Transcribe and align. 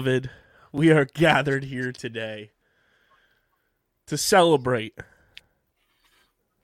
Beloved, 0.00 0.30
we 0.72 0.90
are 0.90 1.04
gathered 1.04 1.64
here 1.64 1.92
today 1.92 2.52
to 4.06 4.16
celebrate 4.16 4.94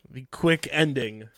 the 0.08 0.26
quick 0.30 0.66
ending 0.72 1.28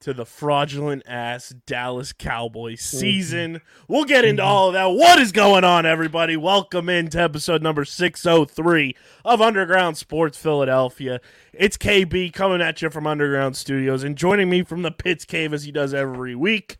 to 0.00 0.12
the 0.12 0.26
fraudulent 0.26 1.02
ass 1.06 1.54
Dallas 1.64 2.12
Cowboys 2.12 2.82
mm-hmm. 2.82 2.98
season. 2.98 3.60
We'll 3.88 4.04
get 4.04 4.26
into 4.26 4.42
mm-hmm. 4.42 4.52
all 4.52 4.68
of 4.68 4.74
that. 4.74 4.90
What 4.90 5.18
is 5.18 5.32
going 5.32 5.64
on, 5.64 5.86
everybody? 5.86 6.36
Welcome 6.36 6.90
into 6.90 7.18
episode 7.18 7.62
number 7.62 7.86
603 7.86 8.94
of 9.24 9.40
Underground 9.40 9.96
Sports 9.96 10.36
Philadelphia. 10.36 11.22
It's 11.54 11.78
KB 11.78 12.34
coming 12.34 12.60
at 12.60 12.82
you 12.82 12.90
from 12.90 13.06
Underground 13.06 13.56
Studios 13.56 14.04
and 14.04 14.14
joining 14.14 14.50
me 14.50 14.62
from 14.62 14.82
the 14.82 14.92
Pitts 14.92 15.24
Cave 15.24 15.54
as 15.54 15.64
he 15.64 15.72
does 15.72 15.94
every 15.94 16.34
week, 16.34 16.76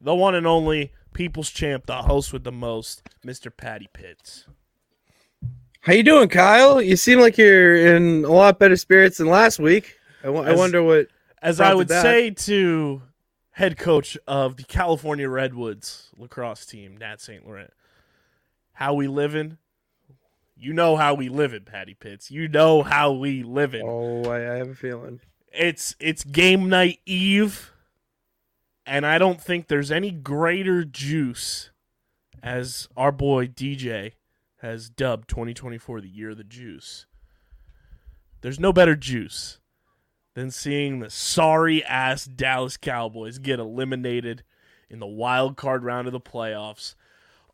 the 0.00 0.16
one 0.16 0.34
and 0.34 0.48
only 0.48 0.90
People's 1.18 1.50
Champ, 1.50 1.86
the 1.86 2.02
host 2.02 2.32
with 2.32 2.44
the 2.44 2.52
most, 2.52 3.02
Mr. 3.26 3.50
Patty 3.54 3.88
Pitts. 3.92 4.46
How 5.80 5.92
you 5.92 6.04
doing, 6.04 6.28
Kyle? 6.28 6.80
You 6.80 6.94
seem 6.94 7.18
like 7.18 7.36
you're 7.36 7.74
in 7.96 8.24
a 8.24 8.30
lot 8.30 8.60
better 8.60 8.76
spirits 8.76 9.18
than 9.18 9.26
last 9.26 9.58
week. 9.58 9.98
I 10.22 10.28
wo- 10.28 10.44
I 10.44 10.54
wonder 10.54 10.80
what. 10.80 11.08
As 11.42 11.60
I 11.60 11.74
would 11.74 11.88
that. 11.88 12.02
say 12.02 12.30
to 12.30 13.02
head 13.50 13.76
coach 13.76 14.16
of 14.28 14.58
the 14.58 14.62
California 14.62 15.28
Redwoods 15.28 16.10
lacrosse 16.16 16.64
team, 16.64 16.96
Nat 16.96 17.20
St. 17.20 17.44
Laurent, 17.44 17.72
how 18.74 18.94
we 18.94 19.08
living? 19.08 19.58
You 20.56 20.72
know 20.72 20.94
how 20.94 21.14
we 21.14 21.28
living, 21.28 21.64
Patty 21.64 21.94
Pitts. 21.94 22.30
You 22.30 22.46
know 22.46 22.84
how 22.84 23.10
we 23.10 23.42
living. 23.42 23.82
Oh, 23.84 24.22
I, 24.30 24.36
I 24.36 24.56
have 24.58 24.68
a 24.68 24.74
feeling. 24.76 25.18
It's 25.52 25.96
it's 25.98 26.22
game 26.22 26.68
night 26.68 27.00
eve, 27.06 27.72
and 28.88 29.06
I 29.06 29.18
don't 29.18 29.40
think 29.40 29.68
there's 29.68 29.92
any 29.92 30.10
greater 30.10 30.84
juice, 30.84 31.70
as 32.42 32.88
our 32.96 33.12
boy 33.12 33.46
DJ 33.46 34.12
has 34.62 34.88
dubbed 34.88 35.28
2024 35.28 36.00
the 36.00 36.08
year 36.08 36.30
of 36.30 36.36
the 36.38 36.44
juice. 36.44 37.06
There's 38.40 38.58
no 38.58 38.72
better 38.72 38.96
juice 38.96 39.60
than 40.34 40.50
seeing 40.50 41.00
the 41.00 41.10
sorry 41.10 41.84
ass 41.84 42.24
Dallas 42.24 42.76
Cowboys 42.76 43.38
get 43.38 43.58
eliminated 43.58 44.42
in 44.88 45.00
the 45.00 45.06
wild 45.06 45.56
card 45.56 45.84
round 45.84 46.06
of 46.06 46.12
the 46.12 46.20
playoffs 46.20 46.94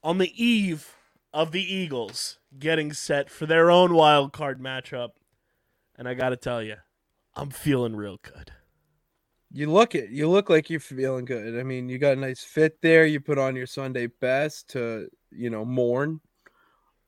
on 0.02 0.18
the 0.18 0.32
eve 0.42 0.94
of 1.32 1.50
the 1.50 1.62
Eagles 1.62 2.38
getting 2.58 2.92
set 2.92 3.28
for 3.28 3.46
their 3.46 3.70
own 3.70 3.94
wild 3.94 4.32
card 4.32 4.60
matchup. 4.60 5.10
And 5.96 6.06
I 6.06 6.14
got 6.14 6.28
to 6.30 6.36
tell 6.36 6.62
you, 6.62 6.76
I'm 7.34 7.50
feeling 7.50 7.96
real 7.96 8.18
good. 8.22 8.52
You 9.56 9.70
look 9.70 9.94
it. 9.94 10.10
You 10.10 10.28
look 10.28 10.50
like 10.50 10.68
you're 10.68 10.80
feeling 10.80 11.24
good. 11.24 11.58
I 11.58 11.62
mean, 11.62 11.88
you 11.88 11.98
got 11.98 12.14
a 12.16 12.20
nice 12.20 12.42
fit 12.42 12.82
there. 12.82 13.06
You 13.06 13.20
put 13.20 13.38
on 13.38 13.54
your 13.54 13.66
Sunday 13.68 14.08
best 14.08 14.68
to, 14.70 15.08
you 15.30 15.48
know, 15.48 15.64
mourn 15.64 16.20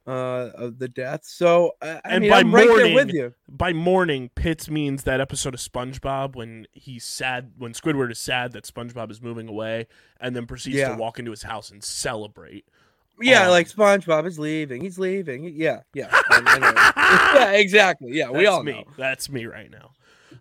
uh 0.06 0.50
of 0.54 0.78
the 0.78 0.86
death. 0.88 1.22
So 1.24 1.72
I, 1.82 1.88
I 1.88 2.00
And 2.04 2.22
mean, 2.22 2.30
by 2.30 2.38
I'm 2.38 2.54
right 2.54 2.66
there 2.68 2.76
mourning- 2.76 2.94
with 2.94 3.12
you. 3.12 3.34
By 3.48 3.72
morning, 3.72 4.30
Pitts 4.36 4.70
means 4.70 5.02
that 5.02 5.20
episode 5.20 5.54
of 5.54 5.60
SpongeBob 5.60 6.36
when 6.36 6.68
he's 6.72 7.04
sad, 7.04 7.50
when 7.58 7.72
Squidward 7.72 8.12
is 8.12 8.20
sad 8.20 8.52
that 8.52 8.62
SpongeBob 8.64 9.10
is 9.10 9.20
moving 9.20 9.48
away, 9.48 9.88
and 10.20 10.36
then 10.36 10.46
proceeds 10.46 10.76
Yeah. 10.76 10.90
to 10.90 10.96
walk 10.96 11.18
into 11.18 11.32
his 11.32 11.42
house 11.42 11.70
and 11.70 11.82
celebrate. 11.82 12.64
Yeah, 13.20 13.46
Um, 13.46 13.50
like 13.50 13.68
SpongeBob 13.68 14.26
is 14.26 14.38
leaving. 14.38 14.82
He's 14.82 14.98
leaving. 15.00 15.52
Yeah, 15.56 15.80
yeah, 15.94 16.08
I- 16.12 16.42
I 16.44 16.58
know. 16.60 17.40
yeah. 17.40 17.50
Exactly. 17.58 18.12
Yeah, 18.12 18.30
we 18.30 18.46
all 18.46 18.62
me. 18.62 18.72
know. 18.72 18.84
That's 18.96 19.28
me 19.28 19.46
right 19.46 19.70
now. 19.70 19.90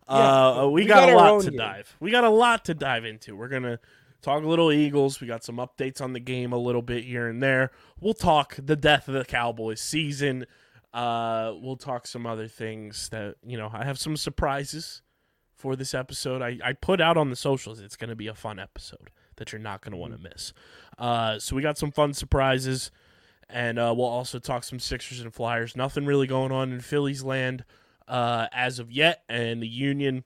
Yeah, 0.08 0.16
uh, 0.16 0.68
we, 0.68 0.84
we 0.84 0.88
got, 0.88 1.08
got 1.08 1.10
a 1.10 1.16
lot 1.16 1.42
to 1.42 1.50
game. 1.50 1.58
dive. 1.58 1.96
We 2.00 2.12
got 2.12 2.24
a 2.24 2.30
lot 2.30 2.66
to 2.66 2.74
dive 2.74 3.06
into. 3.06 3.36
We're 3.36 3.48
gonna 3.48 3.80
talk 4.22 4.44
a 4.44 4.48
little 4.48 4.72
Eagles. 4.72 5.20
We 5.22 5.28
got 5.28 5.44
some 5.44 5.58
updates 5.58 6.02
on 6.02 6.14
the 6.14 6.20
game 6.20 6.52
a 6.54 6.58
little 6.58 6.82
bit 6.82 7.04
here 7.04 7.28
and 7.28 7.42
there. 7.42 7.72
We'll 8.00 8.14
talk 8.14 8.56
the 8.62 8.76
death 8.76 9.08
of 9.08 9.14
the 9.14 9.26
Cowboys 9.26 9.82
season. 9.82 10.46
Uh, 10.94 11.54
we'll 11.60 11.78
talk 11.78 12.08
some 12.08 12.26
other 12.26 12.48
things 12.48 13.10
that 13.10 13.36
you 13.46 13.58
know. 13.58 13.70
I 13.74 13.84
have 13.84 14.00
some 14.00 14.16
surprises 14.16 15.02
for 15.54 15.76
this 15.76 15.94
episode. 15.94 16.42
I, 16.42 16.60
I 16.64 16.74
put 16.74 17.02
out 17.02 17.18
on 17.18 17.30
the 17.30 17.36
socials. 17.36 17.80
It's 17.80 17.96
going 17.96 18.10
to 18.10 18.16
be 18.16 18.28
a 18.28 18.36
fun 18.36 18.60
episode 18.60 19.10
that 19.38 19.52
you're 19.52 19.60
not 19.60 19.82
going 19.82 19.92
to 19.92 19.98
want 19.98 20.14
to 20.14 20.20
miss. 20.20 20.54
Uh, 20.98 21.40
so 21.40 21.56
we 21.56 21.62
got 21.62 21.78
some 21.78 21.92
fun 21.92 22.14
surprises, 22.14 22.92
and 23.50 23.80
uh, 23.80 23.94
we'll 23.96 24.06
also 24.06 24.40
talk 24.40 24.64
some 24.64 24.80
Sixers 24.80 25.22
and 25.22 25.34
Flyers. 25.34 25.76
Nothing 25.76 26.06
really 26.06 26.28
going 26.28 26.52
on 26.52 26.72
in 26.72 26.80
Phillies 26.82 27.24
land 27.24 27.66
uh, 28.08 28.48
as 28.52 28.80
of 28.80 28.92
yet, 28.92 29.24
and 29.30 29.62
the 29.62 29.68
Union 29.68 30.24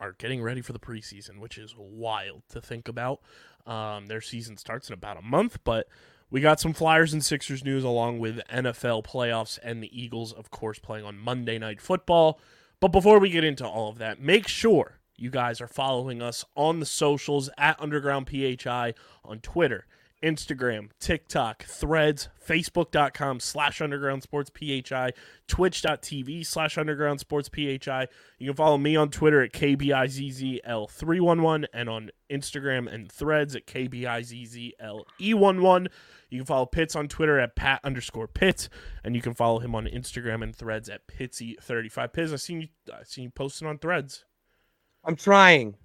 are 0.00 0.12
getting 0.18 0.42
ready 0.42 0.60
for 0.60 0.72
the 0.72 0.78
preseason, 0.78 1.38
which 1.38 1.58
is 1.58 1.74
wild 1.78 2.42
to 2.50 2.60
think 2.60 2.88
about. 2.88 3.20
Um, 3.66 4.06
their 4.06 4.20
season 4.20 4.56
starts 4.56 4.88
in 4.88 4.94
about 4.94 5.16
a 5.16 5.22
month, 5.22 5.58
but 5.64 5.88
we 6.30 6.40
got 6.40 6.60
some 6.60 6.72
Flyers 6.72 7.12
and 7.12 7.24
Sixers 7.24 7.64
news 7.64 7.84
along 7.84 8.18
with 8.18 8.40
NFL 8.52 9.04
playoffs 9.04 9.58
and 9.62 9.82
the 9.82 10.02
Eagles, 10.02 10.32
of 10.32 10.50
course, 10.50 10.78
playing 10.78 11.04
on 11.04 11.16
Monday 11.18 11.58
Night 11.58 11.80
Football. 11.80 12.40
But 12.80 12.88
before 12.88 13.18
we 13.18 13.30
get 13.30 13.44
into 13.44 13.66
all 13.66 13.88
of 13.88 13.98
that, 13.98 14.20
make 14.20 14.48
sure 14.48 14.98
you 15.16 15.30
guys 15.30 15.60
are 15.60 15.68
following 15.68 16.20
us 16.20 16.44
on 16.56 16.80
the 16.80 16.86
socials 16.86 17.48
at 17.56 17.80
Underground 17.80 18.28
PHI 18.28 18.94
on 19.24 19.38
Twitter, 19.40 19.86
Instagram, 20.24 20.88
TikTok, 20.98 21.64
Threads, 21.64 22.30
Facebook.com 22.42 23.40
slash 23.40 23.82
Underground 23.82 24.22
Sports 24.22 24.50
PHI, 24.58 25.12
Twitch.tv 25.46 26.46
slash 26.46 26.78
Underground 26.78 27.20
Sports 27.20 27.50
PHI. 27.50 28.08
You 28.38 28.46
can 28.48 28.56
follow 28.56 28.78
me 28.78 28.96
on 28.96 29.10
Twitter 29.10 29.42
at 29.42 29.52
KBIZZL311 29.52 31.66
and 31.74 31.90
on 31.90 32.10
Instagram 32.30 32.90
and 32.92 33.12
Threads 33.12 33.54
at 33.54 33.66
KBIZZLE11. 33.66 35.88
You 36.30 36.38
can 36.38 36.46
follow 36.46 36.66
Pitts 36.66 36.96
on 36.96 37.06
Twitter 37.06 37.38
at 37.38 37.54
Pat 37.54 37.80
underscore 37.84 38.26
Pitts, 38.26 38.70
and 39.04 39.14
you 39.14 39.20
can 39.20 39.34
follow 39.34 39.58
him 39.58 39.74
on 39.74 39.84
Instagram 39.86 40.42
and 40.42 40.56
Threads 40.56 40.88
at 40.88 41.06
Pitsy35. 41.06 42.14
Piz, 42.14 42.32
I've 42.32 42.40
seen 42.40 42.62
you. 42.62 42.68
I've 42.92 43.06
seen 43.06 43.24
you 43.24 43.30
posting 43.30 43.68
on 43.68 43.76
Threads. 43.78 44.24
I'm 45.04 45.16
trying. 45.16 45.76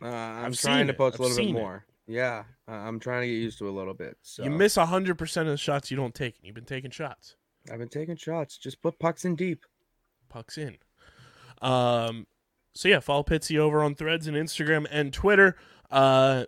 Uh, 0.00 0.06
I'm 0.06 0.44
I've 0.46 0.60
trying 0.60 0.86
to 0.86 0.94
post 0.94 1.14
I've 1.14 1.20
a 1.20 1.22
little 1.24 1.36
bit 1.36 1.50
more. 1.52 1.84
it. 1.88 1.94
Yeah, 2.08 2.44
I'm 2.66 2.98
trying 2.98 3.20
to 3.22 3.26
get 3.28 3.34
used 3.34 3.58
to 3.58 3.68
a 3.68 3.70
little 3.70 3.92
bit. 3.94 4.16
So 4.22 4.42
You 4.42 4.50
miss 4.50 4.76
hundred 4.76 5.16
percent 5.18 5.46
of 5.46 5.52
the 5.52 5.58
shots 5.58 5.90
you 5.90 5.96
don't 5.96 6.14
take. 6.14 6.36
and 6.38 6.46
You've 6.46 6.54
been 6.54 6.64
taking 6.64 6.90
shots. 6.90 7.36
I've 7.70 7.78
been 7.78 7.88
taking 7.88 8.16
shots. 8.16 8.56
Just 8.56 8.80
put 8.80 8.98
pucks 8.98 9.24
in 9.26 9.36
deep. 9.36 9.64
pucks 10.30 10.56
in. 10.56 10.78
Um, 11.60 12.26
so 12.74 12.88
yeah, 12.88 13.00
follow 13.00 13.22
Pitsy 13.24 13.58
over 13.58 13.82
on 13.82 13.94
Threads 13.94 14.26
and 14.26 14.36
Instagram 14.36 14.86
and 14.90 15.12
Twitter. 15.12 15.56
Uh, 15.90 16.44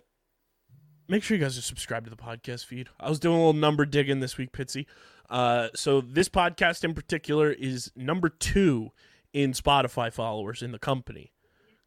make 1.09 1.23
sure 1.23 1.37
you 1.37 1.43
guys 1.43 1.59
are 1.59 1.63
subscribed 1.63 2.05
to 2.07 2.11
the 2.11 2.17
podcast 2.17 2.65
feed. 2.65 2.89
I 2.99 3.09
was 3.11 3.19
doing 3.19 3.35
a 3.35 3.39
little 3.39 3.53
number 3.53 3.85
digging 3.85 4.21
this 4.21 4.39
week, 4.39 4.53
Pitsy. 4.53 4.87
Uh, 5.29 5.69
so 5.75 6.01
this 6.01 6.29
podcast 6.29 6.85
in 6.85 6.95
particular 6.95 7.51
is 7.51 7.93
number 7.95 8.29
two 8.29 8.91
in 9.33 9.53
Spotify 9.53 10.13
followers 10.13 10.63
in 10.63 10.73
the 10.73 10.79
company. 10.79 11.33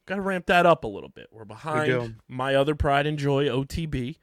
Got 0.05 0.15
to 0.15 0.21
ramp 0.21 0.47
that 0.47 0.65
up 0.65 0.83
a 0.83 0.87
little 0.87 1.09
bit. 1.09 1.27
We're 1.31 1.45
behind 1.45 1.85
do. 1.87 2.15
my 2.27 2.55
other 2.55 2.75
pride 2.75 3.07
and 3.07 3.17
joy, 3.17 3.45
OTB. 3.45 4.17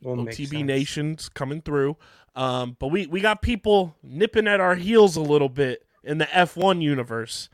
Make 0.00 0.28
OTB. 0.28 0.64
Nation's 0.64 1.28
coming 1.28 1.60
through. 1.60 1.96
Um, 2.36 2.76
but 2.78 2.88
we, 2.88 3.06
we 3.06 3.20
got 3.20 3.42
people 3.42 3.96
nipping 4.02 4.46
at 4.46 4.60
our 4.60 4.76
heels 4.76 5.16
a 5.16 5.20
little 5.20 5.48
bit 5.48 5.84
in 6.04 6.18
the 6.18 6.26
F1 6.26 6.80
universe. 6.82 7.48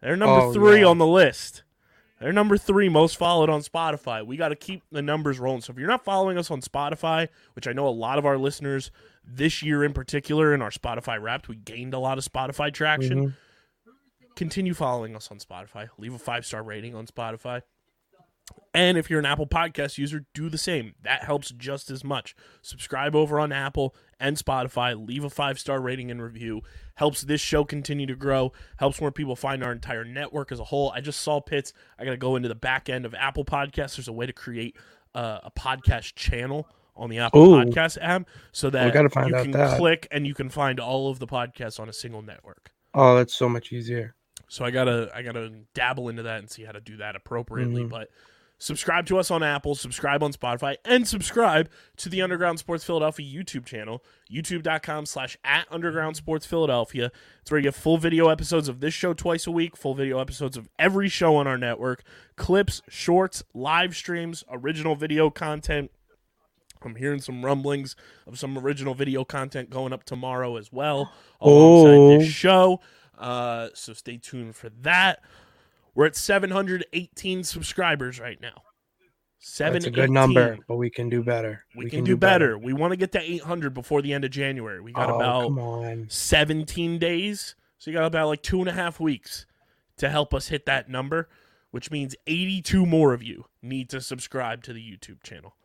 They're 0.00 0.16
number 0.16 0.46
Oh, 0.46 0.52
three 0.54 0.80
yeah. 0.80 0.86
on 0.86 0.96
the 0.98 1.06
list. 1.06 1.64
They're 2.18 2.32
number 2.32 2.56
three 2.56 2.88
most 2.88 3.16
followed 3.16 3.50
on 3.50 3.62
Spotify. 3.62 4.24
We 4.24 4.36
got 4.36 4.48
to 4.48 4.56
keep 4.56 4.82
the 4.90 5.02
numbers 5.02 5.38
rolling. 5.38 5.60
So 5.60 5.72
if 5.72 5.78
you're 5.78 5.88
not 5.88 6.04
following 6.04 6.38
us 6.38 6.50
on 6.50 6.60
Spotify, 6.62 7.28
which 7.54 7.66
I 7.66 7.72
know 7.72 7.86
a 7.86 7.90
lot 7.90 8.16
of 8.16 8.24
our 8.24 8.38
listeners 8.38 8.90
this 9.26 9.62
year 9.62 9.84
in 9.84 9.92
particular 9.92 10.54
in 10.54 10.62
our 10.62 10.70
Spotify 10.70 11.20
Wrapped, 11.20 11.48
we 11.48 11.56
gained 11.56 11.94
a 11.94 11.98
lot 11.98 12.18
of 12.18 12.24
Spotify 12.24 12.72
traction. 12.72 13.18
Mm-hmm. 13.18 13.34
Continue 14.36 14.74
following 14.74 15.14
us 15.14 15.30
on 15.30 15.38
Spotify. 15.38 15.88
Leave 15.98 16.14
a 16.14 16.18
five 16.18 16.46
star 16.46 16.62
rating 16.62 16.94
on 16.94 17.06
Spotify. 17.06 17.62
And 18.74 18.96
if 18.96 19.10
you're 19.10 19.18
an 19.18 19.26
Apple 19.26 19.46
Podcast 19.46 19.98
user, 19.98 20.24
do 20.34 20.48
the 20.48 20.58
same. 20.58 20.94
That 21.02 21.24
helps 21.24 21.50
just 21.50 21.90
as 21.90 22.02
much. 22.02 22.34
Subscribe 22.62 23.14
over 23.14 23.38
on 23.38 23.52
Apple 23.52 23.94
and 24.18 24.36
Spotify. 24.36 24.96
Leave 25.06 25.24
a 25.24 25.30
five 25.30 25.58
star 25.58 25.80
rating 25.80 26.10
and 26.10 26.22
review. 26.22 26.62
Helps 26.94 27.22
this 27.22 27.40
show 27.40 27.64
continue 27.64 28.06
to 28.06 28.16
grow. 28.16 28.52
Helps 28.78 29.00
more 29.00 29.12
people 29.12 29.36
find 29.36 29.62
our 29.62 29.72
entire 29.72 30.04
network 30.04 30.50
as 30.50 30.58
a 30.58 30.64
whole. 30.64 30.90
I 30.94 31.00
just 31.00 31.20
saw 31.20 31.40
Pitts. 31.40 31.72
I 31.98 32.04
got 32.04 32.12
to 32.12 32.16
go 32.16 32.36
into 32.36 32.48
the 32.48 32.54
back 32.54 32.88
end 32.88 33.04
of 33.04 33.14
Apple 33.14 33.44
Podcasts. 33.44 33.96
There's 33.96 34.08
a 34.08 34.12
way 34.12 34.26
to 34.26 34.32
create 34.32 34.76
uh, 35.14 35.40
a 35.44 35.50
podcast 35.50 36.14
channel 36.14 36.68
on 36.96 37.10
the 37.10 37.18
Apple 37.18 37.54
Ooh. 37.54 37.64
Podcast 37.64 37.98
app 38.00 38.28
so 38.52 38.70
that 38.70 38.94
you 38.94 39.08
can 39.10 39.50
that. 39.52 39.78
click 39.78 40.06
and 40.10 40.26
you 40.26 40.34
can 40.34 40.48
find 40.48 40.80
all 40.80 41.10
of 41.10 41.18
the 41.18 41.26
podcasts 41.26 41.78
on 41.78 41.88
a 41.88 41.92
single 41.92 42.22
network. 42.22 42.72
Oh, 42.94 43.16
that's 43.16 43.34
so 43.34 43.48
much 43.48 43.72
easier. 43.72 44.14
So 44.52 44.66
I 44.66 44.70
gotta 44.70 45.10
I 45.14 45.22
gotta 45.22 45.50
dabble 45.72 46.10
into 46.10 46.24
that 46.24 46.40
and 46.40 46.50
see 46.50 46.62
how 46.64 46.72
to 46.72 46.80
do 46.80 46.98
that 46.98 47.16
appropriately. 47.16 47.84
Mhm. 47.84 47.88
But 47.88 48.10
subscribe 48.58 49.06
to 49.06 49.16
us 49.18 49.30
on 49.30 49.42
Apple, 49.42 49.74
subscribe 49.74 50.22
on 50.22 50.30
Spotify, 50.34 50.76
and 50.84 51.08
subscribe 51.08 51.70
to 51.96 52.10
the 52.10 52.20
Underground 52.20 52.58
Sports 52.58 52.84
Philadelphia 52.84 53.24
YouTube 53.26 53.64
channel, 53.64 54.04
youtube.com 54.30 55.06
slash 55.06 55.38
at 55.42 55.66
Underground 55.70 56.16
Sports 56.16 56.44
Philadelphia. 56.44 57.10
It's 57.40 57.50
where 57.50 57.60
you 57.60 57.64
get 57.64 57.74
full 57.74 57.96
video 57.96 58.28
episodes 58.28 58.68
of 58.68 58.80
this 58.80 58.92
show 58.92 59.14
twice 59.14 59.46
a 59.46 59.50
week, 59.50 59.74
full 59.74 59.94
video 59.94 60.18
episodes 60.18 60.58
of 60.58 60.68
every 60.78 61.08
show 61.08 61.34
on 61.36 61.46
our 61.46 61.56
network, 61.56 62.02
clips, 62.36 62.82
shorts, 62.90 63.42
live 63.54 63.96
streams, 63.96 64.44
original 64.50 64.94
video 64.96 65.30
content. 65.30 65.90
I'm 66.84 66.96
hearing 66.96 67.20
some 67.22 67.42
rumblings 67.42 67.96
of 68.26 68.38
some 68.38 68.58
original 68.58 68.92
video 68.92 69.24
content 69.24 69.70
going 69.70 69.94
up 69.94 70.04
tomorrow 70.04 70.56
as 70.56 70.70
well 70.70 71.10
alongside 71.40 71.94
Oh. 71.96 72.18
this 72.18 72.28
show. 72.28 72.80
Uh, 73.18 73.68
so 73.74 73.92
stay 73.92 74.16
tuned 74.16 74.56
for 74.56 74.70
that. 74.82 75.22
We're 75.94 76.06
at 76.06 76.16
718 76.16 77.44
subscribers 77.44 78.18
right 78.18 78.40
now. 78.40 78.62
Seven. 79.38 79.74
That's 79.74 79.86
a 79.86 79.90
good 79.90 80.10
number, 80.10 80.56
but 80.68 80.76
we 80.76 80.88
can 80.88 81.08
do 81.08 81.22
better. 81.22 81.64
We, 81.76 81.90
can, 81.90 82.04
do 82.04 82.16
better. 82.16 82.56
We 82.56 82.72
want 82.72 82.92
to 82.92 82.96
get 82.96 83.10
to 83.12 83.20
800 83.20 83.74
before 83.74 84.00
the 84.00 84.12
end 84.12 84.24
of 84.24 84.30
January. 84.30 84.80
We 84.80 84.92
got 84.92 85.10
oh, 85.10 85.16
about 85.16 86.12
17 86.12 86.98
days. 87.00 87.56
So 87.78 87.90
you 87.90 87.96
got 87.96 88.06
about 88.06 88.28
like 88.28 88.42
two 88.42 88.60
and 88.60 88.68
a 88.68 88.72
half 88.72 89.00
weeks 89.00 89.46
to 89.96 90.08
help 90.08 90.32
us 90.32 90.46
hit 90.46 90.66
that 90.66 90.88
number, 90.88 91.28
which 91.72 91.90
means 91.90 92.14
82 92.28 92.86
more 92.86 93.12
of 93.12 93.22
you 93.24 93.46
need 93.60 93.90
to 93.90 94.00
subscribe 94.00 94.62
to 94.62 94.72
the 94.72 94.80
YouTube 94.80 95.24
channel. 95.24 95.56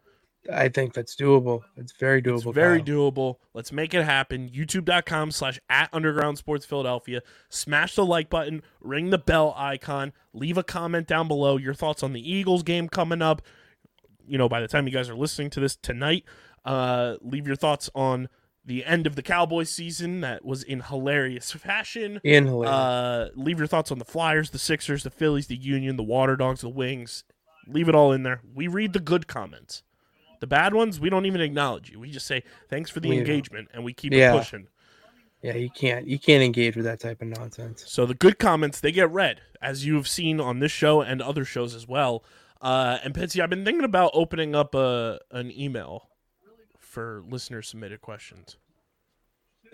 I 0.51 0.69
think 0.69 0.93
that's 0.93 1.15
doable. 1.15 1.61
It's 1.75 1.91
very 1.91 2.21
doable. 2.21 2.35
It's 2.35 2.55
very 2.55 2.79
Kyle. 2.79 3.11
doable. 3.11 3.35
Let's 3.53 3.71
make 3.71 3.93
it 3.93 4.03
happen. 4.03 4.49
YouTube.com 4.49 5.31
slash 5.31 5.59
at 5.69 5.89
Underground 5.93 6.37
Sports 6.37 6.65
Philadelphia. 6.65 7.21
Smash 7.49 7.95
the 7.95 8.05
like 8.05 8.29
button, 8.29 8.61
ring 8.81 9.09
the 9.09 9.17
bell 9.17 9.53
icon, 9.57 10.13
leave 10.33 10.57
a 10.57 10.63
comment 10.63 11.07
down 11.07 11.27
below. 11.27 11.57
Your 11.57 11.73
thoughts 11.73 12.03
on 12.03 12.13
the 12.13 12.31
Eagles 12.31 12.63
game 12.63 12.89
coming 12.89 13.21
up. 13.21 13.41
You 14.27 14.37
know, 14.37 14.49
by 14.49 14.59
the 14.61 14.67
time 14.67 14.87
you 14.87 14.93
guys 14.93 15.09
are 15.09 15.15
listening 15.15 15.49
to 15.51 15.59
this 15.59 15.75
tonight, 15.75 16.23
uh, 16.65 17.15
leave 17.21 17.47
your 17.47 17.55
thoughts 17.55 17.89
on 17.95 18.27
the 18.65 18.83
end 18.83 19.07
of 19.07 19.15
the 19.15 19.23
Cowboys 19.23 19.69
season 19.69 20.19
that 20.21 20.43
was 20.43 20.61
in 20.61 20.81
hilarious 20.81 21.53
fashion. 21.53 22.19
In 22.23 22.45
hilarious. 22.45 22.75
Uh, 22.75 23.29
leave 23.35 23.57
your 23.57 23.67
thoughts 23.67 23.91
on 23.91 23.99
the 23.99 24.05
Flyers, 24.05 24.49
the 24.49 24.59
Sixers, 24.59 25.03
the 25.03 25.09
Phillies, 25.09 25.47
the 25.47 25.55
Union, 25.55 25.95
the 25.95 26.03
Water 26.03 26.35
Dogs, 26.35 26.61
the 26.61 26.69
Wings. 26.69 27.23
Leave 27.65 27.87
it 27.87 27.95
all 27.95 28.11
in 28.11 28.23
there. 28.23 28.41
We 28.53 28.67
read 28.67 28.91
the 28.93 28.99
good 28.99 29.27
comments. 29.27 29.83
The 30.39 30.47
bad 30.47 30.73
ones, 30.73 30.99
we 30.99 31.09
don't 31.09 31.25
even 31.25 31.41
acknowledge 31.41 31.89
you. 31.89 31.99
We 31.99 32.11
just 32.11 32.27
say 32.27 32.43
thanks 32.69 32.89
for 32.89 32.99
the 32.99 33.09
We 33.09 33.17
engagement, 33.17 33.69
and 33.73 33.83
we 33.83 33.93
keep 33.93 34.13
Yeah. 34.13 34.37
pushing. 34.37 34.67
yeah, 35.41 35.55
you 35.55 35.69
can't 35.69 36.07
you 36.07 36.17
can't 36.19 36.43
engage 36.43 36.75
with 36.75 36.85
that 36.85 36.99
type 36.99 37.21
of 37.21 37.27
nonsense. 37.29 37.83
So 37.87 38.05
the 38.05 38.13
good 38.15 38.37
comments 38.39 38.79
they 38.79 38.91
get 38.91 39.09
read, 39.11 39.41
as 39.61 39.85
you 39.85 39.95
have 39.95 40.07
seen 40.07 40.39
on 40.39 40.59
this 40.59 40.71
show 40.71 41.01
and 41.01 41.21
other 41.21 41.45
shows 41.45 41.73
as 41.75 41.87
well. 41.87 42.23
Uh, 42.61 42.97
and 43.03 43.13
Pitsy, 43.13 43.41
I've 43.41 43.49
been 43.51 43.63
thinking 43.65 43.83
about 43.83 44.11
opening 44.13 44.55
up 44.55 44.73
a 44.75 45.19
an 45.31 45.51
email 45.51 46.09
for 46.79 47.23
listener 47.29 47.61
submitted 47.61 48.01
questions. 48.01 48.57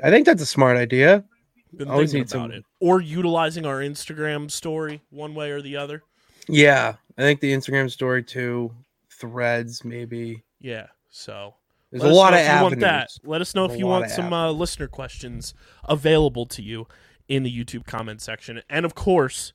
I 0.04 0.10
think 0.10 0.26
that's 0.26 0.42
a 0.42 0.46
smart 0.46 0.76
idea. 0.78 1.24
Been 1.76 1.88
Always 1.90 2.12
thinking 2.12 2.36
about 2.38 2.50
some- 2.50 2.58
it, 2.60 2.66
or 2.80 3.02
utilizing 3.02 3.66
our 3.66 3.80
Instagram 3.80 4.50
story 4.52 5.02
one 5.10 5.34
way 5.34 5.52
or 5.52 5.62
the 5.62 5.76
other. 5.78 6.04
Yeah, 6.48 6.96
I 7.18 7.22
think 7.22 7.40
the 7.40 7.52
Instagram 7.54 7.90
story 7.90 8.22
too, 8.24 8.72
threads 9.10 9.84
maybe. 9.86 10.44
Yeah. 10.64 10.88
So 11.12 11.54
There's 11.92 12.04
a 12.04 12.08
lot 12.08 12.34
of 12.34 12.40
if 12.40 12.48
you 12.48 12.62
want 12.64 12.80
that. 12.80 12.90
avenues. 12.90 13.20
Let 13.24 13.42
us 13.42 13.54
know 13.54 13.66
if 13.66 13.70
There's 13.70 13.78
a 13.78 13.80
you 13.80 13.86
want 13.88 14.10
some 14.10 14.34
uh, 14.34 14.52
listener 14.52 14.88
questions 14.88 15.54
available 15.84 16.48
to 16.48 16.64
you 16.64 16.88
in 17.28 17.44
the 17.44 17.56
YouTube 17.56 17.86
comment 17.86 18.22
section. 18.22 18.62
And 18.70 18.86
of 18.86 18.96
course, 18.96 19.54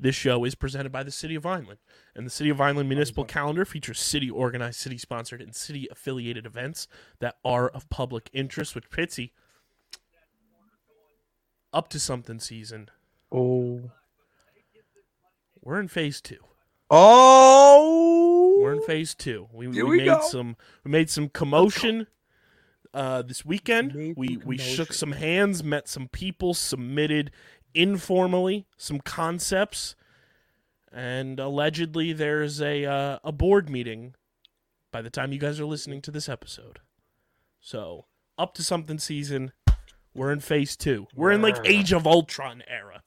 this 0.00 0.14
show 0.14 0.44
is 0.44 0.54
presented 0.54 0.90
by 0.90 1.02
the 1.02 1.10
City 1.10 1.34
of 1.36 1.44
Vineland. 1.44 1.78
And 2.14 2.26
the 2.26 2.30
City 2.30 2.50
of 2.50 2.56
Vineland 2.56 2.88
Municipal 2.88 3.24
Calendar 3.24 3.64
features 3.64 4.00
city 4.00 4.28
organized, 4.30 4.80
city 4.80 4.98
sponsored, 4.98 5.40
and 5.40 5.54
city 5.54 5.86
affiliated 5.90 6.46
events 6.46 6.88
that 7.20 7.36
are 7.44 7.68
of 7.68 7.88
public 7.90 8.30
interest, 8.32 8.74
which 8.74 8.90
Pitsy 8.90 9.30
up 11.72 11.88
to 11.88 11.98
something 12.00 12.40
season. 12.40 12.88
Oh, 13.30 13.90
We're 15.62 15.80
in 15.80 15.88
phase 15.88 16.20
two. 16.20 16.38
Oh, 16.90 18.58
We're 18.60 18.74
in 18.74 18.82
phase 18.82 19.14
two. 19.14 19.48
We, 19.52 19.68
we, 19.68 19.82
we 19.82 19.96
made 19.98 20.06
go. 20.06 20.20
some 20.22 20.56
we 20.84 20.90
made 20.90 21.10
some 21.10 21.28
commotion 21.28 22.06
uh, 22.94 23.22
this 23.22 23.44
weekend. 23.44 23.94
Made 23.94 24.16
We 24.16 24.38
we 24.38 24.58
shook 24.58 24.92
some 24.92 25.12
hands, 25.12 25.62
met 25.62 25.88
some 25.88 26.08
people, 26.08 26.54
submitted 26.54 27.30
informally 27.74 28.66
some 28.76 29.00
concepts, 29.00 29.96
and 30.92 31.38
allegedly 31.38 32.12
there's 32.12 32.60
a 32.60 32.84
uh, 32.84 33.18
a 33.22 33.32
board 33.32 33.68
meeting 33.68 34.14
by 34.92 35.02
the 35.02 35.10
time 35.10 35.32
you 35.32 35.38
guys 35.38 35.60
are 35.60 35.66
listening 35.66 36.00
to 36.02 36.10
this 36.10 36.28
episode. 36.28 36.78
So 37.60 38.06
up 38.38 38.54
to 38.54 38.62
something 38.62 38.98
season. 38.98 39.52
We're 40.14 40.32
in 40.32 40.40
phase 40.40 40.76
two. 40.76 41.08
We're 41.14 41.32
in 41.32 41.42
like 41.42 41.58
Age 41.66 41.92
of 41.92 42.06
Ultron 42.06 42.62
era. 42.66 43.02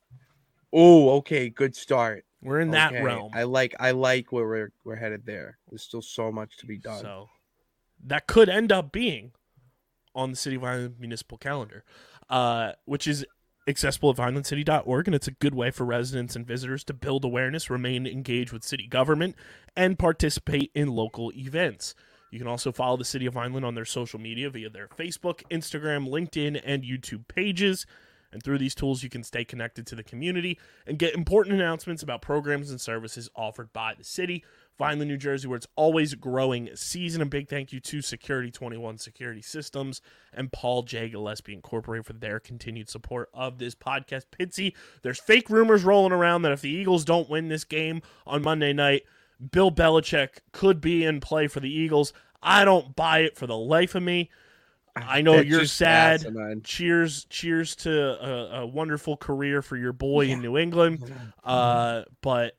oh. 0.72 1.10
Okay, 1.18 1.50
good 1.50 1.76
start. 1.76 2.24
We're 2.42 2.62
in 2.62 2.72
that 2.72 2.94
Okay, 2.94 3.04
realm. 3.04 3.32
I 3.34 3.44
like 3.44 3.76
I 3.80 3.92
like 3.92 4.32
where 4.32 4.46
we're 4.46 4.72
we're 4.84 4.96
headed 4.96 5.26
there. 5.26 5.58
There's 5.70 5.84
still 5.84 6.02
so 6.02 6.32
much 6.32 6.58
to 6.58 6.66
be 6.66 6.78
done. 6.78 7.02
So 7.02 7.30
that 8.06 8.28
could 8.28 8.50
end 8.50 8.72
up 8.72 8.92
being 8.92 9.32
on 10.16 10.32
the 10.32 10.38
City 10.38 10.56
of 10.56 10.62
Vineland 10.62 10.96
municipal 11.00 11.38
calendar, 11.38 11.84
uh, 12.30 12.74
which 12.86 13.08
is 13.08 13.26
accessible 13.68 14.10
at 14.10 14.16
vinelandcity.org. 14.16 15.08
And 15.08 15.16
it's 15.16 15.28
a 15.28 15.32
good 15.32 15.54
way 15.54 15.72
for 15.72 15.86
residents 15.86 16.36
and 16.36 16.48
visitors 16.48 16.84
to 16.86 16.94
build 16.94 17.24
awareness, 17.26 17.70
remain 17.70 18.08
engaged 18.08 18.52
with 18.52 18.64
city 18.64 18.88
government, 18.88 19.36
and 19.76 20.00
participate 20.00 20.72
in 20.74 20.88
local 20.88 21.32
events. 21.34 21.94
You 22.32 22.40
can 22.40 22.48
also 22.48 22.72
follow 22.72 22.98
the 22.98 23.06
City 23.06 23.26
of 23.26 23.34
Vineland 23.34 23.66
on 23.66 23.76
their 23.76 23.86
social 23.86 24.20
media 24.20 24.50
via 24.50 24.70
their 24.70 24.88
Facebook, 24.88 25.42
Instagram, 25.50 26.08
LinkedIn, 26.08 26.62
and 26.64 26.84
YouTube 26.84 27.28
pages. 27.28 27.86
And 28.32 28.44
through 28.44 28.60
these 28.60 28.76
tools, 28.76 29.02
you 29.02 29.10
can 29.10 29.24
stay 29.24 29.44
connected 29.44 29.88
to 29.88 29.96
the 29.96 30.04
community 30.04 30.60
and 30.86 31.00
get 31.00 31.16
important 31.16 31.56
announcements 31.56 32.04
about 32.04 32.22
programs 32.22 32.70
and 32.70 32.80
services 32.80 33.30
offered 33.36 33.74
by 33.74 33.94
the 33.98 34.04
city. 34.04 34.44
Vineland, 34.78 35.10
New 35.10 35.18
Jersey, 35.18 35.48
where 35.48 35.58
it's 35.58 35.68
always 35.76 36.14
growing 36.16 36.70
season. 36.74 37.22
A 37.22 37.26
big 37.26 37.50
thank 37.50 37.74
you 37.74 37.82
to 37.82 38.02
Security 38.02 38.50
21 38.50 38.98
Security 38.98 39.42
Systems 39.42 40.02
and 40.32 40.52
Paul 40.54 40.84
J. 40.84 41.10
Gillespie 41.10 41.54
Incorporated 41.54 42.06
for 42.06 42.14
their 42.14 42.40
continued 42.40 42.90
support 42.90 43.30
of 43.34 43.58
this 43.58 43.76
podcast. 43.76 44.26
Pitsy, 44.32 44.74
there's 45.02 45.20
fake 45.20 45.50
rumors 45.50 45.84
rolling 45.84 46.14
around 46.14 46.44
that 46.44 46.54
if 46.54 46.62
the 46.62 46.70
Eagles 46.70 47.04
don't 47.04 47.30
win 47.30 47.50
this 47.50 47.66
game 47.66 48.02
on 48.26 48.42
Monday 48.42 48.72
night, 48.72 49.04
Bill 49.52 49.72
Belichick 49.72 50.40
could 50.54 50.80
be 50.80 51.04
in 51.04 51.20
play 51.20 51.48
for 51.48 51.60
the 51.60 51.72
Eagles. 51.72 52.14
I 52.42 52.64
don't 52.64 52.96
buy 52.96 53.20
it 53.20 53.38
for 53.38 53.48
the 53.48 53.58
life 53.58 53.96
of 53.96 54.04
me. 54.04 54.30
I 54.96 55.22
know 55.22 55.40
you're 55.40 55.66
sad. 55.66 56.22
asinine. 56.22 56.62
Cheers, 56.64 57.26
cheers 57.30 57.76
to 57.78 57.92
a, 57.92 58.62
a 58.62 58.66
wonderful 58.68 59.18
career 59.18 59.62
for 59.62 59.78
your 59.78 59.94
boy 59.94 60.28
in 60.28 60.42
New 60.42 60.58
England. 60.58 61.12
Uh, 61.44 62.04
but 62.22 62.56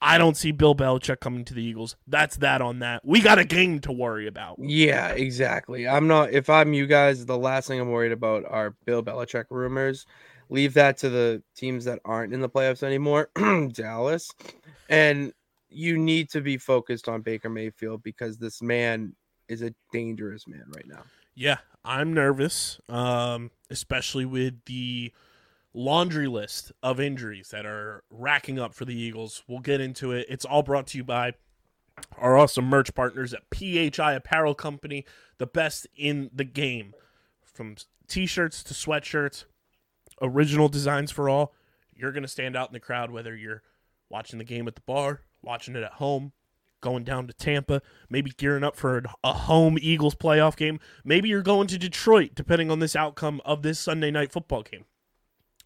I 0.00 0.18
don't 0.18 0.36
see 0.36 0.52
Bill 0.52 0.74
Belichick 0.74 1.20
coming 1.20 1.44
to 1.46 1.54
the 1.54 1.62
Eagles. 1.62 1.96
That's 2.06 2.36
that 2.36 2.62
on 2.62 2.80
that. 2.80 3.04
We 3.04 3.20
got 3.20 3.38
a 3.38 3.44
game 3.44 3.80
to 3.80 3.92
worry 3.92 4.26
about. 4.26 4.58
Yeah, 4.60 5.08
exactly. 5.08 5.88
I'm 5.88 6.06
not. 6.06 6.32
If 6.32 6.48
I'm 6.48 6.72
you 6.72 6.86
guys, 6.86 7.26
the 7.26 7.38
last 7.38 7.66
thing 7.68 7.80
I'm 7.80 7.90
worried 7.90 8.12
about 8.12 8.44
are 8.46 8.76
Bill 8.84 9.02
Belichick 9.02 9.46
rumors. 9.50 10.06
Leave 10.50 10.74
that 10.74 10.96
to 10.98 11.10
the 11.10 11.42
teams 11.56 11.84
that 11.84 11.98
aren't 12.04 12.32
in 12.32 12.40
the 12.40 12.48
playoffs 12.48 12.82
anymore, 12.82 13.28
Dallas, 13.72 14.30
and 14.88 15.32
you 15.68 15.98
need 15.98 16.30
to 16.30 16.40
be 16.40 16.56
focused 16.56 17.08
on 17.08 17.20
Baker 17.20 17.50
Mayfield 17.50 18.02
because 18.02 18.38
this 18.38 18.62
man 18.62 19.14
is 19.48 19.62
a 19.62 19.74
dangerous 19.92 20.46
man 20.46 20.64
right 20.74 20.86
now. 20.86 21.02
Yeah, 21.40 21.58
I'm 21.84 22.12
nervous, 22.12 22.80
um, 22.88 23.52
especially 23.70 24.24
with 24.24 24.64
the 24.64 25.12
laundry 25.72 26.26
list 26.26 26.72
of 26.82 26.98
injuries 26.98 27.50
that 27.50 27.64
are 27.64 28.02
racking 28.10 28.58
up 28.58 28.74
for 28.74 28.84
the 28.84 29.00
Eagles. 29.00 29.44
We'll 29.46 29.60
get 29.60 29.80
into 29.80 30.10
it. 30.10 30.26
It's 30.28 30.44
all 30.44 30.64
brought 30.64 30.88
to 30.88 30.98
you 30.98 31.04
by 31.04 31.34
our 32.16 32.36
awesome 32.36 32.64
merch 32.64 32.92
partners 32.92 33.32
at 33.32 33.44
PHI 33.54 34.14
Apparel 34.14 34.56
Company, 34.56 35.04
the 35.38 35.46
best 35.46 35.86
in 35.94 36.28
the 36.34 36.42
game. 36.42 36.92
From 37.44 37.76
t-shirts 38.08 38.64
to 38.64 38.74
sweatshirts, 38.74 39.44
original 40.20 40.68
designs 40.68 41.12
for 41.12 41.28
all. 41.28 41.54
You're 41.94 42.10
going 42.10 42.24
to 42.24 42.28
stand 42.28 42.56
out 42.56 42.70
in 42.70 42.72
the 42.72 42.80
crowd 42.80 43.12
whether 43.12 43.36
you're 43.36 43.62
watching 44.08 44.40
the 44.40 44.44
game 44.44 44.66
at 44.66 44.74
the 44.74 44.80
bar, 44.80 45.20
watching 45.40 45.76
it 45.76 45.84
at 45.84 45.92
home, 45.92 46.32
going 46.80 47.04
down 47.04 47.26
to 47.26 47.32
Tampa, 47.32 47.82
maybe 48.08 48.32
gearing 48.36 48.64
up 48.64 48.76
for 48.76 49.02
a 49.24 49.32
home 49.32 49.78
Eagles 49.80 50.14
playoff 50.14 50.56
game. 50.56 50.80
Maybe 51.04 51.28
you're 51.28 51.42
going 51.42 51.66
to 51.68 51.78
Detroit, 51.78 52.32
depending 52.34 52.70
on 52.70 52.78
this 52.78 52.96
outcome 52.96 53.40
of 53.44 53.62
this 53.62 53.78
Sunday 53.78 54.10
night 54.10 54.32
football 54.32 54.62
game. 54.62 54.84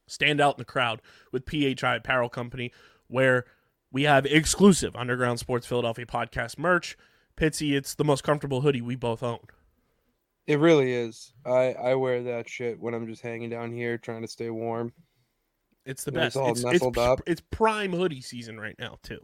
Stand 0.06 0.40
out 0.40 0.56
in 0.56 0.58
the 0.58 0.64
crowd 0.64 1.00
with 1.30 1.48
PHI 1.48 1.96
Apparel 1.96 2.28
Company, 2.28 2.72
where 3.08 3.44
we 3.90 4.04
have 4.04 4.26
exclusive 4.26 4.96
Underground 4.96 5.38
Sports 5.38 5.66
Philadelphia 5.66 6.06
podcast 6.06 6.58
merch. 6.58 6.96
Pitsy, 7.36 7.72
it's 7.72 7.94
the 7.94 8.04
most 8.04 8.24
comfortable 8.24 8.60
hoodie 8.60 8.82
we 8.82 8.96
both 8.96 9.22
own. 9.22 9.40
It 10.46 10.58
really 10.58 10.92
is. 10.92 11.32
I 11.46 11.72
I 11.72 11.94
wear 11.94 12.22
that 12.24 12.48
shit 12.48 12.80
when 12.80 12.94
I'm 12.94 13.06
just 13.06 13.22
hanging 13.22 13.48
down 13.48 13.72
here 13.72 13.96
trying 13.96 14.22
to 14.22 14.28
stay 14.28 14.50
warm. 14.50 14.92
It's 15.86 16.04
the 16.04 16.12
best. 16.12 16.36
it's 16.36 16.36
all 16.36 16.50
It's, 16.50 16.62
it's, 16.64 17.22
it's 17.26 17.42
prime 17.50 17.92
hoodie 17.92 18.20
season 18.20 18.58
right 18.60 18.76
now, 18.78 18.98
too. 19.02 19.20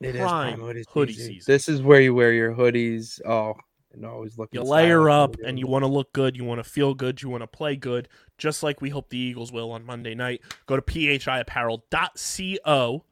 It 0.00 0.14
is 0.14 0.20
Prime 0.20 0.58
prime 0.58 0.84
hoodie 0.88 1.12
season. 1.12 1.42
This 1.46 1.68
is 1.68 1.82
where 1.82 2.00
you 2.00 2.14
wear 2.14 2.32
your 2.32 2.54
hoodies. 2.54 3.20
Oh, 3.26 3.54
and 3.92 4.04
always 4.04 4.38
looking. 4.38 4.60
You 4.60 4.66
layer 4.66 5.10
up 5.10 5.34
and 5.44 5.58
you're 5.58 5.66
you 5.66 5.72
want 5.72 5.82
to 5.82 5.88
look 5.88 6.12
good, 6.12 6.36
you 6.36 6.44
want 6.44 6.62
to 6.62 6.70
feel 6.70 6.94
good, 6.94 7.20
you 7.22 7.28
want 7.28 7.42
to 7.42 7.48
play 7.48 7.74
good, 7.74 8.08
just 8.36 8.62
like 8.62 8.80
we 8.80 8.90
hope 8.90 9.08
the 9.08 9.18
Eagles 9.18 9.50
will 9.50 9.72
on 9.72 9.84
Monday 9.84 10.14
night. 10.14 10.42
Go 10.66 10.76
to 10.76 10.82
phiapparel.co 10.82 13.04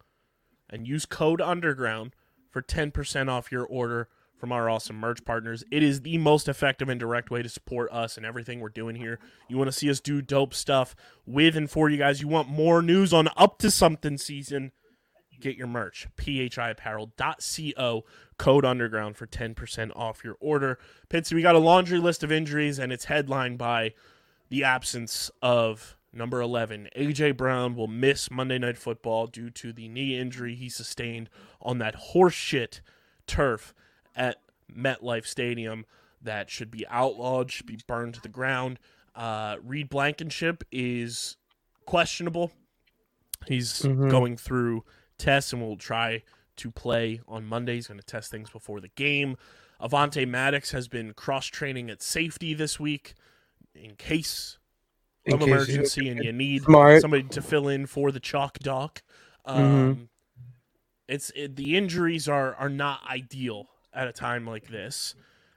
and 0.70 0.86
use 0.86 1.06
code 1.06 1.40
underground 1.40 2.14
for 2.50 2.62
10% 2.62 3.28
off 3.28 3.52
your 3.52 3.64
order 3.64 4.08
from 4.36 4.52
our 4.52 4.68
awesome 4.68 4.96
merch 4.96 5.24
partners. 5.24 5.64
It 5.70 5.82
is 5.82 6.02
the 6.02 6.18
most 6.18 6.48
effective 6.48 6.88
and 6.88 7.00
direct 7.00 7.30
way 7.30 7.42
to 7.42 7.48
support 7.48 7.90
us 7.90 8.16
and 8.16 8.26
everything 8.26 8.60
we're 8.60 8.68
doing 8.68 8.96
here. 8.96 9.18
You 9.48 9.56
want 9.56 9.68
to 9.68 9.72
see 9.72 9.90
us 9.90 10.00
do 10.00 10.20
dope 10.20 10.54
stuff 10.54 10.94
with 11.24 11.56
and 11.56 11.70
for 11.70 11.88
you 11.88 11.96
guys. 11.96 12.20
You 12.20 12.28
want 12.28 12.48
more 12.48 12.82
news 12.82 13.12
on 13.12 13.28
up 13.36 13.58
to 13.60 13.70
something 13.70 14.18
season. 14.18 14.72
Get 15.40 15.56
your 15.56 15.66
merch. 15.66 16.06
phiapparel.co 16.16 18.04
code 18.38 18.64
underground 18.64 19.16
for 19.16 19.26
10% 19.26 19.90
off 19.96 20.24
your 20.24 20.36
order. 20.40 20.78
Pitsy, 21.08 21.32
we 21.34 21.42
got 21.42 21.54
a 21.54 21.58
laundry 21.60 21.98
list 21.98 22.22
of 22.22 22.30
injuries, 22.32 22.78
and 22.78 22.92
it's 22.92 23.06
headlined 23.06 23.58
by 23.58 23.94
the 24.48 24.62
absence 24.64 25.30
of 25.42 25.96
number 26.12 26.40
11. 26.40 26.88
AJ 26.96 27.36
Brown 27.36 27.74
will 27.74 27.88
miss 27.88 28.30
Monday 28.30 28.58
Night 28.58 28.78
Football 28.78 29.26
due 29.26 29.50
to 29.50 29.72
the 29.72 29.88
knee 29.88 30.18
injury 30.18 30.54
he 30.54 30.68
sustained 30.68 31.28
on 31.60 31.78
that 31.78 31.94
horseshit 32.14 32.80
turf 33.26 33.74
at 34.14 34.40
MetLife 34.74 35.26
Stadium 35.26 35.84
that 36.22 36.50
should 36.50 36.70
be 36.70 36.86
outlawed, 36.88 37.50
should 37.50 37.66
be 37.66 37.78
burned 37.86 38.14
to 38.14 38.20
the 38.20 38.28
ground. 38.28 38.78
Uh, 39.14 39.56
Reed 39.62 39.88
Blankenship 39.88 40.64
is 40.72 41.36
questionable. 41.86 42.52
He's 43.46 43.82
Mhm. 43.82 44.10
going 44.10 44.36
through 44.36 44.84
tests 45.18 45.52
and 45.52 45.62
will 45.62 45.76
try 45.76 46.22
to 46.56 46.70
play 46.70 47.20
on 47.28 47.44
Monday. 47.44 47.74
He's 47.74 47.86
going 47.88 48.00
to 48.00 48.06
test 48.06 48.30
things 48.30 48.50
before 48.50 48.80
the 48.80 48.88
game. 48.88 49.36
Avonte 49.80 50.26
Maddox 50.26 50.70
has 50.70 50.88
been 50.88 51.12
cross 51.12 51.46
training 51.46 51.90
at 51.90 52.02
safety 52.02 52.54
this 52.54 52.80
week 52.80 53.14
in 53.74 53.94
case 53.96 54.58
In 55.26 55.34
of 55.34 55.40
case 55.40 55.48
you- 55.48 55.54
emergency 55.54 56.08
and 56.08 56.24
you 56.24 56.32
need 56.32 56.62
Smart. 56.62 57.00
somebody 57.02 57.24
to 57.24 57.42
fill 57.42 57.68
in 57.68 57.86
for 57.86 58.10
the 58.10 58.20
chalk 58.20 58.58
doc. 58.60 59.02
Um, 59.44 59.62
Mhm. 59.96 60.08
It's 61.08 61.30
it, 61.36 61.54
the 61.56 61.76
injuries 61.76 62.26
are 62.28 62.54
are 62.56 62.68
not 62.70 63.00
ideal 63.08 63.68
at 63.92 64.08
a 64.08 64.12
time 64.12 64.44
like 64.46 64.66
this, 64.68 65.14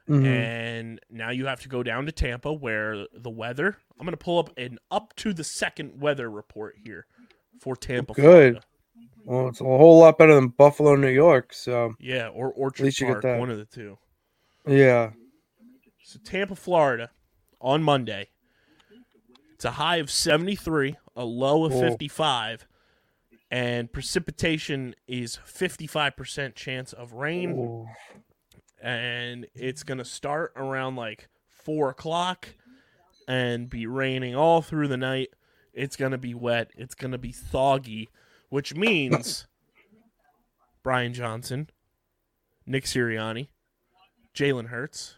Mhm. 0.08 0.26
and 0.28 1.00
now 1.10 1.32
you 1.32 1.48
have 1.48 1.62
to 1.62 1.70
go 1.70 1.82
down 1.82 2.06
to 2.06 2.12
Tampa 2.12 2.54
where 2.54 3.08
the 3.14 3.32
weather. 3.32 3.78
I'm 3.98 4.06
going 4.06 4.12
to 4.12 4.18
pull 4.18 4.38
up 4.38 4.56
an 4.58 4.78
up 4.92 5.16
to 5.18 5.34
the 5.34 5.44
second 5.44 6.00
weather 6.00 6.30
report 6.30 6.76
here 6.84 7.08
for 7.60 7.76
Tampa. 7.76 8.14
Good. 8.14 8.24
Florida. 8.24 8.62
Well, 9.30 9.48
it's 9.50 9.62
a 9.62 9.64
whole 9.64 10.00
lot 10.00 10.18
better 10.18 10.34
than 10.34 10.48
Buffalo, 10.48 10.96
New 10.96 11.08
York. 11.10 11.54
So 11.54 11.94
Yeah, 12.00 12.30
or 12.30 12.52
Orchard 12.52 12.86
least 12.86 13.00
you 13.00 13.06
get 13.06 13.14
Park, 13.14 13.24
that. 13.24 13.40
one 13.40 13.52
of 13.52 13.60
the 13.60 13.66
two. 13.66 14.00
yeah, 14.68 15.12
So 16.04 16.18
Tampa, 16.24 16.56
Florida, 16.56 17.12
on 17.62 17.84
Monday. 17.84 18.30
It's 19.54 19.66
a 19.66 19.72
high 19.72 19.98
of 19.98 20.10
73, 20.10 20.96
a 21.16 21.26
low 21.26 21.66
of 21.66 21.74
Whoa. 21.74 21.90
55, 21.90 22.66
and 23.52 23.92
precipitation 23.92 24.96
is 25.08 25.38
55% 25.46 26.56
chance 26.56 26.92
of 26.94 27.14
rain. 27.14 27.86
And 28.82 29.46
it's 29.54 29.84
going 29.84 29.98
to 30.00 30.06
start 30.06 30.54
around 30.56 30.96
like 30.96 31.28
4 31.50 31.90
o'clock 31.90 32.48
and 33.28 33.70
be 33.70 33.86
raining 33.86 34.34
all 34.36 34.64
through 34.64 34.88
the 34.88 34.98
night. 34.98 35.30
It's 35.74 35.96
going 35.96 36.14
to 36.14 36.18
be 36.18 36.34
wet. 36.34 36.72
It's 36.76 36.96
going 36.96 37.12
to 37.12 37.18
be 37.20 37.32
soggy, 37.32 38.10
which 38.50 38.76
means 38.76 39.48
Brian 40.84 41.14
Johnson, 41.14 41.70
Nick 42.66 42.86
Sirianni, 42.86 43.48
Jalen 44.36 44.68
Hurts, 44.68 45.16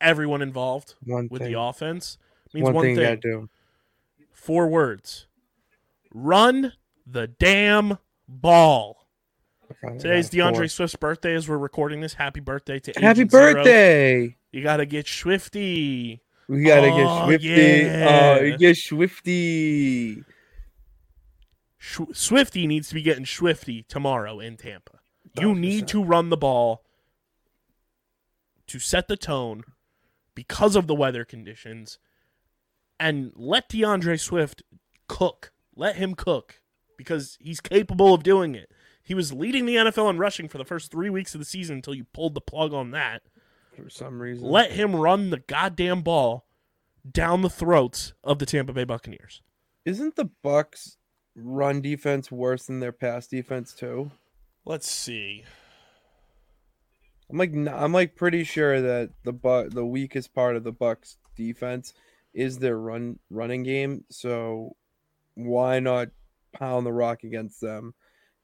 everyone 0.00 0.42
involved 0.42 0.94
one 1.04 1.28
with 1.30 1.42
thing. 1.42 1.52
the 1.52 1.60
offense 1.60 2.18
means 2.54 2.64
one, 2.64 2.74
one, 2.74 2.84
thing 2.84 2.96
thing. 2.96 3.20
do. 3.20 3.48
Four 4.32 4.68
words. 4.68 5.26
Run 6.14 6.72
the 7.06 7.26
damn 7.26 7.98
ball. 8.28 9.06
Today's 9.98 10.30
DeAndre 10.30 10.56
four. 10.56 10.68
Swift's 10.68 10.96
birthday 10.96 11.34
as 11.34 11.46
we're 11.48 11.58
recording 11.58 12.00
this. 12.00 12.14
Happy 12.14 12.40
birthday 12.40 12.78
to 12.80 12.92
Happy 12.92 13.20
Agent 13.20 13.30
Zero. 13.30 13.52
birthday! 13.54 14.36
You 14.50 14.62
gotta 14.62 14.86
get 14.86 15.06
Swifty. 15.06 16.22
We 16.48 16.62
gotta 16.62 16.86
Oh, 16.90 16.96
get 16.96 17.24
Swifty. 17.42 17.48
yeah. 17.48 18.38
Oh, 18.40 18.56
get 18.56 18.76
Swifty. 18.78 20.24
Sh- 21.88 22.00
Swifty 22.12 22.66
needs 22.66 22.88
to 22.88 22.94
be 22.94 23.02
getting 23.02 23.24
Swifty 23.24 23.82
tomorrow 23.82 24.40
in 24.40 24.56
Tampa. 24.58 24.98
You 25.40 25.48
100%. 25.54 25.58
need 25.58 25.88
to 25.88 26.04
run 26.04 26.28
the 26.28 26.36
ball 26.36 26.84
to 28.66 28.78
set 28.78 29.08
the 29.08 29.16
tone 29.16 29.64
because 30.34 30.76
of 30.76 30.86
the 30.86 30.94
weather 30.94 31.24
conditions 31.24 31.98
and 33.00 33.32
let 33.34 33.68
DeAndre 33.70 34.20
Swift 34.20 34.62
cook. 35.06 35.52
Let 35.74 35.96
him 35.96 36.14
cook 36.14 36.60
because 36.96 37.38
he's 37.40 37.60
capable 37.60 38.12
of 38.12 38.22
doing 38.22 38.54
it. 38.54 38.70
He 39.02 39.14
was 39.14 39.32
leading 39.32 39.64
the 39.64 39.76
NFL 39.76 40.10
in 40.10 40.18
rushing 40.18 40.48
for 40.48 40.58
the 40.58 40.64
first 40.66 40.90
three 40.90 41.08
weeks 41.08 41.34
of 41.34 41.38
the 41.40 41.44
season 41.46 41.76
until 41.76 41.94
you 41.94 42.04
pulled 42.04 42.34
the 42.34 42.40
plug 42.42 42.74
on 42.74 42.90
that. 42.90 43.22
For 43.74 43.88
some 43.88 44.20
reason, 44.20 44.46
Let 44.46 44.72
him 44.72 44.94
run 44.94 45.30
the 45.30 45.38
goddamn 45.38 46.02
ball 46.02 46.44
down 47.10 47.40
the 47.40 47.48
throats 47.48 48.12
of 48.22 48.38
the 48.40 48.44
Tampa 48.46 48.72
Bay 48.74 48.84
Buccaneers. 48.84 49.40
isn't 49.86 50.16
the 50.16 50.28
Bucs 50.44 50.96
run 51.42 51.80
defense 51.80 52.30
worse 52.30 52.66
than 52.66 52.80
their 52.80 52.92
pass 52.92 53.26
defense 53.26 53.72
too? 53.72 54.10
Let's 54.64 54.90
see. 54.90 55.44
I'm 57.30 57.38
like, 57.38 57.54
I'm 57.54 57.92
like 57.92 58.16
pretty 58.16 58.44
sure 58.44 58.80
that 58.80 59.10
the 59.24 59.32
but 59.32 59.74
the 59.74 59.84
weakest 59.84 60.34
part 60.34 60.56
of 60.56 60.64
the 60.64 60.72
Bucs 60.72 61.16
defense 61.36 61.94
is 62.34 62.58
their 62.58 62.78
run 62.78 63.18
running 63.30 63.62
game. 63.62 64.04
So 64.10 64.76
why 65.34 65.80
not 65.80 66.08
pound 66.52 66.86
the 66.86 66.92
rock 66.92 67.24
against 67.24 67.60
them? 67.60 67.94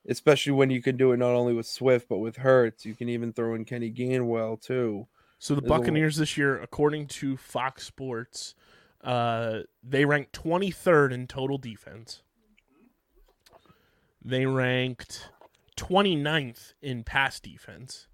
Especially 0.06 0.52
when 0.52 0.70
you 0.70 0.82
can 0.82 0.96
do 0.96 1.12
it 1.12 1.16
not 1.16 1.34
only 1.34 1.54
with 1.54 1.66
Swift 1.66 2.08
but 2.08 2.18
with 2.18 2.36
Hurts. 2.36 2.84
You 2.84 2.94
can 2.94 3.08
even 3.08 3.32
throw 3.32 3.54
in 3.54 3.64
Kenny 3.64 3.90
Gainwell 3.90 4.60
too. 4.60 5.06
So 5.38 5.54
the 5.54 5.60
There's 5.60 5.70
a 5.70 5.74
Buccaneers 5.78 6.16
this 6.16 6.36
year, 6.36 6.60
according 6.60 7.06
to 7.08 7.36
Fox 7.36 7.84
Sports, 7.84 8.54
uh, 9.02 9.60
they 9.82 10.04
ranked 10.04 10.32
23rd 10.32 11.12
in 11.12 11.26
total 11.26 11.58
defense. 11.58 12.22
They 14.24 14.46
ranked 14.46 15.30
29th 15.76 16.72
in 16.80 17.04
pass 17.04 17.40
defense, 17.40 18.06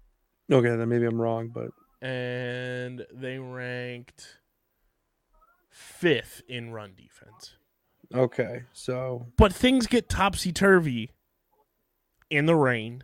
Okay, 0.51 0.75
then 0.75 0.89
maybe 0.89 1.05
I'm 1.05 1.21
wrong, 1.21 1.47
but 1.49 1.71
and 2.05 3.05
they 3.13 3.37
ranked 3.39 4.39
fifth 5.69 6.41
in 6.47 6.71
run 6.71 6.93
defense. 6.95 7.55
okay. 8.13 8.63
So 8.73 9.27
But 9.37 9.53
things 9.53 9.87
get 9.87 10.09
topsy 10.09 10.51
turvy 10.51 11.11
in 12.29 12.45
the 12.45 12.55
rain 12.55 13.03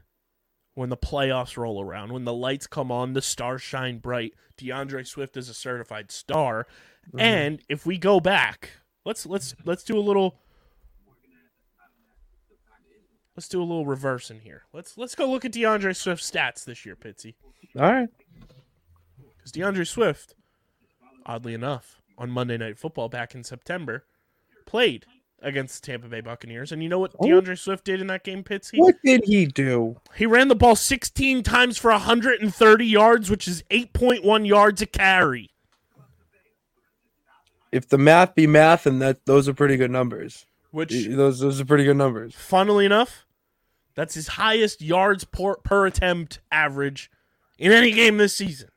when 0.73 0.89
the 0.89 0.97
playoffs 0.97 1.57
roll 1.57 1.81
around, 1.81 2.11
when 2.13 2.25
the 2.25 2.33
lights 2.33 2.67
come 2.67 2.91
on, 2.91 3.13
the 3.13 3.21
stars 3.21 3.61
shine 3.61 3.99
bright. 3.99 4.33
DeAndre 4.57 5.05
Swift 5.07 5.37
is 5.37 5.49
a 5.49 5.53
certified 5.53 6.11
star. 6.11 6.67
Mhm. 7.13 7.21
And 7.21 7.61
if 7.69 7.85
we 7.85 7.97
go 7.97 8.19
back, 8.19 8.71
let's 9.05 9.25
let's 9.25 9.55
let's 9.63 9.83
do 9.83 9.97
a 9.97 10.01
little 10.01 10.39
let's 13.37 13.47
do 13.47 13.61
a 13.61 13.63
little 13.63 13.85
reverse 13.85 14.29
in 14.29 14.39
here. 14.41 14.63
Let's 14.73 14.97
let's 14.97 15.15
go 15.15 15.29
look 15.29 15.45
at 15.45 15.53
DeAndre 15.53 15.95
Swift's 15.95 16.29
stats 16.29 16.65
this 16.65 16.85
year, 16.85 16.95
Pitsy. 16.97 17.35
all 17.79 17.83
right. 17.93 18.09
Because 19.37 19.51
DeAndre 19.53 19.87
Swift, 19.87 20.35
oddly 21.25 21.53
enough, 21.53 22.01
on 22.17 22.29
Monday 22.31 22.57
Night 22.57 22.77
Football 22.77 23.07
back 23.07 23.33
in 23.35 23.43
September, 23.43 24.03
played 24.65 25.05
against 25.39 25.81
the 25.81 25.85
Tampa 25.91 26.07
Bay 26.07 26.19
Buccaneers. 26.21 26.71
And 26.71 26.81
you 26.81 26.89
know 26.89 26.97
what 26.97 27.13
Oh. 27.19 27.25
DeAndre 27.25 27.57
Swift 27.59 27.85
did 27.85 28.01
in 28.01 28.07
that 28.07 28.23
game, 28.23 28.43
Pitsy? 28.43 28.79
What 28.79 28.95
did 29.05 29.25
he 29.25 29.45
do? 29.45 29.97
He 30.15 30.25
ran 30.25 30.47
the 30.47 30.55
ball 30.55 30.75
16 30.75 31.43
times 31.43 31.77
for 31.77 31.91
130 31.91 32.85
yards, 32.85 33.29
which 33.29 33.47
is 33.47 33.63
8.1 33.69 34.47
yards 34.47 34.81
a 34.81 34.87
carry. 34.87 35.51
If 37.71 37.87
the 37.87 37.99
math 37.99 38.33
be 38.33 38.47
math, 38.47 38.87
and 38.87 38.99
that 39.01 39.25
those 39.27 39.47
are 39.47 39.53
pretty 39.53 39.77
good 39.77 39.91
numbers. 39.91 40.45
Which, 40.71 40.91
Those 41.07 41.39
those 41.39 41.61
are 41.61 41.65
pretty 41.65 41.83
good 41.83 41.97
numbers. 41.97 42.33
funnily 42.35 42.85
enough, 42.85 43.25
That's 43.97 44.13
his 44.13 44.27
highest 44.27 44.83
yards 44.83 45.23
per, 45.23 45.55
per 45.55 45.87
attempt 45.87 46.39
average 46.51 47.09
in 47.57 47.71
any 47.71 47.91
game 47.91 48.17
this 48.17 48.35
season. 48.35 48.69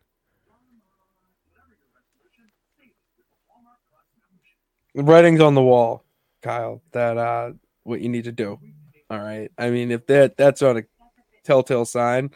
The 4.94 5.02
writing's 5.02 5.42
on 5.42 5.54
the 5.54 5.62
wall, 5.62 6.04
Kyle. 6.40 6.80
That 6.92 7.18
uh, 7.18 7.52
what 7.82 8.00
you 8.00 8.08
need 8.08 8.24
to 8.24 8.32
do. 8.32 8.58
All 9.10 9.18
right. 9.18 9.50
I 9.58 9.68
mean, 9.68 9.90
if 9.90 10.06
that 10.06 10.38
that's 10.38 10.62
not 10.62 10.78
a 10.78 10.86
telltale 11.44 11.84
sign, 11.84 12.30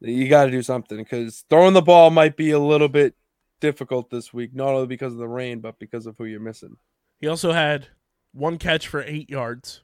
you 0.00 0.28
got 0.28 0.44
to 0.44 0.50
do 0.52 0.62
something 0.62 0.98
because 0.98 1.44
throwing 1.50 1.74
the 1.74 1.82
ball 1.82 2.10
might 2.10 2.36
be 2.36 2.52
a 2.52 2.60
little 2.60 2.88
bit 2.88 3.16
difficult 3.60 4.08
this 4.08 4.32
week, 4.32 4.54
not 4.54 4.68
only 4.68 4.86
because 4.86 5.12
of 5.12 5.18
the 5.18 5.28
rain, 5.28 5.58
but 5.58 5.80
because 5.80 6.06
of 6.06 6.16
who 6.16 6.26
you're 6.26 6.38
missing. 6.38 6.76
He 7.20 7.26
also 7.26 7.50
had 7.50 7.88
one 8.32 8.56
catch 8.56 8.86
for 8.86 9.02
eight 9.02 9.28
yards 9.28 9.82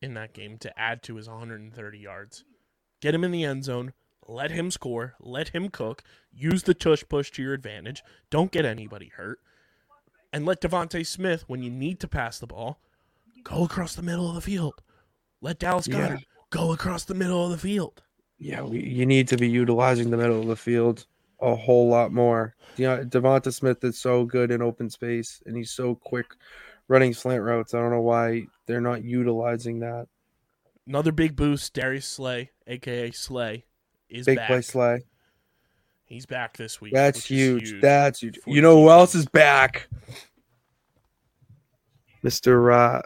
in 0.00 0.14
that 0.14 0.32
game 0.34 0.58
to 0.58 0.78
add 0.78 1.02
to 1.04 1.16
his 1.16 1.28
130 1.28 1.98
yards. 1.98 2.44
Get 3.00 3.14
him 3.14 3.24
in 3.24 3.30
the 3.30 3.44
end 3.44 3.64
zone. 3.64 3.92
Let 4.26 4.50
him 4.50 4.70
score. 4.70 5.14
Let 5.20 5.48
him 5.48 5.70
cook. 5.70 6.02
Use 6.32 6.62
the 6.64 6.74
tush 6.74 7.02
push 7.08 7.30
to 7.32 7.42
your 7.42 7.54
advantage. 7.54 8.02
Don't 8.30 8.52
get 8.52 8.64
anybody 8.64 9.10
hurt. 9.16 9.38
And 10.32 10.44
let 10.44 10.60
DeVonta 10.60 11.06
Smith, 11.06 11.44
when 11.46 11.62
you 11.62 11.70
need 11.70 12.00
to 12.00 12.08
pass 12.08 12.38
the 12.38 12.46
ball, 12.46 12.80
go 13.42 13.64
across 13.64 13.94
the 13.94 14.02
middle 14.02 14.28
of 14.28 14.34
the 14.34 14.40
field. 14.42 14.74
Let 15.40 15.58
Dallas 15.58 15.88
Yeah. 15.88 16.08
Goedert 16.08 16.24
go 16.50 16.72
across 16.72 17.04
the 17.04 17.14
middle 17.14 17.44
of 17.44 17.50
the 17.50 17.58
field. 17.58 18.02
Yeah, 18.38 18.62
we, 18.62 18.82
you 18.82 19.06
need 19.06 19.28
to 19.28 19.36
be 19.36 19.48
utilizing 19.48 20.10
the 20.10 20.16
middle 20.16 20.40
of 20.40 20.46
the 20.46 20.56
field 20.56 21.06
a 21.40 21.54
whole 21.54 21.88
lot 21.88 22.12
more. 22.12 22.54
You 22.76 22.86
know, 22.86 23.04
DeVonta 23.04 23.52
Smith 23.52 23.82
is 23.84 23.98
so 23.98 24.24
good 24.24 24.50
in 24.50 24.60
open 24.60 24.90
space, 24.90 25.42
and 25.46 25.56
he's 25.56 25.70
so 25.70 25.94
quick 25.94 26.26
running 26.88 27.12
slant 27.14 27.42
routes. 27.42 27.74
I 27.74 27.78
don't 27.80 27.90
know 27.90 28.00
why 28.00 28.46
they're 28.66 28.80
not 28.80 29.04
utilizing 29.04 29.80
that. 29.80 30.06
Another 30.86 31.12
big 31.12 31.36
boost. 31.36 31.74
Darius 31.74 32.06
Slay, 32.06 32.50
aka 32.66 33.10
Slay, 33.10 33.64
is 34.08 34.26
Big 34.26 34.38
back. 34.38 34.46
play 34.48 34.60
slay. 34.62 35.02
He's 36.06 36.24
back 36.24 36.56
this 36.56 36.80
week. 36.80 36.94
That's 36.94 37.18
is 37.18 37.24
huge. 37.26 37.80
That's 37.82 38.20
huge. 38.20 38.38
You 38.46 38.62
know 38.62 38.80
who 38.82 38.88
else 38.88 39.14
is 39.14 39.26
back? 39.26 39.88
Mr. 42.24 42.72
Uh, 42.72 43.02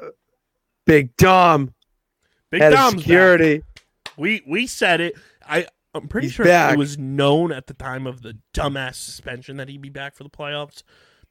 Big 0.87 1.15
Dom, 1.17 1.75
Big 2.51 2.63
of 2.63 2.73
Dom's 2.73 2.95
back. 2.95 3.01
security. 3.01 3.63
We 4.17 4.43
we 4.47 4.67
said 4.67 5.01
it. 5.01 5.15
I 5.47 5.67
I'm 5.95 6.09
pretty 6.09 6.29
He's 6.29 6.35
sure 6.35 6.47
back. 6.47 6.75
it 6.75 6.79
was 6.79 6.97
known 6.99 7.53
at 7.53 7.67
the 7.67 7.75
time 7.75 8.07
of 8.07 8.23
the 8.23 8.39
dumbass 8.55 8.95
suspension 8.95 9.57
that 9.59 9.69
he'd 9.69 9.83
be 9.83 9.89
back 9.91 10.15
for 10.15 10.23
the 10.25 10.31
playoffs. 10.31 10.83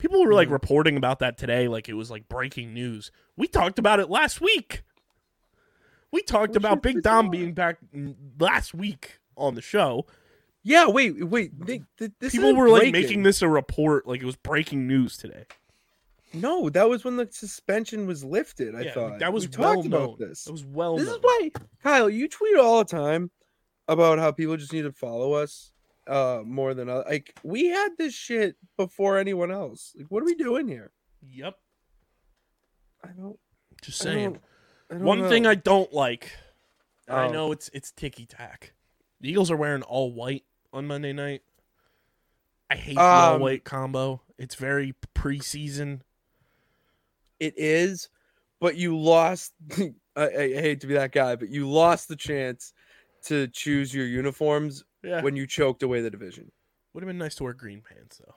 People 0.01 0.25
were 0.25 0.34
like 0.34 0.48
Mhm. 0.48 0.53
reporting 0.53 0.98
about 0.98 1.20
that 1.20 1.38
today, 1.38 1.67
like 1.67 1.88
it 1.88 1.93
was 1.93 2.10
like 2.10 2.27
breaking 2.27 2.74
news. 2.74 3.12
We 3.38 3.48
talked 3.48 3.77
about 3.77 4.00
it 4.00 4.10
last 4.10 4.41
week. 4.41 4.81
We 6.12 6.24
talked 6.24 6.55
about 6.55 6.81
Big 6.81 7.03
Dom 7.03 7.25
on. 7.25 7.31
being 7.31 7.53
back 7.53 7.77
last 8.39 8.74
week 8.74 9.20
on 9.38 9.53
the 9.53 9.62
show. 9.62 10.08
Yeah, 10.63 10.88
wait, 10.88 11.24
wait. 11.29 11.51
They, 11.65 11.84
th- 12.00 12.12
this 12.20 12.31
People 12.34 12.55
were 12.55 12.67
like 12.67 12.91
making 12.91 13.22
this 13.22 13.43
a 13.43 13.48
report, 13.48 14.08
like 14.08 14.22
it 14.22 14.25
was 14.25 14.36
breaking 14.36 14.88
news 14.88 15.17
today. 15.17 15.46
No, 16.34 16.67
that 16.72 16.89
was 16.89 17.03
when 17.03 17.17
the 17.17 17.27
suspension 17.29 18.08
was 18.08 18.24
lifted. 18.24 18.74
I 18.74 18.81
yeah, 18.81 18.93
thought 18.93 19.20
that 19.20 19.31
was 19.31 19.48
we 19.48 19.55
well 19.58 19.75
talked 19.75 19.88
known. 19.88 20.03
about 20.03 20.17
this. 20.20 20.48
It 20.48 20.51
was 20.51 20.65
well 20.65 20.98
this 20.98 21.05
known. 21.08 21.17
is 21.17 21.22
why 21.22 21.50
Kyle, 21.84 22.10
you 22.10 22.27
tweet 22.27 22.58
all 22.58 22.79
the 22.79 22.86
time 22.86 23.29
about 23.88 24.17
how 24.17 24.31
people 24.31 24.58
just 24.58 24.74
need 24.74 24.81
to 24.84 24.91
follow 24.91 25.34
us 25.34 25.72
uh 26.08 26.41
more 26.46 26.74
than 26.74 26.89
other. 26.89 27.03
like 27.08 27.36
we 27.43 27.67
had 27.67 27.89
this 27.98 28.13
shit 28.13 28.55
before 28.77 29.17
anyone 29.17 29.51
else. 29.51 29.93
Like 29.98 30.08
what 30.10 30.22
are 30.24 30.25
we 30.25 30.36
doing 30.36 30.67
here? 30.67 30.91
Yep. 31.29 31.55
I 33.03 33.08
don't 33.10 33.39
Just 33.81 34.01
I 34.01 34.05
saying. 34.05 34.34
don't- 34.34 34.41
I 34.89 34.93
don't 34.96 35.03
One 35.03 35.29
thing. 35.29 35.48
I 35.48 35.55
don't 35.55 35.93
like, 35.93 36.31
and 37.08 37.15
I 37.17 37.27
Oh. 37.27 37.31
know 37.31 37.51
it's 37.53 37.70
it's 37.74 37.91
ticky 37.93 38.25
tack. 38.25 38.74
The 39.22 39.29
Eagles 39.29 39.50
are 39.50 39.55
wearing 39.55 39.84
all 39.84 40.12
white 40.12 40.43
on 40.74 40.86
Monday 40.88 41.13
night. 41.13 41.43
I 42.70 42.75
hate 42.75 42.96
the 42.96 43.01
all 43.01 43.36
Um, 43.36 43.41
white 43.41 43.63
combo. 43.63 44.22
It's 44.38 44.55
very 44.55 44.93
preseason. 45.15 46.01
it 47.39 47.53
is, 47.58 48.10
but 48.60 48.75
you 48.75 48.98
lost 48.98 49.53
I, 50.15 50.27
I 50.27 50.48
hate 50.53 50.81
to 50.81 50.87
be 50.87 50.94
that 50.96 51.11
guy, 51.14 51.35
but 51.37 51.48
you 51.50 51.70
lost 51.70 52.07
the 52.09 52.16
chance 52.18 52.74
to 53.24 53.48
choose 53.48 53.94
your 53.96 54.05
uniforms 54.05 54.83
Yeah, 55.03 55.22
when 55.22 55.35
you 55.35 55.48
choked 55.48 55.81
away 55.83 56.01
the 56.01 56.09
division. 56.11 56.51
would 56.94 57.01
have 57.03 57.07
been 57.07 57.18
nice 57.18 57.35
to 57.35 57.44
wear 57.44 57.53
green 57.53 57.81
pants 57.81 58.18
though. 58.25 58.35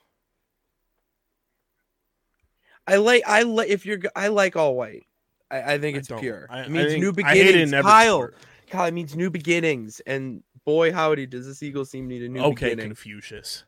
I 2.87 2.97
like 2.97 3.23
I 3.27 3.43
like 3.43 3.69
if 3.69 3.87
you're 3.87 3.99
I 4.15 4.29
like 4.29 4.57
all 4.57 4.75
white. 4.77 5.05
I, 5.51 5.75
I 5.75 5.79
think 5.79 5.97
it's 5.97 6.09
don't. 6.09 6.21
pure. 6.21 6.47
I- 6.51 6.61
I 6.61 6.63
it 6.65 6.71
means 6.71 6.93
think- 6.93 7.03
new 7.03 7.25
I 7.25 7.33
hate 7.35 7.41
it 7.41 7.45
beginnings. 7.47 7.73
in 7.73 7.75
every 7.79 7.91
Kyle, 7.91 8.17
sport. 8.19 8.37
Kyle, 8.71 8.87
it 8.87 8.95
means 8.95 9.17
new 9.17 9.31
beginnings. 9.31 10.01
And 10.07 10.43
boy, 10.65 10.93
howdy, 10.93 11.27
does 11.27 11.47
this 11.47 11.63
Eagles 11.63 11.91
team 11.91 12.09
need 12.09 12.23
a 12.23 12.29
new 12.29 12.41
Okay, 12.41 12.71
beginning? 12.71 12.87
Confucius. 12.87 13.65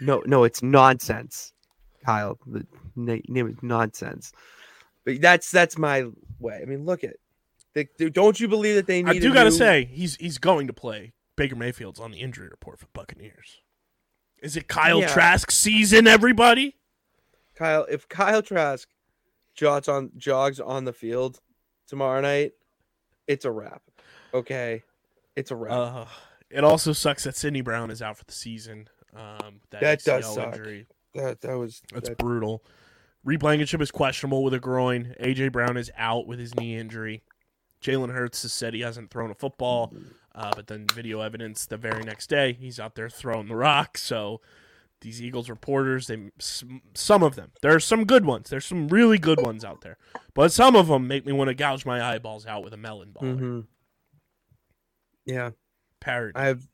No, 0.00 0.22
no, 0.26 0.44
it's 0.44 0.62
nonsense, 0.62 1.52
Kyle. 2.04 2.38
The 2.46 2.66
na- 2.96 3.18
name 3.28 3.48
is 3.48 3.56
nonsense. 3.62 4.32
But 5.04 5.20
that's 5.20 5.50
that's 5.50 5.76
my 5.78 6.06
way. 6.38 6.60
I 6.62 6.64
mean, 6.66 6.84
look 6.84 7.04
at. 7.04 7.16
They, 7.72 7.86
don't 8.10 8.38
you 8.40 8.48
believe 8.48 8.74
that 8.74 8.86
they 8.86 9.02
need? 9.02 9.10
I 9.16 9.18
do 9.20 9.32
gotta 9.32 9.50
new- 9.50 9.56
say 9.56 9.88
he's 9.92 10.16
he's 10.16 10.38
going 10.38 10.66
to 10.66 10.72
play. 10.72 11.12
Baker 11.40 11.56
Mayfield's 11.56 11.98
on 11.98 12.10
the 12.10 12.18
injury 12.18 12.48
report 12.48 12.78
for 12.78 12.86
Buccaneers. 12.92 13.62
Is 14.42 14.56
it 14.58 14.68
Kyle 14.68 15.00
Yeah. 15.00 15.06
Trask 15.08 15.50
season? 15.50 16.06
Everybody. 16.06 16.76
Kyle, 17.54 17.86
if 17.88 18.06
Kyle 18.10 18.42
Trask 18.42 18.86
jogs 19.54 19.88
on 19.88 20.10
jogs 20.18 20.60
on 20.60 20.84
the 20.84 20.92
field 20.92 21.40
tomorrow 21.88 22.20
night, 22.20 22.52
it's 23.26 23.46
a 23.46 23.50
wrap. 23.50 23.80
Okay, 24.34 24.82
it's 25.34 25.50
a 25.50 25.56
wrap. 25.56 25.72
Uh, 25.72 26.04
it 26.50 26.62
also 26.62 26.92
sucks 26.92 27.24
that 27.24 27.36
Sydney 27.36 27.62
Brown 27.62 27.90
is 27.90 28.02
out 28.02 28.18
for 28.18 28.24
the 28.26 28.32
season. 28.32 28.88
Um, 29.16 29.60
that, 29.70 29.80
That 29.80 30.02
does 30.04 30.34
suck. 30.34 30.56
Injury. 30.56 30.88
that 31.14 31.40
that 31.40 31.54
was 31.56 31.80
That's 31.90 32.10
that- 32.10 32.18
brutal. 32.18 32.62
Reed 33.24 33.40
Blankenship 33.40 33.80
is 33.80 33.90
questionable 33.90 34.44
with 34.44 34.52
a 34.52 34.60
groin. 34.60 35.14
AJ 35.20 35.52
Brown 35.52 35.78
is 35.78 35.90
out 35.96 36.26
with 36.26 36.38
his 36.38 36.54
knee 36.54 36.76
injury. 36.76 37.22
Jalen 37.82 38.12
Hurts 38.12 38.42
has 38.42 38.52
said 38.52 38.74
he 38.74 38.80
hasn't 38.80 39.10
thrown 39.10 39.30
a 39.30 39.34
football, 39.34 39.94
uh, 40.34 40.52
but 40.54 40.66
then 40.68 40.86
video 40.94 41.20
evidence 41.20 41.66
the 41.66 41.76
very 41.76 42.04
next 42.04 42.28
day 42.28 42.52
he's 42.52 42.78
out 42.80 42.94
there 42.94 43.08
throwing 43.10 43.48
the 43.48 43.56
rock. 43.56 43.98
So 43.98 44.40
these 45.00 45.22
Eagles 45.22 45.48
reporters, 45.48 46.06
they 46.08 46.30
some- 46.38 46.82
some 46.94 47.22
of 47.22 47.34
them, 47.34 47.52
there 47.62 47.74
are 47.74 47.80
some 47.80 48.04
good 48.04 48.24
ones. 48.26 48.50
There's 48.50 48.66
some 48.66 48.88
really 48.88 49.16
good 49.18 49.40
ones 49.40 49.64
out 49.64 49.80
there, 49.80 49.96
but 50.34 50.52
some 50.52 50.76
of 50.76 50.88
them 50.88 51.06
make 51.08 51.24
me 51.24 51.32
want 51.32 51.48
to 51.48 51.54
gouge 51.54 51.86
my 51.86 52.02
eyeballs 52.02 52.44
out 52.46 52.62
with 52.62 52.72
a 52.74 52.76
melon 52.76 53.12
ball. 53.12 53.22
Mhm. 53.24 53.66
Yeah, 55.26 55.50
Parody. 56.00 56.32
I 56.36 56.44
have, 56.46 56.68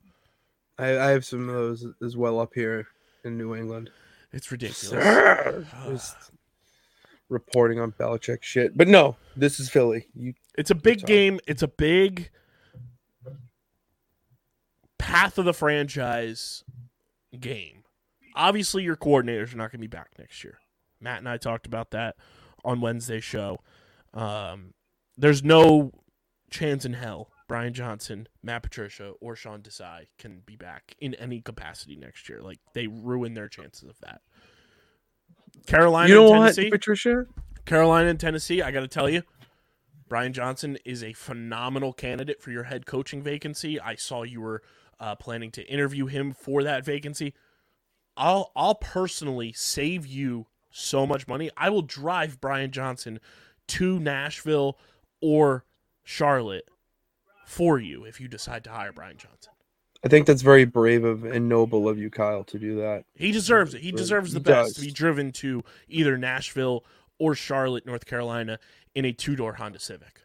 I, 0.78 0.98
I 0.98 1.10
have 1.10 1.24
some 1.24 1.48
of 1.48 1.54
those 1.54 1.86
as 2.02 2.16
well 2.16 2.40
up 2.40 2.52
here 2.54 2.86
in 3.24 3.36
New 3.38 3.54
England. 3.54 3.90
it's 4.32 4.50
ridiculous. 4.52 5.64
Just 5.86 6.16
reporting 7.28 7.80
on 7.80 7.92
Belichick 7.92 8.42
shit, 8.42 8.76
but 8.76 8.88
no, 8.88 9.16
this 9.36 9.58
is 9.60 9.68
Philly. 9.68 10.06
You 10.14 10.34
It's 10.56 10.70
a 10.70 10.74
big 10.74 11.04
game. 11.06 11.40
It's 11.46 11.62
a 11.62 11.68
big 11.68 12.30
path 14.98 15.38
of 15.38 15.44
the 15.44 15.54
franchise 15.54 16.64
game. 17.38 17.84
Obviously, 18.34 18.82
your 18.82 18.96
coordinators 18.96 19.54
are 19.54 19.56
not 19.56 19.70
going 19.70 19.78
to 19.78 19.78
be 19.78 19.86
back 19.86 20.10
next 20.18 20.44
year. 20.44 20.58
Matt 21.00 21.18
and 21.18 21.28
I 21.28 21.36
talked 21.36 21.66
about 21.66 21.90
that 21.92 22.16
on 22.64 22.80
Wednesday's 22.80 23.24
show. 23.24 23.58
Um, 24.12 24.74
there's 25.16 25.42
no 25.42 25.92
chance 26.50 26.84
in 26.84 26.94
hell 26.94 27.30
Brian 27.48 27.72
Johnson, 27.72 28.28
Matt 28.42 28.62
Patricia, 28.62 29.12
or 29.20 29.36
Sean 29.36 29.60
Desai 29.62 30.06
can 30.18 30.42
be 30.44 30.56
back 30.56 30.96
in 31.00 31.14
any 31.14 31.40
capacity 31.40 31.96
next 31.96 32.28
year. 32.28 32.42
Like 32.42 32.58
they 32.74 32.86
ruin 32.86 33.34
their 33.34 33.48
chances 33.48 33.88
of 33.88 33.98
that. 34.00 34.20
Carolina, 35.66 36.08
you 36.08 36.14
know 36.16 36.32
and 36.32 36.38
what, 36.40 36.54
Tennessee. 36.54 36.70
Patricia? 36.70 37.26
Carolina 37.64 38.10
and 38.10 38.20
Tennessee, 38.20 38.62
I 38.62 38.70
got 38.70 38.80
to 38.80 38.88
tell 38.88 39.08
you, 39.08 39.22
Brian 40.08 40.32
Johnson 40.32 40.78
is 40.84 41.02
a 41.02 41.12
phenomenal 41.12 41.92
candidate 41.92 42.40
for 42.40 42.50
your 42.50 42.64
head 42.64 42.86
coaching 42.86 43.22
vacancy. 43.22 43.80
I 43.80 43.94
saw 43.96 44.22
you 44.22 44.40
were 44.40 44.62
uh, 45.00 45.14
planning 45.14 45.50
to 45.52 45.66
interview 45.66 46.06
him 46.06 46.32
for 46.32 46.62
that 46.62 46.84
vacancy. 46.84 47.34
I'll 48.16 48.50
I'll 48.56 48.76
personally 48.76 49.52
save 49.52 50.06
you 50.06 50.46
so 50.70 51.06
much 51.06 51.28
money. 51.28 51.50
I 51.56 51.70
will 51.70 51.82
drive 51.82 52.40
Brian 52.40 52.70
Johnson 52.70 53.20
to 53.68 53.98
Nashville 53.98 54.78
or 55.20 55.64
Charlotte 56.04 56.68
for 57.46 57.78
you 57.78 58.04
if 58.04 58.20
you 58.20 58.28
decide 58.28 58.64
to 58.64 58.70
hire 58.70 58.92
Brian 58.92 59.16
Johnson. 59.16 59.52
I 60.04 60.08
think 60.08 60.26
that's 60.26 60.42
very 60.42 60.64
brave 60.64 61.04
of 61.04 61.24
and 61.24 61.48
noble 61.48 61.88
of 61.88 61.98
you, 61.98 62.10
Kyle, 62.10 62.44
to 62.44 62.58
do 62.58 62.76
that. 62.76 63.04
He 63.14 63.32
deserves 63.32 63.74
it. 63.74 63.80
He 63.80 63.90
deserves 63.90 64.32
the 64.32 64.40
He 64.40 64.44
best 64.44 64.76
to 64.76 64.82
be 64.82 64.90
driven 64.90 65.32
to 65.32 65.64
either 65.88 66.16
Nashville 66.16 66.84
or 67.18 67.34
Charlotte, 67.34 67.86
North 67.86 68.06
Carolina 68.06 68.58
in 68.94 69.04
a 69.04 69.12
two-door 69.12 69.54
Honda 69.54 69.78
Civic. 69.78 70.20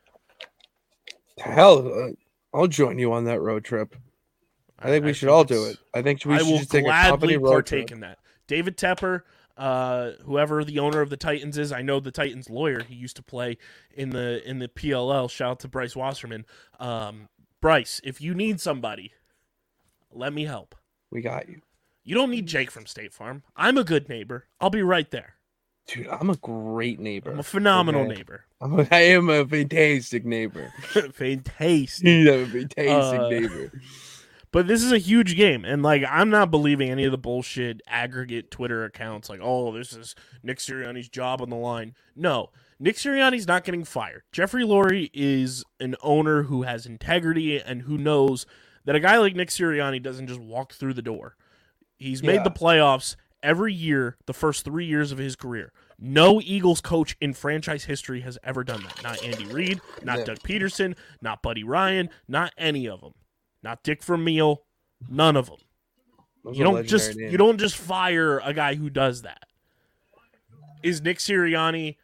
Hell, 1.39 1.87
uh, 1.87 2.09
I'll 2.53 2.67
join 2.67 2.99
you 2.99 3.13
on 3.13 3.25
that 3.25 3.41
road 3.41 3.63
trip. 3.63 3.95
I 4.81 4.87
think 4.87 5.05
we 5.05 5.13
should 5.13 5.29
all 5.29 5.43
do 5.43 5.65
it. 5.65 5.77
I 5.93 6.01
think 6.01 6.23
we 6.25 6.35
I 6.35 6.39
should 6.39 6.47
just 6.59 6.71
take 6.71 6.81
a 6.81 6.85
gladly 6.85 7.09
company 7.11 7.37
road 7.37 7.51
partake 7.51 7.87
trip. 7.87 7.95
in 7.97 7.99
that. 8.01 8.19
David 8.47 8.77
Tepper, 8.77 9.21
uh, 9.57 10.11
whoever 10.25 10.63
the 10.63 10.79
owner 10.79 11.01
of 11.01 11.09
the 11.09 11.17
Titans 11.17 11.57
is. 11.57 11.71
I 11.71 11.81
know 11.81 11.99
the 11.99 12.11
Titans 12.11 12.49
lawyer. 12.49 12.81
He 12.83 12.95
used 12.95 13.15
to 13.17 13.23
play 13.23 13.57
in 13.93 14.09
the 14.09 14.41
in 14.49 14.59
the 14.59 14.67
PLL. 14.67 15.29
Shout 15.29 15.51
out 15.51 15.59
to 15.61 15.67
Bryce 15.67 15.95
Wasserman. 15.95 16.45
Um, 16.79 17.29
Bryce, 17.61 18.01
if 18.03 18.19
you 18.21 18.33
need 18.33 18.59
somebody, 18.59 19.13
let 20.11 20.33
me 20.33 20.45
help. 20.45 20.75
We 21.11 21.21
got 21.21 21.47
you. 21.47 21.61
You 22.03 22.15
don't 22.15 22.31
need 22.31 22.47
Jake 22.47 22.71
from 22.71 22.87
State 22.87 23.13
Farm. 23.13 23.43
I'm 23.55 23.77
a 23.77 23.83
good 23.83 24.09
neighbor. 24.09 24.47
I'll 24.59 24.71
be 24.71 24.81
right 24.81 25.09
there. 25.11 25.35
Dude, 25.87 26.07
I'm 26.07 26.29
a 26.29 26.35
great 26.37 26.99
neighbor. 26.99 27.31
I'm 27.31 27.39
a 27.39 27.43
phenomenal 27.43 28.01
Okay. 28.05 28.15
neighbor. 28.15 28.45
I'm 28.61 28.79
a, 28.79 28.87
I 28.91 28.99
am 29.01 29.29
a 29.29 29.45
fantastic 29.45 30.25
neighbor. 30.25 30.71
Fantastic. 30.81 32.05
I'm 32.07 32.27
a 32.27 32.45
fantastic 32.47 33.19
Uh, 33.19 33.29
neighbor. 33.29 33.71
But 34.51 34.67
this 34.67 34.83
is 34.83 34.91
a 34.91 34.97
huge 34.97 35.37
game, 35.37 35.63
and 35.63 35.81
like 35.81 36.03
I'm 36.09 36.29
not 36.29 36.51
believing 36.51 36.89
any 36.89 37.05
of 37.05 37.11
the 37.11 37.17
bullshit 37.17 37.81
aggregate 37.87 38.51
Twitter 38.51 38.83
accounts 38.83 39.29
like, 39.29 39.39
"Oh, 39.41 39.71
this 39.71 39.93
is 39.93 40.13
Nick 40.43 40.57
Sirianni's 40.57 41.07
job 41.07 41.41
on 41.41 41.49
the 41.49 41.55
line." 41.55 41.95
No, 42.17 42.49
Nick 42.79 42.97
Sirianni's 42.97 43.47
not 43.47 43.63
getting 43.63 43.85
fired. 43.85 44.23
Jeffrey 44.33 44.63
Lurie 44.63 45.09
is 45.13 45.63
an 45.79 45.95
owner 46.03 46.43
who 46.43 46.63
has 46.63 46.85
integrity 46.85 47.61
and 47.61 47.83
who 47.83 47.97
knows 47.97 48.45
that 48.83 48.95
a 48.95 48.99
guy 48.99 49.17
like 49.19 49.35
Nick 49.35 49.49
Sirianni 49.49 50.01
doesn't 50.03 50.27
just 50.27 50.41
walk 50.41 50.73
through 50.73 50.95
the 50.95 51.01
door. 51.01 51.37
He's 51.97 52.21
made 52.23 52.35
Yeah. 52.37 52.43
the 52.43 52.51
playoffs 52.51 53.15
every 53.43 53.73
year 53.73 54.17
the 54.25 54.33
first 54.33 54.65
three 54.65 54.85
years 54.85 55.11
of 55.13 55.17
his 55.17 55.35
career. 55.37 55.71
No 55.97 56.41
Eagles 56.41 56.81
coach 56.81 57.15
in 57.21 57.33
franchise 57.33 57.85
history 57.85 58.21
has 58.21 58.37
ever 58.43 58.63
done 58.63 58.83
that. 58.83 59.01
Not 59.03 59.23
Andy 59.23 59.45
Reid, 59.45 59.79
not 60.03 60.19
Yeah. 60.19 60.25
Doug 60.25 60.39
Pederson, 60.39 60.95
not 61.21 61.41
Buddy 61.43 61.63
Ryan, 61.63 62.09
not 62.27 62.53
any 62.57 62.87
of 62.87 63.01
them. 63.01 63.13
Not 63.63 63.83
Dick 63.83 64.03
Vermeil, 64.03 64.63
none 65.09 65.35
of 65.35 65.47
them. 65.47 65.59
Those 66.43 66.57
You 66.57 66.63
don't 66.63 66.85
just 66.85 67.07
legendary 67.09 67.31
you 67.31 67.37
don't 67.37 67.59
just 67.59 67.77
fire 67.77 68.39
a 68.39 68.53
guy 68.53 68.75
who 68.75 68.89
does 68.89 69.21
that. 69.23 69.43
Is 70.83 71.01
Nick 71.01 71.19
Sirianni 71.19 71.97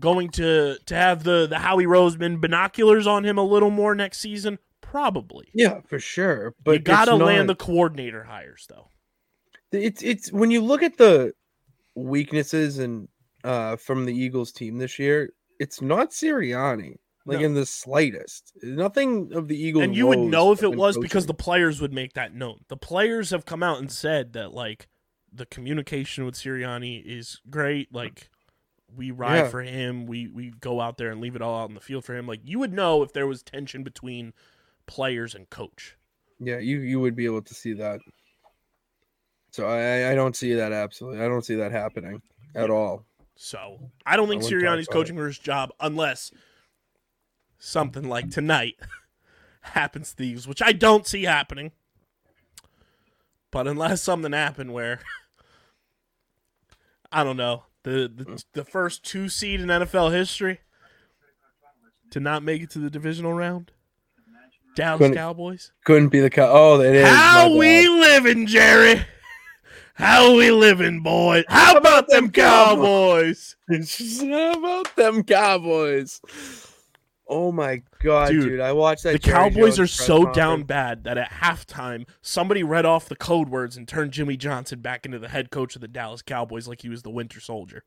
going 0.00 0.30
to 0.30 0.78
to 0.86 0.94
have 0.94 1.24
the 1.24 1.46
the 1.46 1.58
Howie 1.58 1.84
Roseman 1.84 2.40
binoculars 2.40 3.06
on 3.06 3.24
him 3.24 3.36
a 3.36 3.44
little 3.44 3.70
more 3.70 3.94
next 3.94 4.18
season? 4.18 4.58
Probably. 4.80 5.48
Yeah, 5.54 5.80
for 5.86 5.98
sure. 5.98 6.54
But 6.62 6.72
you 6.72 6.78
gotta 6.78 7.14
it's 7.14 7.22
land 7.22 7.48
the 7.48 7.54
coordinator 7.54 8.24
hires 8.24 8.66
though. 8.68 8.88
It's 9.72 10.02
it's 10.02 10.32
when 10.32 10.50
you 10.50 10.62
look 10.62 10.82
at 10.82 10.96
the 10.96 11.32
weaknesses 11.94 12.78
and 12.78 13.08
uh 13.42 13.76
from 13.76 14.06
the 14.06 14.14
Eagles 14.14 14.52
team 14.52 14.78
this 14.78 14.98
year, 14.98 15.30
it's 15.60 15.82
not 15.82 16.10
Sirianni. 16.10 16.96
Like 17.26 17.40
No. 17.40 17.46
in 17.46 17.54
the 17.54 17.64
slightest. 17.66 18.52
Nothing 18.62 19.32
of 19.32 19.48
the 19.48 19.56
Eagles. 19.56 19.84
and 19.84 19.96
you 19.96 20.06
would 20.06 20.18
know 20.18 20.52
if 20.52 20.62
it 20.62 20.74
was 20.74 20.98
because 20.98 21.24
the 21.26 21.32
players 21.34 21.80
would 21.80 21.92
make 21.92 22.12
that 22.14 22.34
known. 22.34 22.60
The 22.68 22.76
players 22.76 23.30
have 23.30 23.46
come 23.46 23.62
out 23.62 23.78
and 23.78 23.90
said 23.90 24.34
that 24.34 24.52
like 24.52 24.88
the 25.32 25.46
communication 25.46 26.24
with 26.26 26.34
Sirianni 26.34 27.02
is 27.04 27.40
great. 27.48 27.92
Like 27.94 28.28
we 28.94 29.10
ride 29.10 29.36
Yeah. 29.38 29.48
for 29.48 29.62
him. 29.62 30.04
We 30.06 30.28
we 30.28 30.50
go 30.60 30.80
out 30.82 30.98
there 30.98 31.10
and 31.10 31.20
leave 31.20 31.34
it 31.34 31.40
all 31.42 31.62
out 31.62 31.68
in 31.70 31.74
the 31.74 31.80
field 31.80 32.04
for 32.04 32.14
him. 32.14 32.26
Like 32.26 32.40
you 32.44 32.58
would 32.58 32.72
know 32.74 33.02
if 33.02 33.12
there 33.14 33.26
was 33.26 33.42
tension 33.42 33.82
between 33.82 34.34
players 34.86 35.34
and 35.34 35.48
coach. 35.48 35.96
Yeah, 36.38 36.58
you 36.58 36.80
you 36.80 37.00
would 37.00 37.16
be 37.16 37.24
able 37.24 37.42
to 37.42 37.54
see 37.54 37.72
that. 37.72 38.00
So 39.50 39.66
I 39.66 40.10
I 40.10 40.14
don't 40.14 40.36
see 40.36 40.52
that 40.54 40.72
absolutely. 40.72 41.20
I 41.24 41.28
don't 41.28 41.44
see 41.44 41.54
that 41.54 41.72
happening 41.72 42.20
at 42.54 42.70
all. 42.70 43.06
So 43.36 43.78
I 44.04 44.16
don't 44.16 44.28
think 44.28 44.42
I 44.42 44.46
Sirianni's 44.46 44.88
coaching 44.88 45.16
for 45.16 45.26
his 45.26 45.38
job 45.38 45.70
unless 45.80 46.30
something 47.64 48.08
like 48.08 48.30
tonight 48.30 48.74
happens 49.62 50.10
to 50.10 50.16
the 50.16 50.34
which 50.46 50.62
I 50.62 50.72
don't 50.72 51.06
see 51.06 51.24
happening. 51.24 51.72
But 53.50 53.66
unless 53.66 54.02
something 54.02 54.32
happened 54.32 54.72
where 54.72 55.00
I 57.12 57.24
don't 57.24 57.36
know 57.36 57.64
the 57.84 58.10
the, 58.14 58.44
the 58.52 58.64
first 58.64 59.04
two 59.04 59.28
seed 59.28 59.60
in 59.60 59.68
NFL 59.68 60.12
history 60.12 60.60
to 62.10 62.20
not 62.20 62.42
make 62.42 62.62
it 62.62 62.70
to 62.70 62.78
the 62.78 62.90
divisional 62.90 63.32
round, 63.32 63.72
Dallas 64.76 64.98
Couldn't- 64.98 65.16
Cowboys. 65.16 65.72
Couldn't 65.84 66.08
be 66.08 66.20
the 66.20 66.30
cow. 66.30 66.50
oh 66.52 66.80
it 66.80 66.94
is. 66.96 67.08
How 67.08 67.56
we 67.56 67.88
living, 67.88 68.46
Jerry? 68.46 69.04
How 69.94 70.34
we 70.36 70.50
living, 70.50 71.00
boys? 71.04 71.44
How 71.48 71.76
about 71.76 72.08
them 72.08 72.30
Cowboys? 72.30 73.54
How 73.68 74.52
about 74.52 74.96
them 74.96 75.22
Cowboys? 75.22 76.20
Oh 77.26 77.52
my 77.52 77.82
god, 78.02 78.28
Dude, 78.28 78.42
dude! 78.44 78.60
I 78.60 78.72
watched 78.72 79.04
that. 79.04 79.12
The 79.12 79.18
Jerry 79.18 79.50
Cowboys 79.50 79.76
Jones 79.76 79.80
are 79.80 79.86
so 79.86 80.16
conference. 80.16 80.36
down 80.36 80.62
bad 80.64 81.04
that 81.04 81.16
at 81.16 81.30
halftime, 81.30 82.06
somebody 82.20 82.62
read 82.62 82.84
off 82.84 83.08
the 83.08 83.16
code 83.16 83.48
words 83.48 83.76
and 83.76 83.88
turned 83.88 84.12
Jimmy 84.12 84.36
Johnson 84.36 84.80
back 84.80 85.06
into 85.06 85.18
the 85.18 85.28
head 85.28 85.50
coach 85.50 85.74
of 85.74 85.80
the 85.80 85.88
Dallas 85.88 86.20
Cowboys 86.22 86.68
like 86.68 86.82
he 86.82 86.88
was 86.90 87.02
the 87.02 87.10
Winter 87.10 87.40
Soldier. 87.40 87.84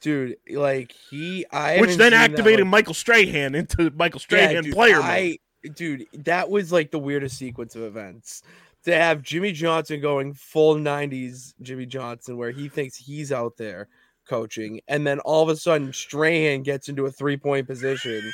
dude. 0.00 0.36
Like 0.50 0.92
he, 1.10 1.46
I 1.50 1.80
Which 1.80 1.96
then 1.96 2.12
activated 2.12 2.66
Michael 2.66 2.94
Strahan 2.94 3.54
into 3.54 3.90
Michael 3.96 4.20
Yeah, 4.30 4.46
Strahan 4.46 4.64
dude, 4.64 4.74
player 4.74 5.00
mode. 5.02 5.38
Dude, 5.74 6.06
that 6.12 6.50
was 6.50 6.70
like 6.70 6.90
the 6.90 6.98
weirdest 6.98 7.38
sequence 7.38 7.74
of 7.74 7.82
events. 7.82 8.42
To 8.84 8.94
have 8.94 9.22
Jimmy 9.22 9.52
Johnson 9.52 10.02
going 10.02 10.34
full 10.34 10.74
'90s 10.76 11.54
Jimmy 11.62 11.86
Johnson, 11.86 12.36
where 12.36 12.50
he 12.50 12.68
thinks 12.68 12.96
he's 12.96 13.32
out 13.32 13.56
there 13.56 13.88
coaching, 14.28 14.80
and 14.88 15.06
then 15.06 15.20
all 15.20 15.42
of 15.42 15.48
a 15.48 15.56
sudden 15.56 15.90
Strahan 15.94 16.62
gets 16.62 16.90
into 16.90 17.06
a 17.06 17.10
three-point 17.10 17.66
position, 17.66 18.30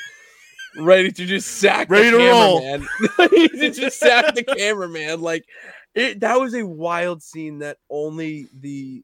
ready 0.76 1.10
to 1.12 1.26
just 1.26 1.46
sack, 1.58 1.88
Ready 1.90 2.10
the 2.10 2.18
to 2.18 2.28
roll. 2.28 2.60
cameraman. 2.60 2.88
Ready 3.18 3.48
to 3.48 3.70
just 3.70 3.98
sack 3.98 4.34
the 4.34 4.44
cameraman. 4.44 5.20
Like 5.20 5.44
it, 5.94 6.20
that 6.20 6.38
was 6.40 6.54
a 6.54 6.66
wild 6.66 7.22
scene 7.22 7.58
that 7.58 7.78
only 7.88 8.48
the 8.60 9.02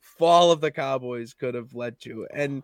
fall 0.00 0.50
of 0.52 0.60
the 0.60 0.70
Cowboys 0.70 1.34
could 1.34 1.54
have 1.54 1.74
led 1.74 2.00
to. 2.00 2.26
And 2.32 2.62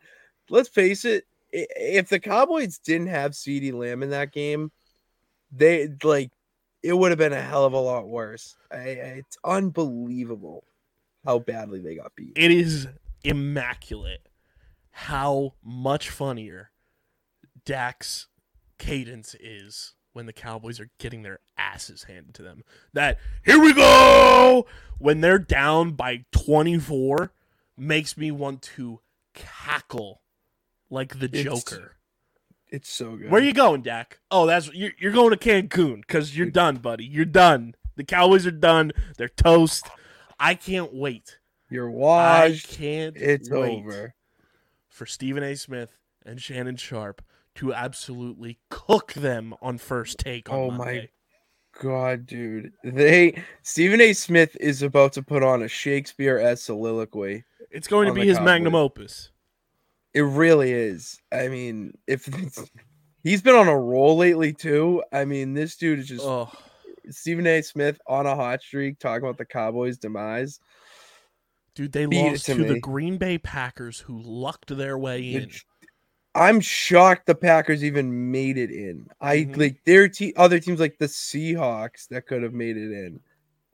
let's 0.48 0.68
face 0.68 1.04
it, 1.04 1.24
if 1.52 2.08
the 2.08 2.20
Cowboys 2.20 2.78
didn't 2.78 3.08
have 3.08 3.32
CeeDee 3.32 3.72
Lamb 3.74 4.02
in 4.02 4.10
that 4.10 4.32
game, 4.32 4.70
they 5.50 5.88
like 6.02 6.30
it 6.82 6.94
would 6.96 7.10
have 7.12 7.18
been 7.18 7.32
a 7.32 7.40
hell 7.42 7.64
of 7.64 7.74
a 7.74 7.78
lot 7.78 8.08
worse. 8.08 8.56
I, 8.72 8.76
I- 8.76 8.80
it's 9.20 9.36
unbelievable 9.44 10.64
how 11.24 11.38
badly 11.38 11.80
they 11.80 11.94
got 11.96 12.12
beat. 12.16 12.32
It 12.36 12.50
is 12.50 12.88
immaculate 13.22 14.26
how 14.90 15.54
much 15.62 16.10
funnier 16.10 16.70
Dak's 17.64 18.28
cadence 18.78 19.34
is 19.40 19.94
when 20.12 20.26
the 20.26 20.32
Cowboys 20.32 20.80
are 20.80 20.90
getting 20.98 21.22
their 21.22 21.38
asses 21.56 22.04
handed 22.04 22.34
to 22.34 22.42
them. 22.42 22.62
That 22.92 23.18
here 23.44 23.58
we 23.60 23.72
go 23.72 24.66
when 24.98 25.20
they're 25.20 25.38
down 25.38 25.92
by 25.92 26.24
24 26.32 27.32
makes 27.76 28.16
me 28.16 28.30
want 28.30 28.62
to 28.62 29.00
cackle 29.34 30.22
like 30.90 31.18
the 31.18 31.26
It's- 31.26 31.44
Joker. 31.44 31.96
It's 32.68 32.90
so 32.90 33.16
good. 33.16 33.30
Where 33.30 33.42
you 33.42 33.52
going, 33.52 33.82
Dak? 33.82 34.18
Oh, 34.30 34.46
that's 34.46 34.72
you're, 34.72 34.92
you're 34.98 35.12
going 35.12 35.30
to 35.30 35.36
Cancun 35.36 35.96
because 36.00 36.34
you're 36.34 36.48
done, 36.50 36.76
buddy. 36.76 37.04
You're 37.04 37.26
done. 37.26 37.74
The 37.96 38.04
Cowboys 38.04 38.46
are 38.46 38.50
done. 38.50 38.92
They're 39.18 39.28
toast. 39.28 39.90
I 40.40 40.54
can't 40.54 40.94
wait. 40.94 41.38
You're 41.68 41.90
I 42.02 42.58
can't. 42.66 43.14
It's 43.18 43.50
wait 43.50 43.78
over. 43.78 44.14
for 44.88 45.04
Stephen 45.04 45.42
A. 45.42 45.54
Smith 45.54 45.98
and 46.24 46.40
Shannon 46.40 46.76
Sharpe 46.76 47.20
to 47.56 47.72
absolutely 47.74 48.58
cook 48.70 49.12
them 49.12 49.54
on 49.60 49.78
first 49.78 50.18
take 50.18 50.50
on 50.50 50.58
Oh 50.58 50.70
my 50.70 51.08
God, 51.80 52.26
dude. 52.26 52.72
They 52.84 53.42
Stephen 53.62 54.00
A. 54.00 54.12
Smith 54.12 54.56
is 54.60 54.82
about 54.82 55.12
to 55.14 55.22
put 55.22 55.42
on 55.42 55.62
a 55.62 55.68
Shakespeare 55.68 56.38
s 56.38 56.62
soliloquy. 56.62 57.44
It's 57.70 57.88
going 57.88 58.06
to 58.08 58.14
be 58.14 58.26
his 58.26 58.40
magnum 58.40 58.74
opus. 58.74 59.30
It 60.14 60.22
really 60.22 60.72
is. 60.72 61.18
I 61.32 61.48
mean, 61.48 61.96
if 62.06 62.28
he's 63.22 63.42
been 63.42 63.54
on 63.54 63.68
a 63.68 63.78
roll 63.78 64.16
lately 64.16 64.52
too. 64.52 65.02
I 65.12 65.24
mean, 65.24 65.54
this 65.54 65.76
dude 65.76 66.00
is 66.00 66.08
just 66.08 66.24
Oh, 66.24 66.50
Stephen 67.10 67.46
A. 67.46 67.62
Smith 67.62 67.98
on 68.06 68.26
a 68.26 68.34
hot 68.34 68.62
streak 68.62 68.98
talking 68.98 69.24
about 69.24 69.38
the 69.38 69.44
Cowboys' 69.44 69.98
demise. 69.98 70.60
dude, 71.74 71.92
they 71.92 72.06
Beat 72.06 72.30
lost 72.30 72.46
to 72.46 72.54
to, 72.54 72.64
the. 72.64 72.80
Green 72.80 73.16
Bay 73.16 73.38
Packers, 73.38 74.00
who 74.00 74.20
lucked 74.22 74.76
their 74.76 74.98
way 74.98 75.34
in. 75.34 75.50
I'm 76.34 76.60
shocked 76.60 77.26
the 77.26 77.34
Packers 77.34 77.84
even 77.84 78.30
made 78.30 78.56
it 78.56 78.70
in. 78.70 79.08
I 79.20 79.38
Mhm. 79.38 79.56
like 79.56 79.84
their 79.84 80.08
te- 80.08 80.34
other 80.36 80.58
teams 80.58 80.80
like 80.80 80.98
the 80.98 81.06
Seahawks 81.06 82.08
that 82.08 82.26
could 82.26 82.42
have 82.42 82.54
made 82.54 82.76
it 82.76 82.90
in. 82.92 83.20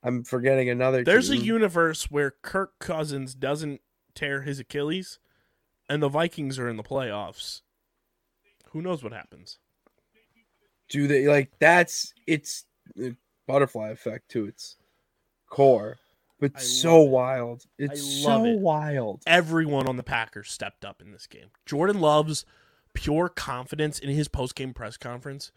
I'm 0.03 0.25
forgetting 0.25 0.69
another. 0.69 1.05
There's 1.05 1.31
a 1.31 1.37
universe 1.37 2.11
where 2.11 2.33
Kirk 2.43 2.79
Cousins 2.79 3.35
doesn't 3.35 3.81
tear 4.15 4.43
his 4.43 4.59
Achilles, 4.59 5.19
and 5.89 6.03
the 6.03 6.09
Vikings 6.09 6.59
are 6.59 6.69
in 6.69 6.77
the 6.77 6.83
playoffs. 6.83 7.63
Who 8.71 8.83
knows 8.83 9.03
what 9.03 9.13
happens? 9.13 9.59
do 10.91 11.07
they 11.07 11.29
like 11.29 11.51
that's 11.59 12.15
it's 12.27 12.65
a 12.99 13.15
butterfly 13.47 13.91
effect 13.91 14.31
to 14.31 14.47
its 14.47 14.79
core, 15.51 15.99
but 16.41 16.61
so 16.61 17.03
it. 17.03 17.11
wild. 17.11 17.67
It's 17.79 18.03
so 18.03 18.45
it. 18.45 18.59
wild. 18.59 19.23
Everyone 19.27 19.87
on 19.87 19.97
the 19.97 20.03
Packers 20.03 20.51
stepped 20.51 20.85
up 20.85 21.03
in 21.03 21.13
this 21.13 21.27
game. 21.27 21.51
Jordan 21.67 22.01
Love's 22.01 22.45
pure 22.95 23.29
confidence 23.29 23.99
in 23.99 24.11
his 24.11 24.29
post-game 24.29 24.75
press 24.75 24.97
conference 24.97 25.53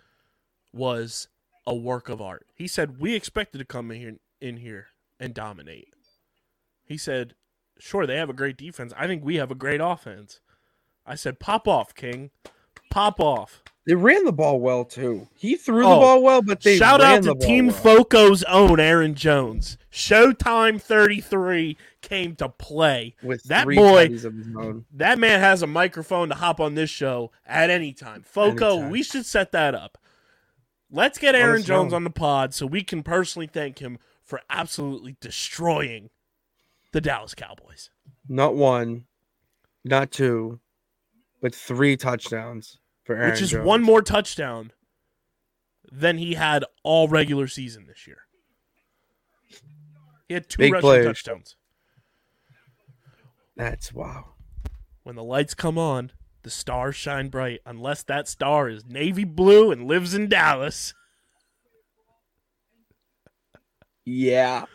was 0.74 1.28
a 1.66 1.76
work 1.76 2.10
of 2.10 2.22
art. 2.22 2.48
He 2.56 2.68
said, 2.68 3.00
"We 3.00 3.16
expected 3.16 3.60
to 3.60 3.66
come 3.66 3.92
in 3.92 4.00
here, 4.00 4.18
in 4.40 4.58
here 4.58 4.88
and 5.20 5.34
dominate." 5.34 5.94
He 6.84 6.98
said, 6.98 7.36
sure 7.82 8.06
they 8.06 8.18
have 8.18 8.30
a 8.30 8.34
great 8.34 8.58
defense. 8.58 8.94
I 8.96 9.08
think 9.08 9.24
we 9.24 9.36
have 9.36 9.52
a 9.52 9.56
great 9.56 9.82
offense. 9.82 10.40
I 11.06 11.16
said, 11.16 11.40
pop 11.40 11.68
off, 11.68 11.96
King. 11.96 12.30
Pop 12.90 13.20
off. 13.20 13.64
They 13.88 13.96
ran 13.96 14.26
the 14.26 14.32
ball 14.32 14.60
well 14.60 14.86
too. 14.86 15.28
He 15.34 15.56
threw 15.56 15.84
Oh, 15.86 15.90
the 15.90 15.96
ball 15.96 16.22
well, 16.22 16.42
but 16.44 16.62
they 16.62 16.72
ran. 16.72 16.80
Shout 16.80 17.02
out 17.02 17.24
to 17.24 17.34
Team 17.36 17.68
well. 17.68 17.76
Foco's 17.76 18.44
own 18.44 18.80
Aaron 18.80 19.16
Jones. 19.16 19.78
Showtime 19.92 20.80
33 20.80 21.78
came 22.02 22.36
to 22.36 22.48
play. 22.50 23.16
with 23.24 23.42
that 23.46 23.64
three 23.64 23.76
boy- 23.76 24.08
tutties 24.10 24.24
of 24.26 24.36
his 24.36 24.48
own. 24.56 24.86
That 24.94 25.18
man 25.18 25.40
has 25.40 25.64
a 25.64 25.68
microphone 25.68 26.30
to 26.30 26.36
hop 26.36 26.60
on 26.60 26.76
this 26.76 26.92
show 26.92 27.32
at 27.46 27.72
any 27.72 27.92
time. 27.92 28.22
Foco, 28.22 28.74
Anytime. 28.74 28.90
we 28.92 29.02
should 29.04 29.26
set 29.26 29.52
that 29.54 29.74
up. 29.74 29.98
Let's 30.92 31.18
get 31.18 31.34
Aaron 31.36 31.62
us 31.62 31.68
Jones 31.68 31.92
on 31.94 32.04
the 32.04 32.10
pod 32.12 32.54
so 32.54 32.66
we 32.68 32.84
can 32.84 33.02
personally 33.02 33.48
thank 33.48 33.80
him 33.80 33.98
for 34.22 34.42
absolutely 34.50 35.16
destroying 35.22 36.10
the 36.92 37.02
Dallas 37.02 37.34
Cowboys. 37.34 37.90
Not 38.30 38.56
one, 38.56 39.06
not 39.84 40.12
two, 40.12 40.60
but 41.42 41.56
three 41.56 41.96
touchdowns 41.98 42.78
for 43.04 43.16
Aaron 43.16 43.32
which 43.32 43.42
is 43.42 43.52
Jones. 43.52 43.66
one 43.66 43.82
more 43.84 44.02
touchdown 44.02 44.72
than 45.92 46.18
he 46.18 46.36
had 46.36 46.64
all 46.84 47.08
regular 47.08 47.48
season 47.48 47.86
this 47.88 48.08
year. 48.08 48.20
He 50.28 50.34
had 50.34 50.48
two 50.50 50.60
Big 50.60 50.74
rushing 50.74 50.82
plays. 50.82 51.06
touchdowns. 51.06 51.56
That's 53.58 53.92
wow. 53.94 54.30
When 55.04 55.16
the 55.16 55.24
lights 55.24 55.54
come 55.54 55.78
on, 55.78 56.12
the 56.44 56.50
stars 56.50 56.96
shine 56.96 57.28
bright, 57.28 57.60
unless 57.66 58.04
that 58.04 58.28
star 58.28 58.70
is 58.70 58.86
navy 58.86 59.26
blue 59.26 59.72
and 59.72 59.88
lives 59.88 60.14
in 60.14 60.30
Dallas. 60.30 60.94
Yeah. 64.06 64.66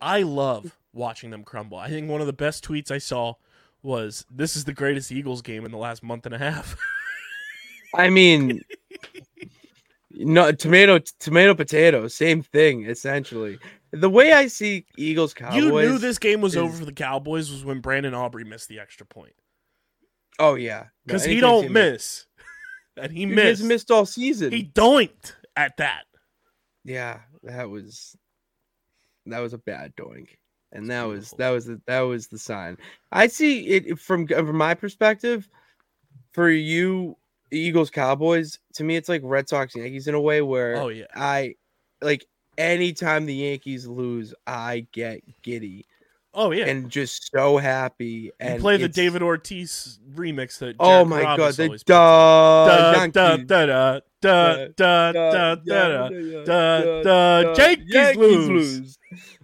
I 0.00 0.22
love 0.22 0.76
watching 0.92 1.30
them 1.30 1.44
crumble. 1.44 1.78
I 1.78 1.88
think 1.88 2.10
one 2.10 2.20
of 2.20 2.26
the 2.26 2.32
best 2.32 2.64
tweets 2.64 2.90
I 2.90 2.98
saw 2.98 3.34
was 3.82 4.26
this 4.30 4.56
is 4.56 4.64
the 4.64 4.72
greatest 4.72 5.12
Eagles 5.12 5.40
game 5.42 5.64
in 5.64 5.70
the 5.70 5.78
last 5.78 6.02
month 6.02 6.26
and 6.26 6.34
a 6.34 6.38
half. 6.38 6.76
I 7.96 8.10
mean, 8.10 8.62
no 10.10 10.52
tomato, 10.52 10.98
tomato, 11.18 11.54
potato, 11.54 12.08
same 12.08 12.42
thing 12.42 12.84
essentially. 12.86 13.58
The 13.92 14.10
way 14.10 14.32
I 14.32 14.48
see 14.48 14.86
Eagles 14.96 15.34
Cowboys, 15.34 15.56
you 15.62 15.70
knew 15.70 15.98
this 15.98 16.18
game 16.18 16.40
was 16.40 16.54
is- 16.54 16.58
over 16.58 16.76
for 16.76 16.84
the 16.84 16.92
Cowboys 16.92 17.50
was 17.50 17.64
when 17.64 17.80
Brandon 17.80 18.14
Aubrey 18.14 18.44
missed 18.44 18.68
the 18.68 18.80
extra 18.80 19.06
point. 19.06 19.34
Oh 20.38 20.54
yeah, 20.56 20.80
No, 20.80 20.86
Because 21.06 21.24
he 21.24 21.40
don't 21.40 21.70
miss. 21.70 22.26
And 22.96 23.10
he 23.10 23.22
has 23.24 23.34
missed. 23.34 23.64
missed 23.64 23.90
all 23.90 24.06
season. 24.06 24.52
He 24.52 24.62
doinked 24.72 25.34
at 25.56 25.76
that. 25.78 26.04
Yeah, 26.84 27.18
that 27.42 27.68
was 27.68 28.16
that 29.26 29.40
was 29.40 29.52
a 29.52 29.58
bad 29.58 29.96
doink, 29.96 30.28
and 30.70 30.88
that 30.90 31.02
was 31.02 31.34
that 31.38 31.50
was 31.50 31.64
the, 31.66 31.80
that 31.88 32.02
was 32.02 32.28
the 32.28 32.38
sign. 32.38 32.76
I 33.10 33.26
see 33.26 33.66
it 33.66 33.98
from 33.98 34.28
from 34.28 34.56
my 34.56 34.74
perspective. 34.74 35.48
For 36.34 36.48
you, 36.48 37.16
Eagles 37.50 37.90
Cowboys, 37.90 38.58
to 38.74 38.84
me, 38.84 38.96
it's 38.96 39.08
like 39.08 39.20
Red 39.24 39.48
Sox 39.48 39.74
Yankees 39.74 40.08
in 40.08 40.14
a 40.14 40.20
way 40.20 40.42
where 40.42 40.76
Oh 40.76 40.88
yeah. 40.88 41.06
I 41.14 41.54
like 42.00 42.26
anytime 42.58 43.26
the 43.26 43.34
Yankees 43.34 43.86
lose, 43.86 44.34
I 44.46 44.86
get 44.92 45.20
giddy 45.42 45.86
Oh 46.36 46.50
yeah. 46.50 46.66
and 46.66 46.90
just 46.90 47.30
so 47.30 47.58
happy. 47.58 48.04
you 48.04 48.32
And 48.40 48.60
play 48.60 48.76
the 48.76 48.88
David 48.88 49.22
Ortiz 49.22 50.00
remix 50.14 50.58
that. 50.58 50.76
Oh 50.80 51.04
Jared 51.04 51.08
my 51.08 51.22
god, 51.22 51.38
Carrabis 51.38 51.56
the 51.56 51.64
always 51.64 51.82
puts 51.82 51.84
duh, 51.84 51.94
on. 51.94 53.10
Da, 53.10 53.36
da, 53.36 53.36
da, 53.36 53.36
da, 53.36 54.00
da, 54.20 55.12
da, 55.12 55.54
da, 55.54 55.54
da, 55.54 56.08
da, 56.44 57.42
da. 57.54 57.74
Yankees 57.86 58.48
lose. 58.48 58.98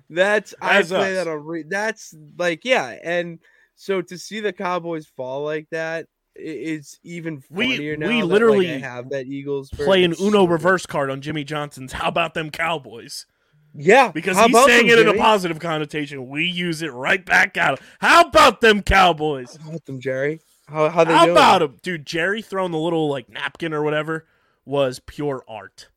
That's 0.09 0.55
I 0.61 0.83
play 0.83 1.17
us. 1.17 1.25
that 1.25 1.31
on. 1.31 1.45
Re- 1.45 1.65
that's 1.69 2.15
like 2.37 2.65
yeah, 2.65 2.97
and 3.05 3.39
so 3.77 4.03
to 4.03 4.19
see 4.19 4.41
the 4.41 4.53
Cowboys 4.53 5.07
fall 5.07 5.45
like 5.45 5.69
that, 5.71 6.07
it's 6.43 6.99
even 7.03 7.43
We- 7.51 7.97
now. 7.97 8.09
we 8.09 8.15
that, 8.21 8.25
like, 8.25 8.25
literally 8.25 8.79
have 8.79 9.11
that 9.11 9.27
Eagles 9.27 9.71
Play 9.71 10.05
an 10.05 10.15
Uno 10.21 10.45
reverse 10.47 10.87
card 10.87 11.11
on 11.11 11.21
Jimmy 11.21 11.45
Johnson's. 11.45 11.93
How 11.93 12.09
about 12.09 12.35
them 12.35 12.51
Cowboys? 12.51 13.27
Yeah, 13.73 14.11
Because 14.11 14.37
he's 14.37 14.65
saying 14.65 14.89
them, 14.89 14.99
it 14.99 15.07
in 15.07 15.15
a 15.15 15.17
positive 15.19 15.61
connotation. 15.61 16.29
We 16.29 16.45
use 16.45 16.83
it 16.83 16.93
right 16.93 17.25
back 17.25 17.57
out. 17.57 17.81
How 18.01 18.23
about 18.23 18.61
them 18.61 18.83
Cowboys? 18.83 19.57
How 19.63 19.69
about 19.69 19.85
them, 19.87 20.01
Jerry? 20.01 20.41
How 20.67 20.89
how 20.89 21.05
they 21.05 21.13
How 21.13 21.27
doing? 21.27 21.37
about 21.37 21.63
him, 21.63 21.77
dude? 21.83 22.05
Jerry 22.07 22.43
throwing 22.43 22.73
the 22.73 22.79
little 22.79 23.09
like 23.09 23.29
napkin 23.29 23.73
or 23.73 23.83
whatever 23.83 24.27
was 24.65 24.99
pure 25.01 25.45
art. 25.49 25.89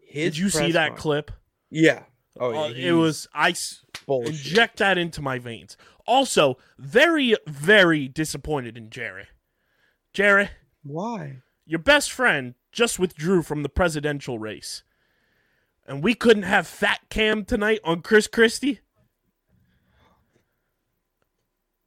His 0.00 0.32
Did 0.32 0.38
you 0.38 0.48
see 0.50 0.72
that 0.72 0.90
con- 0.90 0.96
clip? 0.98 1.30
Yeah. 1.70 2.04
Oh 2.40 2.50
yeah. 2.52 2.60
Uh, 2.60 2.68
it 2.74 2.92
was 2.92 3.28
I 3.34 3.54
bullshit. 4.06 4.34
inject 4.34 4.78
that 4.78 4.96
into 4.96 5.20
my 5.20 5.38
veins. 5.38 5.76
Also, 6.06 6.56
very 6.78 7.34
very 7.46 8.08
disappointed 8.08 8.76
in 8.78 8.88
Jerry. 8.90 9.26
Jerry, 10.12 10.50
Why? 10.82 11.38
your 11.66 11.78
best 11.78 12.10
friend 12.12 12.54
just 12.70 12.98
withdrew 12.98 13.42
from 13.42 13.62
the 13.62 13.68
presidential 13.68 14.38
race. 14.38 14.82
And 15.86 16.02
we 16.02 16.14
couldn't 16.14 16.44
have 16.44 16.66
Fat 16.66 17.00
Cam 17.10 17.44
tonight 17.44 17.80
on 17.84 18.02
Chris 18.02 18.26
Christie. 18.26 18.80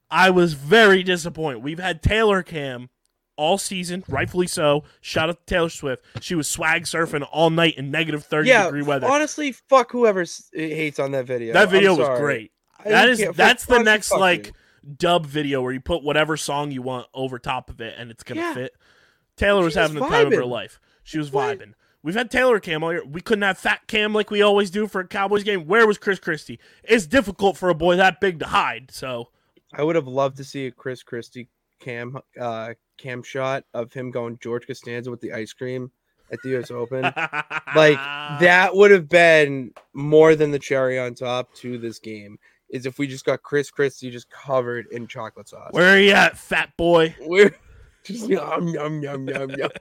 I 0.10 0.30
was 0.30 0.54
very 0.54 1.04
disappointed. 1.04 1.64
We've 1.64 1.80
had 1.80 2.02
Taylor 2.02 2.44
Cam 2.44 2.90
all 3.38 3.58
season, 3.58 4.04
rightfully 4.08 4.48
so. 4.48 4.84
Shout 5.02 5.30
out 5.30 5.46
to 5.46 5.54
Taylor 5.54 5.70
Swift. 5.70 6.04
She 6.22 6.36
was 6.36 6.48
swag 6.50 6.84
surfing 6.84 7.28
all 7.32 7.50
night 7.50 7.78
in 7.78 7.92
negative 7.92 8.24
30 8.24 8.50
Yeah. 8.50 8.66
degree 8.66 8.82
weather. 8.84 9.08
Honestly, 9.08 9.52
fuck 9.52 9.92
whoever 9.92 10.26
hates 10.54 11.00
on 11.00 11.12
that 11.12 11.26
video. 11.26 11.54
that 11.54 11.70
video 11.70 11.96
was 11.96 12.20
great. 12.20 12.52
That 12.86 13.10
is 13.10 13.26
that's 13.36 13.66
the 13.66 13.80
next 13.82 14.12
like 14.12 14.48
you. 14.48 14.54
Dub 14.98 15.26
video 15.26 15.62
where 15.62 15.72
you 15.74 15.80
put 15.82 16.04
whatever 16.04 16.38
song 16.38 16.72
you 16.72 16.82
want 16.82 17.08
over 17.14 17.40
top 17.40 17.70
of 17.70 17.82
it 17.82 17.96
and 17.98 18.12
it's 18.12 18.24
gonna 18.24 18.42
Yeah. 18.42 18.54
fit. 18.54 18.76
Taylor 19.36 19.64
was 19.64 19.74
She 19.74 19.80
was 19.80 19.88
having 19.90 20.02
the 20.02 20.08
time 20.08 20.28
of 20.28 20.34
her 20.34 20.46
life. 20.46 20.80
She 21.04 21.18
was 21.18 21.32
What? 21.32 21.60
vibing. 21.60 21.74
We've 22.04 22.16
had 22.16 22.30
Taylor 22.30 22.60
Cam 22.60 22.84
all 22.84 22.94
year. 22.94 23.04
We 23.04 23.20
couldn't 23.20 23.42
have 23.42 23.58
Fat 23.58 23.88
Cam 23.88 24.14
like 24.14 24.30
we 24.30 24.42
always 24.42 24.70
do 24.70 24.88
for 24.88 25.02
a 25.02 25.08
Cowboys 25.08 25.44
game. 25.44 25.66
Where 25.66 25.88
was 25.88 25.98
Chris 25.98 26.20
Christie? 26.20 26.60
It's 26.84 27.08
difficult 27.08 27.58
for 27.58 27.70
a 27.70 27.74
boy 27.76 27.96
that 27.96 28.22
big 28.22 28.40
to 28.40 28.48
hide. 28.48 28.92
So 28.92 29.30
I 29.74 29.82
would 29.84 29.96
have 29.96 30.08
loved 30.08 30.38
to 30.38 30.44
see 30.44 30.68
a 30.68 30.72
Chris 30.72 31.02
Christie 31.04 31.50
cam 31.82 32.18
uh 32.40 32.74
cam 32.98 33.22
shot 33.24 33.66
of 33.74 33.92
him 33.92 34.10
going 34.12 34.38
George 34.42 34.66
Costanza 34.68 35.12
with 35.12 35.20
the 35.20 35.34
ice 35.34 35.52
cream 35.52 35.92
at 36.32 36.40
the 36.44 36.58
US 36.58 36.72
Open. 36.72 37.02
like 37.04 37.98
that 38.40 38.70
would 38.74 38.92
have 38.92 39.10
been 39.10 39.72
more 39.94 40.36
than 40.36 40.52
the 40.52 40.60
cherry 40.60 40.98
on 41.00 41.14
top 41.16 41.54
to 41.56 41.78
this 41.78 42.00
game. 42.00 42.38
Is 42.70 42.86
if 42.86 42.98
we 42.98 43.08
just 43.08 43.26
got 43.26 43.44
Chris 43.44 43.70
Christie 43.72 44.10
just 44.12 44.30
covered 44.30 44.88
in 44.92 45.08
chocolate 45.08 45.48
sauce. 45.50 45.70
Where 45.72 45.96
are 45.96 46.00
you 46.00 46.12
at, 46.12 46.38
fat 46.38 46.76
boy? 46.78 47.16
We're 47.22 47.56
just 48.04 48.28
yum 48.28 48.68
yum 48.68 49.02
yum 49.04 49.28
yum 49.28 49.50
yum. 49.52 49.70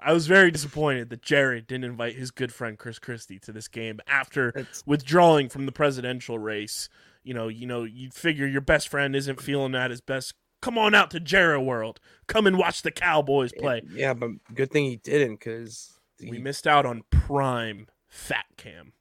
I 0.00 0.12
was 0.12 0.26
very 0.28 0.50
disappointed 0.52 1.10
that 1.10 1.22
Jerry 1.22 1.60
didn't 1.60 1.84
invite 1.84 2.14
his 2.14 2.30
good 2.30 2.52
friend 2.52 2.78
Chris 2.78 2.98
Christie 3.00 3.40
to 3.40 3.52
this 3.52 3.66
game 3.66 3.98
after 4.06 4.50
It's- 4.50 4.82
withdrawing 4.86 5.48
from 5.48 5.66
the 5.66 5.72
presidential 5.72 6.38
race. 6.38 6.88
You 7.24 7.34
know, 7.34 7.48
you 7.48 7.66
know, 7.66 7.82
you 7.82 8.10
figure 8.10 8.46
your 8.46 8.60
best 8.60 8.88
friend 8.88 9.16
isn't 9.16 9.40
feeling 9.42 9.74
at 9.74 9.90
his 9.90 10.00
best. 10.00 10.34
Come 10.62 10.78
on 10.78 10.94
out 10.94 11.10
to 11.12 11.20
Jerry 11.20 11.58
World. 11.58 12.00
Come 12.26 12.46
and 12.46 12.56
watch 12.58 12.82
the 12.82 12.90
Cowboys 12.92 13.52
play. 13.52 13.82
Yeah, 13.92 14.14
but 14.14 14.30
good 14.54 14.70
thing 14.70 14.84
he 14.84 14.96
didn't 14.96 15.36
because 15.36 15.98
We 16.20 16.38
missed 16.38 16.66
out 16.66 16.86
on 16.86 17.02
prime 17.10 17.88
Fat 18.08 18.46
Cam. 18.56 18.92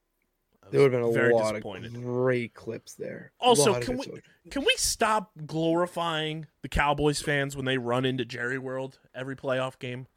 There 0.71 0.81
would 0.81 0.91
have 0.93 1.01
been 1.01 1.09
a 1.31 1.35
lot 1.35 1.55
of 1.55 1.93
great 2.03 2.53
clips 2.53 2.93
there. 2.95 3.31
Also, 3.39 3.79
can 3.79 3.97
we- 3.97 4.21
Can 4.49 4.63
we 4.63 4.73
stop 4.77 5.31
glorifying 5.45 6.47
the 6.61 6.69
Cowboys 6.69 7.21
fans 7.21 7.55
when 7.55 7.65
they 7.65 7.77
run 7.77 8.05
into 8.05 8.23
Jerry 8.25 8.57
World 8.57 8.99
every 9.13 9.35
playoff 9.35 9.77
game? 9.77 10.07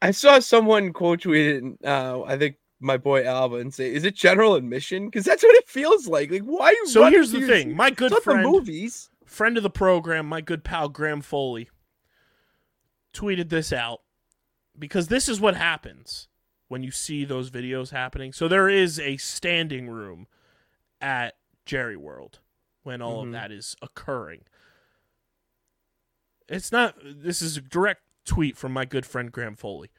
I 0.00 0.12
saw 0.12 0.38
someone 0.38 0.92
quote 0.92 1.20
tweeted, 1.22 1.76
uh, 1.84 2.22
I 2.22 2.38
think 2.38 2.56
my 2.78 2.96
boy 2.96 3.24
Alba, 3.26 3.56
and 3.56 3.74
say, 3.74 3.92
"Is 3.92 4.04
it 4.04 4.14
general 4.14 4.54
admission?" 4.54 5.06
Because 5.06 5.24
that's 5.24 5.42
what 5.42 5.54
it 5.56 5.68
feels 5.68 6.06
like. 6.06 6.30
Like, 6.30 6.42
why? 6.42 6.68
Are 6.68 6.72
you 6.72 6.86
So 6.86 7.04
here's 7.06 7.32
the 7.32 7.46
thing. 7.46 7.76
My 7.76 7.90
good 7.90 8.14
friend, 8.22 8.48
movies. 8.50 9.10
friend 9.26 9.56
of 9.56 9.62
the 9.62 9.68
program, 9.70 10.26
my 10.26 10.40
good 10.40 10.64
pal 10.64 10.88
Graham 10.88 11.20
Foley, 11.20 11.68
tweeted 13.12 13.48
this 13.50 13.72
out 13.72 14.00
because 14.78 15.08
this 15.08 15.28
is 15.28 15.40
what 15.40 15.56
happens 15.56 16.28
when 16.70 16.84
you 16.84 16.92
see 16.92 17.24
those 17.24 17.50
videos 17.50 17.90
happening. 17.90 18.32
So 18.32 18.46
there 18.46 18.68
is 18.68 19.00
a 19.00 19.16
standing 19.16 19.88
room 19.88 20.28
at 21.00 21.34
Jerry 21.66 21.96
World 21.96 22.38
when 22.84 23.02
all 23.02 23.24
Mhm. 23.24 23.26
of 23.26 23.32
that 23.32 23.50
is 23.50 23.74
occurring. 23.82 24.44
It's 26.48 26.70
not 26.70 26.94
this 27.02 27.42
is 27.42 27.56
a 27.56 27.60
direct 27.60 28.02
tweet 28.24 28.56
from 28.56 28.72
my 28.72 28.84
good 28.84 29.04
friend 29.04 29.32
Graham 29.32 29.56
Foley. 29.56 29.90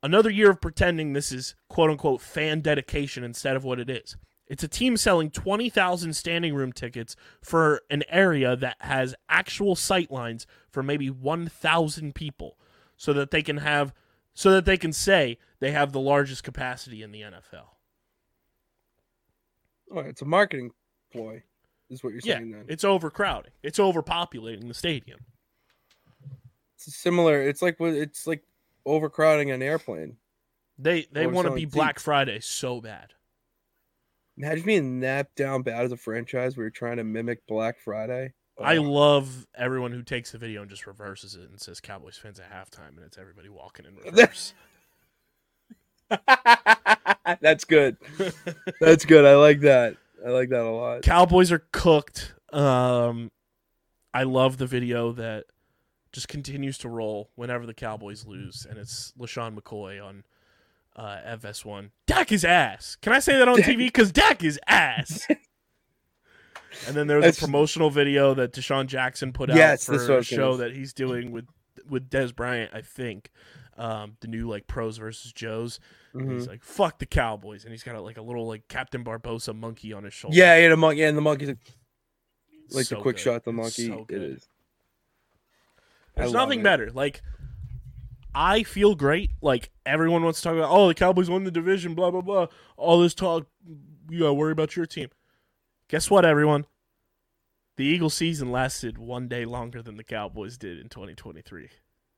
Another 0.00 0.30
year 0.30 0.50
of 0.50 0.60
pretending 0.60 1.12
this 1.12 1.32
is 1.32 1.56
quote 1.68 1.90
unquote 1.90 2.20
fan 2.20 2.60
dedication 2.60 3.24
instead 3.24 3.56
of 3.56 3.64
what 3.64 3.80
it 3.80 3.90
is. 3.90 4.16
It's 4.46 4.62
a 4.62 4.68
team 4.68 4.96
selling 4.96 5.32
20,000 5.32 6.14
standing 6.14 6.54
room 6.54 6.72
tickets 6.72 7.16
for 7.42 7.82
an 7.90 8.04
area 8.08 8.54
that 8.54 8.76
has 8.80 9.16
actual 9.28 9.74
sight 9.74 10.12
lines 10.12 10.46
for 10.70 10.84
maybe 10.84 11.10
1,000 11.10 12.14
people 12.14 12.58
so 12.96 13.12
that 13.12 13.32
they 13.32 13.42
can 13.42 13.56
have 13.58 13.92
so 14.34 14.50
that 14.52 14.64
they 14.64 14.76
can 14.76 14.92
say 14.92 15.38
they 15.60 15.70
have 15.72 15.92
the 15.92 16.00
largest 16.00 16.42
capacity 16.44 17.02
in 17.02 17.12
the 17.12 17.20
NFL. 17.22 17.66
Oh, 19.92 20.00
it's 20.00 20.22
a 20.22 20.24
marketing 20.24 20.70
ploy, 21.12 21.42
is 21.90 22.02
what 22.04 22.12
you're 22.12 22.22
Yeah, 22.24 22.36
saying 22.38 22.52
then. 22.52 22.64
it's 22.68 22.84
overcrowding. 22.84 23.52
It's 23.62 23.78
overpopulating 23.78 24.68
the 24.68 24.74
stadium. 24.74 25.20
It's 26.76 26.96
similar. 26.96 27.42
It's 27.42 27.60
like 27.60 27.76
it's 27.80 28.26
like 28.26 28.42
overcrowding 28.86 29.50
an 29.50 29.62
airplane. 29.62 30.16
They 30.78 31.06
they 31.12 31.26
want 31.26 31.46
to 31.48 31.54
be 31.54 31.66
Black. 31.66 31.98
Friday 31.98 32.40
so 32.40 32.80
bad. 32.80 33.12
Imagine 34.38 34.64
being 34.64 35.00
that 35.00 35.34
down 35.34 35.62
bad 35.62 35.84
as 35.84 35.92
a 35.92 35.96
franchise 35.96 36.56
where 36.56 36.64
you're 36.64 36.70
trying 36.70 36.96
to 36.96 37.04
mimic 37.04 37.46
Black 37.46 37.78
Friday. 37.78 38.32
I 38.64 38.78
love 38.78 39.46
everyone 39.54 39.92
who 39.92 40.02
takes 40.02 40.32
the 40.32 40.38
video 40.38 40.60
and 40.60 40.70
just 40.70 40.86
reverses 40.86 41.34
it 41.34 41.48
and 41.48 41.60
says 41.60 41.80
Cowboys 41.80 42.16
fans 42.16 42.40
at 42.40 42.50
halftime, 42.50 42.96
and 42.96 43.04
it's 43.04 43.18
everybody 43.18 43.48
walking 43.48 43.86
in 43.86 43.96
reverse. 44.04 44.54
That's 47.40 47.64
good. 47.64 47.96
That's 48.80 49.04
good. 49.04 49.24
I 49.24 49.36
like 49.36 49.60
that. 49.60 49.96
I 50.24 50.30
like 50.30 50.48
that 50.50 50.62
a 50.62 50.70
lot. 50.70 51.02
Cowboys 51.02 51.52
are 51.52 51.64
cooked. 51.72 52.34
Um, 52.52 53.30
I 54.12 54.24
love 54.24 54.58
the 54.58 54.66
video 54.66 55.12
that 55.12 55.44
just 56.12 56.28
continues 56.28 56.76
to 56.78 56.88
roll 56.88 57.30
whenever 57.36 57.66
the 57.66 57.74
Cowboys 57.74 58.26
lose, 58.26 58.66
and 58.68 58.78
it's 58.78 59.12
LeSean 59.18 59.56
McCoy 59.56 60.04
on 60.04 60.24
uh, 60.96 61.18
FS1. 61.36 61.90
Dak 62.06 62.32
is 62.32 62.44
ass. 62.44 62.96
Can 63.00 63.12
I 63.12 63.20
say 63.20 63.38
that 63.38 63.48
on 63.48 63.56
Dak- 63.60 63.66
TV? 63.66 63.78
Because 63.78 64.10
Dak 64.10 64.42
is 64.42 64.58
ass. 64.66 65.26
And 66.86 66.94
then 66.96 67.06
there's 67.06 67.22
That's- 67.22 67.38
a 67.38 67.40
promotional 67.40 67.90
video 67.90 68.34
that 68.34 68.52
DeSean 68.52 68.86
Jackson 68.86 69.32
put 69.32 69.50
out 69.50 69.56
Yes, 69.56 69.84
for 69.86 69.92
that's 69.92 70.04
what 70.04 70.10
I 70.10 70.14
a 70.14 70.16
was 70.18 70.26
show 70.26 70.56
that 70.58 70.72
he's 70.74 70.92
doing 70.92 71.32
with 71.32 71.46
with 71.88 72.08
Dez 72.10 72.34
Bryant, 72.34 72.72
I 72.74 72.82
think. 72.82 73.30
Um, 73.76 74.16
the 74.20 74.28
new 74.28 74.46
like 74.48 74.66
pros 74.66 74.98
versus 74.98 75.32
Joes. 75.32 75.80
And 76.12 76.22
Mhm. 76.28 76.34
He's 76.34 76.46
like, 76.48 76.62
"Fuck 76.62 76.98
the 76.98 77.06
Cowboys," 77.06 77.64
and 77.64 77.72
he's 77.72 77.82
got 77.82 77.94
a, 77.94 78.00
like 78.00 78.18
a 78.18 78.22
little 78.22 78.46
like 78.46 78.68
Captain 78.68 79.02
Barbossa 79.02 79.56
monkey 79.56 79.92
on 79.92 80.04
his 80.04 80.12
shoulder. 80.12 80.36
Yeah, 80.36 80.56
yeah, 80.58 80.68
the 80.68 80.76
monkey, 80.76 81.00
yeah, 81.00 81.08
and 81.08 81.16
the 81.16 81.22
monkey's 81.22 81.48
like, 81.48 81.58
like 82.72 82.86
So 82.86 82.96
the 82.96 83.00
quick 83.00 83.16
good. 83.16 83.22
shot. 83.22 83.44
The 83.44 83.52
monkey. 83.52 83.86
so 83.86 84.06
it 84.10 84.22
is. 84.22 84.48
There's 86.16 86.32
nothing 86.32 86.60
it. 86.60 86.64
better. 86.64 86.90
Like, 86.90 87.22
I 88.34 88.62
feel 88.62 88.94
great. 88.94 89.30
Like 89.40 89.70
everyone 89.86 90.22
wants 90.22 90.40
to 90.40 90.44
talk 90.48 90.56
about, 90.56 90.70
oh, 90.70 90.88
the 90.88 90.94
Cowboys 90.94 91.30
won 91.30 91.44
the 91.44 91.50
division, 91.50 91.94
blah 91.94 92.10
blah 92.10 92.20
blah. 92.20 92.46
All 92.76 93.00
this 93.00 93.14
talk, 93.14 93.46
you 94.10 94.20
gotta 94.20 94.34
worry 94.34 94.52
about 94.52 94.76
your 94.76 94.86
team. 94.86 95.08
Guess 95.90 96.08
what, 96.08 96.24
everyone? 96.24 96.66
The 97.76 97.84
Eagles 97.84 98.14
season 98.14 98.52
lasted 98.52 98.96
one 98.96 99.26
day 99.26 99.44
longer 99.44 99.82
than 99.82 99.96
the 99.96 100.04
Cowboys 100.04 100.56
did 100.56 100.78
in 100.78 100.88
2023. 100.88 101.68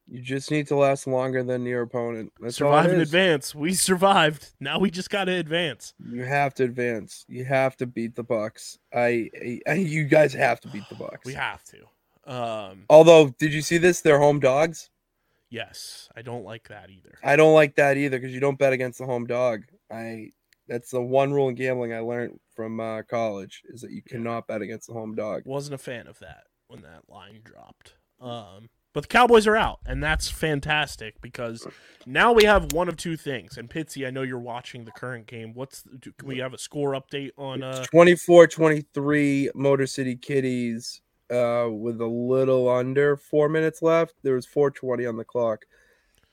You 0.07 0.21
just 0.21 0.51
need 0.51 0.67
to 0.67 0.77
last 0.77 1.07
longer 1.07 1.43
than 1.43 1.65
your 1.65 1.81
opponent. 1.81 2.35
That's 2.39 2.57
Survive 2.57 2.91
and 2.91 3.01
advance. 3.01 3.55
We 3.55 3.73
survived. 3.73 4.51
Now 4.61 4.79
we 4.79 4.91
just 4.91 5.09
gotta 5.09 5.33
advance. 5.33 5.95
You 6.07 6.23
have 6.23 6.53
to 6.57 6.65
advance. 6.65 7.25
You 7.29 7.47
have 7.47 7.75
to 7.79 7.87
beat 7.87 8.15
the 8.15 8.25
Bucs. 8.25 8.77
I, 8.95 9.31
I, 9.67 9.73
you 9.77 10.05
guys 10.05 10.35
have 10.35 10.61
to 10.61 10.69
beat 10.69 10.85
the 10.91 10.97
Bucs. 10.97 11.25
We 11.25 11.33
have 11.33 11.63
to. 11.65 12.31
Um, 12.31 12.85
Although, 12.91 13.31
did 13.39 13.55
you 13.55 13.63
see 13.63 13.79
this? 13.79 14.03
They're 14.03 14.19
home 14.19 14.39
dogs. 14.39 14.91
yes, 15.49 16.11
I 16.15 16.21
don't 16.21 16.45
like 16.45 16.69
that 16.69 16.91
either. 16.91 17.17
I 17.25 17.37
don't 17.37 17.55
like 17.55 17.77
that 17.77 17.97
either 17.97 18.19
because 18.19 18.35
you 18.35 18.41
don't 18.41 18.59
bet 18.59 18.75
against 18.75 18.99
the 18.99 19.07
home 19.07 19.27
dog. 19.27 19.63
I 19.91 20.33
that's 20.73 20.91
the 20.91 21.03
one 21.03 21.35
rule 21.35 21.51
in 21.51 21.55
gambling 21.55 21.93
I 21.93 21.99
learned 21.99 22.41
from 22.57 22.81
uh, 22.81 23.03
college 23.03 23.63
is 23.69 23.83
that 23.83 23.91
you 23.91 24.01
cannot 24.03 24.47
bet 24.47 24.63
against 24.63 24.87
the 24.87 24.95
home 24.95 25.15
dog. 25.15 25.43
wasn't 25.45 25.75
a 25.75 25.79
fan 25.79 26.07
of 26.07 26.19
that 26.21 26.45
when 26.67 26.81
that 26.81 27.03
line 27.09 27.41
dropped. 27.45 27.97
Um, 28.19 28.71
but 28.95 29.03
the 29.03 29.09
Cowboys 29.09 29.47
are 29.47 29.57
out, 29.57 29.81
and 29.85 30.03
that's 30.03 30.31
fantastic 30.31 31.21
because 31.21 31.67
now 32.07 32.33
we 32.33 32.45
have 32.45 32.73
one 32.73 32.89
of 32.89 32.97
two 32.97 33.19
things. 33.19 33.59
And 33.59 33.69
Pitsy, 33.69 34.07
I 34.07 34.11
know 34.11 34.23
you're 34.23 34.39
watching 34.39 34.85
the 34.85 34.93
current 34.93 35.27
game. 35.27 35.53
What's 35.53 35.83
do, 35.83 36.11
can 36.13 36.27
we 36.27 36.39
have 36.39 36.55
a 36.55 36.59
score 36.59 36.93
update 36.93 37.33
on? 37.37 37.63
Uh, 37.63 37.85
24-23 37.93 39.49
Motor 39.55 39.87
City 39.87 40.17
Kitties 40.17 41.03
uh, 41.31 41.69
with 41.71 42.01
a 42.01 42.07
little 42.07 42.71
under 42.71 43.17
four 43.19 43.51
minutes 43.51 43.83
left. 43.83 44.15
There 44.23 44.35
was 44.35 44.47
420 44.47 45.05
on 45.05 45.17
the 45.17 45.25
clock 45.25 45.67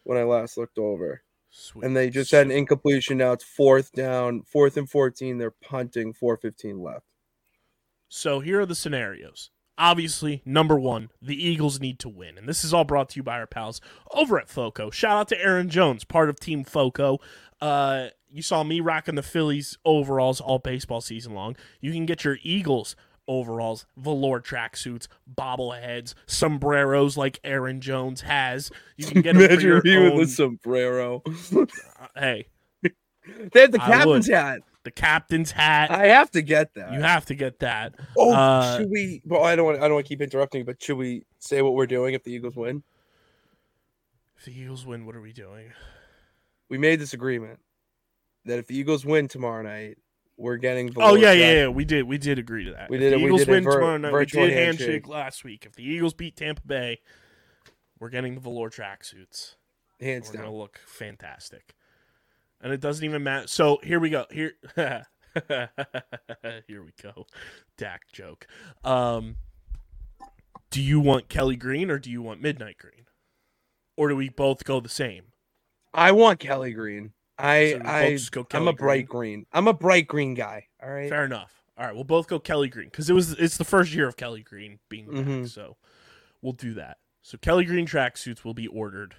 when 0.03 0.17
I 0.17 0.23
last 0.23 0.57
looked 0.57 0.77
over. 0.77 1.23
Sweet. 1.49 1.85
And 1.85 1.95
they 1.95 2.09
just 2.09 2.31
had 2.31 2.45
an 2.45 2.51
incompletion. 2.51 3.17
Now 3.17 3.33
it's 3.33 3.43
fourth 3.43 3.91
down, 3.91 4.43
fourth 4.43 4.77
and 4.77 4.89
14. 4.89 5.37
They're 5.37 5.51
punting, 5.51 6.13
415 6.13 6.79
left. 6.79 7.05
So 8.07 8.39
here 8.39 8.61
are 8.61 8.65
the 8.65 8.75
scenarios. 8.75 9.51
Obviously, 9.77 10.41
number 10.43 10.77
one, 10.77 11.09
the 11.21 11.41
Eagles 11.41 11.79
need 11.79 11.99
to 11.99 12.09
win. 12.09 12.37
And 12.37 12.49
this 12.49 12.65
is 12.65 12.73
all 12.73 12.83
brought 12.83 13.09
to 13.09 13.15
you 13.15 13.23
by 13.23 13.39
our 13.39 13.47
pals 13.47 13.79
over 14.11 14.37
at 14.37 14.49
FOCO. 14.49 14.89
Shout 14.89 15.17
out 15.17 15.27
to 15.29 15.41
Aaron 15.41 15.69
Jones, 15.69 16.03
part 16.03 16.29
of 16.29 16.37
Team 16.37 16.65
FOCO. 16.65 17.19
Uh, 17.61 18.07
you 18.29 18.41
saw 18.41 18.63
me 18.63 18.81
rocking 18.81 19.15
the 19.15 19.23
Phillies 19.23 19.77
overalls 19.85 20.41
all 20.41 20.59
baseball 20.59 20.99
season 20.99 21.33
long. 21.33 21.55
You 21.79 21.93
can 21.93 22.05
get 22.05 22.25
your 22.25 22.37
Eagles 22.43 22.97
overalls, 23.29 23.85
velour 23.95 24.41
tracksuits, 24.41 25.07
bobbleheads, 25.33 26.15
sombreros 26.25 27.15
like 27.15 27.39
Aaron 27.45 27.79
Jones 27.79 28.21
has. 28.21 28.71
You 28.97 29.05
can 29.05 29.21
get 29.21 29.35
them 29.35 29.43
for 29.47 29.53
Imagine 29.53 29.67
your 29.69 29.81
me 29.83 30.17
with 30.17 30.27
a 30.27 30.31
sombrero. 30.31 31.21
uh, 31.55 31.65
hey, 32.17 32.47
they 32.81 33.61
have 33.61 33.71
the 33.71 33.77
captain's 33.77 34.27
hat. 34.27 34.61
the 34.83 34.91
captain's 34.91 35.51
hat. 35.51 35.91
I 35.91 36.07
have 36.07 36.31
to 36.31 36.41
get 36.41 36.73
that. 36.73 36.91
you 36.91 36.99
have 37.01 37.25
to 37.27 37.35
get 37.35 37.59
that. 37.59 37.95
Oh, 38.17 38.33
Uh, 38.33 38.77
should 38.79 38.89
we? 38.89 39.21
Well, 39.25 39.43
I 39.43 39.55
don't 39.55 39.65
want. 39.65 39.77
I 39.77 39.81
don't 39.81 39.93
want 39.93 40.05
to 40.07 40.09
keep 40.09 40.21
interrupting, 40.21 40.65
but 40.65 40.81
should 40.81 40.97
we 40.97 41.23
say 41.37 41.61
what 41.61 41.75
we're 41.75 41.87
doing 41.87 42.15
if 42.15 42.23
the 42.23 42.31
Eagles 42.33 42.55
win? 42.55 42.83
If 44.37 44.45
the 44.45 44.59
Eagles 44.59 44.85
win, 44.85 45.05
what 45.05 45.15
are 45.15 45.21
we 45.21 45.33
doing? 45.33 45.71
We 46.69 46.77
made 46.77 46.99
this 46.99 47.13
agreement 47.13 47.59
that 48.45 48.57
if 48.57 48.67
the 48.67 48.75
Eagles 48.77 49.05
win 49.05 49.27
tomorrow 49.27 49.61
night, 49.61 49.97
we're 50.39 50.57
getting. 50.57 50.91
Oh 50.97 51.15
yeah, 51.15 51.31
yeah, 51.33 51.51
yeah. 51.53 51.67
We 51.67 51.85
did. 51.85 52.03
We 52.03 52.17
did 52.17 52.39
agree 52.39 52.65
to 52.65 52.71
that. 52.71 52.89
We 52.89 52.97
If 52.97 53.01
did 53.01 53.13
The 53.13 53.25
Eagles 53.25 53.39
did 53.41 53.49
a 53.49 53.51
win 53.51 53.63
vir- 53.63 53.71
tomorrow 53.73 53.97
night. 53.97 54.13
We 54.13 54.25
did 54.25 54.53
handshake. 54.53 54.87
handshake. 54.87 55.07
last 55.07 55.43
week. 55.43 55.65
If 55.65 55.75
the 55.75 55.83
Eagles 55.83 56.13
beat 56.13 56.35
Tampa 56.37 56.61
Bay, 56.65 56.99
we're 57.99 58.09
getting 58.09 58.35
the 58.35 58.41
velour 58.41 58.69
tracksuits. 58.69 59.55
hands 59.99 60.29
We're 60.31 60.39
gonna 60.39 60.55
look 60.55 60.79
fantastic. 60.85 61.75
And 62.61 62.73
it 62.73 62.81
doesn't 62.81 63.03
even 63.05 63.23
matter. 63.23 63.47
So 63.47 63.79
here 63.83 63.99
we 63.99 64.09
go. 64.09 64.25
Here, 64.31 64.53
here 64.75 65.05
we 66.83 66.91
go. 67.01 67.25
Dak 67.77 68.01
joke. 68.11 68.47
Um, 68.83 69.37
do 70.71 70.81
you 70.81 70.99
want 70.99 71.29
Kelly 71.29 71.55
Green 71.55 71.89
or 71.89 71.97
do 71.99 72.11
you 72.11 72.21
want 72.21 72.41
Midnight 72.41 72.77
Green, 72.77 73.05
or 73.97 74.09
do 74.09 74.15
we 74.15 74.29
both 74.29 74.63
go 74.63 74.79
the 74.79 74.89
same? 74.89 75.23
I 75.93 76.11
want 76.11 76.39
Kelly 76.39 76.73
Green. 76.73 77.13
I 77.39 77.71
So 77.73 77.81
I 77.85 78.17
go 78.31 78.47
I'm 78.53 78.67
a 78.67 78.73
bright 78.73 79.07
green. 79.07 79.45
I'm 79.53 79.67
a 79.67 79.73
bright 79.73 80.07
green 80.07 80.33
guy. 80.33 80.67
All 80.83 80.89
right. 80.91 81.09
Fair 81.09 81.25
enough. 81.25 81.63
All 81.77 81.85
right, 81.85 81.95
we'll 81.95 82.03
both 82.03 82.27
go 82.27 82.39
Kelly 82.39 82.67
Green 82.67 82.87
because 82.89 83.09
it 83.09 83.13
was 83.13 83.31
it's 83.31 83.57
the 83.57 83.63
first 83.63 83.93
year 83.93 84.05
of 84.07 84.17
Kelly 84.17 84.43
Green 84.43 84.79
being 84.89 85.05
back, 85.05 85.25
Mhm. 85.25 85.47
so 85.47 85.77
we'll 86.41 86.51
do 86.51 86.73
that. 86.73 86.97
So 87.21 87.37
Kelly 87.37 87.63
Green 87.63 87.87
tracksuits 87.87 88.43
will 88.43 88.53
be 88.53 88.67
ordered 88.67 89.15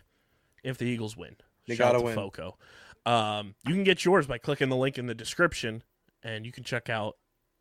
if 0.63 0.77
the 0.77 0.85
Eagles 0.85 1.17
win. 1.17 1.37
They 1.67 1.75
Shout 1.77 1.87
out 1.87 1.93
gotta 1.93 1.99
to 2.01 2.05
win. 2.05 2.15
Foco. 2.15 2.59
Um, 3.07 3.55
you 3.67 3.73
can 3.73 3.83
get 3.85 4.05
yours 4.05 4.27
by 4.27 4.37
clicking 4.37 4.69
the 4.69 4.77
link 4.77 4.99
in 4.99 5.07
the 5.07 5.15
description, 5.15 5.83
and 6.23 6.45
you 6.45 6.53
can 6.53 6.63
check 6.63 6.91
out 6.91 7.17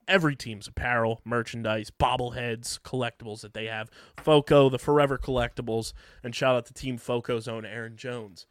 every 0.06 0.36
team's 0.36 0.67
apparel, 0.67 1.22
merchandise, 1.24 1.91
bobbleheads, 1.91 2.82
collectibles 2.82 3.39
that 3.41 3.54
they 3.54 3.67
have. 3.67 3.89
Foco, 4.17 4.67
the 4.69 4.80
Forever 4.80 5.17
Collectibles, 5.17 5.93
and 6.24 6.36
shout 6.36 6.56
out 6.58 6.65
to 6.65 6.74
Team 6.74 6.98
Foco's 6.98 7.48
own 7.48 7.63
Aaron 7.65 7.95
Jones 7.95 8.48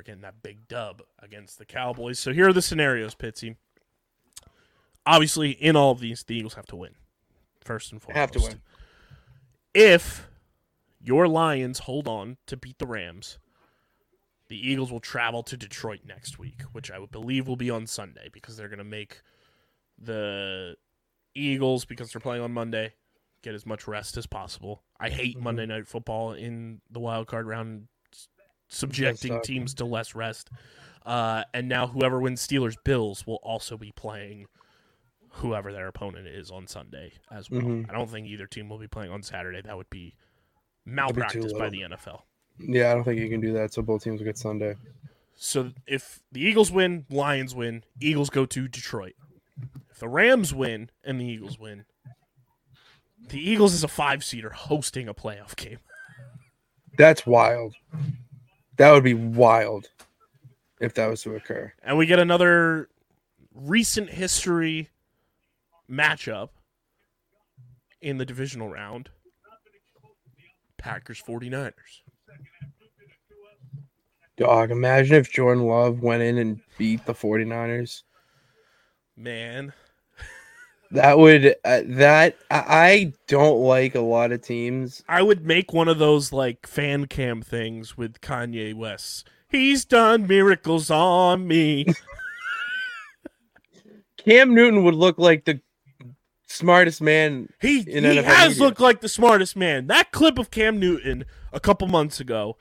for 0.00 0.04
getting 0.04 0.22
that 0.22 0.42
big 0.42 0.66
dub 0.66 1.02
against 1.18 1.58
the 1.58 1.66
Cowboys. 1.66 2.18
So 2.18 2.32
here 2.32 2.48
are 2.48 2.52
the 2.54 2.62
scenarios, 2.62 3.14
Pitsy. 3.14 3.56
Obviously, 5.04 5.50
in 5.50 5.76
all 5.76 5.90
of 5.92 6.00
these, 6.00 6.22
the 6.22 6.34
Eagles 6.34 6.54
have 6.54 6.66
to 6.66 6.76
win. 6.76 6.94
First 7.62 7.92
and 7.92 8.00
foremost. 8.00 8.18
Have 8.18 8.30
to 8.32 8.40
win. 8.40 8.60
If 9.74 10.26
your 11.02 11.28
Lions 11.28 11.80
hold 11.80 12.08
on 12.08 12.38
to 12.46 12.56
beat 12.56 12.78
the 12.78 12.86
Rams, 12.86 13.38
the 14.48 14.56
Eagles 14.56 14.90
will 14.90 15.00
travel 15.00 15.42
to 15.42 15.56
Detroit 15.56 16.00
next 16.06 16.38
week, 16.38 16.62
which 16.72 16.90
I 16.90 16.98
would 16.98 17.10
believe 17.10 17.46
will 17.46 17.56
be 17.56 17.70
on 17.70 17.86
Sunday 17.86 18.28
because 18.32 18.56
they're 18.56 18.68
going 18.68 18.78
to 18.78 18.84
make 18.84 19.20
the 19.98 20.76
Eagles, 21.34 21.84
because 21.84 22.10
they're 22.12 22.20
playing 22.20 22.42
on 22.42 22.52
Monday, 22.52 22.94
get 23.42 23.54
as 23.54 23.66
much 23.66 23.86
rest 23.86 24.16
as 24.16 24.26
possible. 24.26 24.82
I 24.98 25.10
hate 25.10 25.36
Mhm. 25.36 25.42
Monday 25.42 25.66
Night 25.66 25.86
Football 25.86 26.32
in 26.32 26.80
the 26.90 27.00
wild 27.00 27.26
card 27.26 27.46
round, 27.46 27.88
subjecting 28.70 29.40
teams 29.42 29.74
to 29.74 29.84
less 29.84 30.14
rest. 30.14 30.50
Uh, 31.04 31.44
and 31.52 31.68
now 31.68 31.86
whoever 31.86 32.20
wins 32.20 32.46
Steelers 32.46 32.76
Bills 32.84 33.26
will 33.26 33.40
also 33.42 33.76
be 33.76 33.92
playing 33.92 34.46
whoever 35.32 35.72
their 35.72 35.86
opponent 35.88 36.26
is 36.26 36.50
on 36.50 36.66
Sunday 36.66 37.12
as 37.30 37.50
well. 37.50 37.62
Mhm. 37.62 37.88
I 37.88 37.92
don't 37.92 38.10
think 38.10 38.26
either 38.26 38.46
team 38.46 38.68
will 38.68 38.78
be 38.78 38.88
playing 38.88 39.10
on 39.10 39.22
Saturday. 39.22 39.60
That 39.62 39.76
would 39.76 39.90
be 39.90 40.14
be 40.86 40.92
malpractice 40.92 41.52
by 41.52 41.68
the 41.68 41.82
NFL. 41.82 42.22
Yeah, 42.58 42.90
I 42.90 42.94
don't 42.94 43.04
think 43.04 43.20
you 43.20 43.28
can 43.28 43.40
do 43.40 43.52
that. 43.52 43.72
So 43.72 43.82
both 43.82 44.02
teams 44.02 44.20
will 44.20 44.24
get 44.26 44.38
Sunday. 44.38 44.74
So 45.36 45.72
if 45.86 46.20
the 46.32 46.40
Eagles 46.40 46.70
win, 46.70 47.06
Lions 47.08 47.54
win, 47.54 47.84
Eagles 48.00 48.28
go 48.28 48.44
to 48.44 48.68
Detroit. 48.68 49.14
If 49.90 49.98
the 49.98 50.08
Rams 50.08 50.52
win 50.52 50.90
and 51.04 51.20
the 51.20 51.24
Eagles 51.24 51.58
win, 51.58 51.84
the 53.28 53.38
Eagles 53.40 53.72
is 53.72 53.84
a 53.84 53.88
five 53.88 54.24
seater 54.24 54.50
hosting 54.50 55.08
a 55.08 55.14
playoff 55.14 55.56
game. 55.56 55.78
That's 56.98 57.24
wild. 57.24 57.74
That 58.80 58.92
would 58.92 59.04
be 59.04 59.12
wild 59.12 59.90
if 60.80 60.94
that 60.94 61.10
was 61.10 61.22
to 61.24 61.34
occur. 61.34 61.70
And 61.82 61.98
we 61.98 62.06
get 62.06 62.18
another 62.18 62.88
recent 63.54 64.08
history 64.08 64.88
matchup 65.86 66.48
in 68.00 68.16
the 68.16 68.24
divisional 68.24 68.70
round 68.70 69.10
Packers 70.78 71.20
49ers. 71.20 71.74
Dog, 74.38 74.70
imagine 74.70 75.16
if 75.16 75.30
Jordan 75.30 75.64
Love 75.64 76.00
went 76.00 76.22
in 76.22 76.38
and 76.38 76.58
beat 76.78 77.04
the 77.04 77.12
49ers. 77.12 78.04
Man, 79.14 79.74
That 80.92 81.18
would 81.18 81.54
uh, 81.64 81.82
that 81.84 82.36
I, 82.50 83.12
don't 83.28 83.60
like 83.60 83.94
a 83.94 84.00
lot 84.00 84.32
of 84.32 84.42
teams. 84.42 85.04
I 85.08 85.22
would 85.22 85.46
make 85.46 85.72
one 85.72 85.88
of 85.88 85.98
those 85.98 86.32
like 86.32 86.66
fan 86.66 87.06
cam 87.06 87.42
things 87.42 87.96
with 87.96 88.20
Kanye 88.20 88.74
West. 88.74 89.28
He's 89.48 89.84
done 89.84 90.26
miracles 90.26 90.90
on 90.90 91.46
me. 91.46 91.86
Cam 94.24 94.54
Newton 94.54 94.84
would 94.84 94.94
look 94.94 95.18
like 95.18 95.44
the 95.44 95.60
smartest 96.46 97.00
man. 97.00 97.48
He 97.60 97.82
he 97.82 97.92
NFL 97.92 98.24
has 98.24 98.48
media. 98.50 98.64
looked 98.64 98.80
like 98.80 99.00
the 99.00 99.08
smartest 99.08 99.56
man. 99.56 99.86
That 99.86 100.10
clip 100.10 100.38
of 100.38 100.50
Cam 100.50 100.80
Newton 100.80 101.24
a 101.52 101.60
couple 101.60 101.86
months 101.86 102.18
ago 102.20 102.56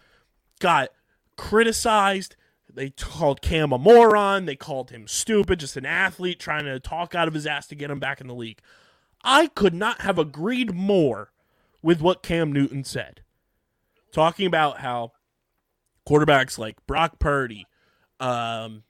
got 0.59 0.89
criticized. 1.36 2.36
They 2.74 2.91
called 2.91 3.41
Cam 3.41 3.72
a 3.72 3.78
moron. 3.78 4.45
They 4.45 4.55
called 4.55 4.91
him 4.91 5.07
stupid, 5.07 5.59
just 5.59 5.78
an 5.78 5.86
athlete 5.86 6.39
trying 6.39 6.65
to 6.65 6.80
talk 6.80 7.15
out 7.15 7.28
of 7.28 7.34
his 7.34 7.47
ass 7.47 7.67
to 7.67 7.76
get 7.76 7.91
him 7.91 7.99
back 7.99 8.22
in 8.22 8.28
the 8.28 8.36
league. 8.36 8.61
I 9.24 9.47
could 9.47 9.74
not 9.74 10.01
have 10.01 10.17
agreed 10.17 10.74
more 10.74 11.32
with 11.82 12.01
what 12.01 12.24
Cam 12.24 12.51
Newton 12.53 12.84
said. 12.84 13.22
Talking 14.11 14.45
about 14.45 14.80
how 14.80 15.11
quarterbacks 16.07 16.57
like 16.57 16.76
Brock 16.88 17.20
Purdy, 17.20 17.65
um, 18.20 18.84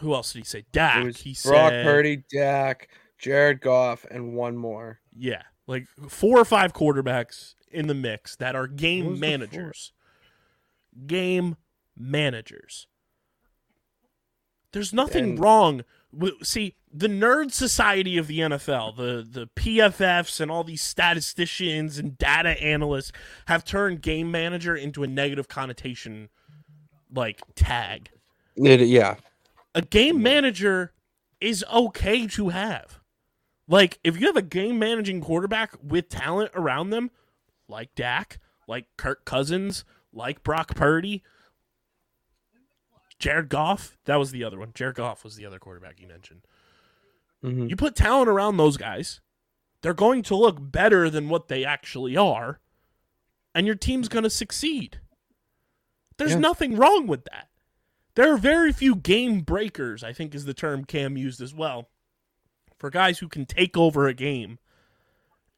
who 0.00 0.14
else 0.14 0.32
did 0.32 0.40
he 0.40 0.44
say? 0.44 0.64
Dak. 0.72 1.02
It 1.02 1.04
was 1.04 1.16
he 1.20 1.36
Brock 1.44 1.70
said, 1.70 1.84
Purdy, 1.84 2.24
Dak, 2.30 2.88
Jared 3.18 3.60
Goff, 3.60 4.04
and 4.10 4.34
one 4.34 4.56
more. 4.56 5.00
Yeah, 5.16 5.42
like 5.66 5.86
four 6.08 6.38
or 6.38 6.44
five 6.44 6.72
quarterbacks 6.72 7.54
in 7.70 7.86
the 7.86 7.94
mix 7.94 8.36
that 8.36 8.54
are 8.54 8.66
game 8.66 9.18
managers. 9.18 9.92
Game 11.06 11.56
managers. 11.96 12.86
There's 14.72 14.92
nothing 14.92 15.24
And- 15.24 15.38
wrong. 15.38 15.84
See, 16.42 16.76
the 16.92 17.08
nerd 17.08 17.50
society 17.52 18.16
of 18.18 18.28
the 18.28 18.38
NFL, 18.40 18.92
the 18.96 19.26
the 19.28 19.48
PFFs 19.56 20.40
and 20.40 20.50
all 20.50 20.62
these 20.62 20.82
statisticians 20.82 21.98
and 21.98 22.16
data 22.16 22.50
analysts 22.62 23.10
have 23.46 23.64
turned 23.64 24.00
game 24.00 24.30
manager 24.30 24.76
into 24.76 25.02
a 25.02 25.06
negative 25.08 25.48
connotation 25.48 26.28
like 27.12 27.40
tag. 27.56 28.10
It, 28.56 28.80
yeah, 28.82 29.16
A 29.74 29.82
game 29.82 30.22
manager 30.22 30.92
is 31.40 31.64
okay 31.72 32.26
to 32.28 32.50
have. 32.50 33.00
Like, 33.66 33.98
if 34.04 34.20
you 34.20 34.26
have 34.26 34.36
a 34.36 34.42
game 34.42 34.78
managing 34.78 35.20
quarterback 35.20 35.74
with 35.82 36.08
talent 36.08 36.52
around 36.54 36.90
them, 36.90 37.10
like 37.66 37.94
Dak, 37.96 38.38
like 38.68 38.86
Kirk 38.96 39.24
Cousins, 39.24 39.84
like 40.12 40.44
Brock 40.44 40.76
Purdy, 40.76 41.22
Jared 43.18 43.48
Goff, 43.48 43.96
that 44.04 44.16
was 44.16 44.30
the 44.30 44.44
other 44.44 44.58
one. 44.58 44.72
Jared 44.74 44.96
Goff 44.96 45.24
was 45.24 45.36
the 45.36 45.46
other 45.46 45.58
quarterback 45.58 46.00
you 46.00 46.06
mentioned. 46.08 46.42
Mhm. 47.42 47.68
You 47.70 47.76
put 47.76 47.94
talent 47.94 48.28
around 48.28 48.56
those 48.56 48.76
guys, 48.76 49.20
they're 49.82 49.94
going 49.94 50.22
to 50.24 50.36
look 50.36 50.56
better 50.60 51.08
than 51.10 51.28
what 51.28 51.48
they 51.48 51.64
actually 51.64 52.16
are, 52.16 52.60
and 53.54 53.66
your 53.66 53.76
team's 53.76 54.08
going 54.08 54.24
to 54.24 54.30
succeed. 54.30 55.00
There's 56.16 56.32
Yeah. 56.32 56.38
nothing 56.38 56.76
wrong 56.76 57.06
with 57.06 57.24
that. 57.24 57.48
There 58.14 58.32
are 58.32 58.38
very 58.38 58.72
few 58.72 58.94
game 58.94 59.40
breakers, 59.40 60.04
I 60.04 60.12
think 60.12 60.34
is 60.34 60.44
the 60.44 60.54
term 60.54 60.84
Cam 60.84 61.16
used 61.16 61.40
as 61.40 61.52
well, 61.54 61.90
for 62.78 62.88
guys 62.90 63.18
who 63.18 63.28
can 63.28 63.44
take 63.46 63.76
over 63.76 64.06
a 64.06 64.14
game 64.14 64.58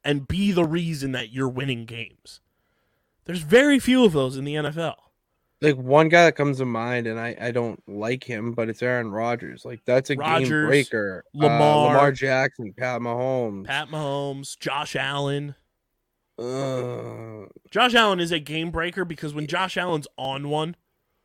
and 0.03 0.27
be 0.29 0.53
the 0.53 0.65
reason 0.65 1.13
that 1.13 1.31
you're 1.31 1.49
winning 1.49 1.85
games. 1.85 2.41
There's 3.25 3.43
very 3.43 3.79
few 3.79 4.05
of 4.05 4.13
those 4.13 4.37
in 4.37 4.45
the 4.45 4.55
NFL. 4.57 5.06
Like 5.63 5.77
one 5.77 6.09
guy 6.09 6.25
that 6.27 6.37
comes 6.37 6.59
to 6.59 6.65
mind, 6.67 7.07
and 7.07 7.19
I, 7.19 7.37
I 7.41 7.51
don't 7.51 7.83
like 7.89 8.23
him, 8.25 8.53
but 8.53 8.69
it's 8.69 8.83
Aaron 8.83 9.11
Rodgers. 9.11 9.65
Like 9.65 9.81
that's 9.87 10.11
a 10.11 10.17
Rodgers, 10.17 10.49
game 10.51 10.67
breaker. 10.67 11.25
Uh, 11.35 11.45
Lamar. 11.45 11.87
Lamar 11.89 12.13
Jackson, 12.13 12.75
Pat 12.77 13.01
Mahomes. 13.01 13.65
Pat 13.67 13.89
Mahomes, 13.89 14.59
Josh 14.59 14.95
Allen. 14.97 15.55
Uh, 16.39 17.47
Josh 17.71 17.95
Allen 17.95 18.21
is 18.21 18.31
a 18.33 18.39
game 18.39 18.71
breaker 18.71 19.05
because 19.05 19.33
when 19.33 19.47
Josh 19.47 19.77
Allen's 19.77 20.07
on 20.19 20.49
one, 20.51 20.77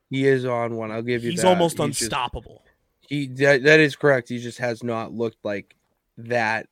he 0.10 0.26
is 0.26 0.46
on 0.46 0.76
one. 0.76 0.92
I'll 0.92 1.02
give 1.02 1.24
you. 1.24 1.32
he's 1.32 1.42
that. 1.42 1.48
almost 1.48 1.78
He's 1.78 1.88
just- 1.88 2.02
unstoppable. 2.04 2.64
he 3.02 3.28
that, 3.28 3.64
that 3.64 3.80
is 3.80 3.96
correct. 3.96 4.30
He 4.30 4.38
just 4.40 4.60
has 4.60 4.84
not 4.84 5.12
looked 5.14 5.44
like 5.44 5.76
that, 6.18 6.68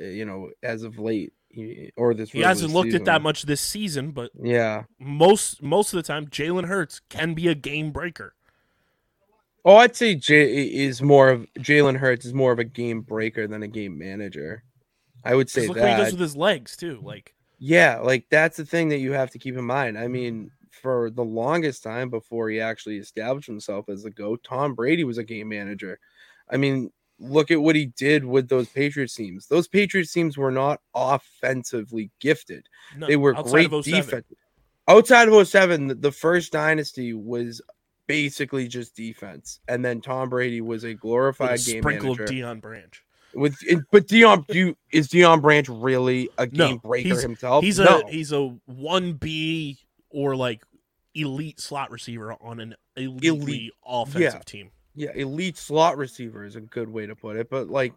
uh, 0.00 0.06
you 0.06 0.24
know, 0.24 0.50
as 0.62 0.82
of 0.82 0.98
late, 0.98 1.32
he, 1.56 1.90
or 1.96 2.14
this. 2.14 2.30
He 2.30 2.40
hasn't 2.40 2.72
looked 2.72 2.94
at 2.94 3.04
that 3.06 3.22
much 3.22 3.42
this 3.42 3.60
season, 3.60 4.10
but 4.12 4.30
Yeah. 4.40 4.84
most 4.98 5.62
most 5.62 5.92
of 5.92 5.96
the 5.96 6.02
time, 6.02 6.26
Jalen 6.26 6.66
Hurts 6.66 7.00
can 7.08 7.34
be 7.34 7.48
a 7.48 7.54
game 7.54 7.90
breaker. 7.90 8.34
Oh, 9.64 9.76
I'd 9.76 9.96
say 9.96 10.14
J 10.14 10.64
is 10.72 11.02
more 11.02 11.28
of 11.28 11.46
Jalen 11.58 11.96
Hurts 11.96 12.24
is 12.24 12.32
more 12.34 12.52
of 12.52 12.58
a 12.60 12.64
game 12.64 13.00
breaker 13.00 13.48
than 13.48 13.62
a 13.64 13.68
game 13.68 13.98
manager. 13.98 14.62
I 15.24 15.34
would 15.34 15.50
say 15.50 15.66
look 15.66 15.78
what 15.78 15.88
he 15.88 15.96
does 15.96 16.10
that. 16.10 16.12
with 16.12 16.20
his 16.20 16.36
legs 16.36 16.76
too. 16.76 17.00
Like 17.02 17.34
Yeah, 17.58 17.98
like 17.98 18.26
that's 18.30 18.56
the 18.56 18.64
thing 18.64 18.90
that 18.90 18.98
you 18.98 19.12
have 19.12 19.30
to 19.32 19.38
keep 19.40 19.56
in 19.56 19.64
mind. 19.64 19.98
I 19.98 20.06
mean, 20.06 20.52
for 20.70 21.10
the 21.10 21.24
longest 21.24 21.82
time 21.82 22.10
before 22.10 22.48
he 22.48 22.60
actually 22.60 22.98
established 22.98 23.48
himself 23.48 23.88
as 23.88 24.04
a 24.04 24.10
GOAT, 24.10 24.44
Tom 24.44 24.74
Brady 24.74 25.02
was 25.02 25.18
a 25.18 25.24
game 25.24 25.48
manager. 25.48 25.98
I 26.48 26.58
mean, 26.58 26.92
look 27.18 27.50
at 27.50 27.60
what 27.60 27.74
he 27.76 27.86
did 27.86 28.24
with 28.24 28.48
those 28.48 28.68
Patriots 28.68 29.14
teams. 29.14 29.46
Those 29.46 29.68
Patriots 29.68 30.12
teams 30.12 30.36
were 30.36 30.50
not 30.50 30.80
offensively 30.94 32.10
gifted. 32.20 32.66
no, 32.96 33.06
They 33.06 33.16
were 33.16 33.32
great 33.34 33.72
oh 33.72 33.82
defense. 33.82 34.26
Outside 34.88 35.28
of 35.28 35.48
07, 35.48 36.00
the- 36.00 36.12
first 36.12 36.52
dynasty 36.52 37.12
was 37.12 37.60
basically 38.06 38.68
just 38.68 38.94
defense. 38.94 39.60
And 39.66 39.84
then 39.84 40.00
Tom 40.00 40.28
Brady 40.28 40.60
was 40.60 40.84
a 40.84 40.88
with 40.88 40.94
a 40.96 40.98
glorified 41.00 41.58
game 41.64 41.82
sprinkle 41.82 42.14
manager. 42.14 42.24
of 42.24 42.30
Deion 42.30 42.60
Branch. 42.60 43.02
with 43.34 43.56
but 43.90 44.06
Deion 44.06 44.46
do 44.46 44.76
is 44.92 45.08
Deion 45.08 45.42
Branch 45.42 45.68
really 45.68 46.28
a 46.38 46.46
No, 46.46 46.68
game 46.68 46.78
breaker 46.78 47.08
he's- 47.08 47.22
himself? 47.22 47.64
He's 47.64 47.78
a 47.80 48.02
he's 48.08 48.30
a 48.32 48.54
one 48.66 49.14
B 49.14 49.78
or 50.10 50.36
like 50.36 50.62
elite 51.14 51.58
slot 51.60 51.90
receiver 51.90 52.34
on 52.40 52.60
an 52.60 52.76
elite, 52.96 53.24
Elite. 53.24 53.72
offensive 53.84 54.20
Yeah. 54.34 54.38
team. 54.44 54.70
Yeah, 54.96 55.12
elite 55.14 55.58
slot 55.58 55.98
receiver 55.98 56.44
is 56.44 56.56
a 56.56 56.60
good 56.60 56.88
way 56.88 57.06
to 57.06 57.14
put 57.14 57.36
it. 57.36 57.48
But 57.50 57.68
like, 57.68 57.92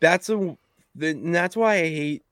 that's 0.00 0.30
a, 0.30 0.56
that's 0.94 1.56
why 1.56 1.74
I 1.74 1.88
hate 1.88 2.22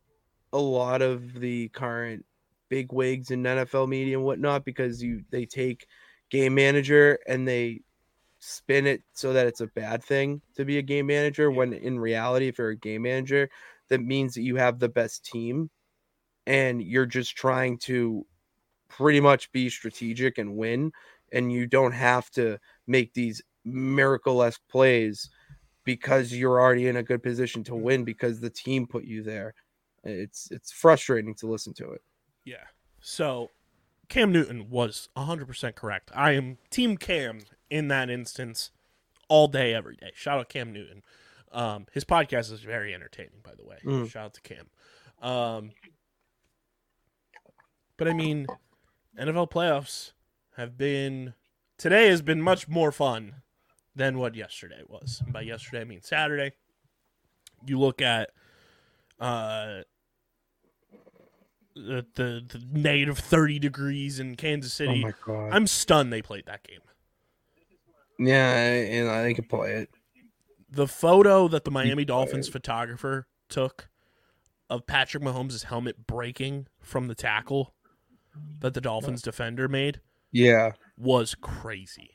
a 0.52 0.58
lot 0.58 1.02
of 1.02 1.34
the 1.34 1.68
current 1.68 2.24
big 2.68 2.92
wigs 2.92 3.30
in 3.30 3.42
NFL 3.42 3.88
media 3.88 4.16
and 4.16 4.24
whatnot 4.24 4.64
because 4.64 5.02
you 5.02 5.24
they 5.30 5.44
take 5.44 5.86
game 6.30 6.54
manager 6.54 7.18
and 7.26 7.46
they 7.46 7.80
spin 8.40 8.86
it 8.86 9.02
so 9.12 9.32
that 9.32 9.46
it's 9.46 9.60
a 9.60 9.66
bad 9.68 10.02
thing 10.02 10.40
to 10.54 10.64
be 10.64 10.78
a 10.78 10.82
game 10.82 11.06
manager 11.06 11.50
when 11.50 11.72
in 11.72 11.98
reality 11.98 12.48
if 12.48 12.58
you're 12.58 12.70
a 12.70 12.76
game 12.76 13.02
manager 13.02 13.48
that 13.88 14.00
means 14.00 14.34
that 14.34 14.42
you 14.42 14.56
have 14.56 14.78
the 14.78 14.88
best 14.88 15.24
team 15.24 15.68
and 16.46 16.82
you're 16.82 17.06
just 17.06 17.36
trying 17.36 17.76
to 17.78 18.24
pretty 18.88 19.20
much 19.20 19.50
be 19.50 19.68
strategic 19.68 20.38
and 20.38 20.56
win 20.56 20.92
and 21.32 21.52
you 21.52 21.66
don't 21.66 21.92
have 21.92 22.30
to 22.30 22.58
make 22.86 23.12
these 23.12 23.42
miracle-esque 23.72 24.60
plays 24.70 25.30
because 25.84 26.32
you're 26.32 26.60
already 26.60 26.88
in 26.88 26.96
a 26.96 27.02
good 27.02 27.22
position 27.22 27.64
to 27.64 27.74
win 27.74 28.04
because 28.04 28.40
the 28.40 28.50
team 28.50 28.86
put 28.86 29.04
you 29.04 29.22
there 29.22 29.54
it's 30.04 30.50
it's 30.50 30.70
frustrating 30.70 31.34
to 31.34 31.46
listen 31.46 31.72
to 31.74 31.90
it 31.90 32.02
Yeah. 32.44 32.64
So 33.00 33.50
Cam 34.08 34.32
Newton 34.32 34.70
was 34.70 35.08
100% 35.16 35.74
correct. 35.74 36.10
I 36.14 36.32
am 36.32 36.58
team 36.70 36.96
Cam 36.96 37.40
in 37.68 37.88
that 37.88 38.08
instance 38.08 38.70
all 39.28 39.48
day 39.48 39.74
every 39.74 39.96
day. 39.96 40.10
Shout 40.14 40.38
out 40.38 40.48
Cam 40.48 40.72
Newton. 40.72 41.02
Um, 41.52 41.86
his 41.92 42.04
podcast 42.04 42.52
is 42.52 42.60
very 42.60 42.94
entertaining 42.94 43.40
by 43.42 43.52
the 43.56 43.64
way. 43.64 43.78
Mm. 43.84 44.10
Shout 44.10 44.26
out 44.26 44.34
to 44.34 44.40
Cam. 44.40 44.70
Um, 45.20 45.72
but 47.96 48.08
I 48.08 48.12
mean 48.12 48.46
NFL 49.18 49.50
playoffs 49.50 50.12
have 50.56 50.76
been 50.78 51.34
today 51.76 52.08
has 52.08 52.22
been 52.22 52.40
much 52.40 52.68
more 52.68 52.92
fun 52.92 53.36
than 53.98 54.18
what 54.18 54.34
yesterday 54.34 54.80
was. 54.88 55.20
And 55.24 55.32
by 55.32 55.42
yesterday 55.42 55.82
I 55.82 55.84
mean 55.84 56.00
Saturday. 56.02 56.52
You 57.66 57.78
look 57.78 58.00
at 58.00 58.30
uh 59.20 59.80
the, 61.74 62.04
the, 62.14 62.42
the 62.48 62.62
negative 62.72 63.18
30 63.18 63.58
degrees 63.58 64.18
in 64.18 64.34
Kansas 64.36 64.72
City. 64.72 65.04
Oh 65.06 65.12
god 65.24 65.50
I'm 65.52 65.66
stunned 65.66 66.12
they 66.12 66.22
played 66.22 66.46
that 66.46 66.66
game. 66.66 66.80
yeah 68.18 68.56
and 68.56 69.08
i 69.10 69.32
can 69.32 69.44
play 69.44 69.72
it 69.74 69.90
The 70.70 70.88
photo 70.88 71.48
that 71.48 71.64
the 71.64 71.70
Miami 71.70 72.04
quiet. 72.04 72.08
Dolphins 72.08 72.48
photographer 72.48 73.26
took 73.48 73.88
of 74.70 74.86
Patrick 74.86 75.22
Mahomes' 75.22 75.64
helmet 75.64 76.06
breaking 76.06 76.66
from 76.80 77.06
the 77.08 77.14
tackle 77.14 77.74
that 78.60 78.74
the 78.74 78.80
Dolphins 78.80 79.22
defender 79.22 79.68
made 79.68 80.00
yeah 80.32 80.72
was 80.96 81.34
crazy. 81.34 82.10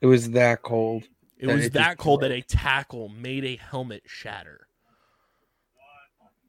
it 0.00 0.06
was 0.06 0.30
that 0.30 0.62
cold 0.62 1.04
It 1.38 1.46
That 1.46 1.56
was 1.56 1.66
it 1.66 1.72
that 1.74 1.98
cold 1.98 2.22
that 2.22 2.32
a 2.32 2.42
tackle 2.42 3.08
made 3.08 3.44
a 3.44 3.56
helmet 3.56 4.02
shatter. 4.06 4.66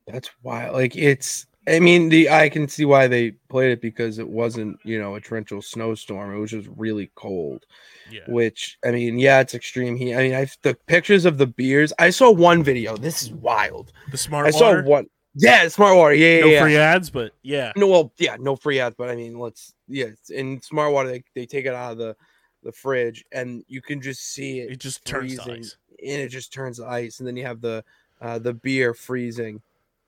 That's 0.08 0.30
why, 0.42 0.70
like, 0.70 0.96
it's. 0.96 1.46
I 1.68 1.80
mean, 1.80 2.10
the 2.10 2.32
I 2.32 2.50
can 2.50 2.68
see 2.68 2.86
why 2.86 3.08
they 3.08 3.32
played 3.50 3.72
it 3.72 3.82
because 3.82 4.18
it 4.18 4.28
wasn't, 4.28 4.80
you 4.84 5.00
know, 5.00 5.16
a 5.16 5.22
torrential 5.22 5.62
snowstorm. 5.62 6.34
It 6.34 6.40
was 6.40 6.50
just 6.50 6.68
really 6.76 7.12
cold. 7.14 7.66
Yeah. 8.10 8.22
Which 8.28 8.80
I 8.84 8.90
mean, 8.90 9.20
yeah, 9.20 9.42
it's 9.42 9.54
extreme 9.54 9.96
heat. 9.96 10.16
I 10.16 10.24
mean, 10.24 10.34
I 10.34 10.48
the 10.64 10.74
pictures 10.88 11.26
of 11.26 11.38
the 11.38 11.46
beers. 11.46 11.94
I 12.00 12.10
saw 12.10 12.32
one 12.32 12.64
video. 12.64 12.98
This 12.98 13.22
is 13.22 13.32
wild. 13.32 13.92
The 14.10 14.18
smart 14.18 14.48
I 14.48 14.58
water. 14.58 14.82
saw 14.82 14.90
one. 14.90 15.06
Yeah, 15.36 15.68
smart 15.68 15.96
water. 15.96 16.16
Yeah, 16.16 16.38
yeah, 16.38 16.42
no 16.42 16.48
yeah. 16.48 16.62
free 16.64 16.78
ads, 16.78 17.10
but 17.12 17.34
yeah. 17.44 17.72
No, 17.76 17.88
well, 17.88 18.14
yeah, 18.18 18.36
no 18.40 18.56
free 18.56 18.80
ads, 18.80 18.96
but 18.98 19.10
I 19.10 19.16
mean, 19.16 19.38
let's 19.38 19.76
yeah, 19.88 20.08
in 20.30 20.62
smart 20.64 20.92
water 20.92 21.10
they, 21.10 21.24
they 21.36 21.46
take 21.46 21.66
it 21.66 21.76
out 21.76 21.92
of 21.92 21.98
the 22.00 22.16
the 22.64 22.72
fridge 22.72 23.24
and 23.32 23.64
you 23.68 23.82
can 23.82 24.02
just 24.02 24.22
see 24.34 24.60
it, 24.60 24.72
It 24.72 24.80
just 24.80 25.06
turns 25.06 25.36
to 25.38 25.54
ice. 25.54 25.78
and 26.02 26.22
it 26.22 26.30
just 26.30 26.52
turns 26.54 26.78
to 26.78 26.86
ice, 26.86 27.20
and 27.20 27.28
then 27.28 27.36
you 27.38 27.46
have 27.46 27.62
the 27.62 27.84
uh 28.22 28.38
the 28.40 28.54
beer 28.54 28.94
freezing 28.94 29.62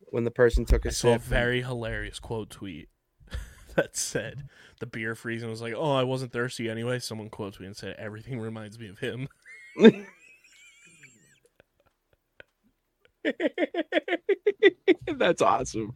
when 0.10 0.24
the 0.26 0.32
person 0.32 0.66
took 0.66 0.86
a 0.86 0.90
I 0.90 0.92
saw 0.92 1.10
a 1.10 1.12
sip. 1.14 1.22
and- 1.22 1.30
very 1.30 1.62
hilarious 1.62 2.20
quote 2.20 2.50
tweet 2.50 2.90
that 3.76 3.96
said 3.96 4.50
the 4.80 4.86
beer 4.86 5.16
freezing 5.16 5.50
was 5.50 5.62
like, 5.62 5.74
"Oh, 5.76 5.94
I 5.94 6.04
wasn't 6.04 6.34
thirsty 6.34 6.70
anyway." 6.70 7.00
Someone 7.00 7.30
quotes 7.30 7.60
me 7.60 7.68
and 7.68 7.76
said, 7.78 7.96
"Everything 7.98 8.40
reminds 8.40 8.78
me 8.80 8.90
of 8.90 9.00
him." 9.00 9.28
That's 15.18 15.42
awesome. 15.42 15.94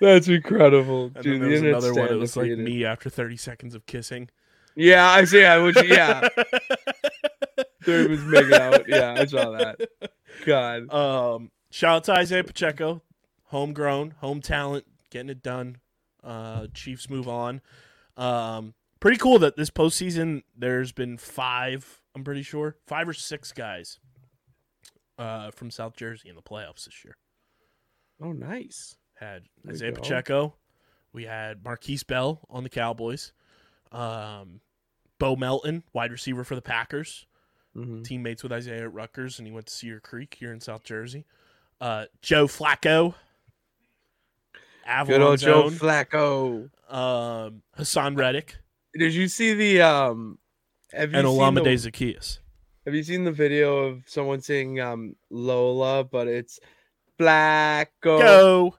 That's 0.00 0.28
incredible, 0.28 1.12
And 1.14 1.22
dude. 1.24 1.40
then 1.42 1.50
there 1.50 1.60
the 1.60 1.72
was 1.74 1.84
another 1.84 1.94
one. 2.00 2.12
It 2.12 2.16
was 2.18 2.36
like 2.36 2.50
me 2.50 2.84
after 2.84 3.08
30 3.10 3.36
seconds 3.36 3.74
of 3.74 3.86
kissing. 3.86 4.28
Yeah, 4.76 5.08
I 5.10 5.24
see. 5.24 5.44
I 5.44 5.58
would. 5.58 5.76
Yeah, 5.86 6.28
Dude 7.84 8.10
was 8.10 8.24
making 8.24 8.54
out. 8.54 8.88
Yeah, 8.88 9.14
I 9.18 9.24
saw 9.26 9.50
that. 9.52 9.80
God. 10.44 10.92
Um, 10.92 11.50
shout 11.70 11.96
out 11.96 12.04
to 12.04 12.12
Isaiah 12.12 12.44
Pacheco, 12.44 13.02
homegrown, 13.44 14.12
home 14.18 14.40
talent, 14.40 14.84
getting 15.10 15.30
it 15.30 15.42
done. 15.42 15.78
Uh, 16.22 16.66
Chiefs 16.74 17.08
move 17.10 17.28
on. 17.28 17.60
Um, 18.16 18.74
pretty 19.00 19.18
cool 19.18 19.38
that 19.40 19.56
this 19.56 19.70
postseason 19.70 20.42
there's 20.56 20.92
been 20.92 21.18
five. 21.18 22.00
I'm 22.16 22.24
pretty 22.24 22.42
sure 22.42 22.76
five 22.86 23.08
or 23.08 23.12
six 23.12 23.52
guys 23.52 23.98
uh, 25.18 25.50
from 25.50 25.70
South 25.70 25.96
Jersey 25.96 26.28
in 26.28 26.36
the 26.36 26.42
playoffs 26.42 26.84
this 26.86 27.04
year. 27.04 27.16
Oh, 28.22 28.32
nice. 28.32 28.96
Had 29.18 29.42
There 29.62 29.74
Isaiah. 29.74 29.92
Pacheco. 29.92 30.54
We 31.12 31.24
had 31.24 31.62
Markquese 31.62 32.06
Bell 32.06 32.40
on 32.50 32.62
the 32.64 32.68
Cowboys. 32.70 33.32
Um, 33.94 34.60
Bo 35.18 35.36
Melton, 35.36 35.84
wide 35.92 36.10
receiver 36.10 36.44
for 36.44 36.54
the 36.54 36.62
Packers 36.62 37.26
hmm 37.74 38.02
teammates 38.02 38.42
with 38.42 38.52
Isaiah 38.52 38.82
at 38.84 38.92
Rutgers, 38.92 39.38
and 39.38 39.48
he 39.48 39.52
went 39.52 39.66
to 39.66 39.72
Cedar 39.72 39.98
Creek 40.00 40.36
here 40.38 40.52
in 40.52 40.60
South 40.60 40.84
Jersey. 40.84 41.24
Uh, 41.80 42.06
Joe 42.22 42.46
Flacco, 42.46 43.14
Good 45.06 45.20
old 45.20 45.38
Joe 45.40 45.68
Zone, 45.68 45.78
Flacco. 45.78 46.70
um, 46.88 47.62
Haason 47.78 48.16
Reddick, 48.16 48.56
Did 48.96 49.14
you 49.14 49.28
see 49.28 49.54
the 49.54 49.82
um? 49.82 50.38
And 50.92 51.12
Olamide 51.12 51.64
the, 51.64 51.90
Zaccheaus. 51.90 52.38
Have 52.84 52.94
you 52.94 53.02
seen 53.02 53.24
the 53.24 53.32
video 53.32 53.78
of 53.78 54.02
someone 54.06 54.40
saying 54.40 54.80
um 54.80 55.16
Lola, 55.30 56.04
but 56.04 56.28
it's 56.28 56.60
Flacco? 57.18 57.86
Go, 58.02 58.74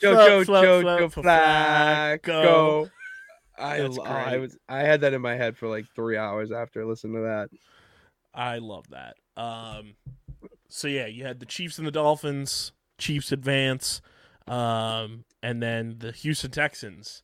Joe, 0.00 0.14
Joe, 0.14 0.44
Joe, 0.44 0.82
Joe, 0.82 1.08
Flacco. 1.08 2.90
I, 3.60 4.34
I 4.34 4.36
was 4.38 4.56
I 4.68 4.80
had 4.80 5.02
that 5.02 5.12
in 5.12 5.22
my 5.22 5.36
head 5.36 5.56
for 5.56 5.68
like 5.68 5.86
three 5.94 6.16
hours 6.16 6.52
after 6.52 6.84
listening 6.84 7.14
to 7.14 7.20
that. 7.22 7.50
I 8.34 8.58
love 8.58 8.86
that. 8.90 9.16
Um, 9.36 9.94
so 10.68 10.88
yeah, 10.88 11.06
you 11.06 11.24
had 11.24 11.40
the 11.40 11.46
Chiefs 11.46 11.78
and 11.78 11.86
the 11.86 11.92
Dolphins. 11.92 12.72
Chiefs 12.98 13.32
advance, 13.32 14.02
um, 14.46 15.24
and 15.42 15.62
then 15.62 15.96
the 16.00 16.12
Houston 16.12 16.50
Texans 16.50 17.22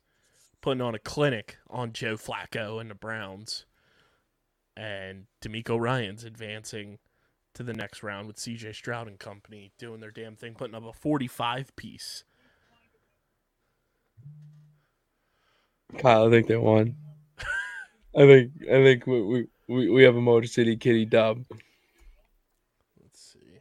putting 0.59 0.81
on 0.81 0.95
a 0.95 0.99
clinic 0.99 1.57
on 1.69 1.93
Joe 1.93 2.15
Flacco 2.15 2.81
and 2.81 2.89
the 2.89 2.95
Browns, 2.95 3.67
and 4.75 5.27
DeMeco 5.41 5.79
Ryans 5.79 6.23
advancing 6.23 6.97
to 7.53 7.61
the 7.61 7.73
next 7.73 8.01
round 8.01 8.27
with 8.27 8.39
C.J. 8.39 8.73
Stroud 8.73 9.07
and 9.07 9.19
company 9.19 9.71
doing 9.77 9.99
their 9.99 10.09
damn 10.09 10.35
thing, 10.35 10.55
putting 10.55 10.75
up 10.75 10.83
a 10.83 10.93
forty-five 10.93 11.75
piece. 11.75 12.23
Kyle, 15.97 16.27
I 16.27 16.29
think 16.29 16.47
they 16.47 16.57
won. 16.57 16.95
I 18.15 18.25
think 18.25 18.51
I 18.63 18.83
think 18.83 19.07
we 19.07 19.21
we, 19.21 19.47
we, 19.67 19.89
we 19.89 20.03
have 20.03 20.15
a 20.15 20.21
Motor 20.21 20.47
City 20.47 20.75
Kitty 20.75 21.05
dub. 21.05 21.45
Let's 23.01 23.33
see. 23.33 23.59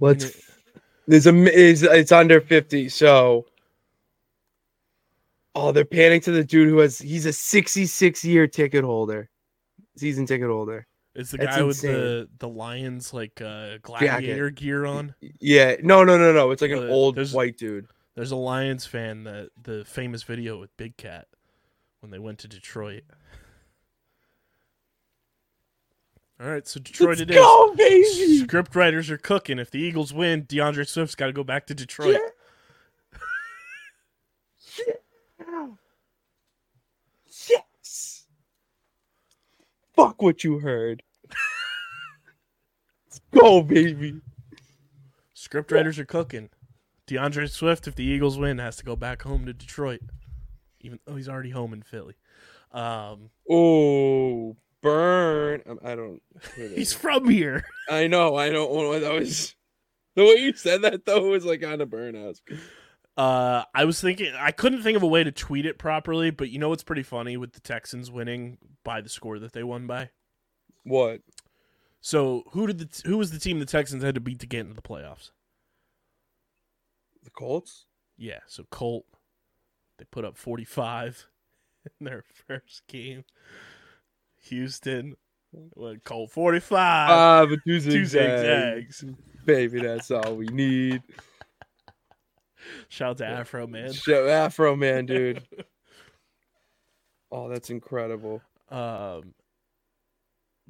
Let's. 0.00 0.40
There's 1.06 1.26
a 1.26 1.34
is 1.34 1.82
it's 1.82 2.12
under 2.12 2.40
fifty, 2.40 2.88
so. 2.88 3.46
Oh, 5.54 5.72
they're 5.72 5.84
panning 5.84 6.20
to 6.20 6.30
the 6.30 6.44
dude 6.44 6.68
who 6.68 6.78
has 6.78 7.00
he's 7.00 7.26
a 7.26 7.32
66 7.32 8.24
year 8.24 8.46
ticket 8.46 8.84
holder, 8.84 9.28
season 9.96 10.24
ticket 10.24 10.46
holder. 10.46 10.86
It's 11.16 11.32
the 11.32 11.38
That's 11.38 11.56
guy 11.56 11.62
with 11.64 11.80
the 11.80 12.28
the 12.38 12.48
Lions 12.48 13.12
like 13.12 13.40
uh, 13.40 13.78
gladiator 13.82 14.50
gear 14.50 14.86
on. 14.86 15.16
Yeah, 15.40 15.74
no, 15.82 16.04
no, 16.04 16.16
no, 16.16 16.32
no. 16.32 16.52
It's 16.52 16.62
like 16.62 16.70
an 16.70 16.84
Uh, 16.84 16.92
old 16.92 17.18
white 17.32 17.56
dude. 17.56 17.88
There's 18.18 18.32
a 18.32 18.36
Lions 18.36 18.84
fan 18.84 19.22
that 19.22 19.50
the 19.62 19.84
famous 19.84 20.24
video 20.24 20.58
with 20.58 20.76
Big 20.76 20.96
Cat 20.96 21.28
when 22.00 22.10
they 22.10 22.18
went 22.18 22.40
to 22.40 22.48
Detroit. 22.48 23.04
All 26.40 26.48
right, 26.48 26.66
so 26.66 26.80
Detroit 26.80 27.10
Let's 27.10 27.20
it 27.20 27.30
is. 27.30 27.36
go, 27.36 27.74
baby. 27.76 28.38
Script 28.38 28.74
writers 28.74 29.08
are 29.12 29.18
cooking. 29.18 29.60
If 29.60 29.70
the 29.70 29.78
Eagles 29.78 30.12
win, 30.12 30.46
D'Andre 30.48 30.82
Swift's 30.82 31.14
got 31.14 31.26
to 31.26 31.32
go 31.32 31.44
back 31.44 31.68
to 31.68 31.76
Detroit. 31.76 32.18
Yes. 37.48 38.26
Fuck 39.94 40.20
what 40.20 40.42
you 40.42 40.58
heard. 40.58 41.04
Let's 43.06 43.20
go, 43.32 43.62
baby. 43.62 44.20
Script 45.34 45.70
writers 45.70 46.00
are 46.00 46.04
cooking. 46.04 46.50
D'Andre 47.08 47.46
Swift, 47.46 47.88
if 47.88 47.94
the 47.94 48.04
Eagles 48.04 48.38
win, 48.38 48.58
has 48.58 48.76
to 48.76 48.84
go 48.84 48.94
back 48.94 49.22
home 49.22 49.46
to 49.46 49.52
Detroit, 49.52 50.00
even 50.80 51.00
though 51.06 51.16
he's 51.16 51.28
already 51.28 51.50
home 51.50 51.72
in 51.72 51.82
Philly. 51.82 52.14
Um, 52.72 53.30
Oh, 53.50 54.56
burn. 54.82 55.62
Um, 55.66 55.78
I 55.84 55.94
don't. 55.94 56.22
he's 56.56 56.92
from 56.92 57.28
here. 57.28 57.64
I 57.90 58.06
know. 58.06 58.36
I 58.36 58.50
don't 58.50 58.70
want 58.70 59.00
that 59.00 59.12
was. 59.12 59.54
The 60.14 60.24
way 60.24 60.34
you 60.34 60.52
said 60.52 60.82
that 60.82 61.06
though 61.06 61.30
was 61.30 61.44
like 61.44 61.64
on 61.64 61.80
a 61.80 61.86
burn. 61.86 62.16
Uh, 63.16 63.62
I 63.74 63.84
was 63.84 64.00
thinking 64.00 64.32
I 64.36 64.50
couldn't 64.50 64.82
think 64.82 64.96
of 64.96 65.02
a 65.02 65.06
way 65.06 65.24
to 65.24 65.32
tweet 65.32 65.64
it 65.64 65.78
properly, 65.78 66.30
but 66.30 66.50
you 66.50 66.58
know 66.58 66.68
what's 66.68 66.82
pretty 66.82 67.02
funny 67.02 67.36
with 67.36 67.52
the 67.52 67.60
Texans 67.60 68.10
winning 68.10 68.58
by 68.84 69.00
the 69.00 69.08
score 69.08 69.38
that 69.38 69.52
they 69.52 69.62
won 69.62 69.86
by. 69.86 70.10
What? 70.84 71.20
So 72.00 72.44
who 72.52 72.66
did 72.66 72.78
the 72.78 73.02
who 73.08 73.16
was 73.16 73.30
the 73.30 73.38
team 73.38 73.58
the 73.60 73.64
Texans 73.66 74.02
had 74.02 74.14
to 74.16 74.20
beat 74.20 74.40
to 74.40 74.46
get 74.46 74.60
into 74.60 74.74
the 74.74 74.82
playoffs? 74.82 75.30
The 77.24 77.30
Colts? 77.30 77.86
Yeah, 78.16 78.40
so 78.46 78.64
Colt 78.70 79.04
they 79.98 80.04
put 80.04 80.24
up 80.24 80.36
45 80.36 81.26
in 82.00 82.06
their 82.06 82.24
first 82.46 82.86
game. 82.86 83.24
Houston 84.44 85.16
went 85.52 86.04
Colt 86.04 86.30
45. 86.30 86.78
Ah, 87.10 87.46
but 87.48 87.58
two 87.64 87.80
two 87.80 88.04
zigzags. 88.04 88.98
zigzags. 88.98 89.04
Baby, 89.44 89.80
that's 89.80 90.10
all 90.10 90.36
we 90.36 90.46
need. 90.46 91.02
Shout 92.88 93.20
out 93.20 93.46
to 93.46 93.56
Afroman. 93.56 93.94
Show 93.94 94.26
Afroman, 94.26 95.06
dude. 95.06 95.42
Oh, 97.30 97.48
that's 97.48 97.70
incredible. 97.70 98.42
Um, 98.70 99.34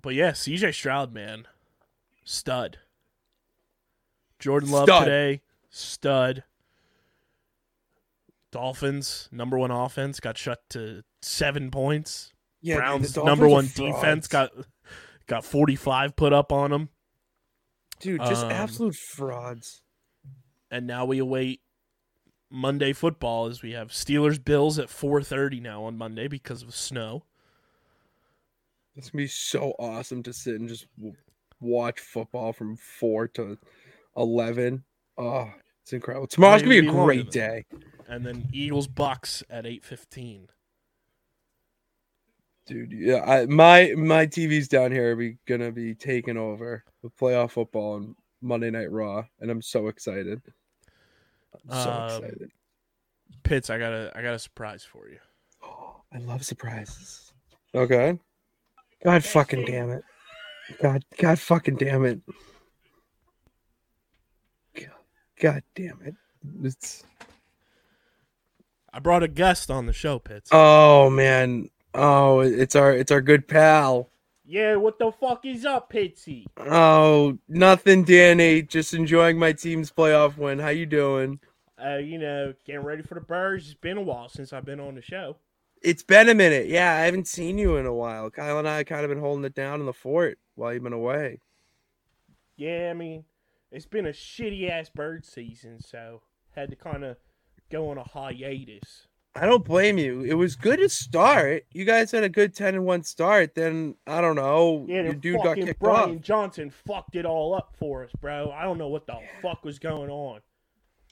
but 0.01 0.15
yeah, 0.15 0.31
CJ 0.33 0.75
Stroud, 0.75 1.13
man, 1.13 1.47
stud. 2.25 2.79
Jordan 4.39 4.71
Love 4.71 4.85
Stud. 4.85 5.05
today, 5.05 5.43
stud. 5.71 6.45
Dolphins 8.51 9.29
number 9.31 9.59
one 9.59 9.71
offense 9.71 10.21
got 10.21 10.39
shut 10.39 10.61
to 10.71 11.03
seven 11.21 11.71
points. 11.71 12.33
Yeah, 12.63 12.77
Browns 12.77 13.13
Dolphins 13.13 13.27
number 13.27 13.49
one 13.49 13.71
defense 13.75 14.27
got 14.27 14.51
got 15.27 15.45
forty 15.45 15.77
five 15.77 16.17
put 16.17 16.33
up 16.33 16.51
on 16.51 16.71
them, 16.71 16.89
dude, 18.01 18.21
just 18.23 18.47
um, 18.47 18.51
absolute 18.51 18.97
frauds. 18.97 19.83
and 20.71 20.87
now 20.87 21.05
we 21.05 21.19
await 21.19 21.61
Monday 22.51 22.95
football 22.95 23.47
as 23.47 23.63
we 23.63 23.73
have 23.73 23.89
Steelers 23.89 24.43
Bills 24.43 24.79
at 24.79 24.89
four 24.89 25.23
thirty 25.23 25.61
now 25.61 25.85
on 25.85 25.99
Monday 25.99 26.27
because 26.27 26.63
of 26.63 26.75
snow. 26.75 27.25
It's 28.97 29.11
gonna 29.11 29.23
be 29.23 29.29
so 29.29 29.75
awesome 29.79 30.23
to 30.25 30.33
sit 30.33 30.59
and 30.59 30.69
just 30.69 30.87
watch 31.61 32.01
football 32.01 32.53
from 32.55 32.77
four 32.77 33.29
to 33.29 33.59
eleven. 34.17 34.85
Oh, 35.19 35.51
it's 35.83 35.93
incredible. 35.93 36.27
Tomorrow's 36.29 36.63
gonna 36.63 36.81
be 36.81 36.87
a 36.89 36.91
great 36.91 37.31
day, 37.31 37.65
And 38.09 38.25
then 38.25 38.49
Eagles 38.53 38.87
Bucs 38.89 39.43
at 39.51 39.67
eight 39.67 39.85
fifteen. 39.85 40.49
dude. 42.67 42.93
Yeah, 42.93 43.25
I, 43.25 43.47
my 43.47 43.95
my 43.97 44.27
TV's 44.27 44.69
down 44.69 44.93
here 44.93 45.19
are 45.19 45.31
gonna 45.47 45.73
be 45.73 45.95
taken 45.95 46.37
over 46.37 46.85
with 47.03 47.17
playoff 47.17 47.51
football, 47.53 47.97
and 47.97 48.15
Monday 48.41 48.71
Night 48.71 48.93
Raw, 48.93 49.25
and 49.41 49.51
I'm 49.51 49.63
so 49.63 49.89
excited. 49.89 50.41
I'm 51.55 51.71
so 51.83 51.91
Um, 51.91 52.05
excited. 52.05 52.51
Pitts, 53.43 53.71
I 53.71 53.79
got 53.79 53.93
a 53.93 54.13
I 54.15 54.23
got 54.23 54.35
a 54.35 54.39
surprise 54.39 54.85
for 54.85 55.09
you. 55.09 55.19
Oh, 55.63 56.03
I 56.13 56.19
love 56.19 56.45
surprises. 56.45 57.33
Okay. 57.75 58.19
God 59.05 59.25
fucking 59.25 59.65
damn 59.65 59.91
it. 59.91 60.03
God, 60.83 61.05
God 61.19 61.39
fucking 61.39 61.77
damn 61.77 62.05
it. 62.05 62.21
God, 65.39 65.55
God 65.55 65.63
damn 65.75 65.99
it. 66.05 66.15
It's 66.63 67.05
I 68.93 69.01
brought 69.01 69.23
a 69.23 69.29
guest 69.29 69.71
on 69.71 69.87
the 69.87 69.93
show, 69.93 70.19
Pitts. 70.19 70.51
oh 70.53 71.11
man. 71.11 71.71
Oh, 71.95 72.41
it's 72.41 72.77
our 72.77 72.93
it's 72.93 73.11
our 73.11 73.21
good 73.21 73.49
pal. 73.49 74.11
yeah, 74.45 74.77
what 74.77 74.99
the 74.99 75.11
fuck 75.13 75.45
is 75.45 75.65
up, 75.65 75.93
Pitsy? 75.93 76.45
Oh, 76.59 77.39
nothing, 77.49 78.05
Danny. 78.05 78.63
Just 78.63 78.95
enjoying 78.95 79.39
my 79.39 79.53
team's 79.53 79.91
playoff 79.91 80.37
win. 80.37 80.59
How 80.59 80.69
you 80.69 80.87
doing? 80.87 81.41
Uh, 81.83 81.97
you 81.97 82.19
know, 82.19 82.55
getting 82.67 82.83
ready 82.85 83.03
for 83.03 83.15
the 83.15 83.21
birds. 83.21 83.67
It's 83.67 83.75
been 83.75 83.99
a 83.99 84.03
while 84.03 84.29
since 84.29 84.53
I've 84.53 84.65
been 84.65 84.81
on 84.81 84.95
the 84.95 85.03
show. 85.03 85.37
It's 85.81 86.03
been 86.03 86.29
a 86.29 86.35
minute. 86.35 86.67
Yeah, 86.67 86.93
I 86.93 87.01
haven't 87.03 87.29
seen 87.29 87.57
you 87.57 87.77
in 87.77 87.87
a 87.87 87.95
while. 87.95 88.31
Kyle 88.31 88.59
and 88.59 88.69
I 88.69 88.83
kind 88.85 89.05
of 89.05 89.11
been 89.11 89.21
holding 89.21 89.45
it 89.45 89.55
down 89.55 89.79
in 89.81 89.87
the 89.87 89.93
fort 89.93 90.39
while 90.57 90.75
you've 90.75 90.83
been 90.83 90.93
away. 90.93 91.39
Yeah, 92.57 92.89
I 92.91 92.95
mean, 92.95 93.25
it's 93.71 93.87
been 93.87 94.07
a 94.07 94.11
shitty 94.11 94.71
ass 94.71 94.89
bird 94.89 95.25
season, 95.25 95.81
so 95.81 96.23
had 96.55 96.71
to 96.71 96.77
kind 96.77 97.05
of 97.05 97.17
go 97.71 97.91
on 97.91 97.99
a 97.99 98.05
hiatus. 98.05 99.07
I 99.35 99.47
don't 99.47 99.65
blame 99.65 99.99
you. 99.99 100.23
It 100.23 100.35
was 100.35 100.57
good 100.57 100.79
to 100.81 100.89
start. 100.89 101.65
You 101.73 101.85
guys 101.85 102.11
had 102.11 102.25
a 102.25 102.29
good 102.29 102.55
ten 102.55 102.75
and 102.75 102.85
one 102.85 103.03
start. 103.05 103.55
Then 103.55 103.95
I 104.07 104.21
don't 104.21 104.37
know. 104.37 104.85
Yeah, 104.89 105.03
your 105.03 105.15
dude 105.15 105.43
got 105.43 105.57
kicked 105.57 105.79
Brian 105.79 106.17
off. 106.17 106.23
Johnson 106.23 106.71
fucked 106.71 107.15
it 107.15 107.25
all 107.25 107.55
up 107.55 107.75
for 107.79 108.05
us, 108.05 108.11
bro. 108.21 108.51
I 108.51 108.63
don't 108.63 108.79
know 108.79 108.89
what 108.89 109.07
the 109.07 109.19
fuck 109.41 109.65
was 109.65 109.79
going 109.79 110.11
on. 110.11 110.41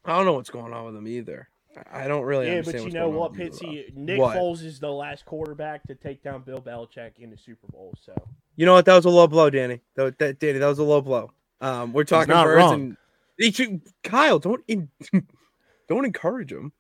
I 0.05 0.17
don't 0.17 0.25
know 0.25 0.33
what's 0.33 0.51
going 0.51 0.73
on 0.73 0.87
with 0.87 0.97
him 0.97 1.07
either. 1.07 1.49
I 1.93 2.09
don't 2.09 2.25
really 2.25 2.47
yeah, 2.47 2.63
but 2.63 2.75
you 2.75 2.91
know 2.91 3.11
what, 3.11 3.35
Pitsy? 3.35 3.95
Nick 3.95 4.19
What? 4.19 4.37
Foles 4.37 4.65
is 4.65 4.81
the 4.81 4.91
last 4.91 5.27
quarterback 5.27 5.83
to 5.89 5.95
take 5.95 6.23
down 6.23 6.43
Bill 6.43 6.61
Belichick 6.61 7.19
in 7.19 7.31
the 7.31 7.37
Super 7.37 7.67
Bowl. 7.69 7.95
So 8.03 8.15
You 8.57 8.65
know 8.65 8.73
what? 8.73 8.87
That 8.87 8.95
was 8.95 9.05
a 9.05 9.11
low 9.11 9.27
blow, 9.27 9.51
Danny. 9.51 9.83
That, 9.95 10.19
that 10.19 10.39
Danny, 10.39 10.59
that 10.59 10.67
was 10.67 10.79
a 10.79 10.85
low 10.85 11.03
blow. 11.03 11.33
Um, 11.61 11.93
we're 11.93 12.05
talking 12.05 12.33
not 12.33 12.45
birds 12.45 12.57
wrong. 12.59 12.97
and 13.39 13.53
He 13.55 13.81
Kyle, 14.05 14.39
don't 14.39 14.63
en- 14.69 14.91
don't 15.89 16.05
encourage 16.05 16.53
him. 16.53 16.73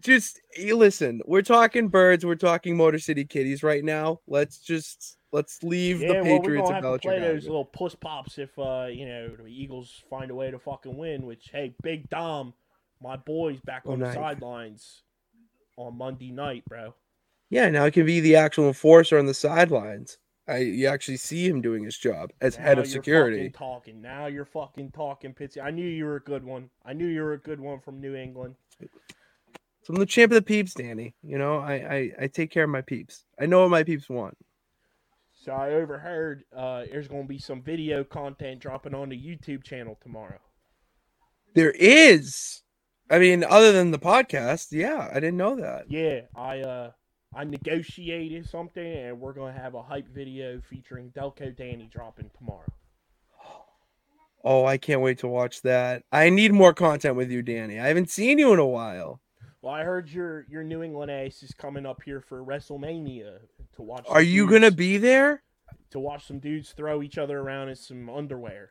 Just 0.00 0.40
you 0.56 0.76
listen. 0.76 1.20
We're 1.24 1.42
talking 1.42 1.88
birds. 1.88 2.26
We're 2.26 2.34
talking 2.34 2.76
Motor 2.76 2.98
City 2.98 3.24
Kitties 3.24 3.62
right 3.62 3.82
now. 3.84 4.20
Let's 4.26 4.58
just 4.58 5.16
let's 5.32 5.62
leave 5.62 6.02
yeah, 6.02 6.08
the 6.08 6.14
well, 6.14 6.24
we're 6.24 6.38
Patriots 6.40 6.68
gonna 6.68 6.76
and 6.76 6.86
have 6.86 7.00
to 7.00 7.08
play 7.08 7.20
those 7.20 7.44
little 7.46 7.64
puss 7.64 7.94
pops 7.94 8.38
if 8.38 8.58
uh, 8.58 8.86
you 8.90 9.06
know 9.06 9.30
the 9.36 9.46
Eagles 9.46 10.02
find 10.10 10.30
a 10.30 10.34
way 10.34 10.50
to 10.50 10.58
fucking 10.58 10.96
win. 10.96 11.24
Which 11.24 11.48
hey, 11.52 11.74
Big 11.82 12.10
Dom, 12.10 12.52
my 13.00 13.16
boy's 13.16 13.60
back 13.60 13.82
Oh, 13.86 13.92
on 13.92 14.00
the 14.00 14.12
sidelines 14.12 15.02
on 15.76 15.96
Monday 15.96 16.32
night, 16.32 16.64
bro. 16.68 16.94
Yeah, 17.50 17.70
now 17.70 17.86
he 17.86 17.90
can 17.90 18.04
be 18.04 18.20
the 18.20 18.36
actual 18.36 18.66
enforcer 18.66 19.18
on 19.18 19.24
the 19.24 19.32
sidelines. 19.32 20.18
I 20.48 20.58
you 20.58 20.86
actually 20.86 21.18
see 21.18 21.46
him 21.46 21.60
doing 21.60 21.84
his 21.84 21.96
job 21.96 22.32
as 22.40 22.56
head 22.56 22.78
of 22.78 22.86
you're 22.86 22.92
security. 22.92 23.48
fucking 23.48 23.52
Talking 23.52 24.02
now, 24.02 24.26
you're 24.26 24.44
fucking 24.44 24.92
talking, 24.92 25.34
Pitsy. 25.34 25.62
I 25.62 25.70
knew 25.70 25.86
you 25.86 26.06
were 26.06 26.16
a 26.16 26.20
good 26.20 26.44
one. 26.44 26.70
I 26.84 26.94
knew 26.94 27.06
you 27.06 27.22
were 27.22 27.34
a 27.34 27.38
good 27.38 27.60
one 27.60 27.80
from 27.80 28.00
New 28.00 28.14
England. 28.14 28.54
So 28.80 29.94
I'm 29.94 29.96
the 29.96 30.06
champ 30.06 30.32
of 30.32 30.36
the 30.36 30.42
peeps, 30.42 30.74
Danny. 30.74 31.14
You 31.22 31.38
know, 31.38 31.58
I, 31.58 31.72
I 31.74 32.12
I 32.22 32.26
take 32.26 32.50
care 32.50 32.64
of 32.64 32.70
my 32.70 32.82
peeps. 32.82 33.24
I 33.38 33.46
know 33.46 33.60
what 33.60 33.70
my 33.70 33.82
peeps 33.82 34.08
want. 34.08 34.36
So 35.34 35.52
I 35.52 35.70
overheard 35.70 36.44
uh, 36.54 36.84
there's 36.90 37.08
going 37.08 37.22
to 37.22 37.28
be 37.28 37.38
some 37.38 37.62
video 37.62 38.02
content 38.02 38.60
dropping 38.60 38.94
on 38.94 39.08
the 39.08 39.16
YouTube 39.16 39.62
channel 39.62 39.98
tomorrow. 40.02 40.40
There 41.54 41.70
is. 41.70 42.62
I 43.10 43.18
mean, 43.18 43.44
other 43.44 43.72
than 43.72 43.90
the 43.90 43.98
podcast, 43.98 44.68
yeah, 44.72 45.08
I 45.10 45.14
didn't 45.14 45.38
know 45.38 45.56
that. 45.56 45.90
Yeah, 45.90 46.22
I 46.36 46.60
uh, 46.60 46.90
I 47.34 47.44
negotiated 47.44 48.48
something, 48.48 48.82
and 48.84 49.20
we're 49.20 49.32
going 49.32 49.54
to 49.54 49.60
have 49.60 49.74
a 49.74 49.82
hype 49.82 50.08
video 50.08 50.60
featuring 50.60 51.10
Delco 51.10 51.54
Danny 51.54 51.88
dropping 51.92 52.30
tomorrow. 52.36 52.72
Oh, 54.44 54.64
I 54.64 54.78
can't 54.78 55.00
wait 55.02 55.18
to 55.18 55.28
watch 55.28 55.62
that. 55.62 56.04
I 56.12 56.30
need 56.30 56.52
more 56.52 56.72
content 56.72 57.16
with 57.16 57.30
you, 57.30 57.42
Danny. 57.42 57.78
I 57.78 57.88
haven't 57.88 58.08
seen 58.10 58.38
you 58.38 58.52
in 58.52 58.58
a 58.58 58.66
while. 58.66 59.20
Well, 59.60 59.74
I 59.74 59.82
heard 59.82 60.08
your 60.08 60.46
your 60.48 60.62
New 60.62 60.84
England 60.84 61.10
ace 61.10 61.42
is 61.42 61.52
coming 61.52 61.84
up 61.84 62.00
here 62.04 62.20
for 62.20 62.44
WrestleMania 62.44 63.40
to 63.74 63.82
watch. 63.82 64.06
Are 64.08 64.22
you 64.22 64.46
dudes- 64.46 64.52
gonna 64.52 64.70
be 64.70 64.96
there? 64.98 65.42
to 65.90 65.98
watch 65.98 66.26
some 66.26 66.38
dudes 66.38 66.72
throw 66.72 67.02
each 67.02 67.16
other 67.18 67.38
around 67.38 67.70
in 67.70 67.74
some 67.76 68.08
underwear? 68.10 68.70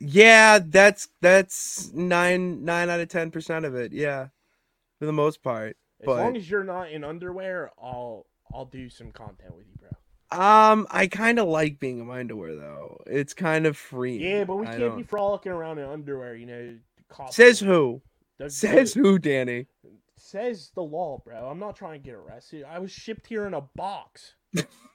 Yeah, 0.00 0.60
that's 0.64 1.08
that's 1.20 1.92
nine 1.92 2.64
nine 2.64 2.88
out 2.88 3.00
of 3.00 3.08
ten 3.08 3.30
percent 3.30 3.64
of 3.66 3.74
it. 3.74 3.92
Yeah, 3.92 4.28
for 4.98 5.04
the 5.06 5.12
most 5.12 5.42
part. 5.42 5.76
As 6.04 6.06
But- 6.06 6.16
long 6.18 6.36
as 6.36 6.48
you're 6.50 6.64
not 6.64 6.90
in 6.90 7.02
underwear, 7.04 7.70
I'll 7.82 8.26
I'll 8.52 8.66
do 8.66 8.88
some 8.90 9.10
content 9.10 9.56
with 9.56 9.66
you, 9.66 9.74
bro. 9.80 9.90
Um, 10.38 10.86
I 10.90 11.06
kind 11.06 11.38
of 11.38 11.48
like 11.48 11.80
being 11.80 11.98
in 11.98 12.06
my 12.06 12.20
underwear 12.20 12.54
though. 12.54 13.00
It's 13.06 13.32
kind 13.34 13.66
of 13.66 13.76
free. 13.76 14.18
Yeah, 14.18 14.44
but 14.44 14.56
we 14.56 14.66
I 14.66 14.70
can't 14.70 14.80
don't- 14.80 14.96
be 14.98 15.02
frolicking 15.02 15.50
around 15.52 15.78
in 15.78 15.86
underwear, 15.88 16.34
you 16.36 16.46
know. 16.46 16.76
Says 17.30 17.58
who? 17.60 18.02
the- 18.38 18.50
Says 18.50 18.92
who, 18.94 19.18
Danny? 19.18 19.66
says 20.16 20.70
the 20.74 20.82
law, 20.82 21.20
bro. 21.24 21.48
I'm 21.48 21.58
not 21.58 21.76
trying 21.76 22.00
to 22.00 22.04
get 22.04 22.14
arrested. 22.14 22.64
I 22.64 22.78
was 22.78 22.90
shipped 22.90 23.26
here 23.26 23.46
in 23.46 23.54
a 23.54 23.60
box. 23.60 24.34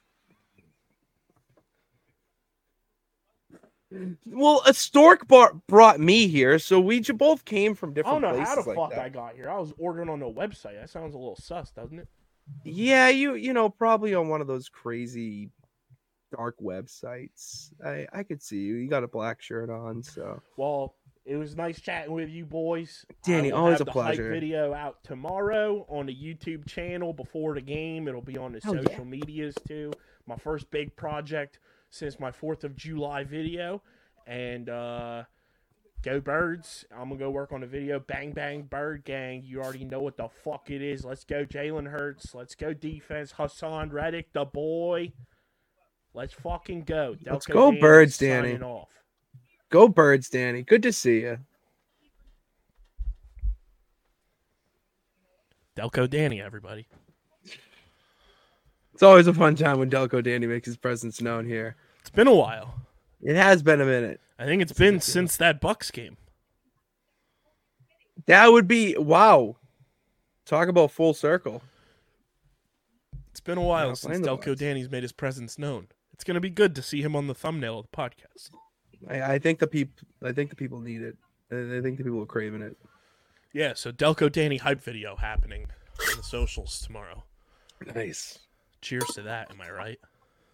Well, 4.26 4.62
a 4.66 4.72
stork 4.74 5.26
bar- 5.26 5.54
brought 5.66 5.98
me 6.00 6.28
here, 6.28 6.58
so 6.58 6.78
we 6.80 7.00
j- 7.00 7.12
both 7.12 7.44
came 7.44 7.74
from 7.74 7.90
I 7.90 7.94
different 7.94 8.22
don't 8.22 8.30
know 8.32 8.36
places 8.36 8.54
how 8.54 8.62
the 8.62 8.68
like 8.68 8.76
fuck 8.78 8.90
that. 8.90 8.98
I 9.00 9.08
got 9.08 9.34
here. 9.34 9.50
I 9.50 9.58
was 9.58 9.72
ordering 9.78 10.08
on 10.08 10.20
the 10.20 10.30
website. 10.30 10.80
That 10.80 10.90
sounds 10.90 11.14
a 11.14 11.18
little 11.18 11.36
sus, 11.36 11.70
doesn't 11.72 11.98
it? 11.98 12.08
Yeah, 12.64 13.08
you 13.08 13.34
you 13.34 13.52
know 13.52 13.68
probably 13.68 14.14
on 14.14 14.28
one 14.28 14.40
of 14.40 14.46
those 14.46 14.68
crazy 14.68 15.50
dark 16.36 16.56
websites. 16.60 17.70
I 17.84 18.06
I 18.12 18.22
could 18.22 18.42
see 18.42 18.58
you. 18.58 18.76
You 18.76 18.88
got 18.88 19.04
a 19.04 19.08
black 19.08 19.42
shirt 19.42 19.70
on, 19.70 20.02
so 20.02 20.40
Well, 20.56 20.94
it 21.24 21.36
was 21.36 21.56
nice 21.56 21.80
chatting 21.80 22.12
with 22.12 22.28
you 22.28 22.44
boys. 22.46 23.04
Danny, 23.24 23.52
always 23.52 23.78
have 23.78 23.82
a 23.82 23.84
the 23.84 23.92
hype 23.92 24.14
pleasure. 24.16 24.30
video 24.30 24.72
out 24.72 25.02
tomorrow 25.04 25.84
on 25.88 26.06
the 26.06 26.14
YouTube 26.14 26.66
channel 26.66 27.12
before 27.12 27.54
the 27.54 27.60
game. 27.60 28.08
It'll 28.08 28.22
be 28.22 28.38
on 28.38 28.52
the 28.52 28.60
Hell 28.62 28.76
yeah. 28.76 28.82
social 28.82 29.04
medias 29.04 29.54
too. 29.66 29.92
My 30.26 30.36
first 30.36 30.70
big 30.70 30.94
project 30.96 31.58
since 31.90 32.18
my 32.18 32.30
Fourth 32.30 32.64
of 32.64 32.76
July 32.76 33.24
video, 33.24 33.82
and 34.26 34.68
uh, 34.68 35.24
go 36.02 36.20
birds! 36.20 36.84
I'm 36.90 37.08
gonna 37.08 37.16
go 37.18 37.30
work 37.30 37.52
on 37.52 37.62
a 37.62 37.66
video. 37.66 37.98
Bang 38.00 38.32
bang 38.32 38.62
bird 38.62 39.04
gang! 39.04 39.42
You 39.44 39.60
already 39.62 39.84
know 39.84 40.00
what 40.00 40.16
the 40.16 40.28
fuck 40.44 40.70
it 40.70 40.82
is. 40.82 41.04
Let's 41.04 41.24
go 41.24 41.44
Jalen 41.44 41.90
Hurts. 41.90 42.34
Let's 42.34 42.54
go 42.54 42.72
defense. 42.72 43.32
Haason 43.32 43.92
Reddick, 43.92 44.32
the 44.32 44.44
boy. 44.44 45.12
Let's 46.14 46.34
fucking 46.34 46.84
go. 46.84 47.16
Let's 47.24 47.46
go 47.46 47.70
Danny 47.70 47.80
Birds, 47.80 48.18
Danny. 48.18 48.58
Off. 48.58 48.88
go 49.70 49.88
birds, 49.88 50.28
Danny. 50.28 50.62
Good 50.62 50.82
to 50.82 50.92
see 50.92 51.20
you. 51.20 51.38
Delco 55.76 56.10
Danny, 56.10 56.42
everybody. 56.42 56.88
It's 59.00 59.04
always 59.06 59.26
a 59.26 59.32
fun 59.32 59.54
time 59.56 59.78
when 59.78 59.88
Delco 59.88 60.22
Danny 60.22 60.46
makes 60.46 60.66
his 60.66 60.76
presence 60.76 61.22
known 61.22 61.46
here. 61.46 61.74
It's 62.00 62.10
been 62.10 62.26
a 62.26 62.34
while. 62.34 62.74
It 63.22 63.34
has 63.34 63.62
been 63.62 63.80
a 63.80 63.86
minute. 63.86 64.20
I 64.38 64.44
think 64.44 64.60
it's 64.60 64.74
been 64.74 65.00
since 65.00 65.38
that 65.38 65.58
Bucs 65.58 65.90
game. 65.90 66.18
That 68.26 68.52
would 68.52 68.68
be 68.68 68.94
wow. 68.98 69.56
Talk 70.44 70.68
about 70.68 70.90
full 70.90 71.14
circle. 71.14 71.62
It's 73.30 73.40
been 73.40 73.56
a 73.56 73.62
while 73.62 73.96
since 73.96 74.18
Delco 74.18 74.48
Bucs. 74.48 74.58
Danny's 74.58 74.90
made 74.90 75.02
his 75.02 75.12
presence 75.12 75.58
known. 75.58 75.86
It's 76.12 76.22
gonna 76.22 76.38
be 76.38 76.50
good 76.50 76.74
to 76.74 76.82
see 76.82 77.00
him 77.00 77.16
on 77.16 77.26
the 77.26 77.34
thumbnail 77.34 77.78
of 77.78 77.86
the 77.90 77.96
podcast. 77.96 78.50
I, 79.08 79.36
I 79.36 79.38
think 79.38 79.60
the 79.60 79.66
people. 79.66 79.94
I 80.22 80.32
think 80.32 80.50
the 80.50 80.56
people 80.56 80.78
need 80.78 81.00
it. 81.00 81.16
I 81.50 81.78
I 81.78 81.80
think 81.80 81.96
the 81.96 82.04
people 82.04 82.20
are 82.20 82.26
craving 82.26 82.60
it. 82.60 82.76
Yeah, 83.54 83.72
so 83.72 83.92
Delco 83.92 84.30
Danny 84.30 84.58
hype 84.58 84.82
video 84.82 85.16
happening 85.16 85.68
on 85.98 86.18
the 86.18 86.22
socials 86.22 86.78
tomorrow. 86.80 87.24
Nice. 87.94 88.40
Cheers 88.80 89.08
to 89.14 89.22
that, 89.22 89.50
am 89.50 89.60
I 89.60 89.70
right? 89.70 89.98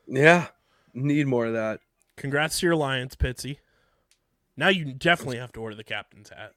Yeah, 0.07 0.49
need 0.95 1.27
more 1.27 1.47
of 1.47 1.53
that. 1.55 1.81
Congrats 2.17 2.61
to 2.61 2.67
your 2.67 2.77
Lions, 2.77 3.15
Pitsy. 3.15 3.59
Now 4.57 4.69
you 4.69 4.93
definitely 4.93 5.39
have 5.39 5.53
to 5.53 5.61
order 5.61 5.77
the 5.77 5.85
captain's 5.85 6.31
hat. 6.31 6.53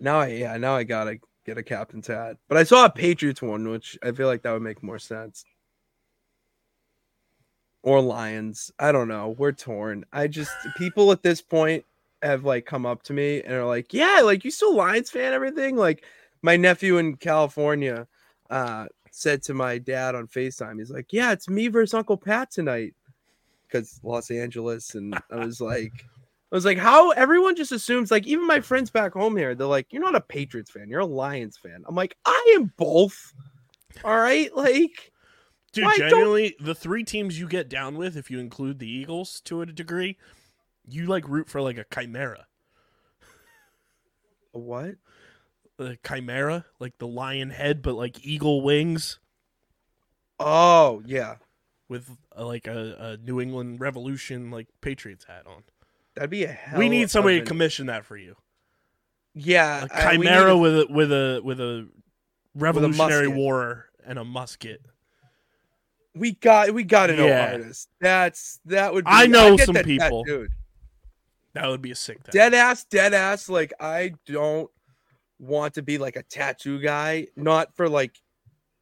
Now 0.00 0.20
I 0.20 0.28
yeah, 0.28 0.56
now 0.56 0.74
I 0.76 0.82
gotta 0.84 1.18
get 1.44 1.58
a 1.58 1.62
captain's 1.62 2.08
hat. 2.08 2.36
But 2.48 2.58
I 2.58 2.64
saw 2.64 2.84
a 2.84 2.90
Patriots 2.90 3.40
one, 3.40 3.68
which 3.68 3.96
I 4.02 4.12
feel 4.12 4.26
like 4.26 4.42
that 4.42 4.52
would 4.52 4.62
make 4.62 4.82
more 4.82 4.98
sense. 4.98 5.44
Or 7.82 8.00
Lions. 8.00 8.72
I 8.78 8.90
don't 8.90 9.08
know. 9.08 9.34
We're 9.38 9.52
torn. 9.52 10.04
I 10.12 10.26
just 10.26 10.50
people 10.76 11.12
at 11.12 11.22
this 11.22 11.40
point 11.40 11.84
have 12.22 12.44
like 12.44 12.66
come 12.66 12.84
up 12.84 13.04
to 13.04 13.12
me 13.12 13.42
and 13.42 13.54
are 13.54 13.64
like, 13.64 13.94
Yeah, 13.94 14.22
like 14.24 14.44
you 14.44 14.50
still 14.50 14.74
Lions 14.74 15.10
fan, 15.10 15.32
everything? 15.32 15.76
Like 15.76 16.04
my 16.42 16.56
nephew 16.56 16.98
in 16.98 17.16
California 17.16 18.08
uh 18.50 18.86
said 19.16 19.42
to 19.42 19.54
my 19.54 19.78
dad 19.78 20.14
on 20.14 20.26
FaceTime, 20.26 20.78
he's 20.78 20.90
like, 20.90 21.10
Yeah, 21.10 21.32
it's 21.32 21.48
me 21.48 21.68
versus 21.68 21.94
Uncle 21.94 22.18
Pat 22.18 22.50
tonight. 22.50 22.94
Because 23.66 23.98
Los 24.02 24.30
Angeles, 24.30 24.94
and 24.94 25.18
I 25.32 25.44
was 25.44 25.60
like, 25.60 25.92
I 26.52 26.54
was 26.54 26.64
like, 26.64 26.78
how 26.78 27.10
everyone 27.12 27.56
just 27.56 27.72
assumes, 27.72 28.10
like, 28.12 28.26
even 28.26 28.46
my 28.46 28.60
friends 28.60 28.90
back 28.90 29.14
home 29.14 29.36
here, 29.36 29.54
they're 29.56 29.66
like, 29.66 29.92
you're 29.92 30.02
not 30.02 30.14
a 30.14 30.20
Patriots 30.20 30.70
fan, 30.70 30.88
you're 30.88 31.00
a 31.00 31.06
Lions 31.06 31.56
fan. 31.56 31.82
I'm 31.88 31.96
like, 31.96 32.16
I 32.24 32.54
am 32.56 32.72
both. 32.76 33.32
All 34.04 34.16
right, 34.16 34.54
like, 34.54 35.10
Dude, 35.72 35.84
Why 35.86 35.96
don't- 35.96 36.10
genuinely, 36.10 36.56
the 36.60 36.74
three 36.74 37.02
teams 37.02 37.38
you 37.40 37.48
get 37.48 37.68
down 37.68 37.96
with, 37.96 38.16
if 38.16 38.30
you 38.30 38.38
include 38.38 38.78
the 38.78 38.88
Eagles 38.88 39.40
to 39.46 39.62
a 39.62 39.66
degree, 39.66 40.16
you 40.86 41.06
like 41.06 41.28
root 41.28 41.48
for 41.48 41.60
like 41.60 41.76
a 41.78 41.84
chimera. 41.92 42.46
A 44.54 44.58
what? 44.58 44.94
A 45.78 45.96
chimera, 46.06 46.64
like 46.78 46.96
the 46.98 47.06
lion 47.06 47.50
head, 47.50 47.82
but 47.82 47.94
like 47.94 48.24
eagle 48.24 48.62
wings 48.62 49.18
Oh 50.38 51.02
yeah, 51.06 51.36
with 51.88 52.10
uh, 52.36 52.44
like 52.46 52.66
a, 52.66 52.96
a 52.98 53.16
New 53.26 53.40
England 53.40 53.80
Revolution 53.80 54.50
like 54.50 54.68
Patriots 54.80 55.24
hat 55.24 55.44
on. 55.46 55.62
that'd 56.14 56.30
be 56.30 56.44
a 56.44 56.48
hell. 56.48 56.78
we 56.78 56.88
need 56.88 57.10
somebody 57.10 57.40
to 57.40 57.46
commission 57.46 57.86
that 57.86 58.04
for 58.04 58.16
you. 58.16 58.36
Yeah, 59.34 59.86
A 59.90 60.06
I- 60.08 60.12
chimera 60.16 60.50
to- 60.50 60.56
with 60.56 60.78
a 60.80 60.86
with 60.90 61.12
a 61.12 61.40
with 61.44 61.60
a 61.60 61.88
Revolutionary. 62.54 63.28
War 63.28 63.90
and 64.06 64.18
a 64.18 64.24
musket. 64.24 64.80
We 66.14 66.32
got 66.32 66.70
we 66.72 66.84
got 66.84 67.08
to 67.08 67.16
know 67.16 67.26
Yeah. 67.26 67.52
artists. 67.52 67.88
That's 68.00 68.60
that 68.64 68.94
would. 68.94 69.04
Be, 69.04 69.10
I 69.10 69.26
know 69.26 69.56
get 69.58 69.66
some 69.66 69.74
that 69.74 69.84
people. 69.84 70.24
tattooed. 70.24 70.50
That 71.52 71.68
would 71.68 71.82
be 71.82 71.90
a 71.90 71.94
sick. 71.94 72.22
tattoo. 72.24 72.38
Dead 72.38 72.54
ass, 72.54 72.84
dead 72.84 73.12
ass. 73.14 73.48
Like 73.50 73.72
I 73.78 74.14
don't 74.26 74.70
want 75.38 75.74
to 75.74 75.82
be 75.82 75.98
like 75.98 76.16
a 76.16 76.22
tattoo 76.22 76.80
guy. 76.80 77.28
Not 77.36 77.74
for 77.76 77.88
like. 77.88 78.20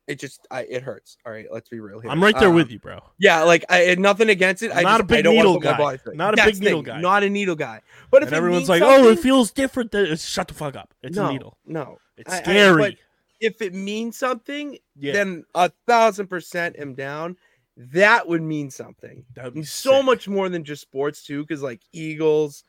It 0.07 0.19
just 0.19 0.47
I 0.51 0.65
it 0.65 0.83
hurts. 0.83 1.17
All 1.25 1.33
right, 1.33 1.47
let's 1.51 1.71
be 1.71 1.81
real 1.81 1.99
here. 1.99 2.11
I'm 2.11 2.23
right 2.23 2.39
there 2.39 2.51
Um, 2.51 2.55
with 2.55 2.71
you, 2.71 2.79
bro. 2.79 3.01
Yeah, 3.19 3.43
like 3.45 3.65
I 3.71 3.79
had 3.79 3.99
nothing 3.99 4.29
against 4.29 4.63
it. 4.63 4.71
I'm 4.71 4.79
I 4.79 4.83
not 4.83 4.91
just, 4.99 5.01
a 5.01 5.05
big 5.05 5.27
I 5.27 5.31
needle 5.31 5.59
guy. 5.59 5.99
Not 6.13 6.35
a 6.35 6.37
That's 6.37 6.53
big 6.53 6.61
needle 6.61 6.81
thing, 6.81 6.97
guy. 6.97 7.01
Not 7.01 7.23
a 7.23 7.31
needle 7.31 7.55
guy. 7.57 7.81
But 8.11 8.23
if 8.23 8.31
everyone's 8.31 8.69
like, 8.69 8.83
"Oh, 8.85 9.09
it 9.09 9.19
feels 9.19 9.51
different." 9.51 9.93
Than... 9.93 10.15
Shut 10.17 10.49
the 10.49 10.53
fuck 10.53 10.77
up. 10.77 10.93
It's 11.03 11.17
no, 11.17 11.29
a 11.29 11.33
needle. 11.33 11.57
No, 11.65 11.97
It's 12.19 12.31
I- 12.31 12.37
I- 12.37 12.43
scary. 12.43 12.83
but 12.83 12.95
if 13.41 13.63
it 13.63 13.73
means 13.73 14.19
something, 14.19 14.77
yeah, 14.95 15.15
then 15.15 15.47
a 15.55 15.71
thousand 15.87 16.27
percent 16.27 16.77
am 16.79 16.93
down. 16.93 17.39
That 17.79 18.29
would 18.29 18.43
mean 18.43 18.71
something. 18.71 19.25
that 19.37 19.47
would 19.47 19.55
be 19.55 19.63
so 19.65 20.03
much 20.03 20.29
more 20.29 20.51
than 20.51 20.65
just 20.65 20.83
sports 20.83 21.25
too, 21.25 21.41
because 21.43 21.63
like 21.63 21.81
Eagles, 21.93 22.65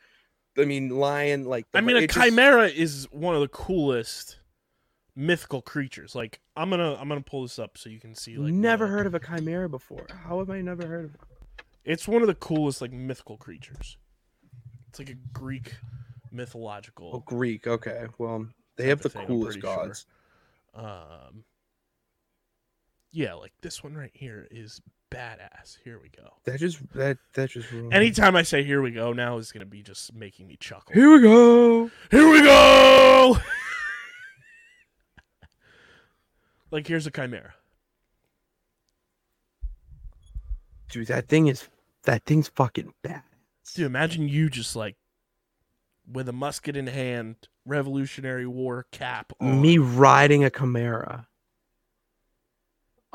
I 0.58 0.66
mean 0.66 0.90
Lion, 0.90 1.44
like 1.46 1.66
I 1.74 1.82
mean, 1.82 1.98
a 1.98 2.00
it 2.02 2.12
just- 2.12 2.26
chimera 2.28 2.68
is 2.68 3.08
one 3.12 3.36
of 3.36 3.42
the 3.42 3.48
coolest 3.48 4.40
mythical 5.16 5.62
creatures. 5.62 6.16
Like, 6.16 6.40
I'm 6.56 6.70
gonna 6.70 6.96
I'm 6.96 7.08
gonna 7.10 7.22
pull 7.22 7.42
this 7.44 7.60
up 7.60 7.78
so 7.78 7.90
you 7.90 8.00
can 8.00 8.16
see. 8.16 8.38
Like, 8.38 8.54
never 8.54 8.86
what- 8.86 8.92
heard 8.92 9.08
of 9.08 9.16
a 9.16 9.20
chimera 9.20 9.70
before. 9.70 10.08
How 10.26 10.40
have 10.40 10.50
I 10.50 10.62
never 10.62 10.86
heard 10.88 11.06
of 11.06 11.16
it? 11.16 11.22
It's 11.84 12.08
one 12.08 12.22
of 12.22 12.28
the 12.28 12.36
coolest 12.36 12.82
like 12.82 12.92
mythical 12.92 13.38
creatures. 13.38 13.98
It's 14.90 15.00
like 15.00 15.10
a 15.10 15.16
Greek 15.34 15.76
mythological. 16.32 17.12
Oh, 17.14 17.20
Greek. 17.20 17.68
Okay, 17.68 18.06
well 18.18 18.48
they 18.78 18.88
have 18.90 19.02
the 19.02 19.10
thing, 19.10 19.28
coolest 19.28 19.60
pretty 19.60 19.68
sure. 19.74 19.86
gods. 19.86 20.06
Um, 20.74 21.44
yeah, 23.16 23.34
like 23.34 23.54
this 23.62 23.82
one 23.82 23.96
right 23.96 24.12
here 24.14 24.46
is 24.52 24.82
badass. 25.10 25.78
Here 25.86 26.00
we 26.02 26.10
go. 26.10 26.34
That 26.44 26.60
just 26.60 26.80
that 26.94 27.18
that 27.34 27.50
just 27.50 27.72
ruined. 27.72 27.94
Anytime 27.94 28.36
I 28.36 28.44
say 28.44 28.64
"here 28.64 28.82
we 28.82 28.92
go," 28.92 29.14
now 29.14 29.38
is 29.38 29.54
gonna 29.54 29.66
be 29.66 29.82
just 29.82 30.14
making 30.14 30.48
me 30.48 30.58
chuckle. 30.60 30.94
Here 30.94 31.10
we 31.10 31.22
go. 31.22 31.90
Here 32.12 32.30
we 32.30 32.42
go. 32.42 33.38
like 36.72 36.88
here's 36.88 37.08
a 37.08 37.12
chimera. 37.12 37.54
Dude, 40.90 41.08
that 41.08 41.30
thing 41.30 41.48
is 41.48 41.70
that 42.04 42.26
thing's 42.26 42.50
fucking 42.50 42.94
bad. 43.02 43.24
Dude, 43.74 43.86
imagine 43.86 44.28
you 44.28 44.50
just 44.50 44.76
like 44.76 44.98
with 46.06 46.28
a 46.28 46.34
musket 46.34 46.76
in 46.76 46.88
hand, 46.88 47.48
Revolutionary 47.66 48.46
War 48.46 48.88
cap. 48.92 49.32
On. 49.40 49.62
Me 49.62 49.78
riding 49.78 50.44
a 50.44 50.50
chimera. 50.50 51.30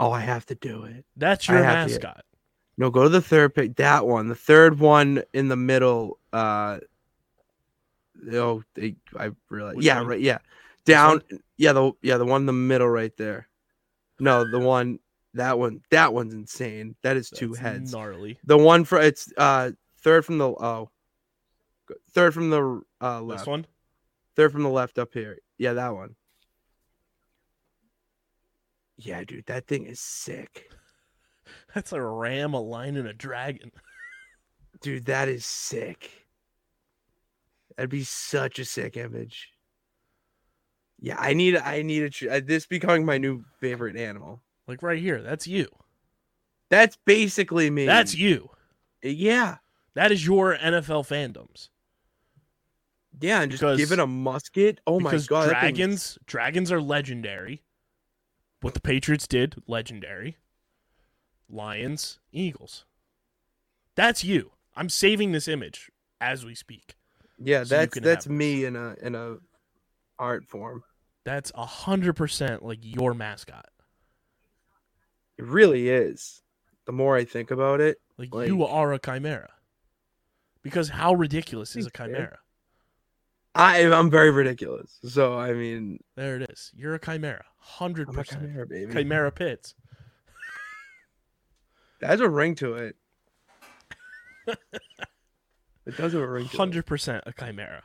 Oh, 0.00 0.10
I 0.10 0.20
have 0.20 0.46
to 0.46 0.54
do 0.54 0.84
it. 0.84 1.04
That's 1.16 1.46
your 1.48 1.62
have 1.62 1.88
to- 1.88 1.92
mascot. 1.92 2.24
No, 2.78 2.90
go 2.90 3.02
to 3.02 3.08
the 3.10 3.20
third 3.20 3.54
pick. 3.54 3.76
That 3.76 4.06
one, 4.06 4.28
the 4.28 4.34
third 4.34 4.78
one 4.78 5.22
in 5.34 5.48
the 5.48 5.56
middle. 5.56 6.18
Uh, 6.32 6.78
oh, 8.32 8.62
they, 8.74 8.96
I 9.14 9.32
realize. 9.50 9.76
Which 9.76 9.84
yeah, 9.84 9.98
one? 9.98 10.06
right. 10.06 10.20
Yeah, 10.20 10.38
down. 10.86 11.20
Yeah, 11.58 11.74
the 11.74 11.92
yeah 12.00 12.16
the 12.16 12.24
one 12.24 12.42
in 12.42 12.46
the 12.46 12.54
middle 12.54 12.88
right 12.88 13.14
there. 13.18 13.48
No, 14.18 14.50
the 14.50 14.58
one 14.58 14.98
that 15.34 15.58
one 15.58 15.82
that 15.90 16.14
one's 16.14 16.32
insane. 16.32 16.96
That 17.02 17.18
is 17.18 17.28
two 17.28 17.48
That's 17.48 17.58
heads. 17.58 17.92
Gnarly. 17.92 18.38
The 18.44 18.56
one 18.56 18.84
for 18.84 18.98
it's 18.98 19.30
uh 19.36 19.72
third 19.98 20.24
from 20.24 20.38
the 20.38 20.48
oh, 20.48 20.90
third 22.12 22.32
from 22.32 22.50
the 22.50 22.82
uh 23.02 23.20
left. 23.20 23.40
This 23.42 23.46
one. 23.46 23.66
Third 24.36 24.52
from 24.52 24.62
the 24.62 24.70
left 24.70 24.98
up 24.98 25.12
here. 25.12 25.38
Yeah, 25.58 25.74
that 25.74 25.94
one. 25.94 26.14
Yeah, 29.00 29.24
dude, 29.24 29.46
that 29.46 29.66
thing 29.66 29.86
is 29.86 29.98
sick. 30.00 30.70
That's 31.74 31.92
a 31.92 32.00
ram, 32.02 32.54
a 32.54 32.60
lion, 32.60 32.96
and 32.96 33.08
a 33.08 33.12
dragon. 33.12 33.72
Dude, 34.82 35.04
that 35.06 35.28
is 35.28 35.44
sick. 35.44 36.26
That'd 37.76 37.90
be 37.90 38.04
such 38.04 38.58
a 38.58 38.64
sick 38.64 38.96
image. 38.96 39.50
Yeah, 41.00 41.16
I 41.18 41.34
need 41.34 41.56
I 41.56 41.82
need 41.82 42.02
a 42.04 42.10
tr- 42.10 42.30
uh, 42.30 42.40
this 42.44 42.66
becoming 42.66 43.04
my 43.04 43.18
new 43.18 43.44
favorite 43.58 43.96
animal. 43.96 44.40
Like 44.66 44.82
right 44.82 44.98
here. 45.00 45.20
That's 45.22 45.46
you. 45.46 45.66
That's 46.68 46.96
basically 47.04 47.68
me. 47.70 47.84
That's 47.86 48.14
you. 48.14 48.50
yeah, 49.02 49.56
That 49.94 50.12
is 50.12 50.24
your 50.24 50.56
NFL 50.56 51.06
fandoms. 51.08 51.68
yeah, 53.20 53.42
and 53.42 53.50
just 53.50 53.60
Because- 53.62 53.78
give 53.78 53.92
it 53.92 53.98
a 53.98 54.06
musket. 54.06 54.80
Oh 54.86 55.00
my 55.00 55.18
god, 55.18 55.48
dragons 55.48 56.18
dragons 56.26 56.70
are 56.70 56.80
legendary. 56.80 57.62
What 58.60 58.74
the 58.74 58.80
Patriots 58.80 59.26
did, 59.26 59.62
legendary. 59.66 60.36
Lions, 61.48 62.18
Eagles. 62.32 62.84
That's 63.96 64.22
you. 64.22 64.52
I'm 64.76 64.88
saving 64.88 65.32
this 65.32 65.48
image 65.48 65.90
as 66.20 66.44
we 66.44 66.54
speak. 66.54 66.94
Yeah, 67.38 67.64
so 67.64 67.76
that's 67.76 67.98
that's 68.00 68.28
me 68.28 68.64
in 68.64 68.76
a 68.76 68.94
in 69.02 69.14
a 69.14 69.36
art 70.18 70.44
form. 70.46 70.84
That's 71.24 71.50
a 71.54 71.64
hundred 71.64 72.14
percent 72.14 72.62
like 72.62 72.78
your 72.82 73.14
mascot. 73.14 73.66
It 75.38 75.44
really 75.46 75.88
is. 75.88 76.42
The 76.86 76.92
more 76.92 77.16
I 77.16 77.24
think 77.24 77.50
about 77.50 77.80
it, 77.80 77.98
Like, 78.18 78.34
Like- 78.34 78.48
you 78.48 78.64
are 78.64 78.92
a 78.92 78.98
chimera. 78.98 79.50
Because 80.62 80.90
how 80.90 81.14
ridiculous 81.14 81.74
is 81.76 81.86
a 81.86 81.90
chimera? 81.90 82.38
I 83.54 83.80
I'm 83.82 84.10
very 84.10 84.30
ridiculous. 84.30 84.98
So 85.04 85.38
I 85.38 85.52
mean, 85.52 85.98
There 86.16 86.36
it 86.36 86.50
is. 86.50 86.70
You're 86.74 86.94
a 86.94 87.00
chimera. 87.00 87.44
Hundred 87.58 88.08
percent. 88.08 88.42
chimera, 88.42 88.66
baby. 88.66 88.92
Chimera 88.92 89.32
pits. 89.32 89.74
That 92.00 92.10
has 92.10 92.20
a 92.20 92.28
ring 92.28 92.54
to 92.56 92.74
it. 92.74 92.96
it 94.46 95.96
does 95.96 96.12
have 96.12 96.22
a 96.22 96.26
ring. 96.26 96.46
Hundred 96.46 96.86
percent 96.86 97.24
a 97.26 97.32
chimera. 97.32 97.82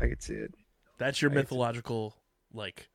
I 0.00 0.08
could 0.08 0.22
see 0.22 0.34
it. 0.34 0.54
That's 0.98 1.22
your 1.22 1.30
I 1.30 1.34
mythological 1.34 2.16
like 2.52 2.88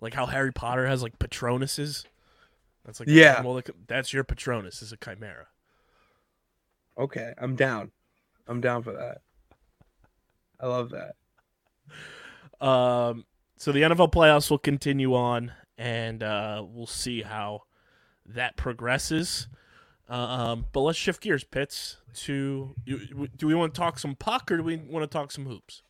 like 0.00 0.14
how 0.14 0.26
Harry 0.26 0.52
Potter 0.52 0.86
has 0.86 1.02
like 1.02 1.18
Patronuses. 1.18 2.04
That's 2.84 3.00
like 3.00 3.08
Yeah. 3.08 3.42
Well, 3.42 3.62
that's 3.86 4.12
your 4.12 4.24
Patronus 4.24 4.82
is 4.82 4.92
a 4.92 4.96
chimera. 4.96 5.46
Okay, 6.98 7.32
I'm 7.38 7.56
down. 7.56 7.92
I'm 8.48 8.60
down 8.60 8.82
for 8.82 8.92
that. 8.92 9.18
I 10.60 10.66
love 10.66 10.90
that. 10.90 11.14
Um, 12.64 13.24
so 13.56 13.72
the 13.72 13.82
NFL 13.82 14.12
playoffs 14.12 14.50
will 14.50 14.58
continue 14.58 15.14
on, 15.14 15.52
and 15.76 16.22
uh, 16.22 16.64
we'll 16.66 16.86
see 16.86 17.22
how 17.22 17.62
that 18.26 18.56
progresses. 18.56 19.48
Um, 20.08 20.66
but 20.72 20.80
let's 20.80 20.98
shift 20.98 21.22
gears, 21.22 21.44
Pitts. 21.44 21.96
To 22.14 22.74
do 22.84 23.46
we 23.46 23.54
want 23.54 23.72
to 23.74 23.80
talk 23.80 23.98
some 23.98 24.14
puck 24.14 24.52
or 24.52 24.58
do 24.58 24.62
we 24.62 24.76
want 24.76 25.02
to 25.02 25.06
talk 25.06 25.32
some 25.32 25.46
hoops? 25.46 25.82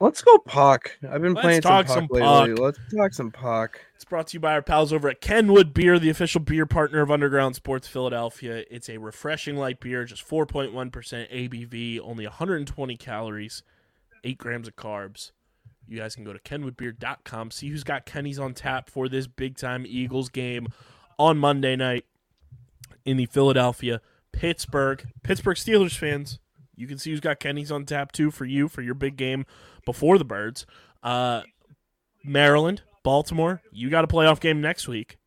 Let's 0.00 0.22
go 0.22 0.38
puck. 0.38 0.92
I've 1.06 1.20
been 1.20 1.34
Let's 1.34 1.44
playing 1.44 1.60
talk 1.60 1.86
some 1.86 1.94
some 1.96 2.08
puck 2.08 2.20
lately. 2.48 2.54
puck. 2.54 2.58
Let's 2.58 2.78
talk 2.96 3.12
some 3.12 3.30
puck. 3.30 3.80
It's 4.00 4.06
brought 4.06 4.28
to 4.28 4.36
you 4.36 4.40
by 4.40 4.54
our 4.54 4.62
pals 4.62 4.94
over 4.94 5.10
at 5.10 5.20
Kenwood 5.20 5.74
Beer, 5.74 5.98
the 5.98 6.08
official 6.08 6.40
beer 6.40 6.64
partner 6.64 7.02
of 7.02 7.10
Underground 7.10 7.54
Sports 7.54 7.86
Philadelphia. 7.86 8.64
It's 8.70 8.88
a 8.88 8.96
refreshing 8.96 9.56
light 9.56 9.78
beer, 9.78 10.06
just 10.06 10.26
4.1% 10.26 10.72
ABV, 10.72 12.00
only 12.02 12.24
120 12.24 12.96
calories, 12.96 13.62
8 14.24 14.38
grams 14.38 14.68
of 14.68 14.74
carbs. 14.74 15.32
You 15.86 15.98
guys 15.98 16.14
can 16.14 16.24
go 16.24 16.32
to 16.32 16.38
kenwoodbeer.com, 16.38 17.50
see 17.50 17.68
who's 17.68 17.84
got 17.84 18.06
Kenny's 18.06 18.38
on 18.38 18.54
tap 18.54 18.88
for 18.88 19.06
this 19.06 19.26
big 19.26 19.58
time 19.58 19.84
Eagles 19.86 20.30
game 20.30 20.68
on 21.18 21.36
Monday 21.36 21.76
night 21.76 22.06
in 23.04 23.18
the 23.18 23.26
Philadelphia 23.26 24.00
Pittsburgh 24.32 25.08
Pittsburgh 25.22 25.58
Steelers 25.58 25.94
fans. 25.94 26.38
You 26.74 26.86
can 26.86 26.96
see 26.96 27.10
who's 27.10 27.20
got 27.20 27.38
Kenny's 27.38 27.70
on 27.70 27.84
tap 27.84 28.12
too 28.12 28.30
for 28.30 28.46
you 28.46 28.66
for 28.66 28.80
your 28.80 28.94
big 28.94 29.18
game 29.18 29.44
before 29.84 30.16
the 30.16 30.24
Birds. 30.24 30.64
Uh, 31.02 31.42
Maryland, 32.24 32.80
Baltimore, 33.02 33.62
you 33.72 33.90
got 33.90 34.04
a 34.04 34.08
playoff 34.08 34.40
game 34.40 34.60
next 34.60 34.86
week. 34.86 35.18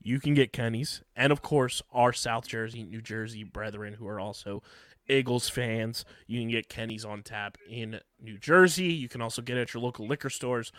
You 0.00 0.20
can 0.20 0.34
get 0.34 0.52
Kenny's, 0.52 1.02
and 1.16 1.32
of 1.32 1.42
course, 1.42 1.82
our 1.92 2.12
South 2.12 2.46
Jersey, 2.46 2.84
New 2.84 3.02
Jersey 3.02 3.42
brethren 3.42 3.94
who 3.94 4.06
are 4.06 4.20
also 4.20 4.62
Eagles 5.08 5.48
fans, 5.48 6.04
you 6.26 6.40
can 6.40 6.50
get 6.50 6.68
Kenny's 6.68 7.04
on 7.04 7.22
tap 7.22 7.56
in 7.68 8.00
New 8.20 8.38
Jersey. 8.38 8.92
You 8.92 9.08
can 9.08 9.20
also 9.20 9.42
get 9.42 9.56
it 9.56 9.62
at 9.62 9.74
your 9.74 9.82
local 9.82 10.06
liquor 10.06 10.30
stores 10.30 10.70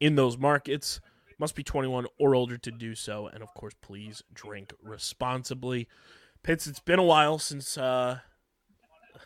in 0.00 0.16
those 0.16 0.36
markets. 0.36 1.00
Must 1.38 1.54
be 1.54 1.62
21 1.62 2.06
or 2.18 2.34
older 2.34 2.58
to 2.58 2.70
do 2.70 2.94
so. 2.94 3.26
And 3.26 3.42
of 3.42 3.52
course, 3.54 3.74
please 3.80 4.22
drink 4.32 4.72
responsibly. 4.82 5.86
Pitts, 6.42 6.66
it's 6.66 6.80
been 6.80 6.98
a 6.98 7.04
while 7.04 7.38
since 7.38 7.76
uh, 7.76 8.20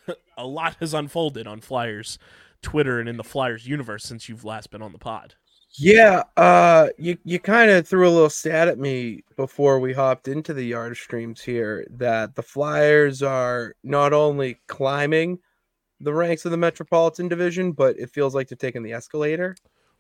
a 0.37 0.47
lot 0.47 0.77
has 0.81 0.93
unfolded 0.95 1.47
on 1.47 1.61
Flyers 1.61 2.19
Twitter 2.63 3.01
and 3.01 3.09
in 3.09 3.17
the 3.17 3.25
Flyers 3.25 3.67
universe 3.67 4.05
since 4.05 4.29
you've 4.29 4.45
last 4.45 4.71
been 4.71 4.83
on 4.83 4.93
the 4.93 4.99
pod. 4.99 5.35
Yeah, 5.79 6.25
uh 6.37 6.89
you 6.99 7.17
you 7.25 7.39
kind 7.39 7.71
of 7.71 7.87
threw 7.87 8.09
a 8.09 8.11
little 8.11 8.31
stat 8.31 8.69
at 8.69 8.79
me 8.79 9.23
before 9.37 9.79
we 9.79 9.93
hopped 9.93 10.27
into 10.27 10.53
the 10.53 10.65
yard 10.65 10.97
streams 10.97 11.41
here 11.41 11.87
that 11.91 12.35
the 12.35 12.43
Flyers 12.43 13.23
are 13.23 13.75
not 13.85 14.13
only 14.13 14.59
climbing 14.67 15.39
the 16.01 16.13
ranks 16.13 16.45
of 16.45 16.51
the 16.51 16.57
Metropolitan 16.57 17.29
Division, 17.29 17.73
but 17.73 17.97
it 17.99 18.11
feels 18.11 18.35
like 18.35 18.49
they're 18.49 18.57
taking 18.57 18.83
the 18.83 18.93
escalator. 18.93 19.55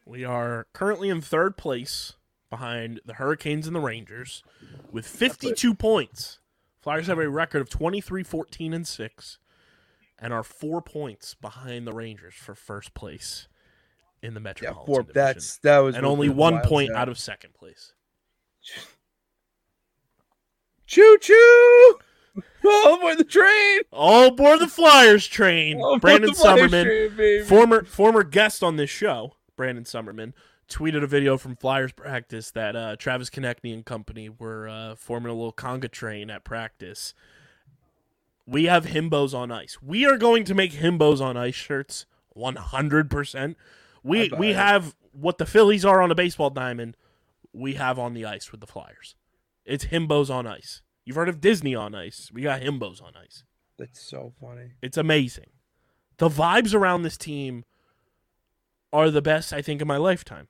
We 0.05 0.25
are 0.25 0.66
currently 0.73 1.09
in 1.09 1.21
third 1.21 1.57
place 1.57 2.14
behind 2.49 3.01
the 3.05 3.14
Hurricanes 3.14 3.66
and 3.68 3.77
the 3.77 3.81
Rangers 3.81 4.43
with 4.91 5.07
52 5.07 5.75
points. 5.75 6.41
Flyers 6.83 7.07
have 7.07 7.18
a 7.18 7.29
record 7.29 7.61
of 7.61 7.71
23 7.71 8.25
14 8.25 8.73
and 8.75 8.87
6 8.89 9.39
and 10.18 10.33
are 10.33 10.43
4 10.43 10.83
points 10.83 11.35
behind 11.35 11.87
the 11.87 11.93
Rangers 11.93 12.35
for 12.35 12.57
first 12.57 12.93
place 12.93 13.47
in 14.23 14.35
the 14.35 14.41
Yeah, 14.41 14.45
Metropolitan 14.45 14.87
four, 14.87 15.03
Division. 15.03 15.14
that's 15.14 15.59
that 15.59 15.79
was 15.79 15.97
and 15.97 16.05
only 16.07 16.29
1 16.29 16.61
point 16.62 16.91
out 16.95 17.09
of 17.09 17.18
second 17.18 17.55
place. 17.55 17.93
Choo 20.87 21.18
choo! 21.21 21.99
All 22.64 22.95
aboard 22.97 23.18
the 23.18 23.25
train! 23.25 23.81
All 23.93 24.27
aboard 24.29 24.61
the 24.61 24.68
Flyers 24.68 25.27
train. 25.27 25.81
All 25.81 25.99
Brandon 25.99 26.35
Summerman 26.35 26.85
train, 27.16 27.45
former 27.45 27.85
former 27.85 28.23
guest 28.25 28.62
on 28.62 28.77
this 28.77 28.91
show, 28.91 29.37
Brandon 29.57 29.85
Summerman, 29.85 30.35
tweeted 30.68 31.03
a 31.03 31.07
video 31.07 31.37
from 31.39 31.57
Flyers 31.57 31.93
practice 31.93 32.51
that 32.53 32.77
uh, 32.77 32.97
Travis 32.97 33.31
Konecny 33.31 33.73
and 33.73 33.85
company 33.85 34.29
were 34.29 34.68
uh, 34.68 34.95
forming 34.97 35.31
a 35.31 35.35
little 35.35 35.53
conga 35.53 35.91
train 35.91 36.31
at 36.31 36.45
practice. 36.45 37.14
We 38.47 38.64
have 38.64 38.87
himbos 38.87 39.33
on 39.33 39.53
ice. 39.53 39.79
We 39.81 40.07
are 40.07 40.16
going 40.18 40.45
to 40.45 40.55
make 40.55 40.73
himbos 40.73 41.21
on 41.21 41.37
ice 41.37 41.55
shirts 41.55 42.07
100%. 42.37 43.55
We 44.03 44.30
we 44.36 44.51
it. 44.51 44.57
have 44.57 44.94
what 45.12 45.38
the 45.38 45.46
Phillies 45.46 45.84
are 45.84 46.01
on 46.01 46.11
a 46.11 46.14
baseball 46.14 46.51
diamond, 46.51 46.96
we 47.53 47.74
have 47.74 47.98
on 47.98 48.14
the 48.14 48.24
ice 48.24 48.51
with 48.51 48.61
the 48.61 48.66
Flyers. 48.66 49.16
It's 49.64 49.86
himbos 49.86 50.30
on 50.30 50.46
ice. 50.46 50.82
You've 51.05 51.16
heard 51.16 51.28
of 51.28 51.40
Disney 51.40 51.74
on 51.74 51.94
ice. 51.94 52.30
We 52.32 52.42
got 52.42 52.62
himbos 52.62 53.03
on 53.03 53.12
ice. 53.16 53.44
That's 53.78 54.01
so 54.01 54.32
funny. 54.40 54.72
It's 54.82 54.96
amazing. 54.96 55.51
The 56.18 56.28
vibes 56.28 56.74
around 56.74 57.03
this 57.03 57.16
team 57.16 57.64
are 58.92 59.11
the 59.11 59.22
best 59.22 59.53
I 59.53 59.62
think 59.62 59.80
in 59.80 59.88
my 59.88 59.96
lifetime. 59.96 60.48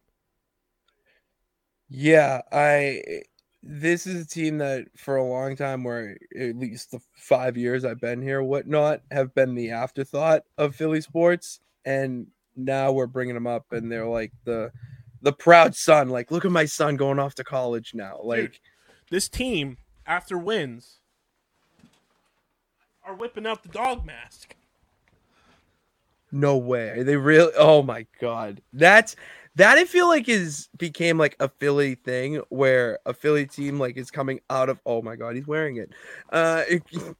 Yeah, 1.89 2.43
I 2.53 3.23
this 3.63 4.07
is 4.07 4.25
a 4.25 4.27
team 4.27 4.59
that 4.59 4.87
for 4.97 5.17
a 5.17 5.25
long 5.25 5.55
time 5.55 5.85
where 5.85 6.17
at 6.39 6.57
least 6.57 6.93
the 6.93 7.01
five 7.13 7.57
years 7.57 7.85
I've 7.85 8.01
been 8.01 8.23
here, 8.23 8.43
whatnot, 8.43 9.03
have 9.11 9.35
been 9.35 9.55
the 9.55 9.71
afterthought 9.71 10.45
of 10.57 10.75
Philly 10.75 11.01
sports. 11.01 11.61
And 11.85 12.29
now 12.57 12.93
we're 12.93 13.07
bringing 13.07 13.35
them 13.35 13.47
up 13.47 13.73
and 13.73 13.91
they're 13.91 14.07
like 14.07 14.33
the 14.45 14.71
the 15.23 15.33
proud 15.33 15.75
son. 15.75 16.09
Like, 16.09 16.31
look 16.31 16.45
at 16.45 16.51
my 16.51 16.65
son 16.65 16.97
going 16.97 17.19
off 17.19 17.35
to 17.37 17.45
college 17.45 17.93
now. 17.95 18.21
Like, 18.23 18.61
This 19.11 19.29
team, 19.29 19.77
after 20.07 20.39
wins, 20.39 20.99
are 23.05 23.15
whipping 23.15 23.47
out 23.47 23.63
the 23.63 23.69
dog 23.69 24.07
mask. 24.07 24.55
no 26.33 26.57
way. 26.57 26.91
Are 26.91 27.05
they 27.05 27.17
really 27.17 27.53
oh 27.59 27.83
my 27.83 28.07
god. 28.21 28.63
That's 28.73 29.17
that 29.57 29.79
I 29.79 29.85
feel 29.85 30.07
like 30.07 30.29
is 30.29 30.69
became 30.79 31.19
like 31.19 31.37
a 31.41 31.49
Philly 31.49 31.97
thing 31.97 32.41
where 32.51 32.99
a 33.05 33.13
Philly 33.13 33.47
team 33.47 33.79
like 33.81 33.97
is 33.97 34.11
coming 34.11 34.41
out 34.49 34.69
of 34.69 34.81
oh 34.87 35.03
my 35.03 35.17
god, 35.17 35.35
he's 35.35 35.47
wearing 35.47 35.77
it. 35.77 35.91
Uh 36.31 36.63
it, 36.69 36.83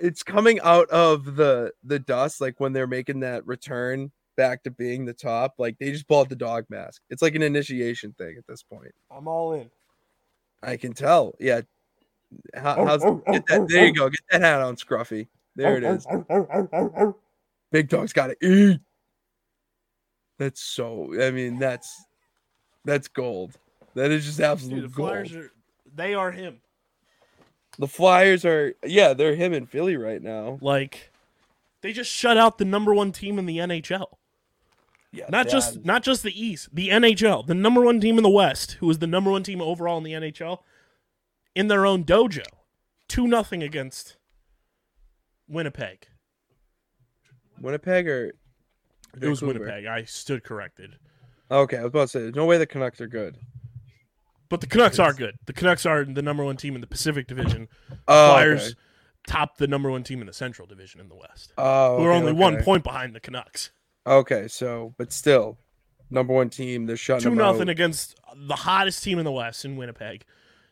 it's 0.00 0.22
coming 0.22 0.58
out 0.62 0.88
of 0.90 1.36
the 1.36 1.72
the 1.84 1.98
dust 1.98 2.40
like 2.40 2.58
when 2.58 2.72
they're 2.72 2.86
making 2.86 3.20
that 3.20 3.46
return 3.46 4.10
back 4.36 4.62
to 4.62 4.70
being 4.70 5.04
the 5.04 5.12
top 5.12 5.54
like 5.58 5.78
they 5.78 5.92
just 5.92 6.08
bought 6.08 6.28
the 6.28 6.36
dog 6.36 6.64
mask. 6.68 7.02
It's 7.10 7.22
like 7.22 7.34
an 7.34 7.42
initiation 7.42 8.12
thing 8.12 8.36
at 8.38 8.46
this 8.46 8.62
point. 8.62 8.94
I'm 9.10 9.28
all 9.28 9.52
in. 9.54 9.70
i 10.62 10.76
can 10.76 10.92
tell. 10.92 11.34
Yeah. 11.38 11.62
How, 12.54 12.76
oh, 12.76 12.86
how's 12.86 13.04
oh, 13.04 13.22
oh, 13.26 13.32
get 13.32 13.46
that, 13.46 13.68
there 13.68 13.86
you 13.86 13.92
go. 13.92 14.08
Get 14.08 14.20
that 14.30 14.40
hat 14.40 14.60
on 14.60 14.76
scruffy. 14.76 15.28
There 15.56 15.76
it 15.76 15.84
is. 15.84 16.06
Big 17.72 17.88
dog's 17.88 18.12
gotta 18.12 18.36
eat. 18.42 18.80
That's 20.38 20.62
so 20.62 21.12
i 21.22 21.30
mean 21.30 21.58
that's 21.58 22.02
that's 22.84 23.08
gold. 23.08 23.58
That 23.94 24.10
is 24.10 24.24
just 24.24 24.38
Dude, 24.38 24.46
absolute 24.46 24.82
the 24.82 24.88
gold. 24.88 25.10
Flyers 25.10 25.34
are 25.34 25.50
they 25.94 26.14
are 26.14 26.30
him. 26.30 26.60
the 27.78 27.88
flyers 27.88 28.44
are 28.44 28.74
yeah 28.86 29.12
they're 29.12 29.34
him 29.34 29.52
in 29.52 29.66
philly 29.66 29.96
right 29.96 30.22
now. 30.22 30.58
Like 30.62 31.10
they 31.82 31.92
just 31.92 32.10
shut 32.10 32.36
out 32.36 32.58
the 32.58 32.64
number 32.64 32.94
one 32.94 33.12
team 33.12 33.38
in 33.38 33.46
the 33.46 33.58
NHL. 33.58 34.06
Yeah 35.12 35.24
Not 35.28 35.46
that 35.46 35.50
just 35.50 35.76
is- 35.76 35.84
not 35.84 36.02
just 36.02 36.22
the 36.22 36.40
East, 36.44 36.68
the 36.74 36.88
NHL, 36.88 37.46
the 37.46 37.54
number 37.54 37.80
one 37.82 38.00
team 38.00 38.16
in 38.16 38.22
the 38.22 38.30
West, 38.30 38.72
who 38.80 38.86
was 38.86 38.98
the 38.98 39.06
number 39.06 39.30
one 39.30 39.42
team 39.42 39.60
overall 39.60 39.98
in 39.98 40.04
the 40.04 40.12
NHL, 40.12 40.58
in 41.54 41.68
their 41.68 41.84
own 41.86 42.04
dojo, 42.04 42.44
two 43.08 43.26
nothing 43.26 43.62
against 43.62 44.16
Winnipeg. 45.48 46.06
winnipeg 47.60 48.08
or 48.08 48.32
It 49.20 49.28
was 49.28 49.42
Winnipeg. 49.42 49.86
I 49.86 50.04
stood 50.04 50.44
corrected, 50.44 50.96
Okay, 51.50 51.76
I 51.78 51.82
was 51.82 51.88
about 51.88 52.02
to 52.02 52.08
say, 52.08 52.20
there's 52.20 52.34
no 52.36 52.46
way 52.46 52.58
the 52.58 52.66
Canucks 52.66 53.00
are 53.00 53.08
good. 53.08 53.36
but 54.48 54.60
the 54.60 54.68
Canucks 54.68 54.98
are 55.00 55.12
good. 55.12 55.34
The 55.46 55.52
Canucks 55.52 55.84
are 55.86 56.04
the 56.04 56.22
number 56.22 56.44
one 56.44 56.56
team 56.56 56.74
in 56.76 56.80
the 56.80 56.86
Pacific 56.86 57.26
Division. 57.26 57.68
Oh, 58.06 58.30
Flyers 58.32 58.62
okay. 58.68 58.74
top 59.26 59.56
the 59.58 59.66
number 59.66 59.90
one 59.90 60.04
team 60.04 60.20
in 60.20 60.26
the 60.28 60.32
Central 60.32 60.66
Division 60.68 61.00
in 61.00 61.08
the 61.08 61.16
West, 61.16 61.52
Oh, 61.58 61.98
who 61.98 62.04
are 62.04 62.10
okay, 62.12 62.18
only 62.20 62.32
one 62.32 62.62
point 62.62 62.84
behind 62.84 63.14
the 63.16 63.20
Canucks. 63.20 63.72
Okay, 64.10 64.48
so 64.48 64.92
but 64.98 65.12
still, 65.12 65.56
number 66.10 66.34
one 66.34 66.50
team. 66.50 66.84
They're 66.84 66.96
shutting 66.96 67.30
Two 67.30 67.36
nothing 67.36 67.62
out. 67.62 67.68
against 67.68 68.18
the 68.36 68.56
hottest 68.56 69.04
team 69.04 69.20
in 69.20 69.24
the 69.24 69.30
West 69.30 69.64
in 69.64 69.76
Winnipeg. 69.76 70.24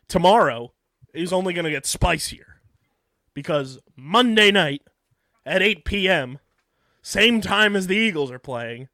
Tomorrow 0.09 0.73
is 1.13 1.31
only 1.31 1.53
going 1.53 1.63
to 1.63 1.71
get 1.71 1.85
spicier 1.85 2.59
because 3.33 3.79
Monday 3.95 4.51
night 4.51 4.81
at 5.45 5.61
8 5.61 5.85
p.m., 5.85 6.39
same 7.01 7.39
time 7.39 7.75
as 7.75 7.87
the 7.87 7.95
Eagles 7.95 8.29
are 8.29 8.39
playing, 8.39 8.89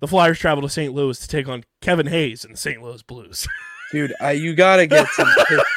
the 0.00 0.08
Flyers 0.08 0.38
travel 0.38 0.62
to 0.62 0.68
St. 0.68 0.92
Louis 0.92 1.18
to 1.20 1.28
take 1.28 1.46
on 1.46 1.64
Kevin 1.80 2.08
Hayes 2.08 2.44
and 2.44 2.54
the 2.54 2.58
St. 2.58 2.82
Louis 2.82 3.02
Blues. 3.02 3.46
Dude, 3.92 4.12
I, 4.20 4.32
you 4.32 4.54
gotta 4.54 4.86
get 4.86 5.06
some 5.08 5.28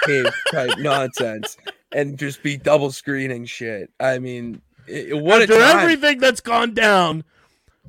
cave 0.06 0.26
type 0.52 0.78
nonsense 0.80 1.58
and 1.92 2.18
just 2.18 2.42
be 2.42 2.58
double 2.58 2.92
screening 2.92 3.46
shit. 3.46 3.92
I 4.00 4.20
mean, 4.20 4.62
it, 4.88 5.18
what 5.18 5.42
After 5.44 5.60
everything 5.62 6.20
that's 6.20 6.42
gone 6.42 6.74
down 6.74 7.24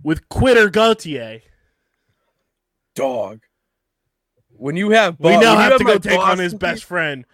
with 0.03 0.29
Quitter 0.29 0.69
Gauthier, 0.71 1.41
dog. 2.95 3.41
When 4.57 4.77
you 4.77 4.91
have, 4.91 5.19
we 5.19 5.37
now 5.37 5.55
you 5.55 5.59
have 5.59 5.79
to 5.79 5.85
go 5.85 5.99
take 5.99 6.19
on 6.19 6.39
his 6.39 6.55
best 6.55 6.85
friend. 6.85 7.25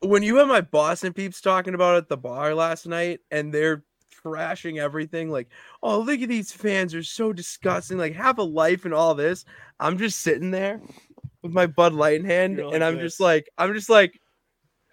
when 0.00 0.22
you 0.22 0.36
have 0.36 0.48
my 0.48 0.60
Boston 0.60 1.12
peeps 1.12 1.40
talking 1.40 1.74
about 1.74 1.94
it 1.94 1.98
at 1.98 2.08
the 2.08 2.16
bar 2.16 2.54
last 2.54 2.86
night, 2.86 3.20
and 3.30 3.52
they're 3.52 3.84
trashing 4.24 4.78
everything, 4.78 5.30
like, 5.30 5.48
"Oh, 5.82 6.00
look 6.00 6.20
at 6.20 6.28
these 6.28 6.50
fans 6.50 6.94
are 6.94 7.02
so 7.02 7.32
disgusting. 7.32 7.98
Like, 7.98 8.14
have 8.14 8.38
a 8.38 8.42
life 8.42 8.84
and 8.84 8.94
all 8.94 9.14
this." 9.14 9.44
I'm 9.78 9.98
just 9.98 10.20
sitting 10.20 10.50
there 10.50 10.80
with 11.42 11.52
my 11.52 11.66
Bud 11.66 11.92
Light 11.92 12.20
in 12.20 12.24
hand, 12.24 12.58
like 12.58 12.74
and 12.74 12.82
I'm 12.82 12.94
this. 12.94 13.12
just 13.12 13.20
like, 13.20 13.48
I'm 13.58 13.74
just 13.74 13.90
like, 13.90 14.18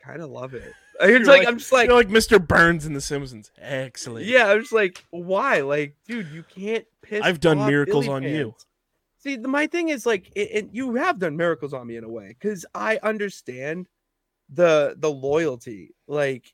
kind 0.04 0.22
of 0.22 0.30
love 0.30 0.54
it. 0.54 0.74
It's 1.04 1.10
You're 1.10 1.26
like, 1.26 1.40
like- 1.40 1.48
I'm 1.48 1.58
just 1.58 1.72
like, 1.72 1.88
You're 1.88 1.98
like 1.98 2.10
Mr. 2.10 2.46
Burns 2.46 2.86
in 2.86 2.94
The 2.94 3.02
Simpsons. 3.02 3.52
Excellent. 3.58 4.26
yeah, 4.26 4.50
I'm 4.52 4.62
just 4.62 4.74
like, 4.74 5.04
why? 5.10 5.62
Like, 5.62 5.96
dude, 6.08 6.30
you 6.32 6.44
can't 6.44 6.86
piss. 7.02 7.22
I've 7.24 7.40
done 7.40 7.60
miracles 7.66 8.08
on 8.08 8.24
you. 8.24 8.56
See, 9.20 9.38
the, 9.38 9.48
my 9.48 9.68
thing 9.68 9.90
is 9.90 10.06
like, 10.06 10.32
it, 10.36 10.50
it, 10.52 10.70
you 10.74 10.96
have 10.96 11.20
done 11.20 11.38
miracles 11.38 11.74
on 11.74 11.88
me 11.88 11.96
in 11.96 12.04
a 12.04 12.10
way 12.10 12.30
because 12.30 12.66
I 12.76 13.00
understand 13.04 13.88
the 14.50 14.96
the 14.98 15.12
loyalty. 15.12 15.96
Like, 16.08 16.54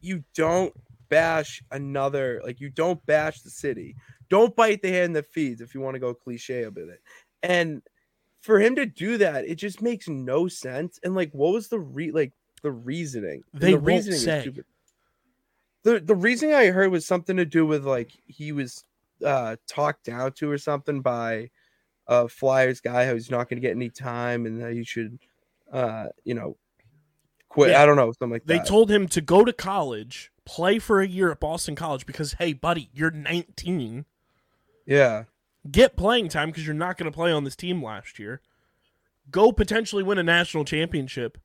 you 0.00 0.22
don't 0.34 0.72
bash 1.08 1.62
another. 1.72 2.40
Like, 2.44 2.60
you 2.60 2.70
don't 2.70 3.04
bash 3.06 3.40
the 3.42 3.50
city. 3.50 3.96
Don't 4.28 4.54
bite 4.54 4.82
the 4.82 4.90
hand 4.90 5.16
that 5.16 5.26
feeds. 5.26 5.60
If 5.60 5.74
you 5.74 5.80
want 5.80 5.94
to 5.94 6.00
go 6.00 6.14
cliche 6.14 6.64
a 6.64 6.70
bit, 6.70 7.00
and 7.42 7.82
for 8.40 8.60
him 8.60 8.76
to 8.76 8.86
do 8.86 9.18
that, 9.18 9.44
it 9.46 9.56
just 9.56 9.82
makes 9.82 10.08
no 10.08 10.46
sense. 10.46 11.00
And 11.02 11.14
like, 11.14 11.32
what 11.32 11.52
was 11.52 11.68
the 11.68 11.80
re 11.80 12.12
like 12.12 12.32
the 12.60 12.72
reasoning? 12.72 13.42
And 13.52 13.62
They 13.62 13.72
the 13.72 13.78
won't 13.80 14.04
say. 14.04 14.40
stupid. 14.42 14.64
The 15.84 16.00
the 16.00 16.14
reasoning 16.14 16.54
I 16.54 16.66
heard 16.66 16.90
was 16.90 17.06
something 17.06 17.36
to 17.36 17.44
do 17.44 17.64
with 17.66 17.84
like 17.84 18.10
he 18.26 18.52
was 18.52 18.84
uh 19.24 19.56
talked 19.68 20.04
down 20.04 20.32
to 20.32 20.50
or 20.50 20.58
something 20.58 21.00
by 21.00 21.50
a 22.06 22.28
Flyers 22.28 22.80
guy 22.80 23.06
who's 23.06 23.30
not 23.30 23.48
going 23.48 23.60
to 23.60 23.66
get 23.66 23.76
any 23.76 23.90
time 23.90 24.46
and 24.46 24.60
that 24.60 24.72
he 24.72 24.84
should 24.84 25.18
uh 25.72 26.06
you 26.24 26.34
know 26.34 26.56
quit. 27.48 27.70
Yeah. 27.70 27.82
I 27.82 27.86
don't 27.86 27.96
know, 27.96 28.10
something 28.12 28.30
like 28.30 28.44
They 28.44 28.58
that. 28.58 28.66
told 28.66 28.90
him 28.90 29.06
to 29.08 29.20
go 29.20 29.44
to 29.44 29.52
college, 29.52 30.30
play 30.44 30.78
for 30.78 31.00
a 31.00 31.06
year 31.06 31.30
at 31.30 31.40
Boston 31.40 31.74
College 31.74 32.04
because, 32.06 32.34
hey, 32.34 32.52
buddy, 32.52 32.90
you're 32.92 33.10
19. 33.10 34.04
yeah, 34.86 35.24
Get 35.70 35.96
playing 35.96 36.28
time 36.28 36.50
because 36.50 36.66
you're 36.66 36.74
not 36.74 36.96
going 36.98 37.10
to 37.10 37.14
play 37.14 37.32
on 37.32 37.44
this 37.44 37.56
team 37.56 37.82
last 37.82 38.18
year. 38.18 38.40
Go 39.30 39.50
potentially 39.52 40.02
win 40.02 40.18
a 40.18 40.22
national 40.22 40.64
championship 40.64 41.38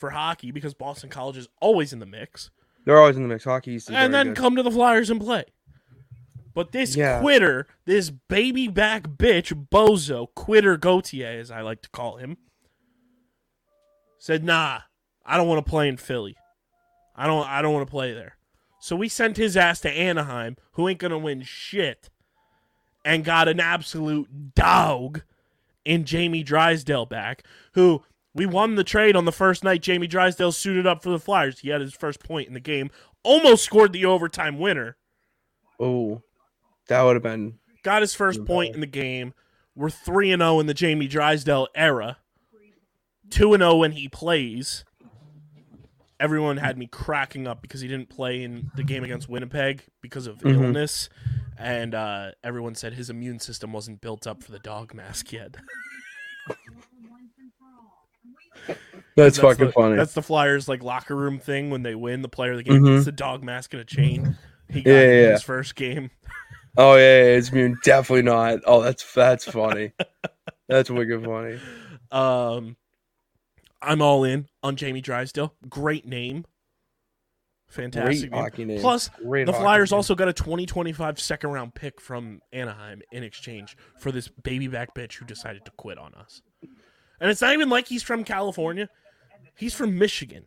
for 0.00 0.10
hockey 0.10 0.50
because 0.50 0.74
Boston 0.74 1.10
College 1.10 1.36
is 1.36 1.46
always 1.60 1.92
in 1.92 1.98
the 2.00 2.06
mix. 2.06 2.50
they're 2.86 2.98
always 2.98 3.16
in 3.16 3.22
the 3.22 3.28
mix. 3.28 3.44
Hockey 3.44 3.74
is 3.76 3.88
and 3.88 4.12
then 4.12 4.28
good. 4.28 4.36
come 4.36 4.56
to 4.56 4.62
the 4.62 4.70
Flyers 4.70 5.10
and 5.10 5.20
play. 5.20 5.44
But 6.54 6.72
this 6.72 6.96
Yeah. 6.96 7.20
quitter, 7.20 7.66
this 7.84 8.10
baby 8.10 8.66
back 8.68 9.02
bitch, 9.04 9.68
bozo, 9.68 10.26
quitter 10.34 10.76
Gauthier, 10.78 11.38
as 11.38 11.50
I 11.50 11.60
like 11.60 11.82
to 11.82 11.90
call 11.90 12.16
him, 12.16 12.38
said, 14.18 14.42
"Nah, 14.42 14.80
I 15.24 15.36
don't 15.36 15.46
want 15.46 15.64
to 15.64 15.70
play 15.70 15.88
in 15.88 15.96
Philly. 15.98 16.36
I 17.14 17.26
don't. 17.26 17.46
I 17.46 17.60
don't 17.62 17.74
want 17.74 17.86
to 17.86 17.90
play 17.90 18.12
there." 18.12 18.36
So 18.80 18.96
we 18.96 19.08
sent 19.08 19.36
his 19.36 19.56
ass 19.56 19.80
to 19.82 19.90
Anaheim, 19.90 20.56
who 20.72 20.88
ain't 20.88 20.98
gonna 20.98 21.18
win 21.18 21.42
shit, 21.42 22.08
and 23.04 23.24
got 23.24 23.46
an 23.46 23.60
absolute 23.60 24.54
dog 24.54 25.22
in 25.84 26.04
Jamie 26.04 26.42
Drysdale 26.42 27.06
back, 27.06 27.44
who. 27.74 28.02
We 28.34 28.46
won 28.46 28.76
the 28.76 28.84
trade 28.84 29.16
on 29.16 29.24
the 29.24 29.32
first 29.32 29.64
night. 29.64 29.82
Jamie 29.82 30.06
Drysdale 30.06 30.52
suited 30.52 30.86
up 30.86 31.02
for 31.02 31.10
the 31.10 31.18
Flyers. 31.18 31.58
He 31.60 31.68
had 31.70 31.80
his 31.80 31.94
first 31.94 32.20
point 32.22 32.46
in 32.48 32.54
the 32.54 32.60
game 32.60 32.90
almost 33.24 33.64
scored 33.64 33.92
the 33.92 34.04
overtime 34.04 34.58
winner. 34.58 34.96
oh, 35.80 36.22
that 36.88 37.02
would 37.02 37.14
have 37.16 37.22
been 37.22 37.58
Got 37.82 38.02
his 38.02 38.14
first 38.14 38.44
point 38.44 38.74
in 38.74 38.80
the 38.80 38.86
game. 38.86 39.32
We're 39.74 39.90
3 39.90 40.32
and 40.32 40.42
0 40.42 40.60
in 40.60 40.66
the 40.66 40.74
Jamie 40.74 41.06
Drysdale 41.08 41.68
era. 41.74 42.18
2 43.30 43.54
and 43.54 43.62
0 43.62 43.76
when 43.76 43.92
he 43.92 44.08
plays. 44.08 44.84
Everyone 46.18 46.58
had 46.58 46.76
me 46.76 46.86
cracking 46.86 47.46
up 47.46 47.62
because 47.62 47.80
he 47.80 47.88
didn't 47.88 48.10
play 48.10 48.42
in 48.42 48.70
the 48.76 48.82
game 48.82 49.02
against 49.04 49.28
Winnipeg 49.30 49.84
because 50.02 50.26
of 50.26 50.38
Mhm. 50.38 50.52
illness. 50.54 51.08
And 51.56 51.94
uh, 51.94 52.32
everyone 52.44 52.74
said 52.74 52.92
his 52.94 53.08
immune 53.08 53.38
system 53.40 53.72
wasn't 53.72 54.00
built 54.02 54.26
up 54.26 54.42
for 54.42 54.52
the 54.52 54.58
dog 54.58 54.92
mask 54.94 55.32
yet. 55.32 55.56
that's, 59.24 59.38
fucking 59.38 59.66
the, 59.66 59.72
funny. 59.72 59.96
That's 59.96 60.14
the 60.14 60.22
Flyers 60.22 60.68
like 60.68 60.82
locker 60.82 61.16
room 61.16 61.38
thing 61.38 61.70
when 61.70 61.82
they 61.82 61.94
win. 61.94 62.22
The 62.22 62.28
player 62.28 62.52
of 62.52 62.58
the 62.58 62.62
game 62.64 62.82
Mhm. 62.82 62.94
gets 62.96 63.04
the 63.06 63.12
dog 63.12 63.42
mask 63.42 63.72
and 63.74 63.80
a 63.80 63.84
chain. 63.84 64.36
He 64.68 64.82
got 64.82 64.90
Yeah, 64.90 65.02
in 65.02 65.22
yeah, 65.24 65.30
his 65.32 65.42
first 65.42 65.74
game. 65.74 66.10
oh 66.76 66.94
yeah, 66.94 67.00
yeah, 67.00 67.24
it's 67.36 67.50
immune. 67.50 67.78
Definitely 67.84 68.22
not. 68.22 68.60
Oh, 68.66 68.82
that's 68.82 69.12
that's 69.14 69.44
funny. 69.44 69.92
that's 70.68 70.90
wicked 70.90 71.24
funny. 71.24 71.58
Um, 72.12 72.76
I'm 73.80 74.02
all 74.02 74.24
in 74.24 74.48
on 74.64 74.74
Jamie 74.74 75.00
Drysdale. 75.00 75.54
Great 75.68 76.04
name. 76.06 76.44
Fantastic 77.68 78.32
name. 78.32 78.66
name. 78.66 78.80
Plus, 78.80 79.10
Great 79.24 79.46
the 79.46 79.52
Flyers 79.52 79.92
also 79.92 80.16
got 80.16 80.26
a 80.26 80.32
2025 80.32 81.20
second 81.20 81.50
round 81.50 81.72
pick 81.74 82.00
from 82.00 82.40
Anaheim 82.52 83.00
in 83.12 83.22
exchange 83.22 83.76
for 84.00 84.10
this 84.10 84.26
baby 84.26 84.66
back 84.66 84.92
bitch 84.92 85.14
who 85.14 85.24
decided 85.24 85.64
to 85.66 85.70
quit 85.76 85.98
on 85.98 86.12
us. 86.14 86.42
And 87.20 87.30
it's 87.30 87.40
not 87.40 87.52
even 87.52 87.68
like 87.68 87.86
he's 87.86 88.02
from 88.02 88.24
California. 88.24 88.88
He's 89.60 89.74
from 89.74 89.96
Michigan. 89.98 90.46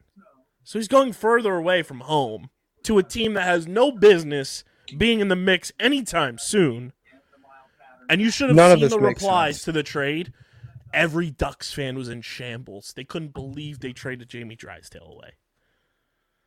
So 0.64 0.80
he's 0.80 0.88
going 0.88 1.14
further 1.14 1.56
away 1.56 1.84
from 1.84 2.02
home 2.02 2.50
to 2.84 2.98
a 2.98 3.04
team 3.04 3.34
that 3.36 3.44
has 3.44 3.68
no 3.68 3.92
business 3.92 4.64
being 4.98 5.20
in 5.20 5.28
the 5.28 5.36
mix 5.36 5.72
anytime 5.80 6.38
soon. 6.38 6.94
And 8.10 8.20
you 8.22 8.30
should 8.30 8.50
have 8.50 8.56
None 8.56 8.80
seen 8.80 8.90
the 8.90 9.00
replies 9.00 9.56
sense. 9.58 9.66
to 9.66 9.72
the 9.72 9.84
trade. 9.84 10.34
Every 10.94 11.32
Ducks 11.32 11.72
fan 11.74 11.96
was 11.98 12.10
in 12.10 12.22
shambles. 12.22 12.94
They 12.96 13.04
couldn't 13.04 13.34
believe 13.34 13.80
they 13.80 13.94
traded 13.94 14.30
Jamie 14.30 14.56
Drysdale 14.56 15.08
away. 15.12 15.34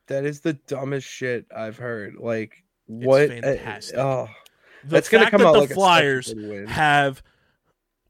That 0.09 0.25
is 0.25 0.41
the 0.41 0.53
dumbest 0.53 1.09
shit 1.09 1.47
I've 1.55 1.79
heard. 1.79 2.15
Like 2.19 2.63
what? 2.87 3.25
uh, 3.31 3.41
fantastic. 3.41 3.99
oh, 3.99 4.29
The 4.85 4.91
that's 4.91 5.09
gonna 5.09 5.31
come 5.31 5.41
that 5.41 5.49
out 5.49 5.53
the 5.55 5.61
like 5.61 5.71
Flyers 5.73 6.27
a 6.27 6.31
such 6.31 6.39
a 6.39 6.41
good 6.41 6.51
win. 6.51 6.67
have 6.69 7.23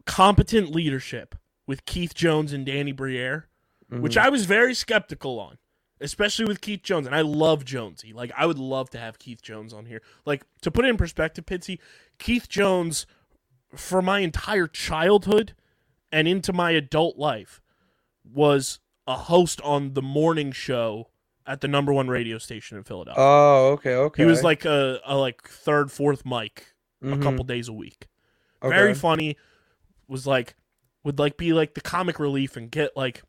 competent 0.05 0.71
leadership 0.75 1.35
with 1.67 1.85
Keith 1.87 2.15
Jones 2.15 2.53
and 2.53 2.67
Danny 2.67 2.93
Briere, 2.93 3.49
which 3.89 4.17
Mhm. 4.17 4.23
I 4.23 4.29
was 4.29 4.47
very 4.47 4.75
skeptical 4.75 5.39
on, 5.39 5.59
especially 6.01 6.45
with 6.45 6.61
Keith 6.61 6.83
Jones. 6.83 7.07
And 7.07 7.15
I 7.15 7.21
love 7.23 7.65
Jonesy. 7.65 8.13
Like, 8.13 8.33
I 8.37 8.47
would 8.47 8.59
love 8.59 8.91
to 8.91 8.99
have 8.99 9.19
Keith 9.19 9.43
Jones 9.43 9.73
on 9.73 9.87
here. 9.87 10.03
Like, 10.25 10.45
to 10.63 10.71
put 10.71 10.85
it 10.85 10.89
in 10.89 10.97
perspective, 10.97 11.47
Pitsy, 11.47 11.79
Keith 12.19 12.49
Jones, 12.49 13.07
for 13.75 14.01
my 14.03 14.21
entire 14.21 14.67
childhood 14.67 15.55
and 16.13 16.27
into 16.29 16.53
my 16.53 16.71
adult 16.73 17.17
life, 17.17 17.61
was 18.25 18.81
a 19.07 19.15
host 19.17 19.61
on 19.63 19.95
the 19.95 20.03
morning 20.03 20.51
show 20.53 21.09
at 21.47 21.61
the 21.61 21.69
number 21.69 21.93
one 21.93 22.09
radio 22.09 22.39
station 22.39 22.77
in 22.77 22.83
Philadelphia. 22.83 23.23
Oh, 23.23 23.69
okay, 23.75 23.95
okay. 23.95 24.23
He 24.25 24.27
was 24.29 24.43
like 24.43 24.65
a, 24.65 25.01
a 25.05 25.17
like 25.17 25.47
third, 25.49 25.93
fourth 25.93 26.27
mic 26.27 26.75
a 27.03 27.07
Mhm. 27.07 27.23
couple 27.23 27.45
days 27.45 27.69
a 27.69 27.73
week. 27.73 28.09
Okay. 28.63 28.75
Very 28.75 28.95
funny. 28.95 29.37
Was 30.09 30.27
like 30.27 30.57
would 31.05 31.19
like 31.21 31.37
be 31.37 31.53
like 31.53 31.75
the 31.75 31.81
comic 31.81 32.19
relief 32.19 32.57
and 32.57 32.69
get 32.71 32.97
like 32.97 33.23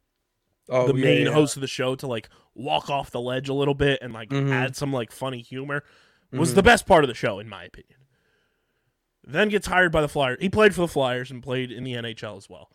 oh, 0.69 0.87
the 0.91 0.95
yeah, 0.99 1.05
main 1.05 1.25
yeah. 1.27 1.33
host 1.33 1.55
of 1.57 1.61
the 1.61 1.67
show 1.67 1.95
to 1.95 2.07
like 2.07 2.29
walk 2.55 2.89
off 2.89 3.11
the 3.11 3.21
ledge 3.21 3.49
a 3.49 3.53
little 3.53 3.73
bit 3.75 3.99
and 4.01 4.13
like 4.13 4.29
Mhm. 4.29 4.51
add 4.51 4.75
some 4.75 4.91
like 4.91 5.11
funny 5.11 5.41
humor. 5.41 5.83
Was 6.31 6.51
Mhm. 6.51 6.55
the 6.55 6.63
best 6.63 6.85
part 6.85 7.03
of 7.03 7.07
the 7.07 7.13
show 7.13 7.39
in 7.39 7.47
my 7.47 7.63
opinion. 7.63 7.99
Then 9.23 9.49
gets 9.49 9.67
hired 9.67 9.91
by 9.91 10.01
the 10.01 10.07
Flyers. 10.07 10.37
He 10.41 10.49
played 10.49 10.73
for 10.73 10.81
the 10.81 10.87
Flyers 10.87 11.31
and 11.31 11.43
played 11.43 11.71
in 11.71 11.83
the 11.83 11.93
NHL 11.95 12.37
as 12.37 12.49
well. 12.49 12.71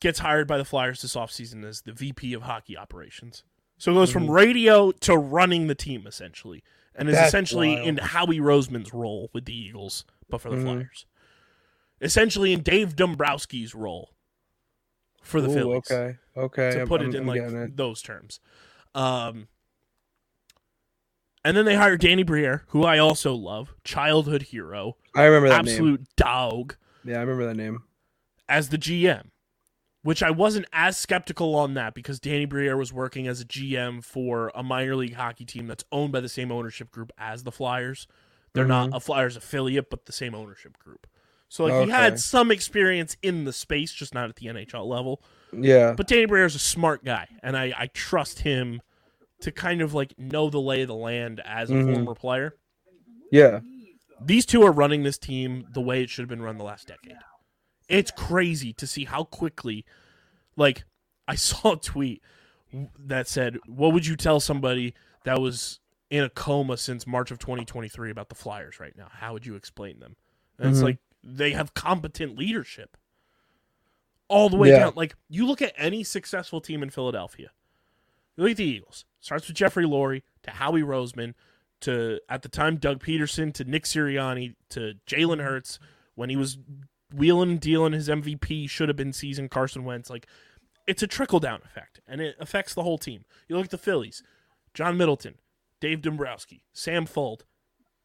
Gets 0.00 0.20
hired 0.20 0.46
by 0.46 0.58
the 0.58 0.64
Flyers 0.64 1.02
this 1.02 1.14
offseason 1.16 1.64
as 1.64 1.82
the 1.82 1.92
VP 1.92 2.32
of 2.34 2.42
hockey 2.42 2.76
operations. 2.76 3.42
So 3.78 3.90
it 3.90 3.94
goes 3.94 4.12
from 4.12 4.26
Mhm. 4.26 4.34
radio 4.34 4.92
to 4.92 5.16
running 5.16 5.66
the 5.66 5.74
team 5.74 6.06
essentially. 6.06 6.62
And 6.94 7.08
is 7.08 7.16
That's 7.16 7.28
essentially 7.28 7.74
wild. 7.74 7.88
in 7.88 7.96
Howie 7.98 8.38
Roseman's 8.38 8.92
role 8.94 9.28
with 9.32 9.46
the 9.46 9.56
Eagles, 9.56 10.04
but 10.28 10.40
for 10.40 10.50
the 10.50 10.56
Mhm. 10.56 10.62
Flyers. 10.62 11.06
Essentially 12.00 12.52
in 12.52 12.62
Dave 12.62 12.94
Dombrowski's 12.94 13.74
role 13.74 14.13
for 15.24 15.40
the 15.40 15.48
Ooh, 15.50 15.54
Phillies 15.54 15.90
Okay, 15.90 16.16
okay. 16.36 16.70
to 16.72 16.78
I'm- 16.78 16.86
put 16.88 17.00
it 17.02 17.06
I'm- 17.06 17.14
in 17.16 17.26
like 17.26 17.40
it. 17.40 17.76
those 17.76 18.00
terms. 18.02 18.38
Um, 18.94 19.48
and 21.44 21.56
then 21.56 21.64
they 21.64 21.74
hired 21.76 22.00
Danny 22.00 22.22
Briere, 22.22 22.64
who 22.68 22.84
I 22.84 22.98
also 22.98 23.34
love, 23.34 23.74
childhood 23.84 24.42
hero, 24.42 24.96
I 25.14 25.24
remember 25.24 25.48
that 25.48 25.64
name. 25.64 25.72
absolute 25.74 26.06
dog, 26.16 26.76
Yeah, 27.04 27.16
I 27.16 27.20
remember 27.20 27.46
that 27.46 27.56
name. 27.56 27.82
as 28.48 28.68
the 28.70 28.78
GM. 28.78 29.30
Which 30.02 30.22
I 30.22 30.30
wasn't 30.30 30.66
as 30.70 30.98
skeptical 30.98 31.54
on 31.54 31.72
that 31.74 31.94
because 31.94 32.20
Danny 32.20 32.44
Briere 32.44 32.76
was 32.76 32.92
working 32.92 33.26
as 33.26 33.40
a 33.40 33.44
GM 33.46 34.02
for 34.04 34.52
a 34.54 34.62
minor 34.62 34.94
league 34.96 35.14
hockey 35.14 35.46
team 35.46 35.66
that's 35.66 35.84
owned 35.90 36.12
by 36.12 36.20
the 36.20 36.28
same 36.28 36.52
ownership 36.52 36.90
group 36.90 37.10
as 37.16 37.44
the 37.44 37.50
Flyers. 37.50 38.06
They're 38.52 38.66
not 38.66 38.88
Mm-hmm. 38.88 38.96
a 38.96 39.00
Flyers 39.00 39.34
affiliate, 39.34 39.88
but 39.88 40.04
the 40.04 40.12
same 40.12 40.34
ownership 40.34 40.78
group. 40.78 41.06
So 41.54 41.66
like 41.66 41.84
he 41.84 41.90
had 41.92 42.18
some 42.18 42.50
experience 42.50 43.16
in 43.22 43.44
the 43.44 43.52
space, 43.52 43.92
just 43.92 44.12
not 44.12 44.28
at 44.28 44.34
the 44.34 44.46
NHL 44.46 44.88
level. 44.88 45.22
Yeah. 45.52 45.94
But 45.96 46.08
Danny 46.08 46.24
Briere 46.26 46.46
is 46.46 46.56
a 46.56 46.58
smart 46.58 47.04
guy, 47.04 47.28
and 47.44 47.56
I, 47.56 47.72
I 47.78 47.86
trust 47.94 48.40
him 48.40 48.82
to 49.40 49.52
kind 49.52 49.80
of 49.80 49.94
like 49.94 50.18
know 50.18 50.50
the 50.50 50.60
lay 50.60 50.82
of 50.82 50.88
the 50.88 50.96
land 50.96 51.40
as 51.44 51.70
a 51.70 51.74
Mhm. 51.74 51.94
former 51.94 52.14
player. 52.16 52.56
yeah. 53.30 53.60
These 54.20 54.46
two 54.46 54.62
are 54.64 54.72
running 54.72 55.04
this 55.04 55.16
team 55.16 55.66
the 55.72 55.80
way 55.80 56.02
it 56.02 56.10
should 56.10 56.22
have 56.22 56.28
been 56.28 56.42
run 56.42 56.58
the 56.58 56.64
last 56.64 56.88
decade. 56.88 57.18
It's 57.88 58.10
crazy 58.10 58.72
to 58.72 58.86
see 58.86 59.04
how 59.04 59.22
quickly, 59.22 59.84
like, 60.56 60.84
I 61.28 61.34
saw 61.36 61.74
a 61.74 61.76
tweet 61.76 62.20
that 62.98 63.28
said, 63.28 63.58
"What 63.66 63.92
would 63.92 64.06
you 64.06 64.16
tell 64.16 64.40
somebody 64.40 64.92
that 65.24 65.40
was 65.40 65.78
in 66.10 66.24
a 66.24 66.30
coma 66.30 66.76
since 66.78 67.06
March 67.06 67.30
of 67.30 67.38
2023 67.38 68.10
about 68.10 68.28
the 68.28 68.34
Flyers 68.34 68.80
right 68.80 68.96
now? 68.96 69.08
How 69.12 69.32
would 69.34 69.46
you 69.46 69.54
explain 69.54 70.00
them?" 70.00 70.16
And 70.58 70.70
it's 70.70 70.80
Mhm. 70.80 70.84
like 70.84 70.98
they 71.26 71.52
have 71.52 71.74
competent 71.74 72.36
leadership 72.36 72.96
all 74.28 74.48
the 74.48 74.56
way 74.56 74.68
Yeah. 74.70 74.78
down. 74.80 74.92
Like 74.96 75.14
you 75.28 75.46
look 75.46 75.62
at 75.62 75.72
any 75.76 76.04
successful 76.04 76.60
team 76.60 76.82
in 76.82 76.90
Philadelphia. 76.90 77.50
You 78.36 78.42
look 78.44 78.52
at 78.52 78.56
the 78.56 78.64
Eagles. 78.64 79.04
Starts 79.20 79.46
with 79.48 79.56
Jeffrey 79.56 79.84
Lurie 79.84 80.22
to 80.42 80.50
Howie 80.50 80.82
Roseman 80.82 81.34
to 81.80 82.20
at 82.28 82.42
the 82.42 82.48
time 82.48 82.76
Doug 82.76 83.02
Pederson 83.02 83.52
to 83.54 83.64
Nick 83.64 83.84
Sirianni 83.84 84.54
to 84.70 84.94
Jalen 85.06 85.42
Hurts 85.42 85.78
when 86.14 86.30
he 86.30 86.36
was 86.36 86.58
wheeling 87.12 87.50
and 87.52 87.60
dealing 87.60 87.92
his 87.92 88.08
MVP 88.08 88.68
should 88.68 88.88
have 88.88 88.96
been 88.96 89.12
season 89.12 89.48
Carson 89.48 89.84
Wentz. 89.84 90.10
Like 90.10 90.26
it's 90.86 91.02
a 91.02 91.06
trickle 91.06 91.40
down 91.40 91.60
effect 91.64 92.00
and 92.06 92.20
it 92.20 92.36
affects 92.38 92.74
the 92.74 92.82
whole 92.82 92.98
team. 92.98 93.24
You 93.48 93.56
look 93.56 93.66
at 93.66 93.70
the 93.70 93.78
Phillies, 93.78 94.22
John 94.74 94.96
Middleton, 94.96 95.36
Dave 95.80 96.02
Dombrowski, 96.02 96.64
Sam 96.72 97.06
Fuld, 97.06 97.42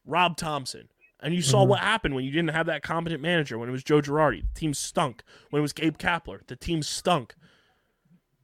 Rob 0.06 0.38
Thomson. 0.38 0.90
And 1.22 1.34
you 1.34 1.42
saw 1.42 1.62
mm-hmm. 1.62 1.72
what 1.72 1.80
happened 1.80 2.16
when 2.16 2.24
you 2.24 2.32
didn't 2.32 2.52
have 2.52 2.68
that 2.68 2.82
competent 2.82 3.22
manager, 3.22 3.58
when 3.58 3.68
it 3.68 3.74
was 3.74 3.84
Joe 3.84 4.02
Girardi. 4.02 4.42
The 4.54 4.60
team 4.60 4.74
stunk. 4.74 5.24
When 5.50 5.60
it 5.60 5.62
was 5.62 5.74
Gabe 5.74 5.98
Kapler, 5.98 6.46
the 6.48 6.56
team 6.56 6.82
stunk. 6.82 7.36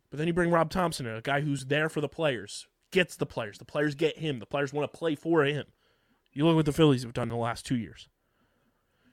But 0.09 0.17
then 0.17 0.27
you 0.27 0.33
bring 0.33 0.51
Rob 0.51 0.69
Thomson 0.69 1.05
in, 1.05 1.15
a 1.15 1.21
guy 1.21 1.41
who's 1.41 1.65
there 1.65 1.89
for 1.89 2.01
the 2.01 2.09
players, 2.09 2.67
gets 2.91 3.15
the 3.15 3.25
players. 3.25 3.57
The 3.57 3.65
players 3.65 3.95
get 3.95 4.17
him. 4.17 4.39
The 4.39 4.45
players 4.45 4.73
want 4.73 4.91
to 4.91 4.97
play 4.97 5.15
for 5.15 5.43
him. 5.45 5.65
You 6.33 6.45
look 6.45 6.55
what 6.55 6.65
the 6.65 6.73
Phillies 6.73 7.03
have 7.03 7.13
done 7.13 7.29
in 7.29 7.29
the 7.29 7.35
last 7.35 7.65
two 7.65 7.77
years. 7.77 8.09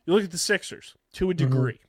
You 0.05 0.13
look 0.13 0.25
at 0.25 0.33
the 0.33 0.39
Sixers 0.39 0.97
to 1.15 1.31
a 1.31 1.35
mm-hmm. 1.35 1.49
degree. 1.49 1.81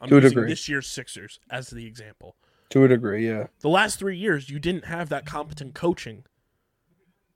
I'm 0.00 0.08
To 0.08 0.16
a 0.16 0.20
using 0.20 0.30
degree. 0.30 0.50
this 0.50 0.68
year's 0.68 0.86
Sixers 0.86 1.38
as 1.50 1.68
the 1.68 1.86
example. 1.86 2.36
To 2.70 2.84
a 2.84 2.88
degree, 2.88 3.26
yeah. 3.28 3.48
The 3.60 3.68
last 3.68 3.98
three 3.98 4.16
years, 4.16 4.48
you 4.48 4.58
didn't 4.58 4.86
have 4.86 5.10
that 5.10 5.26
competent 5.26 5.74
coaching. 5.74 6.24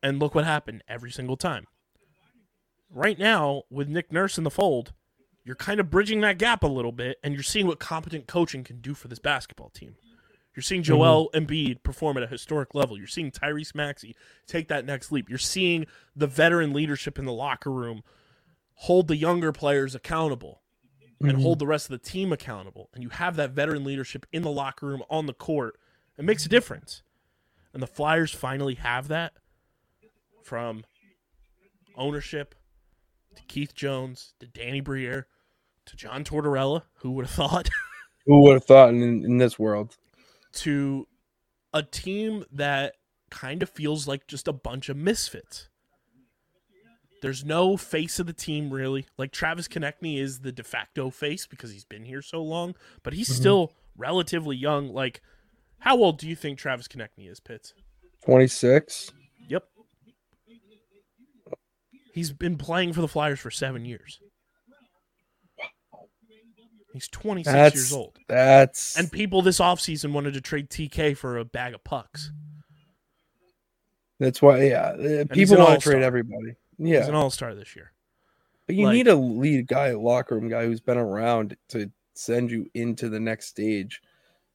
And 0.03 0.19
look 0.19 0.35
what 0.35 0.45
happened 0.45 0.83
every 0.89 1.11
single 1.11 1.37
time. 1.37 1.67
Right 2.91 3.19
now, 3.19 3.65
with 3.71 3.89
Nick 3.89 4.13
Nurse 4.13 4.39
in 4.39 4.45
the 4.45 4.51
fold, 4.51 4.93
you're 5.45 5.57
kind 5.57 5.81
of 5.81 5.91
bridging 5.91 6.21
that 6.23 6.39
gap 6.39 6.63
a 6.63 6.67
little 6.67 6.93
bit, 6.93 7.19
and 7.23 7.35
you're 7.35 7.43
seeing 7.43 7.67
what 7.67 7.79
competent 7.79 8.27
coaching 8.27 8.65
can 8.65 8.81
do 8.81 8.95
for 8.95 9.09
this 9.09 9.19
basketball 9.19 9.71
team. 9.71 9.97
You're 10.55 10.63
seeing 10.63 10.83
mm-hmm. 10.83 10.95
Joel 10.95 11.31
Embiid 11.35 11.83
perform 11.83 12.17
at 12.17 12.23
a 12.23 12.27
historic 12.27 12.75
level. 12.75 12.99
You're 12.99 13.07
seeing 13.07 13.31
Tyrese 13.31 13.75
Maxey 13.75 14.17
take 14.47 14.69
that 14.69 14.85
next 14.85 15.13
leap. 15.13 15.29
You're 15.29 15.39
seeing 15.39 15.87
the 16.17 16.27
veteran 16.27 16.73
leadership 16.73 17.19
in 17.19 17.27
the 17.27 17.33
locker 17.33 17.71
room 17.71 18.03
hold 18.75 19.09
the 19.09 19.17
younger 19.17 19.53
players 19.53 19.95
accountable 19.95 20.63
and 21.21 21.33
mm-hmm. 21.33 21.43
hold 21.43 21.59
the 21.59 21.67
rest 21.67 21.87
of 21.87 21.91
the 21.91 22.11
team 22.11 22.33
accountable. 22.33 22.91
And 22.95 23.03
you 23.03 23.09
have 23.11 23.37
that 23.37 23.51
veteran 23.51 23.85
leadership 23.85 24.27
in 24.33 24.43
the 24.43 24.51
locker 24.51 24.87
room 24.87 25.03
on 25.09 25.27
the 25.27 25.33
court. 25.33 25.79
It 26.17 26.25
makes 26.25 26.45
a 26.45 26.49
difference. 26.49 27.03
And 27.73 27.83
the 27.83 27.87
Flyers 27.87 28.33
finally 28.33 28.75
have 28.75 29.09
that 29.09 29.35
from 30.43 30.85
ownership 31.97 32.55
to 33.39 33.45
Keith 33.45 33.75
Jones 33.75 34.35
to 34.41 34.47
Danny 34.47 34.81
Briere 34.81 35.27
to 35.87 35.97
John 35.97 36.23
Tortorella, 36.25 36.83
who 36.97 37.13
would 37.13 37.25
have 37.27 37.35
thought, 37.35 37.69
Who 38.27 38.43
would 38.43 38.55
have 38.55 38.65
thought 38.65 38.91
in, 38.91 39.25
in 39.25 39.39
this 39.39 39.59
world? 39.59 39.97
to 40.53 41.07
a 41.73 41.83
team 41.83 42.45
that 42.53 42.95
kind 43.31 43.63
of 43.63 43.69
feels 43.69 44.09
like 44.09 44.27
just 44.27 44.49
a 44.49 44.53
bunch 44.53 44.89
of 44.89 44.97
misfits. 44.97 45.69
There's 47.21 47.45
no 47.45 47.77
face 47.77 48.19
of 48.19 48.27
the 48.27 48.33
team 48.33 48.71
really. 48.71 49.07
Like 49.17 49.33
Travis 49.33 49.69
Konecny 49.69 50.21
is 50.21 50.41
the 50.41 50.53
de 50.53 50.63
facto 50.63 51.11
face 51.11 51.47
because 51.47 51.71
he's 51.71 51.85
been 51.85 52.05
here 52.05 52.23
so 52.23 52.43
long, 52.43 52.75
but 53.03 53.13
he's 53.13 53.29
mm-hmm. 53.29 53.41
still 53.41 53.73
relatively 53.97 54.57
young. 54.57 54.93
Like, 54.93 55.21
how 55.81 55.97
old 55.97 56.19
do 56.19 56.29
you 56.29 56.37
think 56.37 56.59
Travis 56.59 56.89
Konecny 56.89 57.31
is, 57.31 57.41
Pitts? 57.41 57.75
26. 58.25 59.13
Yep. 59.49 59.65
He's 62.19 62.33
been 62.33 62.59
playing 62.59 62.95
for 62.95 63.01
the 63.01 63.07
Flyers 63.07 63.39
for 63.39 63.49
seven 63.49 63.85
years. 63.85 64.19
He's 66.93 67.07
26 67.07 67.53
That's 67.53 67.75
years 67.77 67.93
old. 67.93 68.19
That's 68.27 68.99
And 68.99 69.13
people 69.13 69.41
this 69.41 69.61
offseason 69.61 70.11
wanted 70.13 70.35
to 70.35 70.41
trade 70.41 70.69
TK 70.69 71.17
for 71.17 71.39
a 71.39 71.45
bag 71.45 71.75
of 71.75 71.85
pucks. 71.85 72.33
that's 74.19 74.43
why 74.43 74.65
yeah. 74.65 74.81
uh, 74.81 74.97
he's 75.33 75.51
People 75.51 75.59
an 75.59 75.63
want 75.63 75.81
to 75.81 75.91
trade 75.91 76.03
everybody. 76.03 76.57
Yeah, 76.77 76.99
He's 76.99 77.09
an 77.09 77.15
all 77.15 77.31
star 77.31 77.55
this 77.55 77.77
year. 77.77 77.93
But 78.67 78.75
you 78.75 78.87
like- 78.87 78.95
need 78.95 79.07
a 79.07 79.15
lead 79.15 79.69
guy, 79.69 79.89
a 79.89 79.99
locker 79.99 80.35
room 80.35 80.49
guy 80.49 80.65
who's 80.67 80.81
been 80.81 80.99
around 80.99 81.57
to 81.69 81.89
send 82.15 82.51
you 82.51 82.69
into 82.75 83.09
the 83.09 83.21
next 83.21 83.47
stage. 83.47 84.03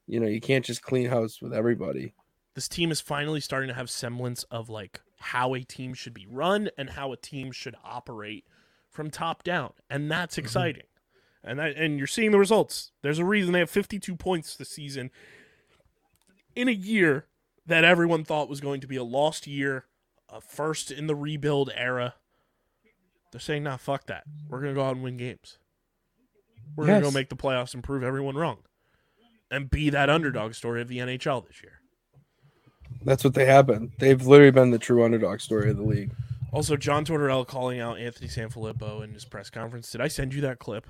You 0.06 0.20
know, 0.20 0.28
you 0.28 0.42
can't 0.42 0.66
just 0.66 0.82
clean 0.82 1.08
house 1.08 1.42
with 1.42 1.54
everybody. 1.54 2.14
This 2.56 2.68
team 2.68 2.92
is 2.92 3.00
finally 3.00 3.40
starting 3.40 3.70
to 3.70 3.74
have 3.74 3.90
semblance 3.90 4.44
of 4.52 4.70
like 4.70 5.00
how 5.24 5.54
a 5.54 5.62
team 5.62 5.94
should 5.94 6.14
be 6.14 6.28
run 6.30 6.70
and 6.78 6.92
how 6.92 7.12
a 7.14 7.18
team 7.18 7.52
should 7.52 7.76
operate 7.84 8.46
from 8.90 9.10
top 9.10 9.44
down. 9.44 9.72
And 9.90 10.12
that's 10.12 10.36
mm-hmm. 10.36 10.46
exciting. 10.46 10.84
And 11.44 11.60
that, 11.60 11.76
and 11.76 11.98
you're 11.98 12.08
seeing 12.08 12.32
the 12.32 12.40
results. 12.40 12.92
There's 13.02 13.20
a 13.20 13.26
reason 13.26 13.54
they 13.54 13.60
have 13.60 13.70
52 13.70 14.16
points 14.16 14.56
this 14.56 14.70
season 14.70 15.12
in 16.56 16.68
a 16.68 16.74
year 16.74 17.28
that 17.66 17.84
everyone 17.84 18.24
thought 18.24 18.50
was 18.50 18.62
going 18.62 18.82
to 18.82 18.88
be 18.88 18.96
a 18.98 19.04
lost 19.04 19.48
year, 19.48 19.86
a 20.30 20.42
first 20.42 20.92
in 20.92 21.08
the 21.08 21.16
rebuild 21.16 21.72
era. 21.76 22.16
They're 23.32 23.42
saying, 23.42 23.64
nah, 23.64 23.78
fuck 23.78 24.08
that. 24.08 24.24
We're 24.50 24.60
going 24.60 24.74
to 24.74 24.80
go 24.80 24.86
out 24.86 24.96
and 24.96 25.04
win 25.04 25.18
games. 25.18 25.58
We're 26.76 26.86
going 26.86 27.02
to 27.02 27.08
go 27.08 27.12
make 27.12 27.30
the 27.30 27.36
playoffs 27.36 27.74
and 27.74 27.84
prove 27.84 28.04
everyone 28.04 28.36
wrong. 28.36 28.60
And 29.50 29.70
be 29.70 29.90
that 29.90 30.10
underdog 30.10 30.54
story 30.54 30.82
of 30.82 30.88
the 30.88 30.98
NHL 30.98 31.48
this 31.48 31.62
year. 31.62 31.83
That's 33.06 33.24
what 33.24 33.34
they 33.34 33.46
have 33.46 33.68
been. 33.68 33.92
They've 34.00 34.22
literally 34.26 34.52
been 34.52 34.72
the 34.72 34.80
true 34.80 35.04
underdog 35.04 35.40
story 35.42 35.70
of 35.70 35.78
the 35.78 35.84
league. 35.84 36.12
Also, 36.52 36.76
John 36.78 37.04
Tortorella 37.06 37.48
calling 37.48 37.80
out 37.80 37.98
Anthony 38.00 38.28
Sanfilippo 38.28 39.04
in 39.04 39.14
his 39.14 39.26
press 39.26 39.50
conference. 39.50 39.92
Did 39.92 40.02
I 40.02 40.08
send 40.08 40.34
you 40.34 40.42
that 40.42 40.60
clip? 40.60 40.86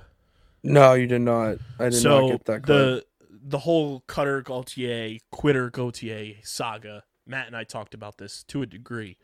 No, 0.64 0.94
you 0.94 1.08
did 1.08 1.22
not. 1.22 1.58
I 1.80 1.86
did 1.86 1.94
so 1.96 2.22
not 2.22 2.32
get 2.32 2.46
that. 2.46 2.64
clip. 2.64 2.66
the 2.68 3.06
the 3.46 3.58
whole 3.60 4.02
Cutter 4.08 4.42
Gauthier, 4.42 5.18
Quitter 5.32 5.70
Gauthier 5.70 6.36
saga. 6.44 7.04
Matt 7.26 7.48
and 7.48 7.56
I 7.56 7.64
talked 7.66 7.94
about 7.94 8.18
this 8.18 8.44
to 8.46 8.62
a 8.62 8.66
degree 8.66 9.18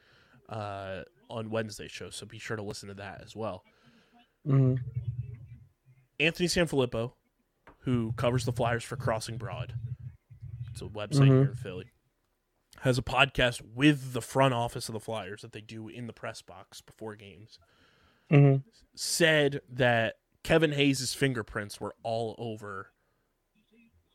uh, 0.49 1.03
on 1.29 1.49
Wednesday's 1.49 1.91
show, 1.91 2.09
so 2.09 2.25
be 2.25 2.39
sure 2.39 2.57
to 2.57 2.63
listen 2.63 2.87
to 2.89 2.95
that 2.95 3.21
as 3.23 3.35
well. 3.35 3.63
Mhm. 4.47 4.79
Anthony 6.19 6.47
Sanfilippo, 6.47 7.13
who 7.79 8.13
covers 8.17 8.45
the 8.45 8.51
Flyers 8.51 8.83
for 8.83 8.95
Crossing 8.97 9.37
Broad, 9.37 9.73
it's 10.71 10.81
a 10.81 10.85
website 10.85 11.19
Mhm. 11.21 11.25
here 11.27 11.41
in 11.51 11.55
Philly, 11.55 11.91
has 12.82 12.97
a 12.97 13.01
podcast 13.01 13.61
with 13.61 14.13
the 14.13 14.21
front 14.21 14.53
office 14.53 14.88
of 14.89 14.93
the 14.93 14.99
Flyers 14.99 15.41
that 15.41 15.51
they 15.51 15.61
do 15.61 15.88
in 15.88 16.07
the 16.07 16.13
press 16.13 16.41
box 16.41 16.82
before 16.82 17.15
games. 17.15 17.59
Mhm. 18.32 18.63
said 18.95 19.61
that 19.67 20.15
Kevin 20.43 20.71
Hayes' 20.73 21.13
fingerprints 21.13 21.80
were 21.82 21.95
all 22.03 22.36
over 22.38 22.91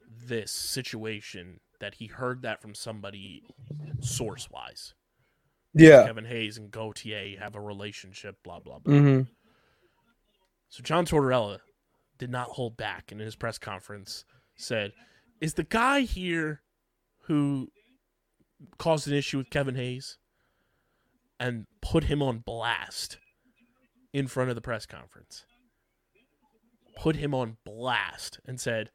this 0.09 0.53
situation 0.53 1.61
that 1.81 1.95
he 1.97 2.07
heard 2.07 2.43
that 2.43 2.63
from 2.63 2.75
somebody 2.75 3.43
source 4.01 4.49
wise. 4.51 4.95
Yeah. 5.73 6.05
Kevin 6.07 6.27
Hayes 6.27 6.57
and 6.57 6.71
Gauthier 6.71 7.39
have 7.41 7.55
a 7.57 7.61
relationship, 7.61 8.43
blah 8.45 8.61
blah 8.61 8.79
blah. 8.79 8.95
hmm 8.99 9.21
So 10.69 10.83
John 10.83 11.05
Tortorella 11.07 11.61
did 12.19 12.31
not 12.31 12.51
hold 12.51 12.77
back 12.77 13.11
and 13.11 13.21
in 13.21 13.25
his 13.25 13.37
press 13.37 13.59
conference 13.59 14.25
said, 14.55 14.93
Is 15.41 15.55
the 15.55 15.65
guy 15.65 16.03
here 16.03 16.63
who 17.23 17.73
caused 18.79 19.09
an 19.09 19.15
issue 19.15 19.39
with 19.39 19.51
Kevin 19.51 19.75
Hayes 19.75 20.19
and 21.39 21.67
put 21.81 22.05
him 22.05 22.23
on 22.23 22.39
blast 22.39 23.19
in 24.13 24.27
front 24.27 24.51
of 24.51 24.57
the 24.57 24.63
press 24.63 24.87
conference? 24.87 25.45
Put 26.97 27.17
him 27.17 27.35
on 27.35 27.57
blast 27.65 28.39
and 28.47 28.61
said, 28.61 28.91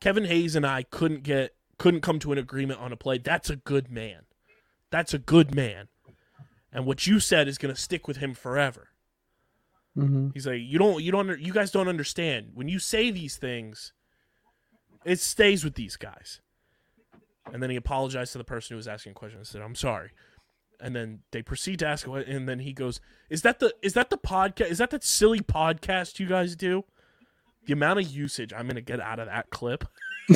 Kevin 0.00 0.24
Hayes 0.24 0.56
and 0.56 0.66
I 0.66 0.82
couldn't 0.82 1.22
get 1.22 1.54
couldn't 1.78 2.00
come 2.00 2.18
to 2.20 2.32
an 2.32 2.38
agreement 2.38 2.80
on 2.80 2.92
a 2.92 2.96
play. 2.96 3.18
That's 3.18 3.50
a 3.50 3.56
good 3.56 3.90
man. 3.90 4.22
That's 4.90 5.12
a 5.12 5.18
good 5.18 5.54
man. 5.54 5.88
And 6.72 6.86
what 6.86 7.06
you 7.06 7.20
said 7.20 7.48
is 7.48 7.58
gonna 7.58 7.76
stick 7.76 8.08
with 8.08 8.16
him 8.18 8.34
forever. 8.34 8.88
hmm 9.94 10.28
He's 10.34 10.46
like, 10.46 10.60
you 10.60 10.78
don't, 10.78 11.02
you 11.02 11.12
don't, 11.12 11.38
you 11.40 11.52
guys 11.52 11.70
don't 11.70 11.88
understand. 11.88 12.50
When 12.54 12.68
you 12.68 12.78
say 12.78 13.10
these 13.10 13.36
things, 13.36 13.92
it 15.04 15.20
stays 15.20 15.64
with 15.64 15.74
these 15.74 15.96
guys. 15.96 16.40
And 17.52 17.62
then 17.62 17.70
he 17.70 17.76
apologized 17.76 18.32
to 18.32 18.38
the 18.38 18.44
person 18.44 18.74
who 18.74 18.76
was 18.76 18.88
asking 18.88 19.12
a 19.12 19.14
question 19.14 19.38
and 19.38 19.46
said, 19.46 19.62
"I'm 19.62 19.74
sorry." 19.74 20.10
And 20.80 20.94
then 20.94 21.20
they 21.30 21.42
proceed 21.42 21.78
to 21.78 21.86
ask, 21.86 22.06
and 22.06 22.48
then 22.48 22.58
he 22.58 22.72
goes, 22.72 23.00
"Is 23.30 23.42
that 23.42 23.60
the, 23.60 23.74
is 23.82 23.94
that 23.94 24.10
the 24.10 24.18
podcast? 24.18 24.70
Is 24.70 24.78
that 24.78 24.90
that 24.90 25.04
silly 25.04 25.40
podcast 25.40 26.18
you 26.18 26.26
guys 26.26 26.56
do?" 26.56 26.84
The 27.66 27.72
amount 27.72 28.00
of 28.00 28.06
usage 28.08 28.52
I'm 28.52 28.66
gonna 28.68 28.80
get 28.80 29.00
out 29.00 29.18
of 29.18 29.26
that 29.26 29.50
clip 29.50 29.84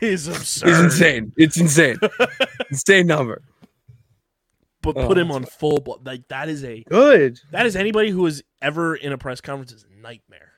is 0.00 0.28
absurd. 0.28 0.68
It's 0.68 0.78
insane. 0.94 1.32
It's 1.36 1.56
insane. 1.58 1.96
insane 2.70 3.06
number. 3.06 3.42
But 4.80 4.96
Oh, 4.96 5.06
put 5.08 5.18
him 5.18 5.30
on 5.32 5.44
full, 5.44 5.84
like 6.04 6.28
that 6.28 6.48
is 6.48 6.62
a, 6.64 6.84
Good. 6.88 7.40
that 7.50 7.66
is 7.66 7.74
anybody 7.74 8.10
who 8.10 8.24
is 8.26 8.44
ever 8.62 8.94
in 8.94 9.12
a 9.12 9.18
press 9.18 9.40
conference 9.40 9.72
is 9.72 9.84
a 9.84 10.00
nightmare. 10.00 10.52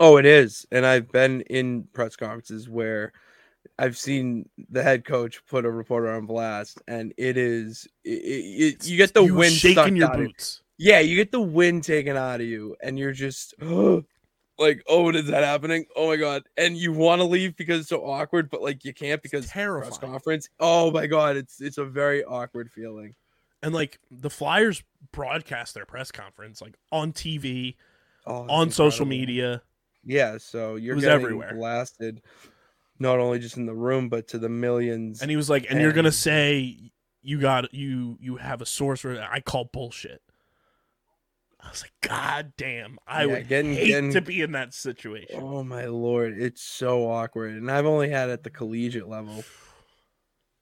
Oh, 0.00 0.16
it 0.16 0.26
is. 0.26 0.66
And 0.72 0.84
I've 0.84 1.10
been 1.12 1.42
in 1.42 1.84
press 1.92 2.16
conferences 2.16 2.68
where 2.68 3.12
I've 3.82 3.98
seen 3.98 4.48
the 4.70 4.82
head 4.82 5.04
coach 5.04 5.44
put 5.46 5.64
a 5.64 5.70
reporter 5.70 6.10
on 6.12 6.26
blast, 6.26 6.80
and 6.86 7.12
it 7.16 7.36
is 7.36 7.86
it, 8.04 8.10
it, 8.80 8.86
you 8.86 8.96
get 8.96 9.12
the 9.12 9.24
You 9.24 9.34
wind 9.34 9.52
shaking 9.54 9.96
your 9.96 10.08
out 10.08 10.20
of- 10.20 10.26
boots. 10.26 10.62
Yeah, 10.78 11.00
you 11.00 11.16
get 11.16 11.32
the 11.32 11.40
wind 11.40 11.84
taken 11.84 12.16
out 12.16 12.40
of 12.40 12.46
you, 12.46 12.76
and 12.82 12.98
you're 12.98 13.12
just 13.12 13.54
like, 14.58 14.82
"Oh, 14.88 15.10
is 15.10 15.26
that 15.26 15.44
happening? 15.44 15.86
Oh 15.96 16.08
my 16.08 16.16
god!" 16.16 16.42
And 16.56 16.76
you 16.76 16.92
want 16.92 17.20
to 17.20 17.24
leave 17.24 17.56
because 17.56 17.80
it's 17.80 17.88
so 17.88 18.04
awkward, 18.04 18.50
but 18.50 18.62
like 18.62 18.84
you 18.84 18.92
can't 18.94 19.22
because 19.22 19.46
press 19.46 19.52
terrifying. 19.52 20.00
conference. 20.12 20.48
Oh 20.60 20.90
my 20.90 21.06
god, 21.06 21.36
it's 21.36 21.60
it's 21.60 21.78
a 21.78 21.84
very 21.84 22.24
awkward 22.24 22.70
feeling. 22.70 23.14
And 23.64 23.72
like 23.74 23.98
the 24.10 24.30
Flyers 24.30 24.82
broadcast 25.12 25.74
their 25.74 25.86
press 25.86 26.10
conference 26.10 26.60
like 26.60 26.74
on 26.90 27.12
TV, 27.12 27.76
Oh, 28.26 28.46
on 28.48 28.70
social 28.70 29.06
media. 29.06 29.62
Yeah, 30.04 30.38
so 30.38 30.74
you're 30.76 30.96
getting 30.96 31.10
everywhere. 31.10 31.54
blasted, 31.54 32.22
not 32.98 33.18
only 33.18 33.38
just 33.38 33.56
in 33.56 33.66
the 33.66 33.74
room, 33.74 34.08
but 34.08 34.28
to 34.28 34.38
the 34.38 34.48
millions. 34.48 35.22
And 35.22 35.30
he 35.30 35.36
was 35.36 35.48
like, 35.50 35.66
and 35.70 35.80
you're 35.80 35.92
gonna 35.92 36.12
say 36.12 36.92
you 37.22 37.40
got 37.40 37.72
you 37.74 38.16
you 38.20 38.36
have 38.36 38.60
a 38.62 38.66
source 38.66 39.04
where 39.04 39.22
I 39.30 39.40
call 39.40 39.64
bullshit. 39.72 40.22
I 41.64 41.68
was 41.68 41.82
like, 41.82 41.92
God 42.00 42.52
damn, 42.56 42.98
I 43.06 43.20
Yeah, 43.24 43.26
would 43.34 43.48
getting- 43.48 43.74
hate 43.74 43.86
getting- 43.86 44.12
to 44.14 44.20
be 44.20 44.40
in 44.42 44.50
that 44.52 44.74
situation. 44.74 45.38
Oh 45.40 45.62
my 45.62 45.86
lord, 45.86 46.36
it's 46.36 46.60
so 46.62 47.08
awkward, 47.08 47.52
and 47.54 47.70
I've 47.70 47.86
only 47.86 48.10
had 48.10 48.30
it 48.30 48.32
at 48.32 48.42
the 48.42 48.50
collegiate 48.50 49.08
level. 49.08 49.44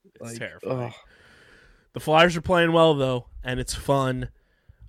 It's 0.05 0.20
Like, 0.32 0.39
terrifying. 0.39 0.86
ugh. 0.89 0.93
The 1.93 2.01
Flyers 2.01 2.36
are 2.36 2.40
playing 2.40 2.73
well 2.73 2.94
though, 2.94 3.27
and 3.44 3.61
it's 3.61 3.74
fun. 3.74 4.31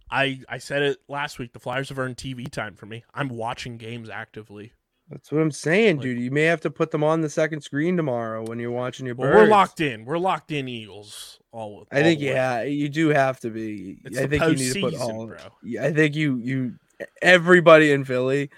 I 0.10 0.42
I 0.50 0.58
said 0.58 0.82
it 0.82 0.98
last 1.08 1.38
week. 1.40 1.52
The 1.54 1.60
Flyers 1.60 1.90
have 1.90 2.00
earned 2.00 2.18
TV 2.18 2.50
time 2.50 2.76
for 2.76 2.86
me. 2.86 3.04
I'm 3.14 3.28
watching 3.30 3.78
games 3.78 4.10
actively 4.10 4.72
That's 5.12 5.32
what 5.32 5.42
I'm 5.42 5.52
saying, 5.52 5.98
Like- 5.98 6.04
dude. 6.04 6.20
You 6.20 6.32
may 6.32 6.44
have 6.44 6.62
to 6.62 6.72
put 6.72 6.90
them 6.92 7.04
on 7.04 7.20
the 7.22 7.30
second 7.30 7.62
screen 7.62 7.98
tomorrow 7.98 8.44
when 8.46 8.60
you're 8.60 8.72
watching 8.72 9.06
your 9.06 9.16
Well, 9.16 9.30
birds. 9.30 9.42
we're 9.42 9.48
locked 9.48 9.82
in. 9.82 10.06
We're 10.06 10.18
locked 10.18 10.52
in 10.52 10.68
Eagles. 10.70 11.40
All. 11.52 11.86
I 11.92 12.02
think 12.02 12.20
all 12.20 12.22
the 12.22 12.28
way. 12.30 12.34
yeah, 12.34 12.64
you 12.64 12.88
do 12.90 13.10
have 13.10 13.40
to 13.42 13.50
be. 13.50 14.00
It's 14.06 14.18
I 14.18 14.26
think 14.28 14.42
you 14.44 14.56
need 14.56 14.74
to 14.74 14.80
put 14.82 14.96
all. 14.96 15.28
bro. 15.28 15.38
I 15.82 15.92
think 15.92 16.16
you 16.16 16.38
you 16.38 16.76
everybody 17.22 17.92
in 17.92 18.06
Philly 18.06 18.50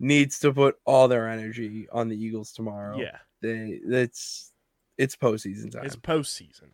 needs 0.00 0.40
to 0.40 0.52
put 0.52 0.76
all 0.84 1.06
their 1.06 1.28
energy 1.28 1.86
on 1.92 2.08
the 2.08 2.16
Eagles 2.16 2.52
tomorrow. 2.52 2.98
Yeah, 2.98 3.18
they 3.40 3.78
it's 3.84 4.52
it's 4.98 5.14
postseason 5.14 5.70
time. 5.70 5.84
it's 5.84 5.94
postseason. 5.94 6.70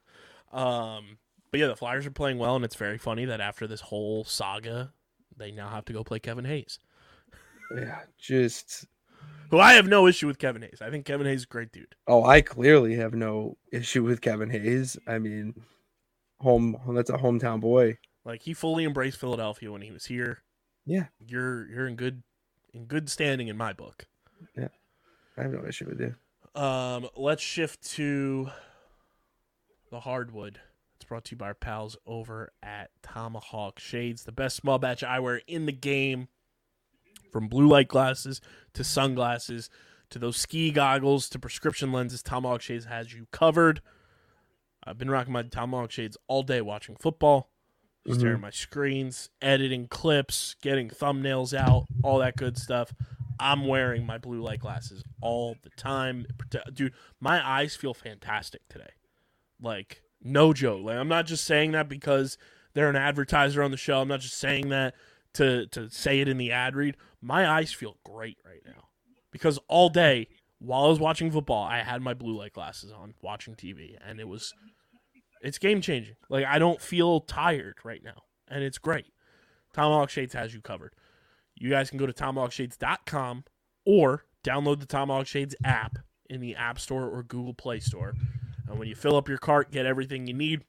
Um, 0.51 1.19
but 1.51 1.61
yeah, 1.61 1.67
the 1.67 1.77
Flyers 1.77 2.07
are 2.07 2.11
playing 2.11 2.39
well, 2.39 2.57
and 2.57 2.65
it's 2.65 2.77
very 2.77 2.97
funny 2.97 3.27
that 3.27 3.43
after 3.43 3.67
this 3.67 3.83
whole 3.83 4.25
saga, 4.25 4.95
they 5.37 5.51
now 5.51 5.69
have 5.69 5.85
to 5.87 5.93
go 5.93 6.03
play 6.05 6.21
Kevin 6.21 6.47
Hayes, 6.47 6.79
yeah, 7.77 7.99
just 8.19 8.87
who 9.51 9.59
I 9.59 9.74
have 9.74 9.86
no 9.86 10.06
issue 10.06 10.27
with. 10.27 10.39
Kevin 10.39 10.62
Hayes, 10.62 10.81
I 10.81 10.90
think 10.90 11.06
Kevin 11.06 11.27
Hayes 11.27 11.40
is 11.40 11.44
a 11.44 11.48
great 11.48 11.73
dude. 11.73 11.94
oh, 12.06 12.24
I 12.24 12.40
clearly 12.40 12.97
have 12.97 13.14
no 13.14 13.56
issue 13.73 14.02
with 14.05 14.20
Kevin 14.20 14.51
Hayes. 14.51 14.97
I 15.06 15.18
mean, 15.18 15.55
home 16.40 16.77
that's 16.89 17.10
a 17.10 17.18
hometown 17.18 17.60
boy. 17.60 17.98
Like 18.24 18.43
he 18.43 18.55
fully 18.55 18.85
embraced 18.85 19.18
Philadelphia 19.18 19.70
when 19.70 19.82
he 19.82 19.93
was 19.93 20.06
here. 20.06 20.43
Yeah. 20.85 21.06
you're 21.18 21.68
you're 21.68 21.89
in 21.89 21.97
good 21.97 22.23
in 22.73 22.85
good 22.86 23.09
standing 23.09 23.48
in 23.48 23.56
my 23.56 23.73
book. 23.73 24.06
Yeah. 24.56 24.68
I 25.36 25.43
have 25.43 25.52
no 25.52 25.66
issue 25.66 25.86
with 25.89 26.01
you. 26.01 26.14
Um, 26.60 27.09
let's 27.16 27.43
shift 27.43 27.82
to 27.94 28.51
the 29.90 30.01
hardwood. 30.01 30.60
It's 30.97 31.05
brought 31.05 31.24
to 31.27 31.32
you 31.32 31.36
by 31.36 31.47
our 31.47 31.55
pals 31.55 31.97
over 32.06 32.52
at 32.62 32.90
Tomahawk 33.02 33.78
Shades, 33.78 34.24
the 34.24 34.32
best 34.32 34.56
small 34.56 34.78
batch 34.78 35.02
eyewear 35.02 35.40
in 35.47 35.66
the 35.66 35.73
game. 35.73 36.28
From 37.32 37.48
blue 37.48 37.69
light 37.69 37.89
glasses 37.89 38.40
to 38.74 38.85
sunglasses 38.85 39.70
to 40.11 40.19
those 40.19 40.36
ski 40.36 40.70
goggles 40.70 41.28
to 41.31 41.39
prescription 41.39 41.93
lenses, 41.93 42.23
Tomahawk 42.23 42.62
Shades 42.62 42.85
has 42.86 43.12
you 43.12 43.27
covered. 43.32 43.81
I've 44.85 44.98
been 44.98 45.11
rocking 45.11 45.32
my 45.32 45.43
Tomahawk 45.43 45.90
Shades 45.90 46.16
all 46.28 46.43
day 46.43 46.61
watching 46.61 46.97
football, 46.97 47.51
staring 48.05 48.20
mm-hmm. 48.20 48.35
at 48.36 48.40
my 48.40 48.51
screens, 48.51 49.31
editing 49.43 49.89
clips, 49.89 50.55
getting 50.62 50.89
thumbnails 50.89 51.53
out, 51.53 51.86
all 52.03 52.19
that 52.19 52.36
good 52.36 52.57
stuff. 52.57 52.94
I'm 53.39 53.66
wearing 53.66 54.07
my 54.07 54.19
blue 54.19 54.40
light 54.40 54.61
glasses 54.61 55.03
all 55.20 55.57
the 55.62 55.70
time. 55.70 56.27
Dude, 56.73 56.94
my 57.20 57.47
eyes 57.47 57.74
feel 57.74 57.93
fantastic 57.93 58.62
today. 58.69 58.90
Like, 59.61 60.03
no 60.23 60.53
joke. 60.53 60.85
Like, 60.85 60.97
I'm 60.97 61.09
not 61.09 61.27
just 61.27 61.44
saying 61.44 61.73
that 61.73 61.89
because 61.89 62.39
they're 62.74 62.89
an 62.89 62.97
advertiser 62.97 63.62
on 63.62 63.70
the 63.73 63.77
show. 63.77 64.01
I'm 64.01 64.09
not 64.09 64.20
just 64.20 64.39
saying 64.39 64.69
that 64.70 64.94
to, 65.37 65.67
to 65.69 65.89
say 65.91 66.21
it 66.21 66.29
in 66.29 66.39
the 66.39 66.53
ad 66.53 66.75
read. 66.75 66.97
My 67.21 67.49
eyes 67.49 67.73
feel 67.73 67.97
great 68.05 68.39
right 68.45 68.63
now. 68.67 68.89
Because 69.31 69.59
all 69.69 69.89
day, 69.89 70.29
while 70.59 70.85
I 70.85 70.89
was 70.89 71.01
watching 71.01 71.31
football, 71.31 71.65
I 71.65 71.79
had 71.83 72.03
my 72.03 72.15
blue 72.15 72.39
light 72.39 72.53
glasses 72.53 72.91
on, 72.91 73.15
watching 73.21 73.55
TV, 73.55 73.97
and 74.07 74.19
it 74.19 74.29
was, 74.29 74.55
it's 75.43 75.59
game 75.59 75.81
changing. 75.81 76.17
Like, 76.31 76.47
I 76.47 76.59
don't 76.59 76.81
feel 76.81 77.21
tired 77.21 77.77
right 77.85 78.03
now, 78.03 78.23
and 78.49 78.65
it's 78.65 78.79
great. 78.79 79.07
Tomahawk 79.75 80.09
Shades 80.09 80.33
has 80.33 80.55
you 80.55 80.63
covered. 80.63 80.95
You 81.55 81.69
guys 81.69 81.91
can 81.91 81.99
go 81.99 82.07
to 82.07 82.13
tomahawkshades.com 82.13 83.45
or 83.85 84.25
download 84.43 84.81
the 84.81 84.87
Tomahawk 84.87 85.27
Shades 85.27 85.55
app 85.65 85.99
in 86.31 86.41
the 86.41 86.57
App 86.57 86.79
Store 86.79 87.09
or 87.09 87.23
Google 87.23 87.55
Play 87.55 87.81
Store. 87.81 88.15
And 88.69 88.79
when 88.79 88.89
you 88.89 88.95
fill 88.95 89.17
up 89.17 89.29
your 89.29 89.39
cart, 89.39 89.71
get 89.71 89.87
everything 89.87 90.27
you 90.27 90.35
need. 90.35 90.63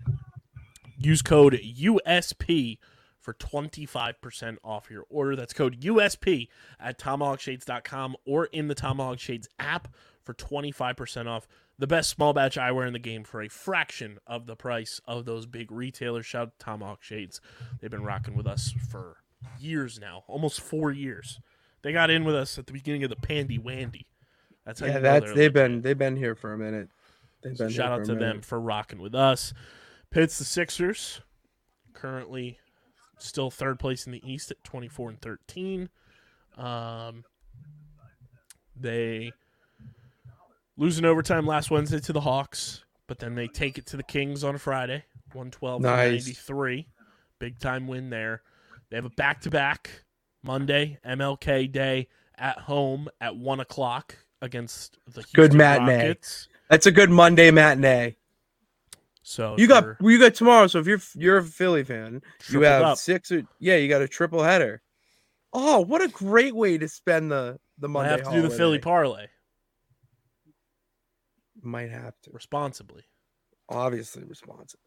Use 0.97 1.21
code 1.21 1.53
USP 1.53 2.79
for 3.27 3.33
25% 3.33 4.55
off 4.63 4.89
your 4.89 5.03
order. 5.09 5.35
That's 5.35 5.51
code 5.51 5.81
USP 5.81 6.47
at 6.79 6.97
tomahawkshades.com 6.97 8.15
or 8.25 8.45
in 8.45 8.69
the 8.69 8.73
Tomahawk 8.73 9.19
Shades 9.19 9.49
app 9.59 9.89
for 10.23 10.33
25% 10.33 11.27
off. 11.27 11.45
The 11.77 11.87
best 11.87 12.09
small 12.09 12.31
batch 12.31 12.55
eyewear 12.55 12.87
in 12.87 12.93
the 12.93 12.99
game 12.99 13.25
for 13.25 13.41
a 13.41 13.49
fraction 13.49 14.19
of 14.25 14.45
the 14.45 14.55
price 14.55 15.01
of 15.05 15.25
those 15.25 15.45
big 15.45 15.73
retailers. 15.73 16.25
Shout 16.25 16.43
out 16.43 16.57
to 16.57 16.65
Tomahawk 16.65 17.03
Shades. 17.03 17.41
They've 17.81 17.91
been 17.91 18.05
rocking 18.05 18.33
with 18.33 18.47
us 18.47 18.73
for 18.89 19.17
years 19.59 19.99
now, 19.99 20.23
almost 20.29 20.61
four 20.61 20.93
years. 20.93 21.41
They 21.81 21.91
got 21.91 22.09
in 22.09 22.23
with 22.23 22.35
us 22.35 22.57
at 22.57 22.65
the 22.65 22.71
beginning 22.73 23.03
of 23.03 23.09
the 23.09 23.17
Pandy 23.17 23.59
Wandy. 23.59 24.05
That's 24.65 24.79
how 24.79 24.85
Yeah, 24.85 24.99
that's 24.99 25.33
they've 25.33 25.51
been 25.51 25.81
they've 25.81 25.97
been 25.97 26.15
here 26.15 26.33
for 26.33 26.53
a 26.53 26.57
minute. 26.57 26.87
They've 27.43 27.57
So 27.57 27.65
been 27.65 27.73
shout 27.73 27.91
out 27.91 28.05
to 28.05 28.13
a 28.13 28.15
them 28.15 28.41
for 28.41 28.57
rocking 28.57 28.99
with 28.99 29.13
us. 29.13 29.53
Pitts 30.11 30.37
the 30.37 30.45
Sixers, 30.45 31.19
currently 31.91 32.59
still 33.17 33.49
third 33.51 33.79
place 33.79 34.05
in 34.05 34.11
the 34.11 34.21
East 34.29 34.51
at 34.51 34.63
24 34.63 35.09
and 35.09 35.21
13. 35.21 35.89
Um, 36.57 37.23
they 38.75 39.31
lose 40.77 40.97
in 40.99 41.05
overtime 41.05 41.45
last 41.45 41.71
Wednesday 41.71 41.99
to 41.99 42.13
the 42.13 42.21
Hawks, 42.21 42.83
but 43.07 43.19
then 43.19 43.35
they 43.35 43.47
take 43.47 43.77
it 43.77 43.85
to 43.87 43.97
the 43.97 44.03
Kings 44.03 44.43
on 44.43 44.57
Friday, 44.57 45.03
112 45.33 45.81
to 45.81 45.87
Nice. 45.87 46.25
93. 46.27 46.87
Big 47.39 47.59
time 47.59 47.87
win 47.87 48.09
there. 48.09 48.41
They 48.89 48.95
have 48.95 49.05
a 49.05 49.09
back 49.11 49.41
to 49.41 49.49
back 49.49 50.03
Monday, 50.43 50.97
MLK 51.05 51.71
Day 51.71 52.07
at 52.37 52.57
home 52.59 53.09
at 53.19 53.35
1 53.35 53.59
o'clock 53.59 54.15
against 54.41 54.97
the 55.07 55.21
Houston 55.21 55.33
Good 55.35 55.53
matinee. 55.53 56.07
Rockets. 56.07 56.47
That's 56.69 56.85
a 56.85 56.91
good 56.91 57.09
Monday 57.09 57.51
matinee. 57.51 58.15
So 59.27 59.55
You 59.57 59.67
got 59.67 59.97
you 59.99 60.17
got 60.17 60.35
tomorrow. 60.35 60.67
So 60.67 60.79
if 60.79 60.87
you're 60.87 61.01
you're 61.13 61.37
a 61.37 61.43
Philly 61.43 61.83
fan, 61.83 62.21
you 62.49 62.61
have 62.61 62.81
up. 62.81 62.97
six. 62.97 63.29
Or, 63.29 63.43
yeah, 63.59 63.75
you 63.75 63.89
got 63.89 64.01
a 64.01 64.07
triple 64.07 64.41
header. 64.41 64.81
Oh, 65.51 65.81
what 65.81 66.01
a 66.01 66.07
great 66.07 66.55
way 66.55 66.77
to 66.77 66.87
spend 66.87 67.29
the 67.29 67.59
the 67.77 67.89
I 67.89 68.07
have 68.07 68.23
to 68.23 68.31
do 68.31 68.41
the 68.41 68.49
Philly 68.49 68.79
parlay 68.79 69.27
Might 71.61 71.91
have 71.91 72.13
to 72.21 72.31
responsibly. 72.31 73.03
obviously 73.67 74.23
responsibly. 74.23 74.83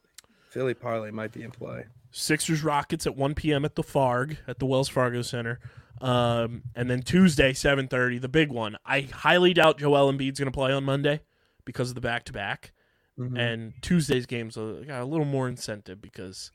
Philly 0.49 0.73
parlay 0.73 1.11
might 1.11 1.33
be 1.33 1.43
in 1.43 1.51
play. 1.51 1.85
Sixers 2.11 2.65
Rockets 2.65 3.07
at 3.07 3.15
1 3.15 3.35
p.m. 3.35 3.67
at 3.67 3.75
the 3.75 3.83
Farg 3.83 4.39
at 4.49 4.59
the 4.59 4.65
Wells 4.65 4.89
Fargo 4.89 5.21
Center, 5.21 5.61
um, 6.01 6.63
and 6.75 6.89
then 6.89 7.03
Tuesday 7.03 7.53
7:30, 7.53 8.23
the 8.23 8.29
big 8.29 8.51
one. 8.51 8.79
I 8.87 9.03
highly 9.03 9.53
doubt 9.53 9.79
Joel 9.79 10.11
Embiid's 10.11 10.39
going 10.41 10.51
to 10.51 10.57
play 10.57 10.73
on 10.73 10.85
Monday 10.85 11.21
because 11.67 11.91
of 11.91 11.95
the 11.95 12.01
back 12.01 12.25
to 12.25 12.33
back, 12.33 12.73
Mhm. 13.21 13.39
and 13.39 13.73
Tuesday's 13.83 14.25
games 14.27 14.57
got 14.57 15.01
a 15.01 15.05
little 15.05 15.27
more 15.27 15.49
incentive 15.49 16.01
because 16.01 16.51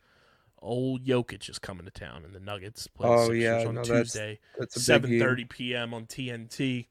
old 0.59 1.05
Jokic 1.05 1.47
is 1.49 1.59
coming 1.59 1.85
to 1.85 1.91
town, 1.91 2.25
and 2.25 2.33
the 2.33 2.39
Nuggets 2.39 2.87
play 2.87 3.07
the 3.07 3.13
Oh, 3.13 3.27
Sixers 3.27 3.43
yeah, 3.43 3.67
on 3.67 3.75
no, 3.75 3.83
Tuesday. 3.83 4.39
Seven 4.69 5.19
thirty 5.19 5.45
p.m. 5.45 5.93
on 5.93 6.05
TNT. 6.07 6.87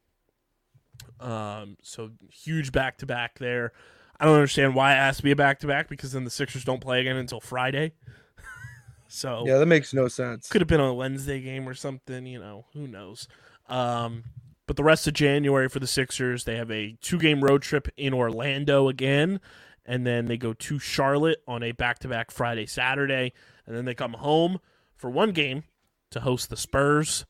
Um, 1.20 1.76
so 1.82 2.12
huge 2.32 2.70
back 2.72 2.98
to 2.98 3.06
back 3.06 3.38
there. 3.38 3.72
I 4.20 4.24
don't 4.26 4.34
understand 4.34 4.76
why 4.76 4.92
it 4.92 4.96
has 4.96 5.16
to 5.16 5.22
be 5.24 5.32
a 5.32 5.36
back 5.36 5.58
to 5.60 5.66
back 5.66 5.88
because 5.88 6.12
then 6.12 6.24
the 6.24 6.30
Sixers 6.30 6.64
don't 6.64 6.80
play 6.80 7.00
again 7.00 7.16
until 7.16 7.40
Friday. 7.40 7.92
so 9.08 9.42
Yeah, 9.46 9.58
that 9.58 9.66
makes 9.66 9.92
no 9.92 10.06
sense. 10.06 10.48
could 10.48 10.60
have 10.60 10.68
been 10.68 10.80
a 10.80 10.94
Wednesday 10.94 11.40
game 11.40 11.68
or 11.68 11.74
something. 11.74 12.26
You 12.26 12.38
know, 12.38 12.66
who 12.74 12.86
knows? 12.86 13.26
Um, 13.68 14.22
but 14.66 14.76
the 14.76 14.84
rest 14.84 15.06
of 15.06 15.14
January 15.14 15.68
for 15.68 15.78
the 15.78 15.86
Sixers, 15.86 16.44
they 16.44 16.56
have 16.56 16.70
a 16.70 16.96
two 17.00 17.18
game 17.18 17.42
road 17.42 17.62
trip 17.62 17.88
in 17.96 18.14
Orlando 18.14 18.88
again, 18.88 19.40
and 19.84 20.06
then 20.06 20.26
they 20.26 20.36
go 20.36 20.52
to 20.54 20.78
Charlotte 20.78 21.42
on 21.46 21.62
a 21.62 21.72
back 21.72 21.98
to 22.00 22.08
back 22.08 22.30
Friday 22.30 22.66
Saturday, 22.66 23.32
and 23.66 23.76
then 23.76 23.84
they 23.84 23.94
come 23.94 24.14
home 24.14 24.58
for 24.96 25.10
one 25.10 25.32
game 25.32 25.64
to 26.10 26.20
host 26.20 26.50
the 26.50 26.56
Spurs. 26.56 27.26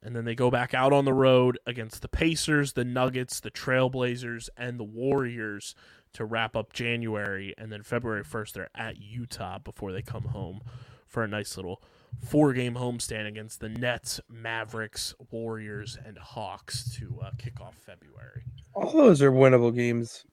And 0.00 0.14
then 0.14 0.24
they 0.24 0.36
go 0.36 0.48
back 0.48 0.74
out 0.74 0.92
on 0.92 1.04
the 1.04 1.12
road 1.12 1.58
against 1.66 2.02
the 2.02 2.08
Pacers, 2.08 2.74
the 2.74 2.84
Nuggets, 2.84 3.40
the 3.40 3.50
Trailblazers, 3.50 4.48
and 4.56 4.78
the 4.78 4.84
Warriors 4.84 5.74
to 6.12 6.24
wrap 6.24 6.54
up 6.54 6.72
January. 6.72 7.52
And 7.58 7.72
then 7.72 7.82
February 7.82 8.22
1st, 8.22 8.52
they're 8.52 8.70
at 8.76 8.98
Utah 8.98 9.58
before 9.58 9.92
they 9.92 10.02
come 10.02 10.26
home 10.26 10.60
for 11.08 11.24
a 11.24 11.28
nice 11.28 11.56
little 11.56 11.82
four 12.24 12.52
game 12.52 12.74
homestand 12.74 13.26
against 13.26 13.60
the 13.60 13.68
Nets, 13.68 14.20
Mavericks, 14.28 15.14
Warriors, 15.30 15.98
and 16.04 16.18
Hawks 16.18 16.94
to 16.96 17.20
uh, 17.22 17.30
kick 17.38 17.60
off 17.60 17.74
February. 17.76 18.44
All 18.74 18.92
those 18.92 19.22
are 19.22 19.32
winnable 19.32 19.74
games 19.74 20.24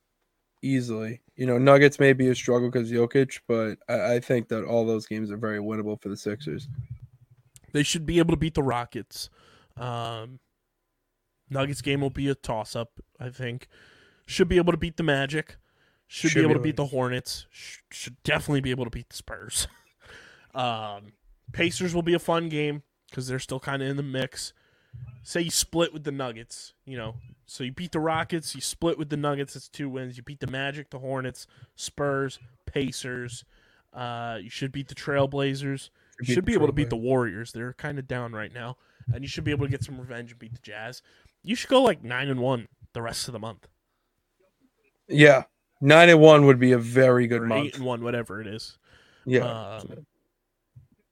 easily. 0.62 1.22
You 1.36 1.46
know, 1.46 1.58
Nuggets 1.58 2.00
may 2.00 2.14
be 2.14 2.30
a 2.30 2.36
struggle 2.36 2.70
because 2.70 2.92
Jokic, 2.92 3.40
but 3.48 3.78
I, 3.88 4.16
I 4.16 4.20
think 4.20 4.48
that 4.50 4.64
all 4.64 4.86
those 4.86 5.06
games 5.06 5.32
are 5.32 5.38
very 5.38 5.60
winnable 5.60 6.02
for 6.02 6.10
the 6.10 6.18
Sixers. 6.18 6.68
They 7.72 7.84
should 7.84 8.06
be 8.06 8.20
able 8.20 8.34
to 8.34 8.40
beat 8.40 8.54
the 8.54 8.64
Rockets. 8.64 9.30
Um, 9.78 10.40
Nuggets 11.50 11.82
game 11.82 12.02
will 12.02 12.10
be 12.10 12.30
a 12.30 12.36
toss 12.36 12.76
up, 12.76 12.92
I 13.20 13.30
think. 13.30 13.68
Should 14.26 14.48
be 14.48 14.58
able 14.58 14.72
to 14.72 14.78
beat 14.78 14.98
the 14.98 15.04
Magic. 15.04 15.58
Should, 16.08 16.34
be 16.34 16.42
able 16.42 16.54
to 16.54 16.60
beat 16.60 16.78
the 16.78 16.86
Hornets. 16.86 17.48
Sh- 17.50 17.80
should 17.92 18.22
definitely 18.24 18.62
be 18.62 18.72
able 18.72 18.86
to 18.86 18.92
beat 18.92 19.10
the 19.10 19.16
Spurs. 19.16 19.68
um, 20.56 21.14
Pacers 21.56 21.96
will 21.96 22.02
be 22.02 22.14
a 22.14 22.20
fun 22.20 22.50
game 22.50 22.84
because 23.10 23.28
they're 23.28 23.40
still 23.40 23.60
kind 23.60 23.82
of 23.82 23.88
in 23.90 23.98
the 23.98 24.04
mix. 24.04 24.54
Say 25.24 25.42
you 25.42 25.52
split 25.52 25.94
with 25.94 26.04
the 26.04 26.12
Nuggets, 26.12 26.74
you 26.86 26.98
know, 26.98 27.16
so 27.46 27.64
you 27.64 27.72
beat 27.72 27.92
the 27.92 28.00
Rockets, 28.00 28.54
you 28.56 28.62
split 28.62 28.98
with 28.98 29.10
the 29.10 29.18
Nuggets, 29.18 29.54
that's 29.54 29.68
two 29.70 29.90
wins. 29.90 30.18
You 30.18 30.24
beat 30.24 30.40
the 30.40 30.48
Magic, 30.48 30.90
the 30.90 31.00
Hornets, 31.00 31.48
Spurs, 31.76 32.40
Pacers. 32.66 33.44
Uh, 33.94 34.38
you 34.42 34.50
should 34.50 34.72
beat 34.72 34.88
the 34.88 34.96
Trailblazers. 34.96 35.90
You 36.22 36.34
should 36.34 36.46
be 36.46 36.54
able 36.54 36.68
to 36.68 36.74
beat 36.74 36.90
the 36.90 36.96
Warriors. 36.98 37.52
They're 37.52 37.74
kind 37.74 38.00
of 38.00 38.08
down 38.08 38.34
right 38.34 38.54
now, 38.54 38.78
and 39.14 39.24
you 39.24 39.28
should 39.28 39.44
be 39.44 39.52
able 39.52 39.66
to 39.66 39.72
get 39.72 39.84
some 39.84 40.00
revenge 40.00 40.32
and 40.32 40.40
beat 40.40 40.54
the 40.54 40.60
Jazz. 40.62 41.02
you 41.44 41.56
should 41.56 41.70
go 41.70 41.82
like 41.82 42.04
nine 42.04 42.28
and 42.30 42.40
one 42.40 42.68
the 42.94 43.02
rest 43.02 43.28
of 43.28 43.34
the 43.34 43.40
month, 43.40 43.68
Yeah, 45.08 45.44
nine 45.82 46.10
and 46.10 46.20
one 46.20 46.46
would 46.46 46.60
be 46.60 46.72
a 46.72 46.78
very 46.78 47.28
good 47.28 47.42
or 47.44 47.48
month. 47.48 47.66
eight 47.68 47.76
and 47.76 47.86
one, 47.86 48.04
whatever 48.04 48.42
it 48.42 48.48
is. 48.48 48.78
Yeah, 49.26 49.46
Um, 49.46 50.06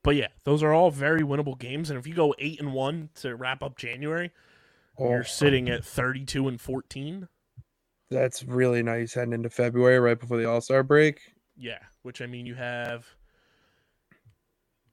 but 0.04 0.16
yeah, 0.16 0.28
those 0.44 0.62
are 0.62 0.74
all 0.74 0.92
very 0.92 1.22
winnable 1.22 1.58
games, 1.58 1.90
and 1.90 1.98
if 1.98 2.06
you 2.06 2.14
go 2.14 2.36
eight 2.40 2.60
and 2.60 2.74
one 2.74 3.10
to 3.16 3.36
wrap 3.36 3.64
up 3.64 3.78
January, 3.78 4.32
Oh, 4.98 5.10
you're 5.10 5.24
sitting 5.24 5.70
at 5.70 5.84
thirty-two 5.84 6.48
and 6.48 6.62
fourteen. 6.62 7.28
that's 8.12 8.44
really 8.44 8.84
nice 8.84 9.16
heading 9.16 9.34
into 9.34 9.50
February 9.50 10.00
right 10.00 10.20
before 10.20 10.38
the 10.38 10.46
All 10.48 10.62
Star 10.62 10.84
break. 10.84 11.20
Yeah, 11.58 11.80
which 12.04 12.22
I 12.22 12.28
mean, 12.28 12.46
you 12.46 12.56
have 12.56 13.08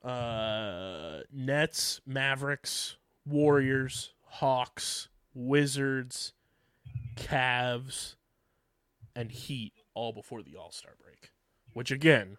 uh 0.02 1.20
Nets, 1.32 2.00
Mavericks, 2.06 2.96
Warriors, 3.26 4.14
Hawks, 4.24 5.08
Wizards, 5.34 6.32
Cavs, 7.16 8.14
and 9.14 9.30
Heat 9.30 9.74
all 9.94 10.12
before 10.12 10.42
the 10.42 10.56
All 10.56 10.70
Star 10.72 10.92
break. 11.02 11.30
Which 11.74 11.90
again, 11.90 12.38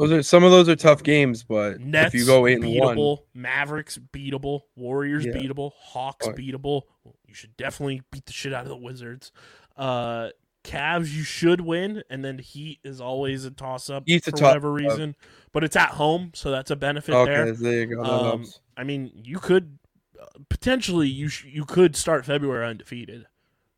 Those 0.00 0.12
are 0.12 0.22
some 0.22 0.44
of 0.44 0.50
those 0.50 0.66
are 0.68 0.76
tough 0.76 1.02
games, 1.02 1.42
but 1.42 1.78
Nets 1.78 2.14
if 2.14 2.20
you 2.20 2.26
go 2.26 2.46
eight 2.46 2.62
and 2.64 2.80
one, 2.80 3.18
Mavericks 3.34 3.98
beatable, 4.12 4.62
Warriors 4.74 5.26
Yeah. 5.26 5.32
beatable, 5.32 5.72
Hawks 5.78 6.26
Oh. 6.26 6.32
beatable. 6.32 6.82
You 7.26 7.34
should 7.34 7.54
definitely 7.58 8.00
beat 8.10 8.24
the 8.24 8.32
shit 8.32 8.54
out 8.54 8.62
of 8.62 8.68
the 8.70 8.76
Wizards. 8.76 9.30
Uh 9.76 10.30
Cavs 10.64 11.12
you 11.14 11.22
should 11.22 11.60
win, 11.62 12.02
and 12.10 12.24
then 12.24 12.38
Heat 12.38 12.80
is 12.82 13.00
always 13.00 13.44
a 13.44 13.50
toss 13.50 13.88
up 13.90 14.04
Heat's 14.06 14.28
for 14.28 14.36
whatever 14.42 14.72
reason. 14.72 15.16
But 15.52 15.64
it's 15.64 15.76
at 15.76 15.90
home, 15.90 16.32
so 16.34 16.50
that's 16.50 16.70
a 16.70 16.76
benefit 16.76 17.14
okay, 17.14 17.30
there. 17.32 17.52
there. 17.52 17.80
you 17.80 17.96
go. 17.96 18.02
Um. 18.02 18.46
I 18.76 18.84
mean, 18.84 19.10
you 19.14 19.38
could 19.38 19.78
uh, 20.20 20.26
potentially 20.48 21.08
you 21.08 21.28
sh- 21.28 21.44
you 21.46 21.64
could 21.64 21.94
start 21.96 22.26
February 22.26 22.66
undefeated 22.66 23.26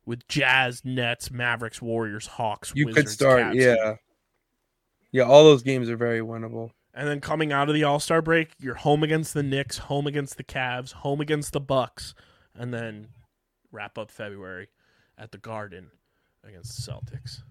with 0.05 0.27
Jazz, 0.27 0.83
Nets, 0.83 1.31
Mavericks, 1.31 1.81
Warriors, 1.81 2.27
Hawks. 2.27 2.73
You 2.75 2.87
could 2.87 3.07
start, 3.07 3.41
Cavs, 3.41 3.55
yeah, 3.55 3.95
yeah. 5.13 5.23
All 5.23 5.45
those 5.45 5.63
games 5.63 5.89
are 5.89 5.95
very 5.95 6.19
winnable. 6.19 6.71
And 6.93 7.07
then 7.07 7.21
coming 7.21 7.53
out 7.53 7.69
of 7.69 7.75
the 7.75 7.85
All 7.85 8.01
Star 8.01 8.21
break, 8.21 8.51
you're 8.59 8.75
home 8.75 9.01
against 9.01 9.33
the 9.33 9.41
Knicks, 9.41 9.77
home 9.77 10.05
against 10.05 10.35
the 10.35 10.43
Cavs, 10.43 10.91
home 10.91 11.21
against 11.21 11.53
the 11.53 11.61
Bucks, 11.61 12.13
and 12.53 12.73
then 12.73 13.07
wrap 13.71 13.97
up 13.97 14.11
February 14.11 14.67
at 15.17 15.31
the 15.31 15.37
Garden 15.37 15.89
against 16.43 16.85
the 16.85 16.91
Celtics. 16.91 17.41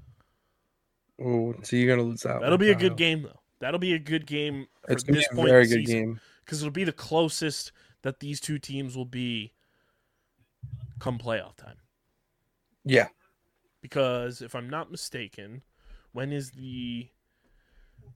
Oh, 1.21 1.55
so 1.63 1.77
you're 1.77 1.95
gonna 1.97 2.07
lose 2.07 2.21
that. 2.23 2.41
That'll 2.41 2.51
one, 2.51 2.61
be 2.61 2.71
a 2.71 2.75
good 2.75 2.97
game 2.97 3.23
though. 3.23 3.41
That'll 3.61 3.81
be 3.81 3.95
a 3.95 3.99
good 3.99 4.27
game 4.27 4.67
It's 4.89 5.03
gonna 5.05 5.21
be 5.21 5.27
a 5.31 5.45
very 5.45 5.67
good 5.67 5.87
season 5.87 6.01
game. 6.01 6.21
because 6.45 6.61
it'll 6.63 6.73
be 6.73 6.85
the 6.85 6.93
closest 6.93 7.73
that 8.03 8.19
these 8.21 8.41
two 8.41 8.59
teams 8.59 8.97
will 8.97 9.05
be 9.05 9.53
come 10.99 11.19
playoff 11.19 11.57
time. 11.57 11.77
Yeah, 12.85 13.09
Because 13.81 14.43
if 14.43 14.55
I'm 14.57 14.69
not 14.69 14.91
mistaken, 14.91 15.63
when 16.13 16.33
is 16.33 16.51
the 16.51 17.09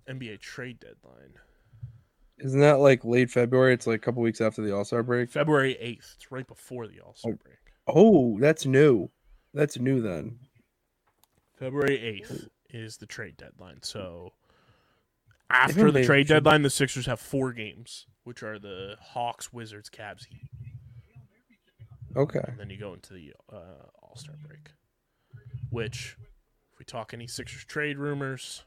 NBA 0.09 0.41
trade 0.41 0.81
deadline? 0.81 1.35
isn't 2.39 2.61
that 2.61 2.81
like 2.81 3.03
late 3.05 3.31
February? 3.31 3.73
It's 3.73 3.87
like 3.87 3.97
a 3.97 4.05
couple 4.05 4.23
weeks 4.23 4.43
after 4.43 4.61
the 4.63 4.75
All 4.77 4.85
Star 4.85 5.03
break. 5.03 5.31
February 5.31 5.75
8th. 5.81 6.17
It's 6.17 6.31
right 6.31 6.47
before 6.47 6.87
the 6.87 7.01
All 7.01 7.15
Star 7.15 7.33
Oh. 7.33 7.39
break. 7.43 7.57
Oh, 7.87 8.39
that's 8.39 8.67
new. 8.67 9.11
That's 9.55 9.79
new 9.79 10.03
then. 10.03 10.39
February 11.59 11.97
8th 11.99 12.49
is 12.71 12.99
the 12.99 13.07
trade 13.07 13.37
deadline. 13.39 13.81
So 13.83 14.33
after 15.49 15.91
the 15.91 16.05
trade 16.05 16.27
deadline, 16.27 16.61
the 16.63 16.69
Sixers 16.71 17.07
have 17.07 17.21
four 17.21 17.53
games, 17.55 18.07
which 18.25 18.43
are 18.43 18.59
the 18.59 18.97
Hawks, 19.01 19.53
Wizards, 19.53 19.89
Cavs, 19.89 20.27
Heat. 20.27 20.51
Okay. 22.15 22.41
And 22.47 22.59
then 22.59 22.69
you 22.71 22.77
go 22.79 22.93
into 22.95 23.13
the 23.15 23.33
uh, 23.53 23.87
All 24.03 24.17
Star 24.17 24.35
break. 24.47 24.71
Which, 25.71 26.17
if 26.73 26.79
we 26.79 26.85
talk 26.85 27.13
any 27.15 27.27
Sixers 27.27 27.65
trade 27.65 27.97
rumors, 27.99 28.65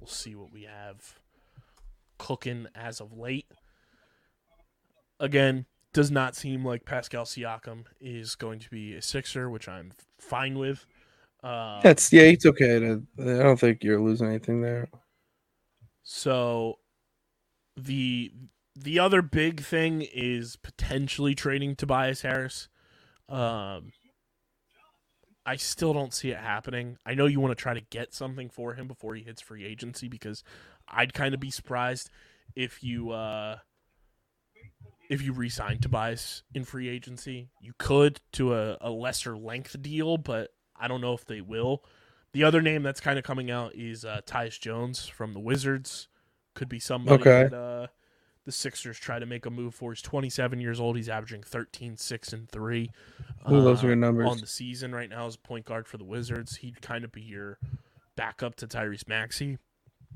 we'll 0.00 0.08
see 0.08 0.34
what 0.34 0.52
we 0.52 0.62
have 0.62 1.18
cooking 2.18 2.66
as 2.74 3.00
of 3.00 3.16
late. 3.16 3.46
Again, 5.18 5.66
does 5.92 6.10
not 6.10 6.36
seem 6.36 6.64
like 6.64 6.84
Pascal 6.84 7.24
Siakam 7.24 7.84
is 8.00 8.34
going 8.34 8.60
to 8.60 8.70
be 8.70 8.94
a 8.94 9.02
Sixer, 9.02 9.50
which 9.50 9.68
I'm 9.68 9.92
fine 10.18 10.58
with. 10.58 10.86
Um, 11.42 11.80
That's 11.82 12.12
yeah. 12.12 12.22
It's 12.22 12.46
okay. 12.46 12.78
To, 12.78 13.02
I 13.18 13.42
don't 13.42 13.58
think 13.58 13.82
you're 13.82 14.00
losing 14.00 14.28
anything 14.28 14.60
there. 14.60 14.88
So 16.02 16.78
the 17.76 18.32
the 18.76 18.98
other 18.98 19.22
big 19.22 19.60
thing 19.60 20.02
is 20.02 20.56
potentially 20.56 21.34
trading 21.34 21.76
Tobias 21.76 22.22
Harris. 22.22 22.68
Um 23.28 23.92
I 25.46 25.56
still 25.56 25.92
don't 25.92 26.12
see 26.12 26.30
it 26.30 26.38
happening. 26.38 26.98
I 27.04 27.14
know 27.14 27.26
you 27.26 27.40
want 27.40 27.56
to 27.56 27.60
try 27.60 27.74
to 27.74 27.80
get 27.80 28.12
something 28.14 28.50
for 28.50 28.74
him 28.74 28.86
before 28.86 29.14
he 29.14 29.22
hits 29.22 29.40
free 29.40 29.64
agency 29.64 30.08
because 30.08 30.44
I'd 30.88 31.14
kind 31.14 31.34
of 31.34 31.40
be 31.40 31.50
surprised 31.50 32.10
if 32.54 32.82
you 32.82 33.10
uh 33.10 33.58
if 35.08 35.22
you 35.22 35.32
re-sign 35.32 35.78
Tobias 35.78 36.42
in 36.54 36.64
free 36.64 36.88
agency. 36.88 37.48
You 37.60 37.72
could 37.78 38.20
to 38.32 38.54
a, 38.54 38.78
a 38.80 38.90
lesser 38.90 39.36
length 39.36 39.80
deal, 39.82 40.18
but 40.18 40.50
I 40.76 40.86
don't 40.88 41.00
know 41.00 41.14
if 41.14 41.24
they 41.24 41.40
will. 41.40 41.84
The 42.32 42.44
other 42.44 42.62
name 42.62 42.84
that's 42.84 43.00
kind 43.00 43.18
of 43.18 43.24
coming 43.24 43.50
out 43.50 43.74
is 43.74 44.04
uh, 44.04 44.20
Tyus 44.24 44.60
Jones 44.60 45.06
from 45.06 45.32
the 45.32 45.40
Wizards. 45.40 46.06
Could 46.54 46.68
be 46.68 46.78
somebody 46.78 47.24
Okay. 47.24 47.48
that 47.48 47.52
uh, 47.52 47.86
the 48.44 48.52
Sixers 48.52 48.98
try 48.98 49.18
to 49.18 49.26
make 49.26 49.46
a 49.46 49.50
move 49.50 49.74
for. 49.74 49.92
He's 49.92 50.02
27 50.02 50.60
years 50.60 50.80
old. 50.80 50.96
He's 50.96 51.08
averaging 51.08 51.42
13, 51.42 51.96
6, 51.96 52.32
and 52.32 52.48
3 52.48 52.90
Ooh, 53.50 53.62
those 53.62 53.82
are 53.82 53.86
uh, 53.86 53.90
good 53.90 53.98
numbers. 53.98 54.28
on 54.28 54.38
the 54.38 54.46
season 54.46 54.94
right 54.94 55.08
now 55.08 55.26
as 55.26 55.36
point 55.36 55.64
guard 55.66 55.86
for 55.86 55.98
the 55.98 56.04
Wizards. 56.04 56.56
He'd 56.56 56.80
kind 56.82 57.04
of 57.04 57.12
be 57.12 57.22
your 57.22 57.58
backup 58.16 58.54
to 58.56 58.66
Tyrese 58.66 59.08
Maxey 59.08 59.58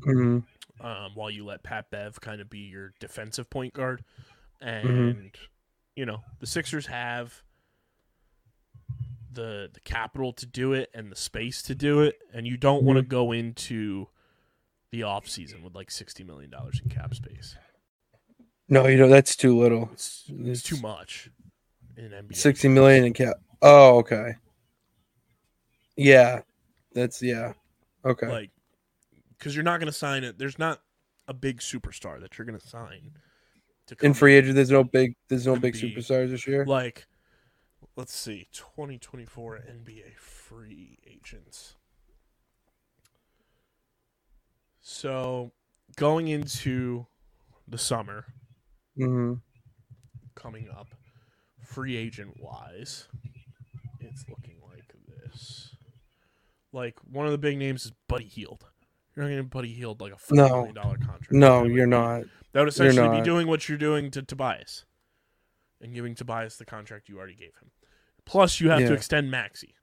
hmm 0.02 0.38
um, 0.80 1.12
while 1.14 1.30
you 1.30 1.44
let 1.44 1.62
Pat 1.62 1.90
Bev 1.90 2.20
kind 2.20 2.40
of 2.40 2.50
be 2.50 2.58
your 2.58 2.92
defensive 2.98 3.48
point 3.48 3.72
guard. 3.72 4.02
Mm-hmm. 4.62 4.88
And 4.88 5.30
you 5.94 6.04
know 6.04 6.22
the 6.40 6.46
Sixers 6.46 6.86
have 6.86 7.42
the 9.32 9.70
the 9.72 9.80
capital 9.80 10.32
to 10.34 10.46
do 10.46 10.72
it 10.72 10.90
and 10.94 11.10
the 11.10 11.16
space 11.16 11.62
to 11.62 11.74
do 11.74 12.00
it, 12.00 12.18
and 12.32 12.46
you 12.46 12.56
don't 12.56 12.82
want 12.82 12.96
to 12.96 13.02
go 13.02 13.32
into 13.32 14.08
the 14.90 15.02
off 15.02 15.28
season 15.28 15.62
with 15.62 15.74
like 15.74 15.90
sixty 15.90 16.24
million 16.24 16.50
dollars 16.50 16.80
in 16.82 16.90
cap 16.90 17.14
space. 17.14 17.56
No, 18.68 18.86
you 18.86 18.96
know 18.96 19.08
that's 19.08 19.36
too 19.36 19.58
little. 19.58 19.90
It's, 19.92 20.24
it's 20.28 20.62
too 20.62 20.80
much 20.80 21.30
in 21.96 22.10
NBA. 22.10 22.36
Sixty 22.36 22.68
million 22.68 23.04
in 23.04 23.12
cap. 23.12 23.36
Oh, 23.62 23.98
okay. 23.98 24.36
Yeah, 25.96 26.40
that's 26.92 27.22
yeah. 27.22 27.52
Okay. 28.04 28.26
like 28.26 28.50
because 29.38 29.54
you're 29.54 29.64
not 29.64 29.80
going 29.80 29.92
to 29.92 29.96
sign 29.96 30.24
it. 30.24 30.38
There's 30.38 30.58
not 30.58 30.80
a 31.28 31.34
big 31.34 31.60
superstar 31.60 32.20
that 32.20 32.36
you're 32.36 32.46
going 32.46 32.58
to 32.58 32.66
sign 32.66 33.12
to 33.86 33.96
in 34.02 34.14
free 34.14 34.34
agent, 34.34 34.54
there's 34.54 34.70
no 34.70 34.84
big, 34.84 35.14
there's 35.28 35.46
no 35.46 35.56
big 35.56 35.74
superstars 35.74 36.30
this 36.30 36.46
year. 36.46 36.64
like 36.64 37.06
let's 37.96 38.14
see 38.14 38.48
2024 38.52 39.60
nba 39.84 40.16
free 40.18 40.98
agents 41.06 41.74
so 44.80 45.52
going 45.96 46.28
into 46.28 47.06
the 47.68 47.78
summer 47.78 48.26
hmm 48.96 49.34
coming 50.34 50.68
up 50.70 50.88
free 51.64 51.96
agent 51.96 52.34
wise 52.40 53.08
it's 54.00 54.24
looking 54.28 54.56
like 54.68 54.94
this 55.08 55.74
like 56.72 56.96
one 57.10 57.24
of 57.26 57.32
the 57.32 57.38
big 57.38 57.56
names 57.56 57.86
is 57.86 57.92
Buddy 58.08 58.26
Hield 58.26 58.66
you're 59.16 59.24
not 59.24 59.30
getting 59.30 59.46
Buddy 59.46 59.72
Hield 59.72 60.00
like 60.00 60.12
a 60.12 60.16
$4 60.16 60.32
No. 60.36 60.48
million 60.48 60.74
dollar 60.74 60.96
contract 60.98 61.32
No, 61.32 61.62
That 61.64 61.70
you're 61.70 61.86
be- 61.86 61.90
not. 61.90 62.22
that 62.52 62.60
would 62.60 62.68
essentially 62.68 63.18
be 63.18 63.24
doing 63.24 63.46
what 63.46 63.68
you're 63.68 63.78
doing 63.78 64.10
to 64.10 64.22
Tobias 64.22 64.84
and 65.80 65.94
giving 65.94 66.14
Tobias 66.14 66.56
the 66.56 66.64
contract 66.64 67.08
you 67.08 67.18
already 67.18 67.34
gave 67.34 67.54
him. 67.60 67.70
Plus, 68.24 68.58
you 68.60 68.70
have 68.70 68.80
to 68.80 68.92
extend 68.94 69.30
Maxey. 69.30 69.74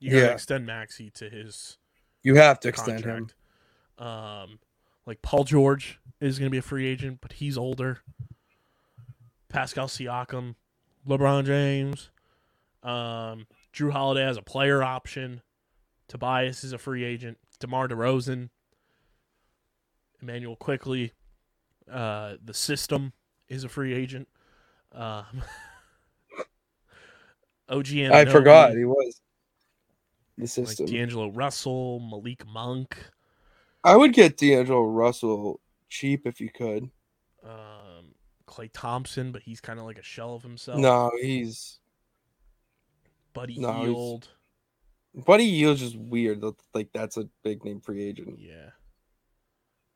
You 0.00 0.10
to 0.10 0.16
Yeah. 0.16 0.32
extend 0.32 0.66
Maxey 0.66 1.10
to 1.10 1.28
his 1.30 1.78
You 2.22 2.36
have 2.36 2.58
to 2.60 2.68
extend 2.68 3.04
him. 3.04 3.28
Um, 3.98 4.58
like 5.06 5.22
Paul 5.22 5.44
George 5.44 5.98
is 6.20 6.38
going 6.38 6.46
to 6.46 6.50
be 6.50 6.58
a 6.58 6.62
free 6.62 6.86
agent, 6.86 7.18
but 7.20 7.34
he's 7.34 7.58
older. 7.58 8.00
Pascal 9.48 9.86
Siakam, 9.86 10.54
LeBron 11.06 11.44
James, 11.44 12.10
um, 12.82 13.46
Jrue 13.72 13.92
Holiday 13.92 14.24
has 14.24 14.36
a 14.36 14.42
player 14.42 14.82
option. 14.82 15.42
Tobias 16.08 16.64
is 16.64 16.72
a 16.72 16.78
free 16.78 17.04
agent. 17.04 17.38
DeMar 17.60 17.88
DeRozan, 17.88 18.50
Immanuel 20.20 20.56
Quickley, 20.56 21.12
uh, 21.90 22.34
the 22.44 22.54
system 22.54 23.12
is 23.48 23.64
a 23.64 23.68
free 23.68 23.94
agent. 23.94 24.28
Um, 24.92 25.42
OG 27.68 27.88
I 27.96 28.24
forgot 28.26 28.72
he 28.72 28.84
was 28.84 29.20
the 30.36 30.42
like 30.42 30.50
system. 30.50 30.86
D'Angelo 30.86 31.30
Russell, 31.30 32.00
Malik 32.00 32.46
Monk. 32.46 32.96
I 33.84 33.96
would 33.96 34.12
get 34.12 34.36
D'Angelo 34.38 34.82
Russell 34.84 35.60
cheap 35.88 36.26
if 36.26 36.40
you 36.40 36.50
could. 36.50 36.90
Um, 37.44 38.14
Klay 38.48 38.70
Thompson, 38.72 39.30
but 39.30 39.42
he's 39.42 39.60
kind 39.60 39.78
of 39.78 39.84
like 39.84 39.98
a 39.98 40.02
shell 40.02 40.34
of 40.34 40.42
himself. 40.42 40.78
No, 40.78 41.10
he's 41.20 41.78
Buddy 43.34 43.58
no, 43.58 44.18
he's- 45.12 45.24
Buddy 45.26 45.48
Hield's 45.48 45.80
just 45.80 45.96
weird. 45.96 46.42
Like 46.72 46.88
that's 46.92 47.16
a 47.16 47.28
big 47.44 47.64
name 47.64 47.80
free 47.80 48.02
agent. 48.02 48.38
Yeah. 48.40 48.70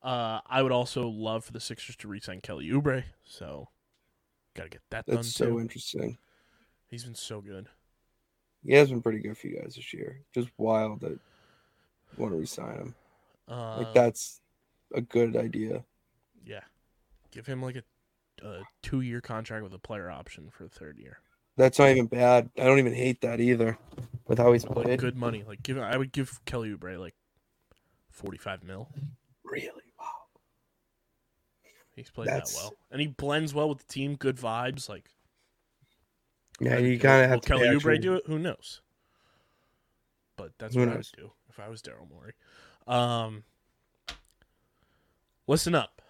Uh, 0.00 0.40
I 0.46 0.62
would 0.62 0.70
also 0.70 1.08
love 1.08 1.44
for 1.44 1.52
the 1.52 1.58
Sixers 1.58 1.96
to 1.96 2.08
re-sign 2.08 2.40
Kelly 2.40 2.68
Oubre. 2.68 3.02
So, 3.24 3.68
gotta 4.54 4.68
get 4.68 4.82
that 4.90 5.06
done 5.06 5.16
That's 5.16 5.34
so 5.34 5.46
too. 5.46 5.60
interesting. 5.60 6.18
He's 6.86 7.02
been 7.02 7.16
so 7.16 7.40
good. 7.40 7.68
He 8.64 8.74
has 8.74 8.90
been 8.90 9.02
pretty 9.02 9.18
good 9.18 9.36
for 9.36 9.48
you 9.48 9.60
guys 9.60 9.74
this 9.74 9.92
year. 9.92 10.20
Just 10.32 10.50
wild 10.56 11.00
that 11.00 11.18
want 12.16 12.32
to 12.32 12.38
resign 12.38 12.76
him. 12.76 12.94
Uh, 13.48 13.78
Like 13.78 13.94
that's 13.94 14.40
a 14.94 15.00
good 15.00 15.36
idea. 15.36 15.84
Yeah. 16.44 16.60
Give 17.30 17.46
him 17.46 17.62
like 17.62 17.76
a, 17.76 18.46
a 18.46 18.62
two-year 18.82 19.20
contract 19.20 19.62
with 19.64 19.74
a 19.74 19.78
player 19.78 20.10
option 20.10 20.50
for 20.50 20.64
the 20.64 20.70
third 20.70 20.98
year. 20.98 21.18
That's 21.56 21.78
not 21.78 21.88
even 21.90 22.06
bad. 22.06 22.50
I 22.58 22.64
don't 22.64 22.78
even 22.78 22.94
hate 22.94 23.20
that 23.22 23.40
either. 23.40 23.76
With 24.26 24.38
how 24.38 24.52
he's 24.52 24.64
Like 24.64 24.84
played. 24.84 25.00
good 25.00 25.16
money. 25.16 25.44
Like 25.46 25.62
give 25.62 25.78
I 25.78 25.96
would 25.96 26.12
give 26.12 26.38
Kelly 26.44 26.70
Oubre 26.74 26.98
like 26.98 27.14
forty-five 28.10 28.62
mil. 28.62 28.88
Really? 29.44 29.82
Wow. 29.98 30.06
He's 31.96 32.10
played 32.10 32.28
That's- 32.28 32.54
that 32.54 32.62
well, 32.62 32.74
and 32.90 33.00
he 33.00 33.08
blends 33.08 33.54
well 33.54 33.68
with 33.68 33.78
the 33.78 33.92
team. 33.92 34.14
Good 34.16 34.36
vibes. 34.36 34.88
Like 34.88 35.10
Yeah, 36.60 36.78
you 36.78 36.98
kind 36.98 37.22
of 37.24 37.28
Will 37.30 37.34
have 37.36 37.40
to. 37.42 37.48
Kelly 37.48 37.66
Oubre 37.68 38.00
do 38.00 38.14
it? 38.14 38.22
Who 38.26 38.38
knows? 38.38 38.80
But 40.36 40.52
that's 40.58 40.74
Who 40.74 40.80
what 40.80 40.90
I 40.90 40.96
would 40.96 41.08
do 41.16 41.32
if 41.48 41.58
I 41.58 41.68
was 41.68 41.82
Daryl 41.82 42.08
Morey. 42.08 42.34
Um, 42.88 43.44
listen 45.46 45.74
up, 45.74 46.00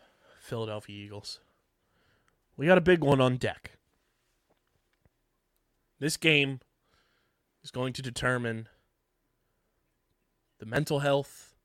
Philadelphia 0.41 0.97
Eagles. 0.97 1.41
We 2.57 2.67
got 2.67 2.79
a 2.79 2.83
big 2.83 3.03
one 3.03 3.21
on 3.21 3.37
deck. 3.37 3.73
This 5.99 6.17
game 6.17 6.61
is 7.65 7.73
going 7.73 7.93
to 7.95 8.03
determine 8.03 8.69
the 10.61 10.67
mental 10.67 11.01
health, 11.01 11.57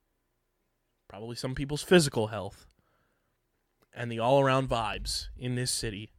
probably 1.08 1.36
some 1.36 1.54
people's 1.54 1.84
physical 1.84 2.28
health, 2.28 2.66
and 3.94 4.12
the 4.12 4.18
all 4.18 4.42
around 4.42 4.68
vibes 4.68 5.28
in 5.38 5.54
this 5.54 5.70
city 5.70 6.12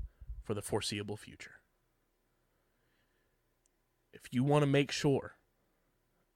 for 0.45 0.55
the 0.55 0.63
foreseeable 0.63 1.17
future. 1.17 1.61
If 4.13 4.23
you 4.31 4.45
want 4.45 4.63
to 4.63 4.67
make 4.67 4.93
sure 4.93 5.35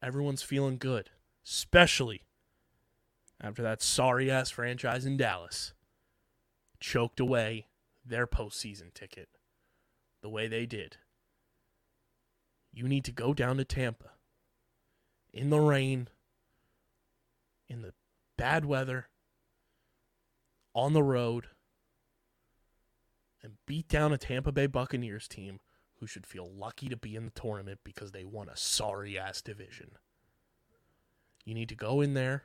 everyone's 0.02 0.43
feeling 0.43 0.78
good, 0.78 1.10
especially 1.47 2.22
after 3.40 3.62
that 3.62 3.82
sorry 3.82 4.31
ass 4.31 4.51
franchise 4.51 5.06
in 5.06 5.16
Dallas 5.16 5.73
choked 6.81 7.20
away 7.20 7.66
their 8.05 8.27
postseason 8.27 8.93
ticket 8.94 9.28
the 10.20 10.28
way 10.28 10.48
they 10.48 10.66
did, 10.66 10.97
you 12.73 12.89
need 12.89 13.05
to 13.05 13.12
go 13.12 13.32
down 13.32 13.56
to 13.56 13.65
Tampa 13.65 14.10
in 15.32 15.51
the 15.51 15.60
rain, 15.60 16.09
in 17.69 17.82
the 17.82 17.93
bad 18.36 18.65
weather, 18.65 19.09
on 20.74 20.93
the 20.93 21.02
road, 21.02 21.47
and 23.43 23.55
beat 23.66 23.89
down 23.89 24.12
a 24.12 24.19
Tampa 24.19 24.52
Bay 24.52 24.66
Buccaneers 24.66 25.28
team 25.28 25.60
who 26.01 26.06
should 26.06 26.27
feel 26.27 26.48
lucky 26.48 26.89
to 26.89 26.97
be 26.97 27.16
in 27.16 27.24
the 27.24 27.31
tournament 27.31 27.81
because 27.85 28.12
they 28.12 28.24
won 28.24 28.48
a 28.48 28.56
sorry 28.56 29.19
ass 29.19 29.43
division. 29.43 29.90
You 31.44 31.55
need 31.55 31.69
to 31.69 31.74
go 31.74 32.01
in 32.01 32.15
there, 32.15 32.44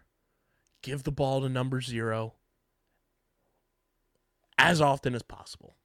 give 0.83 1.01
the 1.01 1.11
ball 1.11 1.41
to 1.41 1.49
number 1.49 1.81
zero 1.81 2.35
as 4.59 4.79
often 4.79 5.15
as 5.15 5.23
possible. 5.23 5.75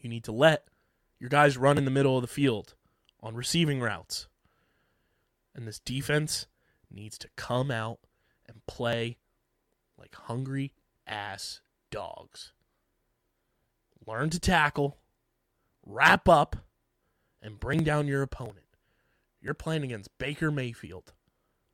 You 0.00 0.10
need 0.10 0.24
to 0.24 0.32
let 0.32 0.64
your 1.20 1.30
guys 1.30 1.56
run 1.56 1.78
in 1.78 1.84
the 1.84 1.90
middle 1.90 2.16
of 2.16 2.22
the 2.22 2.28
field 2.28 2.74
on 3.20 3.36
receiving 3.36 3.80
routes. 3.80 4.26
And 5.54 5.66
this 5.66 5.78
defense 5.78 6.46
needs 6.90 7.18
to 7.18 7.28
come 7.36 7.70
out 7.70 8.00
and 8.48 8.66
play 8.66 9.18
like 9.98 10.14
hungry 10.14 10.72
ass 11.06 11.60
dogs. 11.90 12.52
Learn 14.06 14.30
to 14.30 14.40
tackle, 14.40 14.98
wrap 15.84 16.28
up, 16.28 16.56
and 17.42 17.60
bring 17.60 17.82
down 17.82 18.06
your 18.06 18.22
opponent. 18.22 18.66
You're 19.40 19.54
playing 19.54 19.84
against 19.84 20.16
Baker 20.18 20.50
Mayfield, 20.50 21.12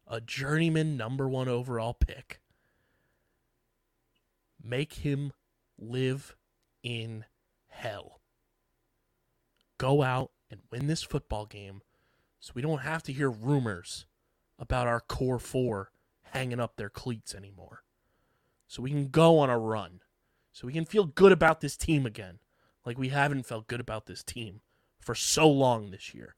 a 0.07 0.21
journeyman 0.21 0.97
number 0.97 1.29
one 1.29 1.49
overall 1.49 1.95
pick. 1.95 2.41
Make 4.63 4.95
him 4.95 5.33
live 5.79 6.37
in 6.83 7.25
hell. 7.69 8.21
Go 9.79 10.03
out 10.03 10.31
and 10.51 10.61
win 10.71 10.87
this 10.87 11.03
football 11.03 11.47
game 11.47 11.83
so 12.41 12.53
we 12.55 12.63
don't 12.63 12.81
have 12.83 13.03
to 13.05 13.13
hear 13.13 13.31
rumors 13.31 14.07
about 14.59 14.87
our 14.87 15.01
core 15.01 15.39
four 15.39 15.91
hanging 16.33 16.61
up 16.61 16.77
their 16.77 16.91
cleats 16.91 17.35
anymore. 17.35 17.85
So 18.67 18.83
we 18.83 18.91
can 18.91 19.09
go 19.09 19.39
on 19.39 19.51
a 19.51 19.59
run. 19.59 20.01
So 20.53 20.67
we 20.67 20.73
can 20.73 20.85
feel 20.85 21.05
good 21.05 21.33
about 21.33 21.61
this 21.61 21.77
team 21.77 22.07
again, 22.07 22.39
like 22.87 22.97
we 22.97 23.09
haven't 23.09 23.47
felt 23.47 23.67
good 23.67 23.81
about 23.81 24.07
this 24.07 24.23
team 24.23 24.61
for 25.01 25.15
so 25.15 25.49
long 25.51 25.91
this 25.91 26.15
year. 26.15 26.37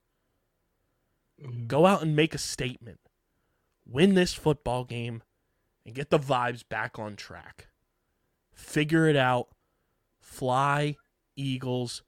Mm-hmm. 1.42 1.66
Go 1.66 1.84
out 1.86 2.02
and 2.02 2.16
make 2.16 2.34
a 2.34 2.38
statement. 2.38 3.00
Win 3.86 4.14
this 4.14 4.34
football 4.34 4.84
game 4.84 5.22
and 5.84 5.94
get 5.94 6.10
the 6.10 6.18
vibes 6.18 6.68
back 6.68 6.98
on 6.98 7.14
track. 7.16 7.68
Figure 8.52 9.08
it 9.08 9.16
out. 9.16 9.48
Fly, 10.20 10.96
Eagles, 11.36 12.02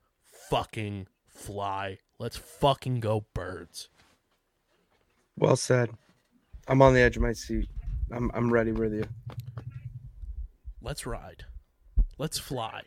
fucking 0.49 1.07
fly. 1.25 1.99
Let's 2.19 2.35
fucking 2.35 2.99
go, 2.99 3.25
birds. 3.33 3.87
Well 5.37 5.55
said. 5.55 5.91
I'm 6.67 6.81
on 6.81 6.93
the 6.93 6.99
edge 6.99 7.15
of 7.15 7.23
my 7.23 7.33
seat. 7.33 7.69
I'm 8.11 8.29
I'm 8.33 8.51
ready 8.51 8.71
with 8.71 8.93
you. 8.93 9.05
Let's 10.81 11.05
ride. 11.05 11.45
Let's 12.17 12.37
fly. 12.37 12.81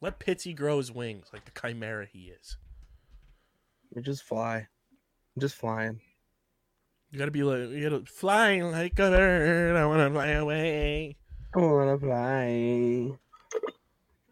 Let 0.00 0.20
Pitsy 0.20 0.54
grow 0.54 0.78
his 0.78 0.92
wings 0.92 1.28
like 1.32 1.44
the 1.44 1.60
chimera 1.60 2.06
he 2.06 2.30
is. 2.30 2.56
We 3.94 4.02
just 4.02 4.22
fly. 4.22 4.56
I'm 4.58 5.40
just 5.40 5.56
flying. 5.56 6.00
You 7.10 7.18
gotta 7.18 7.30
be 7.30 7.42
like, 7.42 7.70
you 7.70 7.88
gotta 7.88 8.04
fly 8.04 8.60
like 8.60 8.98
a 8.98 9.10
bird. 9.10 9.76
I 9.76 9.86
wanna 9.86 10.10
fly 10.10 10.28
away. 10.28 11.16
I 11.54 11.58
wanna 11.58 11.98
fly. 11.98 13.18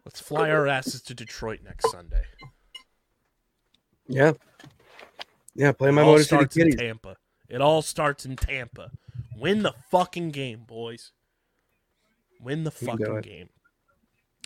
Let's 0.05 0.19
fly 0.21 0.51
our 0.51 0.67
asses 0.67 1.01
to 1.03 1.13
Detroit 1.13 1.61
next 1.63 1.89
Sunday. 1.91 2.23
Yeah. 4.07 4.33
Yeah, 5.55 5.71
play 5.71 5.91
my 5.91 6.01
it 6.01 6.05
all 6.05 6.11
Motor 6.11 6.23
City 6.23 6.35
starts 6.35 6.57
in 6.57 6.77
Tampa. 6.77 7.17
It 7.49 7.61
all 7.61 7.81
starts 7.81 8.25
in 8.25 8.35
Tampa. 8.35 8.91
Win 9.35 9.63
the 9.63 9.73
fucking 9.89 10.29
game, 10.29 10.63
boys. 10.67 11.11
Win 12.39 12.63
the 12.63 12.73
You 12.79 12.87
fucking 12.87 13.21
game. 13.21 13.49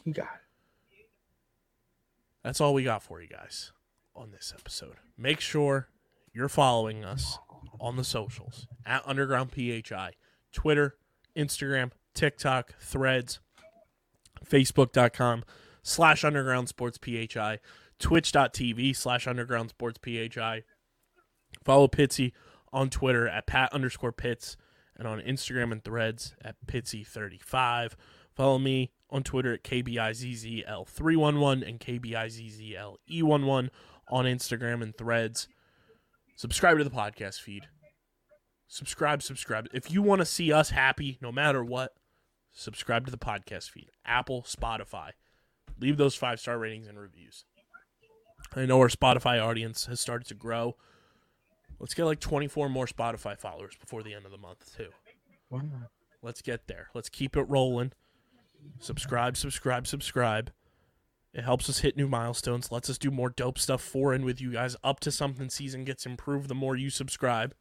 You 0.06 0.14
got 0.14 0.26
it. 0.26 1.10
That's 2.44 2.62
all 2.62 2.74
we 2.74 2.84
got 2.84 3.04
for 3.04 3.22
you 3.22 3.28
guys 3.28 3.72
on 4.16 4.32
this 4.32 4.54
episode. 4.58 4.96
Make 5.18 5.42
sure 5.42 5.90
you're 6.34 6.50
following 6.50 7.04
us 7.04 7.38
on 7.80 7.96
the 7.96 8.04
socials 8.04 8.68
at 8.86 9.02
Underground 9.06 9.52
PHI, 9.52 10.14
Twitter, 10.54 10.96
Instagram, 11.36 11.92
TikTok, 12.14 12.76
Threads, 12.80 13.40
Facebook.com 14.46 15.44
slash 15.84 16.24
Underground 16.24 16.70
Sports 16.70 17.00
PHI, 17.04 17.60
Twitch.tv 18.00 18.96
slash 18.96 19.28
Underground 19.28 19.70
Sports 19.70 20.00
PHI. 20.04 20.64
Follow 21.64 21.88
Pitsy 21.88 22.32
on 22.74 22.90
Twitter 22.90 23.28
at 23.28 23.48
Pat 23.48 23.72
underscore 23.74 24.12
Pits 24.12 24.58
and 24.98 25.08
on 25.08 25.22
Instagram 25.22 25.72
and 25.72 25.84
Threads 25.84 26.36
at 26.44 26.56
Pitsy35. 26.66 27.94
Follow 28.34 28.60
me 28.60 28.92
on 29.10 29.24
Twitter 29.24 29.54
at 29.54 29.64
KBIZZL311 29.64 31.68
and 31.68 31.80
KBIZZLE11 31.80 33.70
on 34.08 34.26
Instagram 34.26 34.82
and 34.82 34.96
Threads. 34.96 35.48
Subscribe 36.36 36.78
to 36.78 36.84
the 36.84 36.90
podcast 36.90 37.40
feed. 37.42 37.68
Subscribe, 38.68 39.22
subscribe. 39.22 39.68
If 39.74 39.92
you 39.92 40.02
want 40.02 40.20
to 40.20 40.26
see 40.26 40.54
us 40.54 40.70
happy 40.70 41.18
no 41.22 41.32
matter 41.32 41.64
what, 41.64 41.94
subscribe 42.54 43.06
to 43.06 43.12
the 43.12 43.18
podcast 43.18 43.70
feed. 43.70 43.90
Apple, 44.06 44.44
Spotify. 44.44 45.12
Leave 45.80 45.98
those 45.98 46.16
five 46.16 46.40
star 46.40 46.58
ratings 46.58 46.88
and 46.88 47.00
reviews. 47.00 47.46
I 48.56 48.66
know 48.66 48.80
our 48.80 48.90
Spotify 48.90 49.44
audience 49.44 49.86
has 49.86 50.00
started 50.00 50.28
to 50.28 50.34
grow. 50.34 50.76
Let's 51.80 51.94
get 51.94 52.06
like 52.06 52.20
24 52.20 52.70
more 52.70 52.86
Spotify 52.86 53.38
followers 53.38 53.76
before 53.80 54.04
the 54.04 54.14
end 54.14 54.26
of 54.26 54.32
the 54.32 54.38
month, 54.38 54.76
too. 54.78 54.90
Why 55.50 55.62
not? 55.62 55.90
Let's 56.22 56.42
get 56.42 56.68
there. 56.68 56.88
Let's 56.94 57.10
keep 57.10 57.36
it 57.36 57.44
rolling. 57.44 57.92
Subscribe, 58.80 59.36
subscribe, 59.36 59.88
subscribe. 59.88 60.52
It 61.34 61.44
helps 61.46 61.70
us 61.70 61.80
hit 61.80 61.96
new 61.96 62.10
milestones, 62.10 62.72
lets 62.72 62.90
us 62.90 62.98
do 62.98 63.10
more 63.10 63.30
dope 63.30 63.58
stuff 63.58 63.82
for 63.82 64.14
and 64.14 64.26
with 64.26 64.42
you 64.42 64.52
guys 64.52 64.76
up 64.84 65.00
to 65.02 65.12
something 65.12 65.50
season 65.50 65.86
gets 65.86 66.06
improved 66.06 66.50
the 66.50 66.56
more 66.56 66.76
you 66.76 66.90
subscribe. 66.90 67.54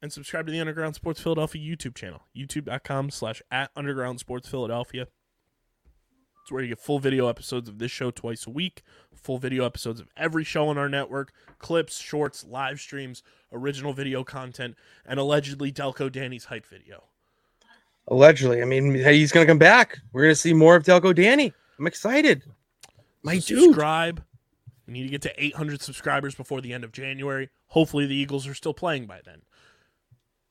And 0.00 0.12
subscribe 0.12 0.46
to 0.46 0.52
the 0.52 0.60
Underground 0.60 0.94
Sports 0.94 1.20
Philadelphia 1.20 1.76
YouTube 1.76 1.96
channel, 1.96 2.22
youtube.com 2.36 3.10
slash 3.10 3.42
at 3.50 3.70
Underground 3.74 4.20
Sports 4.20 4.48
Philadelphia. 4.48 5.08
It's 6.42 6.52
where 6.52 6.62
you 6.62 6.68
get 6.68 6.78
full 6.78 7.00
video 7.00 7.26
episodes 7.26 7.68
of 7.68 7.78
this 7.78 7.90
show 7.90 8.12
twice 8.12 8.46
a 8.46 8.50
week, 8.50 8.84
full 9.12 9.38
video 9.38 9.64
episodes 9.66 9.98
of 9.98 10.06
every 10.16 10.44
show 10.44 10.68
on 10.68 10.78
our 10.78 10.88
network, 10.88 11.32
clips, 11.58 11.98
shorts, 11.98 12.44
live 12.44 12.78
streams, 12.78 13.24
original 13.52 13.92
video 13.92 14.22
content, 14.22 14.76
and 15.04 15.18
allegedly 15.18 15.72
Delco 15.72 16.12
Danny's 16.12 16.44
hype 16.44 16.66
video. 16.66 17.02
Allegedly, 18.06 18.62
I 18.62 18.64
mean, 18.64 18.94
he's 18.94 19.32
gonna 19.32 19.46
come 19.46 19.58
back. 19.58 19.98
We're 20.12 20.22
gonna 20.22 20.36
see 20.36 20.52
more 20.52 20.76
of 20.76 20.84
Delco 20.84 21.12
Danny. 21.12 21.52
I'm 21.78 21.86
excited. 21.86 22.42
My 23.22 23.38
So 23.38 23.54
dude. 23.54 23.64
subscribe. 23.64 24.24
We 24.86 24.92
need 24.92 25.02
to 25.02 25.08
get 25.08 25.22
to 25.22 25.44
800 25.44 25.82
subscribers 25.82 26.34
before 26.34 26.60
the 26.60 26.72
end 26.72 26.84
of 26.84 26.92
January. 26.92 27.48
Hopefully, 27.68 28.06
the 28.06 28.14
Eagles 28.14 28.46
are 28.46 28.54
still 28.54 28.74
playing 28.74 29.06
by 29.06 29.20
then. 29.24 29.42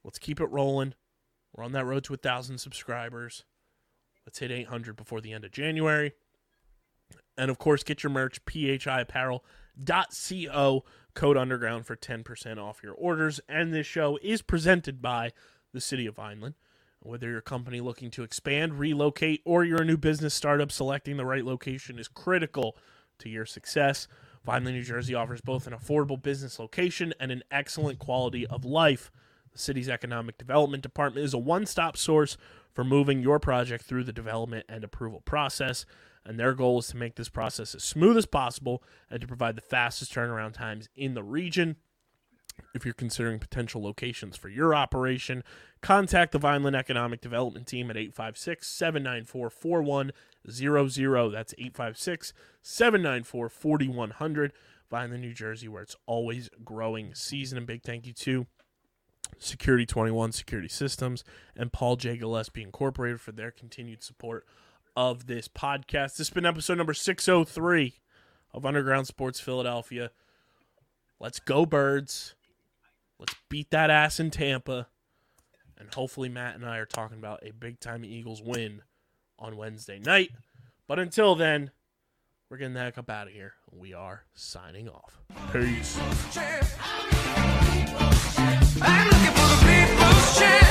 Let's 0.03 0.19
keep 0.19 0.41
it 0.41 0.51
rolling. 0.51 0.93
We're 1.53 1.63
on 1.63 1.71
that 1.71 1.85
road 1.85 2.03
to 2.05 2.13
a 2.13 2.17
thousand 2.17 2.57
subscribers. 2.57 3.45
Let's 4.25 4.39
hit 4.39 4.51
800 4.51 4.95
before 4.95 5.21
the 5.21 5.31
end 5.31 5.45
of 5.45 5.51
January. 5.51 6.13
And 7.37 7.49
of 7.49 7.57
course, 7.57 7.83
get 7.83 8.03
your 8.03 8.11
merch, 8.11 8.43
phiapparel.co, 8.45 10.83
code 11.13 11.37
underground 11.37 11.85
for 11.85 11.95
10% 11.95 12.57
off 12.57 12.83
your 12.83 12.93
orders. 12.93 13.39
And 13.47 13.73
this 13.73 13.87
show 13.87 14.19
is 14.21 14.41
presented 14.41 15.01
by 15.01 15.31
the 15.73 15.81
City 15.81 16.05
of 16.07 16.15
Vineland. 16.15 16.55
Whether 17.05 17.29
you're 17.29 17.37
a 17.37 17.43
company 17.43 17.81
looking 17.81 18.09
to 18.11 18.23
expand, 18.23 18.79
relocate, 18.79 19.43
or 19.45 19.63
you're 19.63 19.83
a 19.83 19.85
new 19.85 19.97
business 19.97 20.33
startup, 20.33 20.71
selecting 20.71 21.17
the 21.17 21.25
right 21.25 21.45
location 21.45 21.99
is 21.99 22.07
critical 22.07 22.75
to 23.19 23.29
your 23.29 23.45
success. 23.45 24.07
Vineland, 24.43 24.75
New 24.75 24.83
Jersey 24.83 25.13
offers 25.13 25.39
both 25.39 25.67
an 25.67 25.73
affordable 25.73 26.21
business 26.21 26.57
location 26.57 27.13
and 27.19 27.31
an 27.31 27.43
excellent 27.51 27.99
quality 27.99 28.47
of 28.47 28.65
life. 28.65 29.11
The 29.53 29.59
city's 29.59 29.87
economic 29.87 30.39
development 30.39 30.81
department 30.81 31.23
is 31.23 31.35
a 31.35 31.37
one 31.37 31.67
stop 31.67 31.95
source 31.95 32.37
for 32.73 32.83
moving 32.83 33.21
your 33.21 33.39
project 33.39 33.85
through 33.85 34.05
the 34.05 34.11
development 34.11 34.65
and 34.67 34.83
approval 34.83 35.21
process. 35.21 35.85
And 36.25 36.39
their 36.39 36.53
goal 36.53 36.79
is 36.79 36.87
to 36.87 36.97
make 36.97 37.15
this 37.15 37.29
process 37.29 37.75
as 37.75 37.83
smooth 37.83 38.17
as 38.17 38.25
possible 38.25 38.81
and 39.11 39.21
to 39.21 39.27
provide 39.27 39.55
the 39.55 39.61
fastest 39.61 40.11
turnaround 40.11 40.53
times 40.53 40.89
in 40.95 41.13
the 41.13 41.23
region. 41.23 41.75
If 42.73 42.85
you're 42.85 42.93
considering 42.93 43.39
potential 43.39 43.81
locations 43.81 44.35
for 44.35 44.49
your 44.49 44.75
operation, 44.75 45.43
contact 45.81 46.31
the 46.31 46.39
Vineland 46.39 46.75
Economic 46.75 47.21
Development 47.21 47.65
Team 47.65 47.89
at 47.89 47.97
856 47.97 48.67
794 48.67 49.49
4100. 49.49 51.29
That's 51.31 51.53
856 51.57 52.33
794 52.61 53.49
4100. 53.49 54.53
Vineland, 54.89 55.21
New 55.21 55.33
Jersey, 55.33 55.67
where 55.67 55.81
it's 55.81 55.95
always 56.05 56.49
growing 56.63 57.13
season. 57.15 57.57
And 57.57 57.65
big 57.65 57.83
thank 57.83 58.05
you 58.05 58.13
to 58.13 58.45
Security 59.39 59.85
21 59.85 60.31
Security 60.31 60.69
Systems 60.69 61.23
and 61.55 61.73
Paul 61.73 61.95
J. 61.95 62.17
Gillespie 62.17 62.61
Incorporated 62.61 63.19
for 63.19 63.31
their 63.31 63.51
continued 63.51 64.03
support 64.03 64.45
of 64.95 65.27
this 65.27 65.47
podcast. 65.47 66.17
This 66.17 66.19
has 66.19 66.29
been 66.29 66.45
episode 66.45 66.77
number 66.77 66.93
603 66.93 67.95
of 68.53 68.65
Underground 68.65 69.07
Sports 69.07 69.39
Philadelphia. 69.39 70.11
Let's 71.19 71.39
go, 71.39 71.65
birds. 71.65 72.35
Let's 73.19 73.35
beat 73.49 73.71
that 73.71 73.89
ass 73.89 74.19
in 74.19 74.31
Tampa. 74.31 74.87
And 75.77 75.93
hopefully, 75.93 76.29
Matt 76.29 76.55
and 76.55 76.65
I 76.65 76.77
are 76.77 76.85
talking 76.85 77.17
about 77.17 77.41
a 77.43 77.51
big 77.51 77.79
time 77.79 78.05
Eagles 78.05 78.41
win 78.41 78.81
on 79.37 79.57
Wednesday 79.57 79.99
night. 79.99 80.31
But 80.87 80.99
until 80.99 81.35
then, 81.35 81.71
we're 82.49 82.57
getting 82.57 82.73
the 82.73 82.79
heck 82.79 82.97
up 82.97 83.09
out 83.09 83.27
of 83.27 83.33
here. 83.33 83.53
We 83.71 83.93
are 83.93 84.23
signing 84.33 84.87
off. 84.87 85.19
Peace. 85.51 85.97
I 88.81 90.64